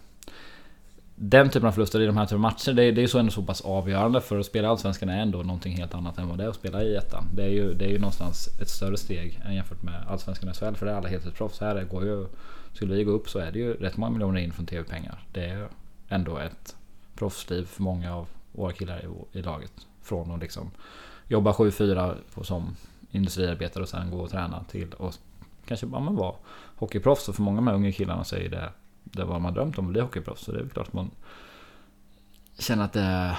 den 1.15 1.49
typen 1.49 1.67
av 1.67 1.71
förluster 1.71 2.01
i 2.01 2.05
de 2.05 2.17
här 2.17 2.25
typen 2.25 2.35
av 2.35 2.41
matcher, 2.41 2.73
det 2.73 2.83
är, 2.83 2.91
det 2.91 3.03
är 3.03 3.07
så 3.07 3.19
ändå 3.19 3.31
så 3.31 3.41
pass 3.41 3.61
avgörande 3.61 4.21
för 4.21 4.39
att 4.39 4.45
spela 4.45 4.69
Allsvenskan 4.69 5.09
är 5.09 5.21
ändå 5.21 5.37
någonting 5.37 5.77
helt 5.77 5.93
annat 5.93 6.17
än 6.17 6.27
vad 6.27 6.37
det 6.37 6.43
är 6.43 6.47
att 6.47 6.55
spela 6.55 6.83
i 6.83 6.95
ettan. 6.95 7.25
Det 7.33 7.43
är 7.43 7.49
ju, 7.49 7.73
det 7.73 7.85
är 7.85 7.89
ju 7.89 7.99
någonstans 7.99 8.49
ett 8.61 8.69
större 8.69 8.97
steg 8.97 9.41
än 9.45 9.55
jämfört 9.55 9.83
med 9.83 10.03
Allsvenskan 10.07 10.49
och 10.49 10.55
SHL 10.55 10.73
för 10.75 10.85
det 10.85 10.91
är 10.91 10.95
alla 10.95 11.07
heltidsproffs. 11.07 11.59
Här 11.59 11.83
går 11.83 12.05
ju, 12.05 12.27
skulle 12.73 12.95
vi 12.95 13.03
gå 13.03 13.11
upp 13.11 13.29
så 13.29 13.39
är 13.39 13.51
det 13.51 13.59
ju 13.59 13.73
rätt 13.73 13.97
många 13.97 14.11
miljoner 14.11 14.41
in 14.41 14.53
från 14.53 14.65
TV-pengar. 14.65 15.23
Det 15.31 15.45
är 15.45 15.67
ändå 16.09 16.37
ett 16.37 16.75
proffsliv 17.15 17.65
för 17.65 17.83
många 17.83 18.15
av 18.15 18.27
våra 18.51 18.71
killar 18.71 19.05
i, 19.33 19.39
i 19.39 19.41
laget. 19.41 19.73
Från 20.01 20.31
att 20.31 20.39
liksom 20.39 20.71
jobba 21.27 21.51
7-4 21.51 22.43
som 22.43 22.75
industriarbetare 23.11 23.83
och 23.83 23.89
sen 23.89 24.11
gå 24.11 24.19
och 24.19 24.29
träna 24.29 24.63
till 24.63 24.93
och 24.93 25.13
kanske 25.65 25.85
bara 25.85 26.09
vara 26.09 26.35
hockeyproffs. 26.75 27.29
Och 27.29 27.35
för 27.35 27.41
många 27.41 27.57
av 27.57 27.65
de 27.65 27.67
här 27.67 27.75
unga 27.75 27.91
killarna 27.91 28.23
så 28.23 28.35
är 28.35 28.49
det 28.49 28.69
det 29.05 29.25
var 29.25 29.39
man 29.39 29.53
drömt 29.53 29.77
om 29.77 29.85
att 29.85 29.91
bli 29.91 30.01
hockeyproffs. 30.01 30.41
Så 30.41 30.51
det 30.51 30.59
är 30.59 30.69
klart 30.69 30.87
att 30.87 30.93
man 30.93 31.11
känner 32.59 32.85
att 32.85 32.93
det, 32.93 33.37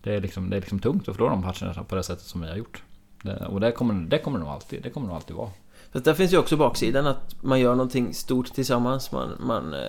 det 0.00 0.14
är, 0.14 0.20
liksom, 0.20 0.50
det 0.50 0.56
är 0.56 0.60
liksom 0.60 0.78
tungt 0.78 1.08
att 1.08 1.14
förlora 1.16 1.30
de 1.30 1.40
matcherna 1.40 1.84
på 1.84 1.94
det 1.94 2.02
sättet 2.02 2.24
som 2.24 2.40
vi 2.40 2.48
har 2.48 2.56
gjort. 2.56 2.82
Det, 3.22 3.46
och 3.46 3.60
det 3.60 3.72
kommer, 3.72 3.94
det 3.94 4.18
kommer 4.18 4.38
nog 4.38 4.48
alltid, 4.48 4.82
det 4.82 4.90
kommer 4.90 5.06
nog 5.06 5.16
alltid 5.16 5.36
vara. 5.36 5.50
Fast 5.92 6.04
där 6.04 6.14
finns 6.14 6.32
ju 6.32 6.38
också 6.38 6.56
baksidan 6.56 7.06
att 7.06 7.42
man 7.42 7.60
gör 7.60 7.74
någonting 7.74 8.14
stort 8.14 8.54
tillsammans. 8.54 9.12
Man, 9.12 9.30
man 9.40 9.74
eh, 9.74 9.80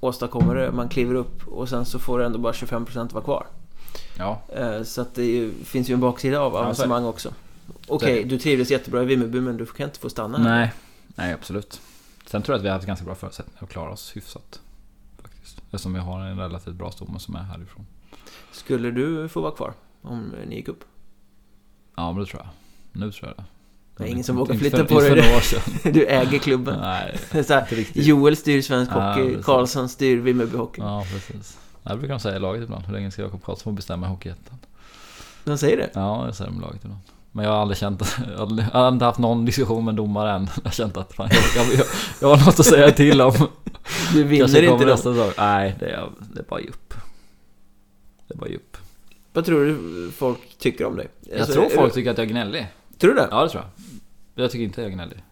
åstadkommer 0.00 0.54
det, 0.54 0.72
man 0.72 0.88
kliver 0.88 1.14
upp 1.14 1.48
och 1.48 1.68
sen 1.68 1.84
så 1.84 1.98
får 1.98 2.18
det 2.18 2.26
ändå 2.26 2.38
bara 2.38 2.52
25% 2.52 3.12
vara 3.12 3.24
kvar. 3.24 3.46
Ja. 4.18 4.42
Eh, 4.56 4.82
så 4.82 5.00
att 5.00 5.14
det 5.14 5.24
ju, 5.24 5.52
finns 5.64 5.90
ju 5.90 5.94
en 5.94 6.00
baksida 6.00 6.40
av 6.40 6.56
avancemang 6.56 7.02
ja, 7.02 7.08
också. 7.08 7.32
Okej, 7.86 8.12
okay, 8.12 8.24
du 8.24 8.38
trivdes 8.38 8.70
jättebra 8.70 9.02
i 9.02 9.06
Vimmerby 9.06 9.40
men 9.40 9.56
du 9.56 9.66
kan 9.66 9.86
inte 9.86 9.98
få 9.98 10.10
stanna 10.10 10.38
här. 10.38 10.44
Nej, 10.44 10.72
nej 11.06 11.32
absolut. 11.32 11.80
Sen 12.30 12.42
tror 12.42 12.54
jag 12.54 12.58
att 12.58 12.64
vi 12.64 12.68
har 12.68 12.74
haft 12.74 12.86
ganska 12.86 13.04
bra 13.04 13.14
förutsättningar 13.14 13.62
att 13.62 13.70
klara 13.70 13.90
oss 13.90 14.16
hyfsat. 14.16 14.60
Faktiskt. 15.22 15.58
Eftersom 15.64 15.92
vi 15.92 16.00
har 16.00 16.20
en 16.20 16.38
relativt 16.38 16.74
bra 16.74 16.90
stomme 16.90 17.18
som 17.18 17.34
är 17.34 17.42
härifrån. 17.42 17.86
Skulle 18.52 18.90
du 18.90 19.28
få 19.28 19.40
vara 19.40 19.52
kvar 19.52 19.74
om 20.02 20.34
ni 20.46 20.56
gick 20.56 20.68
upp? 20.68 20.84
Ja, 21.96 22.12
men 22.12 22.20
det 22.24 22.30
tror 22.30 22.42
jag. 22.42 22.50
Nu 23.00 23.12
tror 23.12 23.28
jag 23.28 23.36
det. 23.36 23.44
Det 23.96 24.04
är 24.04 24.12
ingen 24.12 24.24
som 24.24 24.36
vågar 24.36 24.54
flytta 24.54 24.84
på 24.84 25.00
dig. 25.00 25.42
Du 25.92 26.06
äger 26.06 26.38
klubben. 26.38 26.80
Nej, 26.80 27.18
så 27.44 27.54
här, 27.54 27.86
Joel 27.92 28.36
styr 28.36 28.62
svensk 28.62 28.92
hockey, 28.92 29.34
ja, 29.34 29.42
Karlsson 29.42 29.88
styr 29.88 30.16
Vimmerby 30.16 30.56
hockey. 30.56 30.80
Ja, 30.80 31.04
precis. 31.12 31.58
Det 31.82 31.96
brukar 31.96 32.14
de 32.14 32.20
säga 32.20 32.36
i 32.36 32.40
laget 32.40 32.62
ibland. 32.62 32.84
Hur 32.86 32.92
länge 32.92 33.10
ska 33.10 33.22
Jakob 33.22 33.44
Karlsson 33.44 33.64
få 33.64 33.72
bestämma 33.72 34.06
i 34.06 34.10
Hockeyettan? 34.10 34.58
De 35.44 35.58
säger 35.58 35.76
det? 35.76 35.90
Ja, 35.94 36.24
det 36.26 36.32
säger 36.32 36.50
de 36.50 36.58
i 36.58 36.62
laget 36.62 36.84
ibland. 36.84 37.00
Men 37.32 37.44
jag 37.44 37.52
har 37.52 37.58
aldrig 37.58 37.78
känt 37.78 38.02
att, 38.02 38.18
jag 38.36 38.46
har 38.80 38.88
inte 38.88 39.04
haft 39.04 39.18
någon 39.18 39.44
diskussion 39.44 39.84
med 39.84 39.94
domare 39.94 40.32
än. 40.32 40.50
Jag 40.56 40.64
har 40.64 40.70
känt 40.70 40.96
att 40.96 41.14
fan, 41.14 41.28
jag, 41.56 41.66
jag, 41.66 41.86
jag, 42.20 42.36
har 42.36 42.46
något 42.46 42.60
att 42.60 42.66
säga 42.66 42.90
till 42.90 43.20
om. 43.20 43.48
Du 44.12 44.24
vinner 44.24 44.62
inte 44.62 44.86
nästa 44.86 45.10
dag. 45.10 45.32
Nej, 45.38 45.76
det 45.78 45.86
är, 45.86 46.08
det 46.34 46.40
är 46.40 46.44
bara 46.44 46.60
jupp. 46.60 46.94
Det 48.28 48.34
är 48.34 48.38
bara 48.38 48.50
jupp. 48.50 48.76
Vad 49.32 49.44
tror 49.44 49.64
du 49.64 50.10
folk 50.12 50.58
tycker 50.58 50.84
om 50.84 50.96
dig? 50.96 51.08
Jag 51.20 51.40
alltså, 51.40 51.52
tror 51.52 51.68
folk 51.68 51.94
tycker 51.94 52.10
att 52.10 52.18
jag 52.18 52.26
är 52.26 52.30
gnällig. 52.30 52.66
Tror 52.98 53.10
du 53.10 53.16
det? 53.16 53.28
Ja, 53.30 53.44
det 53.44 53.48
tror 53.48 53.62
jag. 53.62 54.42
Jag 54.42 54.50
tycker 54.50 54.64
inte 54.64 54.80
jag 54.80 54.90
är 54.90 54.94
gnällig. 54.94 55.22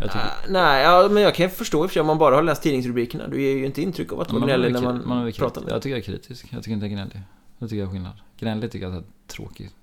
Jag 0.00 0.12
tycker... 0.12 0.24
uh, 0.24 0.32
nej, 0.48 0.82
ja, 0.84 1.08
men 1.10 1.22
jag 1.22 1.34
kan 1.34 1.50
förstå 1.50 1.84
i 1.84 1.86
och 1.86 1.90
för 1.90 1.94
sig 1.94 2.00
om 2.00 2.06
man 2.06 2.18
bara 2.18 2.34
har 2.34 2.42
läst 2.42 2.62
tidningsrubrikerna. 2.62 3.28
Du 3.28 3.42
ger 3.42 3.56
ju 3.56 3.66
inte 3.66 3.82
intryck 3.82 4.12
av 4.12 4.20
att 4.20 4.32
vara 4.32 4.44
gnällig 4.44 4.72
när 4.72 4.82
man, 4.82 5.02
man 5.06 5.32
pratar 5.32 5.60
med 5.60 5.72
Jag 5.72 5.82
tycker 5.82 5.96
jag 5.96 5.98
är 5.98 6.04
kritisk. 6.04 6.46
Jag 6.50 6.62
tycker 6.62 6.74
inte 6.74 6.86
jag 6.86 6.92
är 6.92 6.96
gnällig. 6.96 7.20
Jag 7.58 7.68
tycker 7.68 7.80
jag 7.80 7.88
är 7.88 7.92
skillnad. 7.92 8.12
Gnällig 8.38 8.70
tycker 8.70 8.86
jag 8.86 8.96
är 8.96 9.02
tråkigt. 9.26 9.74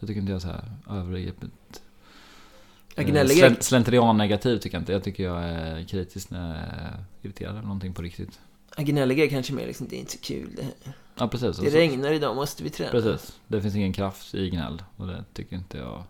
Det 0.00 0.06
tycker 0.06 0.20
inte 0.20 0.32
jag 0.32 0.36
är 0.36 0.40
så 0.40 0.48
här 0.48 0.72
övergripet. 0.90 1.82
Slent, 3.30 3.62
slentrian 3.62 4.16
negativ 4.16 4.58
tycker 4.58 4.76
jag 4.76 4.82
inte. 4.82 4.92
Jag 4.92 5.04
tycker 5.04 5.24
jag 5.24 5.42
är 5.42 5.84
kritisk 5.84 6.30
när 6.30 6.48
jag 6.48 6.56
är 6.58 7.04
irriterad 7.22 7.52
över 7.52 7.62
någonting 7.62 7.94
på 7.94 8.02
riktigt. 8.02 8.40
Gnällig 8.76 9.20
är 9.20 9.28
kanske 9.28 9.52
mer 9.52 9.66
liksom, 9.66 9.86
det 9.88 9.96
är 9.96 10.00
inte 10.00 10.12
så 10.12 10.18
kul 10.18 10.50
det 10.56 10.62
här. 10.62 10.94
Ja 11.18 11.28
precis. 11.28 11.58
Det 11.58 11.70
regnar 11.70 12.12
idag, 12.12 12.36
måste 12.36 12.62
vi 12.62 12.70
träna. 12.70 12.90
Precis. 12.90 13.40
Det 13.46 13.62
finns 13.62 13.74
ingen 13.74 13.92
kraft 13.92 14.34
i 14.34 14.50
gnäll. 14.50 14.82
Och 14.96 15.06
det 15.06 15.24
tycker 15.32 15.56
inte 15.56 15.78
jag. 15.78 16.02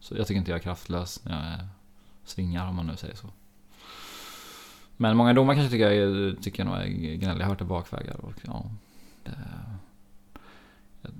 Så 0.00 0.16
jag 0.16 0.26
tycker 0.26 0.38
inte 0.38 0.50
jag 0.50 0.58
är 0.58 0.62
kraftlös 0.62 1.24
när 1.24 1.50
jag 1.50 1.66
svingar 2.24 2.68
om 2.68 2.74
man 2.74 2.86
nu 2.86 2.96
säger 2.96 3.14
så. 3.14 3.26
Men 4.96 5.16
många 5.16 5.32
domare 5.32 5.56
kanske 5.56 5.70
tycker 5.70 5.90
jag, 5.90 6.42
tycker 6.42 6.64
jag 6.64 6.72
nog 6.72 6.80
är 6.80 6.86
gnälliga. 6.86 7.32
Jag 7.32 7.36
har 7.36 7.48
hört 7.48 7.58
det 7.58 7.64
bakvägar. 7.64 8.16
Och, 8.24 8.32
ja, 8.42 8.70
det, 9.24 9.32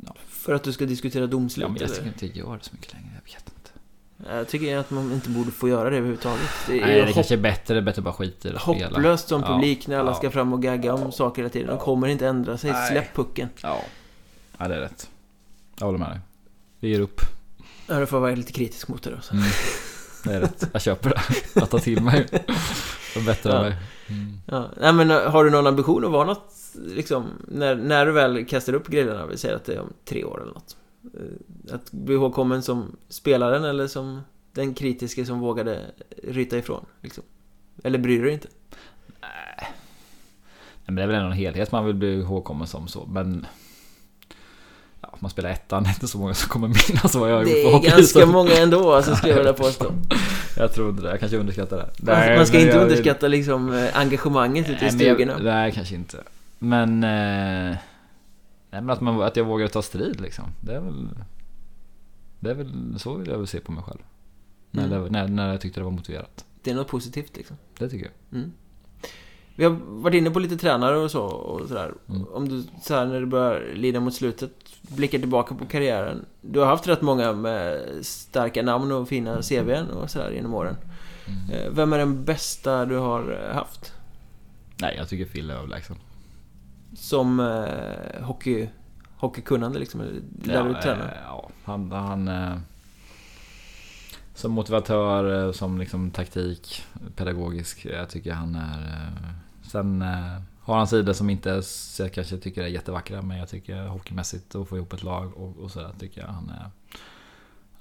ja. 0.06 0.14
För 0.46 0.54
att 0.54 0.62
du 0.62 0.72
ska 0.72 0.86
diskutera 0.86 1.26
domslut? 1.26 1.62
Ja, 1.62 1.68
men 1.68 1.80
jag 1.80 1.94
tycker 1.94 2.06
inte 2.06 2.26
jag 2.26 2.36
gör 2.36 2.56
det 2.56 2.64
så 2.64 2.70
mycket 2.74 2.92
längre. 2.92 3.08
Jag 3.14 3.32
vet 3.34 3.52
inte. 3.56 4.36
Jag 4.36 4.48
tycker 4.48 4.76
att 4.76 4.90
man 4.90 5.12
inte 5.12 5.28
borde 5.30 5.50
få 5.50 5.68
göra 5.68 5.90
det 5.90 5.96
överhuvudtaget. 5.96 6.50
Det 6.66 6.80
är 6.80 6.86
Nej, 6.86 7.04
det 7.06 7.12
kanske 7.12 7.34
är 7.34 7.38
bättre. 7.38 7.74
Det 7.74 7.80
är 7.80 7.82
bättre 7.82 8.00
att 8.00 8.04
bara 8.04 8.14
skita 8.14 8.48
i 8.48 8.52
det 8.52 8.58
spela. 8.58 8.86
Hopplöst 8.86 9.28
som 9.28 9.42
publik 9.42 9.86
när 9.86 9.98
alla 9.98 10.14
ska 10.14 10.30
fram 10.30 10.52
och 10.52 10.62
gagga 10.62 10.94
om 10.94 11.12
saker 11.12 11.42
hela 11.42 11.52
tiden. 11.52 11.68
De 11.68 11.78
kommer 11.78 12.08
inte 12.08 12.26
ändra 12.26 12.58
sig. 12.58 12.70
Nej. 12.70 12.90
Släpp 12.90 13.14
pucken. 13.14 13.48
Ja. 13.62 13.80
ja, 14.58 14.68
det 14.68 14.74
är 14.74 14.80
rätt. 14.80 15.10
Jag 15.78 15.86
håller 15.86 15.98
med 15.98 16.10
dig. 16.10 16.20
Vi 16.80 16.88
ger 16.88 17.00
upp. 17.00 17.20
Ja, 17.86 18.00
du 18.00 18.06
får 18.06 18.20
vara 18.20 18.34
lite 18.34 18.52
kritisk 18.52 18.88
mot 18.88 19.02
det 19.02 19.10
då. 19.10 19.36
Mm. 19.36 19.44
Det 20.24 20.34
är 20.34 20.40
rätt. 20.40 20.68
Jag 20.72 20.82
köper 20.82 21.10
det. 21.10 21.20
Jag 21.54 21.70
tar 21.70 21.78
till 21.78 22.02
mig. 22.02 22.26
Förbättrar 23.14 23.54
ja. 23.54 23.62
mig. 23.62 23.76
Mm. 24.08 24.40
Ja. 24.46 24.70
Nej, 24.80 24.92
men 24.92 25.10
har 25.10 25.44
du 25.44 25.50
någon 25.50 25.66
ambition 25.66 26.04
att 26.04 26.10
vara 26.10 26.26
något, 26.26 26.54
liksom, 26.74 27.26
när, 27.48 27.74
när 27.76 28.06
du 28.06 28.12
väl 28.12 28.46
kastar 28.46 28.72
upp 28.72 28.88
grillorna, 28.88 29.26
vi 29.26 29.36
säger 29.36 29.56
att 29.56 29.64
det 29.64 29.74
är 29.74 29.80
om 29.80 29.92
tre 30.04 30.24
år 30.24 30.42
eller 30.42 30.52
något. 30.52 30.76
Eh, 31.14 31.74
att 31.74 31.92
bli 31.92 32.14
ihågkommen 32.14 32.62
som 32.62 32.96
spelaren 33.08 33.64
eller 33.64 33.86
som 33.86 34.20
den 34.52 34.74
kritiske 34.74 35.26
som 35.26 35.40
vågade 35.40 35.80
ryta 36.22 36.58
ifrån? 36.58 36.86
Liksom. 37.00 37.24
Eller 37.84 37.98
bryr 37.98 38.18
du 38.18 38.24
dig 38.24 38.34
inte? 38.34 38.48
Nej. 39.20 39.68
Men 40.84 40.94
det 40.94 41.02
är 41.02 41.06
väl 41.06 41.16
ändå 41.16 41.30
en 41.30 41.36
helhet 41.36 41.72
man 41.72 41.86
vill 41.86 41.94
bli 41.94 42.20
ihågkommen 42.20 42.66
som 42.66 42.88
så, 42.88 43.06
men... 43.06 43.46
Ja, 45.00 45.14
man 45.18 45.30
spelar 45.30 45.50
ettan, 45.50 45.82
det 45.82 45.88
är 45.88 45.92
inte 45.92 46.08
så 46.08 46.18
många 46.18 46.34
som 46.34 46.48
kommer 46.48 46.68
minnas 46.68 47.14
vad 47.14 47.30
jag 47.30 47.36
har 47.36 47.42
gjort 47.42 47.82
Det 47.82 47.88
är 47.88 47.96
ganska 47.96 48.26
många 48.26 48.52
ändå, 48.52 48.92
alltså, 48.92 49.16
skulle 49.16 49.32
jag 49.32 49.38
vilja 49.38 49.52
påstå. 49.64 49.92
Jag 50.56 50.72
tror 50.72 50.90
inte 50.90 51.02
det, 51.02 51.10
jag 51.10 51.20
kanske 51.20 51.38
underskattar 51.38 51.76
det. 51.76 51.90
Nej, 51.98 52.36
man 52.36 52.46
ska 52.46 52.60
inte 52.60 52.76
jag... 52.76 52.82
underskatta 52.82 53.28
liksom 53.28 53.74
eh, 53.74 53.98
engagemanget 53.98 54.70
ute 54.70 54.86
i 54.86 54.90
stugorna. 54.90 55.38
Nej, 55.38 55.72
kanske 55.72 55.94
inte. 55.94 56.22
Men... 56.58 57.04
Eh... 57.04 57.76
Nej 58.70 58.82
men 58.82 58.90
att, 58.90 59.00
man, 59.00 59.22
att 59.22 59.36
jag 59.36 59.44
vågar 59.44 59.68
ta 59.68 59.82
strid 59.82 60.20
liksom. 60.20 60.44
Det 60.60 60.74
är 60.74 60.80
väl... 60.80 61.08
Det 62.40 62.50
är 62.50 62.54
väl 62.54 62.98
så 62.98 63.22
jag 63.26 63.38
vill 63.38 63.46
se 63.46 63.60
på 63.60 63.72
mig 63.72 63.82
själv. 63.84 64.00
Mm. 64.72 64.90
När, 64.90 65.00
det, 65.00 65.10
när, 65.10 65.28
när 65.28 65.50
jag 65.50 65.60
tyckte 65.60 65.80
det 65.80 65.84
var 65.84 65.90
motiverat. 65.90 66.44
Det 66.62 66.70
är 66.70 66.74
något 66.74 66.88
positivt 66.88 67.36
liksom. 67.36 67.56
Det 67.78 67.88
tycker 67.88 68.04
jag. 68.06 68.38
Mm. 68.38 68.52
Vi 69.56 69.64
har 69.64 69.70
varit 69.86 70.14
inne 70.14 70.30
på 70.30 70.38
lite 70.38 70.56
tränare 70.56 70.96
och 70.96 71.10
så 71.10 71.22
och 71.22 71.68
sådär. 71.68 71.94
Mm. 72.08 72.26
Om 72.26 72.48
du 72.48 72.64
så 72.82 72.94
här, 72.94 73.06
när 73.06 73.20
du 73.20 73.26
börjar 73.26 73.74
lida 73.74 74.00
mot 74.00 74.14
slutet 74.14 74.52
blickar 74.82 75.18
tillbaka 75.18 75.54
på 75.54 75.66
karriären. 75.66 76.24
Du 76.40 76.58
har 76.58 76.66
haft 76.66 76.88
rätt 76.88 77.02
många 77.02 77.32
med 77.32 77.86
starka 78.02 78.62
namn 78.62 78.92
och 78.92 79.08
fina 79.08 79.42
CVn 79.42 79.90
och 79.90 80.10
sådär 80.10 80.30
genom 80.30 80.54
åren. 80.54 80.76
Mm. 81.26 81.50
Eh, 81.50 81.72
vem 81.72 81.92
är 81.92 81.98
den 81.98 82.24
bästa 82.24 82.84
du 82.84 82.96
har 82.96 83.50
haft? 83.54 83.92
Nej, 84.80 84.96
jag 84.96 85.08
tycker 85.08 85.24
Phil 85.24 85.50
är 85.50 85.54
överlägsen 85.54 85.96
som 86.96 87.40
eh, 87.40 88.24
hockey, 88.24 88.68
hockeykunnande 89.16 89.78
liksom? 89.78 90.00
Eller 90.00 90.20
lär 90.44 90.64
du 90.64 90.74
träna? 90.74 91.04
Eh, 91.04 91.18
ja, 91.26 91.50
han... 91.64 91.92
han 91.92 92.28
eh, 92.28 92.58
som 94.34 94.52
motivatör, 94.52 95.46
eh, 95.46 95.52
som 95.52 95.78
liksom 95.78 96.10
taktik, 96.10 96.84
pedagogisk. 97.16 97.86
Jag 97.86 98.08
tycker 98.08 98.32
han 98.32 98.54
är... 98.54 98.80
Eh, 98.80 99.32
sen 99.66 100.02
eh, 100.02 100.40
har 100.60 100.76
han 100.76 100.86
sidor 100.86 101.12
som 101.12 101.30
inte 101.30 101.62
jag 101.98 102.12
kanske 102.12 102.38
tycker 102.38 102.62
är 102.62 102.66
jättevackra. 102.66 103.22
Men 103.22 103.38
jag 103.38 103.48
tycker 103.48 103.86
hockeymässigt 103.86 104.54
att 104.54 104.68
få 104.68 104.76
ihop 104.76 104.92
ett 104.92 105.02
lag 105.02 105.36
och, 105.36 105.56
och 105.56 105.70
sådär 105.70 105.92
tycker 105.98 106.20
jag 106.20 106.28
han 106.28 106.50
är... 106.50 106.70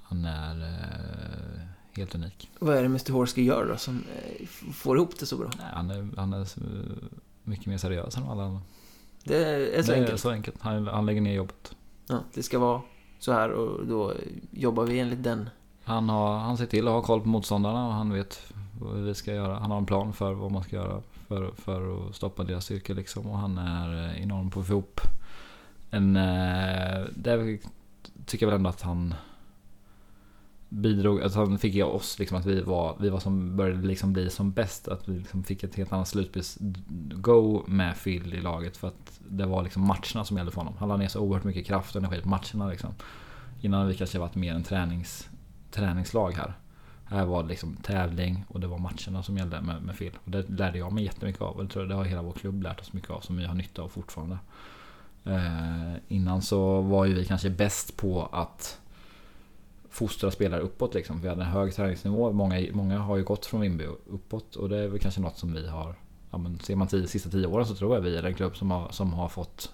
Han 0.02 0.24
är 0.24 0.76
helt 1.92 2.14
unik. 2.14 2.50
Vad 2.58 2.76
är 2.76 2.80
det 2.80 2.86
Mr 2.86 3.12
Horsky 3.12 3.42
gör 3.42 3.66
då 3.66 3.76
som 3.76 4.04
får 4.72 4.96
ihop 4.96 5.18
det 5.18 5.26
så 5.26 5.36
bra? 5.36 5.50
Nej, 5.58 5.66
han, 5.72 5.90
är, 5.90 6.08
han 6.16 6.32
är 6.32 6.48
mycket 7.42 7.66
mer 7.66 7.78
seriös 7.78 8.16
än 8.16 8.24
alla 8.24 8.44
andra. 8.44 8.60
Det 9.24 9.44
är 9.78 9.82
så 9.82 9.92
det 9.92 9.98
enkelt. 9.98 10.14
Är 10.14 10.16
så 10.16 10.30
enkelt. 10.30 10.56
Han, 10.60 10.86
han 10.86 11.06
lägger 11.06 11.20
ner 11.20 11.34
jobbet. 11.34 11.76
Ja, 12.06 12.18
det 12.34 12.42
ska 12.42 12.58
vara 12.58 12.82
så 13.18 13.32
här 13.32 13.50
och 13.50 13.86
då 13.86 14.12
jobbar 14.50 14.84
vi 14.84 14.98
enligt 14.98 15.22
den. 15.22 15.50
Han, 15.84 16.08
har, 16.08 16.38
han 16.38 16.56
ser 16.56 16.66
till 16.66 16.88
att 16.88 16.94
ha 16.94 17.02
koll 17.02 17.20
på 17.20 17.28
motståndarna 17.28 17.86
och 17.86 17.92
han 17.92 18.12
vet 18.12 18.52
vad 18.80 18.96
vi 18.96 19.14
ska 19.14 19.34
göra. 19.34 19.58
Han 19.58 19.70
har 19.70 19.78
en 19.78 19.86
plan 19.86 20.12
för 20.12 20.32
vad 20.32 20.52
man 20.52 20.62
ska 20.62 20.76
göra 20.76 21.02
för, 21.28 21.52
för 21.56 22.08
att 22.08 22.14
stoppa 22.14 22.44
deras 22.44 22.64
styrka 22.64 22.94
liksom. 22.94 23.26
Och 23.26 23.38
han 23.38 23.58
är 23.58 24.04
eh, 24.04 24.22
enorm 24.22 24.50
på 24.50 24.60
att 24.60 24.66
få 24.66 24.72
ihop 24.72 25.00
en... 25.90 26.16
eh, 26.16 27.04
Det 27.14 27.58
tycker 28.26 28.46
jag 28.46 28.50
väl 28.50 28.56
ändå 28.58 28.70
att 28.70 28.82
han 28.82 29.14
bidrog, 30.68 31.22
att 31.22 31.34
han 31.34 31.58
fick 31.58 31.74
ge 31.74 31.82
oss 31.82 32.18
liksom 32.18 32.38
att 32.38 32.46
vi 32.46 32.60
var, 32.60 32.96
vi 33.00 33.08
var 33.08 33.20
som 33.20 33.56
började 33.56 33.86
liksom 33.86 34.12
bli 34.12 34.30
som 34.30 34.52
bäst. 34.52 34.88
Att 34.88 35.08
vi 35.08 35.18
liksom 35.18 35.44
fick 35.44 35.62
ett 35.62 35.74
helt 35.74 35.92
annat 35.92 36.08
slutpris 36.08 36.58
go 37.14 37.64
med 37.66 37.94
Phil 38.04 38.34
i 38.34 38.40
laget. 38.40 38.76
För 38.76 38.88
att 38.88 39.20
det 39.28 39.46
var 39.46 39.62
liksom 39.62 39.82
matcherna 39.86 40.24
som 40.24 40.36
gällde 40.36 40.52
för 40.52 40.60
honom. 40.60 40.74
Han 40.78 40.88
la 40.88 40.96
ner 40.96 41.08
så 41.08 41.20
oerhört 41.20 41.44
mycket 41.44 41.66
kraft 41.66 41.96
och 41.96 42.02
energi 42.02 42.22
på 42.22 42.28
matcherna 42.28 42.68
liksom. 42.68 42.94
Innan 43.60 43.88
vi 43.88 43.94
kanske 43.94 44.18
varit 44.18 44.34
mer 44.34 44.54
en 44.54 44.62
tränings, 44.62 45.28
träningslag 45.70 46.32
här. 46.32 46.54
Här 47.08 47.24
var 47.24 47.42
det 47.42 47.48
liksom 47.48 47.76
tävling 47.76 48.44
och 48.48 48.60
det 48.60 48.66
var 48.66 48.78
matcherna 48.78 49.22
som 49.22 49.36
gällde 49.36 49.60
med, 49.60 49.82
med 49.82 49.98
Phil. 49.98 50.18
Och 50.24 50.30
det 50.30 50.48
lärde 50.48 50.78
jag 50.78 50.92
mig 50.92 51.04
jättemycket 51.04 51.42
av. 51.42 51.56
Och 51.56 51.64
det 51.64 51.70
tror 51.70 51.84
jag 51.84 51.90
det 51.90 51.94
har 51.94 52.04
hela 52.04 52.22
vår 52.22 52.32
klubb 52.32 52.62
lärt 52.62 52.80
oss 52.80 52.92
mycket 52.92 53.10
av. 53.10 53.20
Som 53.20 53.36
vi 53.36 53.44
har 53.44 53.54
nytta 53.54 53.82
av 53.82 53.88
fortfarande. 53.88 54.38
Eh, 55.24 55.94
innan 56.08 56.42
så 56.42 56.80
var 56.80 57.04
ju 57.04 57.14
vi 57.14 57.24
kanske 57.24 57.50
bäst 57.50 57.96
på 57.96 58.28
att 58.32 58.80
fostra 59.90 60.30
spelare 60.30 60.60
uppåt 60.60 60.94
liksom. 60.94 61.20
Vi 61.20 61.28
hade 61.28 61.42
en 61.42 61.48
hög 61.48 61.74
träningsnivå. 61.74 62.32
Många, 62.32 62.66
många 62.72 62.98
har 62.98 63.16
ju 63.16 63.24
gått 63.24 63.46
från 63.46 63.60
Vimby 63.60 63.84
uppåt 64.06 64.56
och 64.56 64.68
det 64.68 64.78
är 64.78 64.88
väl 64.88 64.98
kanske 64.98 65.20
något 65.20 65.38
som 65.38 65.52
vi 65.52 65.68
har. 65.68 65.94
Ja, 66.30 66.38
men 66.38 66.58
ser 66.58 66.76
man 66.76 66.88
tio, 66.88 67.06
sista 67.06 67.30
tio 67.30 67.46
åren 67.46 67.66
så 67.66 67.74
tror 67.74 67.94
jag 67.94 68.02
vi 68.02 68.16
är 68.16 68.22
den 68.22 68.34
klubb 68.34 68.56
som 68.56 68.70
har, 68.70 68.88
som 68.90 69.12
har 69.12 69.28
fått 69.28 69.72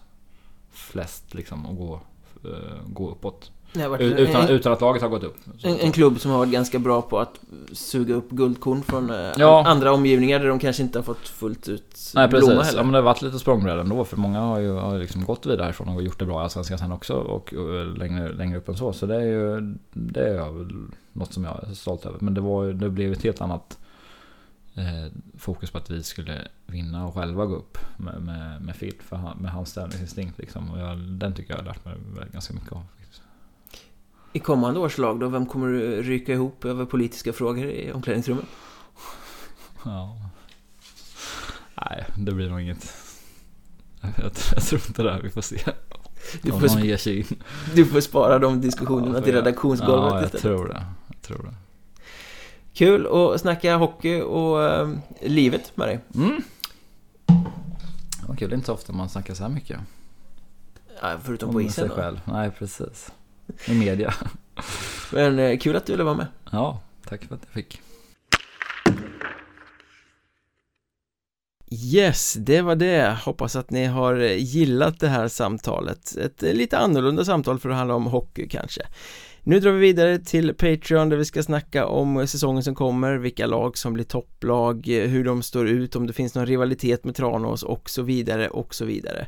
flest 0.71 1.35
liksom 1.35 1.67
att 1.67 1.77
gå, 1.77 2.01
uh, 2.45 2.81
gå 2.87 3.11
uppåt. 3.11 3.51
Varit 3.75 4.01
Utan, 4.19 4.43
en, 4.43 4.49
utan 4.49 4.73
att 4.73 4.81
laget 4.81 5.03
har 5.03 5.09
gått 5.09 5.23
upp. 5.25 5.37
en, 5.63 5.77
en 5.79 5.93
klubb 5.93 6.21
som 6.21 6.31
har 6.31 6.39
varit 6.39 6.53
ganska 6.53 6.79
bra 6.79 7.03
på 7.03 7.19
att 7.19 7.41
suga 7.73 8.15
upp 8.15 8.31
guldkorn 8.31 8.83
från 8.83 9.11
eh, 9.11 9.31
Ja. 9.39 9.65
andra 9.67 9.93
omgivningar 9.93 10.39
där 10.39 10.47
de 10.49 10.59
kanske 10.59 10.83
inte 10.83 10.99
har 10.99 11.03
fått 11.05 11.29
fullt 11.29 11.69
ut 11.69 12.13
Nej 12.15 12.29
precis, 12.29 12.49
heller. 12.49 12.65
ja, 12.77 12.83
men 12.83 12.93
det 12.93 12.99
har 12.99 13.03
varit 13.03 13.23
lite 13.23 13.39
språngbräda 13.39 13.81
ändå 13.81 14.05
för 14.05 14.17
många 14.17 14.41
har 14.41 14.59
ju, 14.59 14.73
har 14.73 14.99
liksom 14.99 15.25
gått 15.25 15.47
vidare 15.47 15.65
härifrån 15.65 15.89
och 15.89 16.03
gjort 16.03 16.19
det 16.19 16.25
bra 16.27 16.41
i 16.41 16.43
Allsvenskan 16.45 16.79
sen 16.79 16.93
också 16.93 17.15
och, 17.15 17.53
och 17.55 17.87
längre, 17.99 18.33
längre 18.33 18.59
upp 18.59 18.69
än 18.69 18.77
så. 18.77 18.93
Så 18.93 19.07
det 19.07 19.17
är 19.17 19.21
ju 19.27 19.75
det 19.93 20.21
är 20.29 20.35
jag 20.35 20.73
något 21.13 21.33
som 21.33 21.45
jag 21.45 21.65
är 21.71 21.75
stolt 21.75 22.07
över. 22.07 22.19
Men 22.21 22.35
det, 22.35 22.41
var, 22.41 22.67
det 22.67 22.91
blev 22.91 23.13
ett 23.13 23.23
helt 23.23 23.41
annat 23.41 23.79
eh, 24.75 25.13
fokus 25.39 25.71
på 25.71 25.79
att 25.79 25.91
vi 25.91 26.03
skulle 26.03 26.39
vinna 26.67 27.07
och 27.07 27.15
själva 27.15 27.47
gå 27.47 27.55
upp 27.57 27.79
med, 27.97 28.23
med, 28.23 28.63
med 28.63 28.79
Phil, 28.79 28.95
för 29.09 29.17
han, 29.17 29.37
med 29.39 29.51
hans 29.53 29.75
tävlingsinstinkt 29.75 30.39
liksom. 30.39 30.71
Och 30.71 30.79
jag, 30.79 30.99
den 30.99 31.35
tycker 31.35 31.51
jag 31.53 31.59
har 31.59 31.65
lärt 31.65 31.85
mig 31.85 31.95
ganska 32.33 32.55
mycket 32.55 32.73
av. 32.73 32.83
faktiskt. 32.99 33.22
I 34.33 34.39
kommande 34.39 34.81
års 34.81 34.99
lag 34.99 35.21
då, 35.21 35.29
vem 35.29 35.47
kommer 35.47 35.69
ryka 36.03 36.33
ihop 36.33 36.65
över 36.65 36.85
politiska 36.85 37.33
frågor 37.33 37.65
i 37.67 37.93
omklädningsrummet? 37.93 38.45
Ja. 39.85 40.19
Nej, 41.75 42.05
det 42.17 42.33
blir 42.33 42.51
nog 42.51 42.61
inget. 42.61 42.93
Jag, 44.01 44.33
jag 44.55 44.63
tror 44.63 44.81
inte 44.89 45.03
det, 45.03 45.21
vi 45.23 45.31
får 45.31 45.41
se. 45.43 45.59
Du 46.43 46.51
får, 46.51 46.61
någon 46.77 46.85
ger 46.85 46.97
sig 46.97 47.19
in. 47.19 47.43
du 47.75 47.85
får 47.87 48.01
spara 48.01 48.39
de 48.39 48.61
diskussionerna 48.61 49.19
Ja, 49.19 49.25
till 49.25 49.35
redaktionsgolvet 49.35 50.13
Ja, 50.13 50.29
jag 50.33 50.41
tror 50.43 50.69
det. 50.69 50.85
Jag 51.09 51.23
tror 51.23 51.43
det. 51.43 51.55
Kul 52.75 53.07
att 53.07 53.41
snacka 53.41 53.77
hockey 53.77 54.21
och 54.21 54.63
eh, 54.65 54.91
livet 55.21 55.77
med 55.77 55.89
dig. 55.89 56.01
Mm. 56.15 56.43
Var 58.29 58.37
kul, 58.37 58.49
det 58.49 58.55
är 58.55 58.57
inte 58.57 58.67
så 58.67 58.73
ofta 58.73 58.93
man 58.93 59.09
snackar 59.09 59.35
så 59.35 59.43
här 59.43 59.51
mycket. 59.51 59.81
Ja, 61.03 61.19
förutom 61.25 61.49
Om 61.49 61.55
på 61.55 61.59
sig 61.61 61.67
isen 61.69 61.89
då. 61.89 61.95
själv. 61.95 62.21
Nej, 62.25 62.51
precis. 62.51 63.11
I 63.67 63.75
media. 63.75 64.15
Men 65.13 65.39
eh, 65.39 65.59
kul 65.59 65.77
att 65.77 65.87
du 65.87 65.93
ville 65.93 66.05
vara 66.05 66.15
med. 66.15 66.27
Ja, 66.51 66.81
tack 67.09 67.25
för 67.25 67.35
att 67.35 67.43
jag 67.45 67.55
fick. 67.55 67.81
Yes, 71.75 72.35
det 72.39 72.63
var 72.63 72.77
det. 72.77 73.19
Hoppas 73.25 73.57
att 73.57 73.71
ni 73.71 73.85
har 73.85 74.17
gillat 74.25 75.01
det 75.01 75.09
här 75.09 75.29
samtalet. 75.29 76.17
Ett 76.17 76.43
eh, 76.43 76.53
lite 76.53 76.79
annorlunda 76.79 77.25
samtal 77.25 77.59
för 77.59 77.69
att 77.69 77.77
handla 77.77 77.95
om 77.95 78.07
hockey 78.07 78.49
kanske. 78.49 78.83
Nu 79.45 79.61
drar 79.61 79.73
vi 79.73 79.81
vidare 79.81 80.19
till 80.19 80.55
Patreon 80.55 81.09
där 81.09 81.17
vi 81.17 81.25
ska 81.25 81.43
snacka 81.43 81.87
om 81.87 82.27
säsongen 82.27 82.63
som 82.63 82.75
kommer, 82.75 83.15
vilka 83.15 83.47
lag 83.47 83.79
som 83.79 83.93
blir 83.93 84.05
topplag, 84.05 84.89
eh, 84.89 85.09
hur 85.09 85.25
de 85.25 85.43
står 85.43 85.69
ut, 85.69 85.97
om 85.97 86.07
det 86.07 86.13
finns 86.13 86.35
någon 86.35 86.47
rivalitet 86.47 87.05
med 87.05 87.15
Tranås 87.15 87.63
och 87.63 87.91
så 87.91 88.03
vidare 88.03 88.49
och 88.49 88.75
så 88.75 88.85
vidare. 88.85 89.27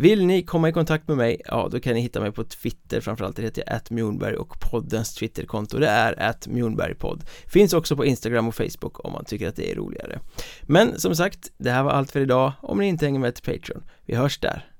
Vill 0.00 0.26
ni 0.26 0.42
komma 0.42 0.68
i 0.68 0.72
kontakt 0.72 1.08
med 1.08 1.16
mig, 1.16 1.40
ja 1.44 1.68
då 1.70 1.80
kan 1.80 1.94
ni 1.94 2.00
hitta 2.00 2.20
mig 2.20 2.32
på 2.32 2.44
Twitter 2.44 3.00
framförallt, 3.00 3.36
det 3.36 3.42
heter 3.42 3.64
jag 3.66 3.80
@mjornberg 3.90 4.36
och 4.36 4.60
poddens 4.60 5.14
Twitterkonto 5.14 5.78
det 5.78 5.88
är 5.88 6.34
@mjornbergpodd. 6.48 7.24
Finns 7.46 7.72
också 7.72 7.96
på 7.96 8.04
Instagram 8.04 8.48
och 8.48 8.54
Facebook 8.54 9.04
om 9.04 9.12
man 9.12 9.24
tycker 9.24 9.48
att 9.48 9.56
det 9.56 9.72
är 9.72 9.74
roligare. 9.74 10.20
Men 10.62 11.00
som 11.00 11.16
sagt, 11.16 11.52
det 11.58 11.70
här 11.70 11.82
var 11.82 11.90
allt 11.90 12.10
för 12.10 12.20
idag 12.20 12.52
om 12.62 12.78
ni 12.78 12.86
inte 12.86 13.04
hänger 13.04 13.20
med 13.20 13.34
till 13.34 13.44
Patreon. 13.44 13.82
Vi 14.06 14.14
hörs 14.14 14.38
där. 14.38 14.70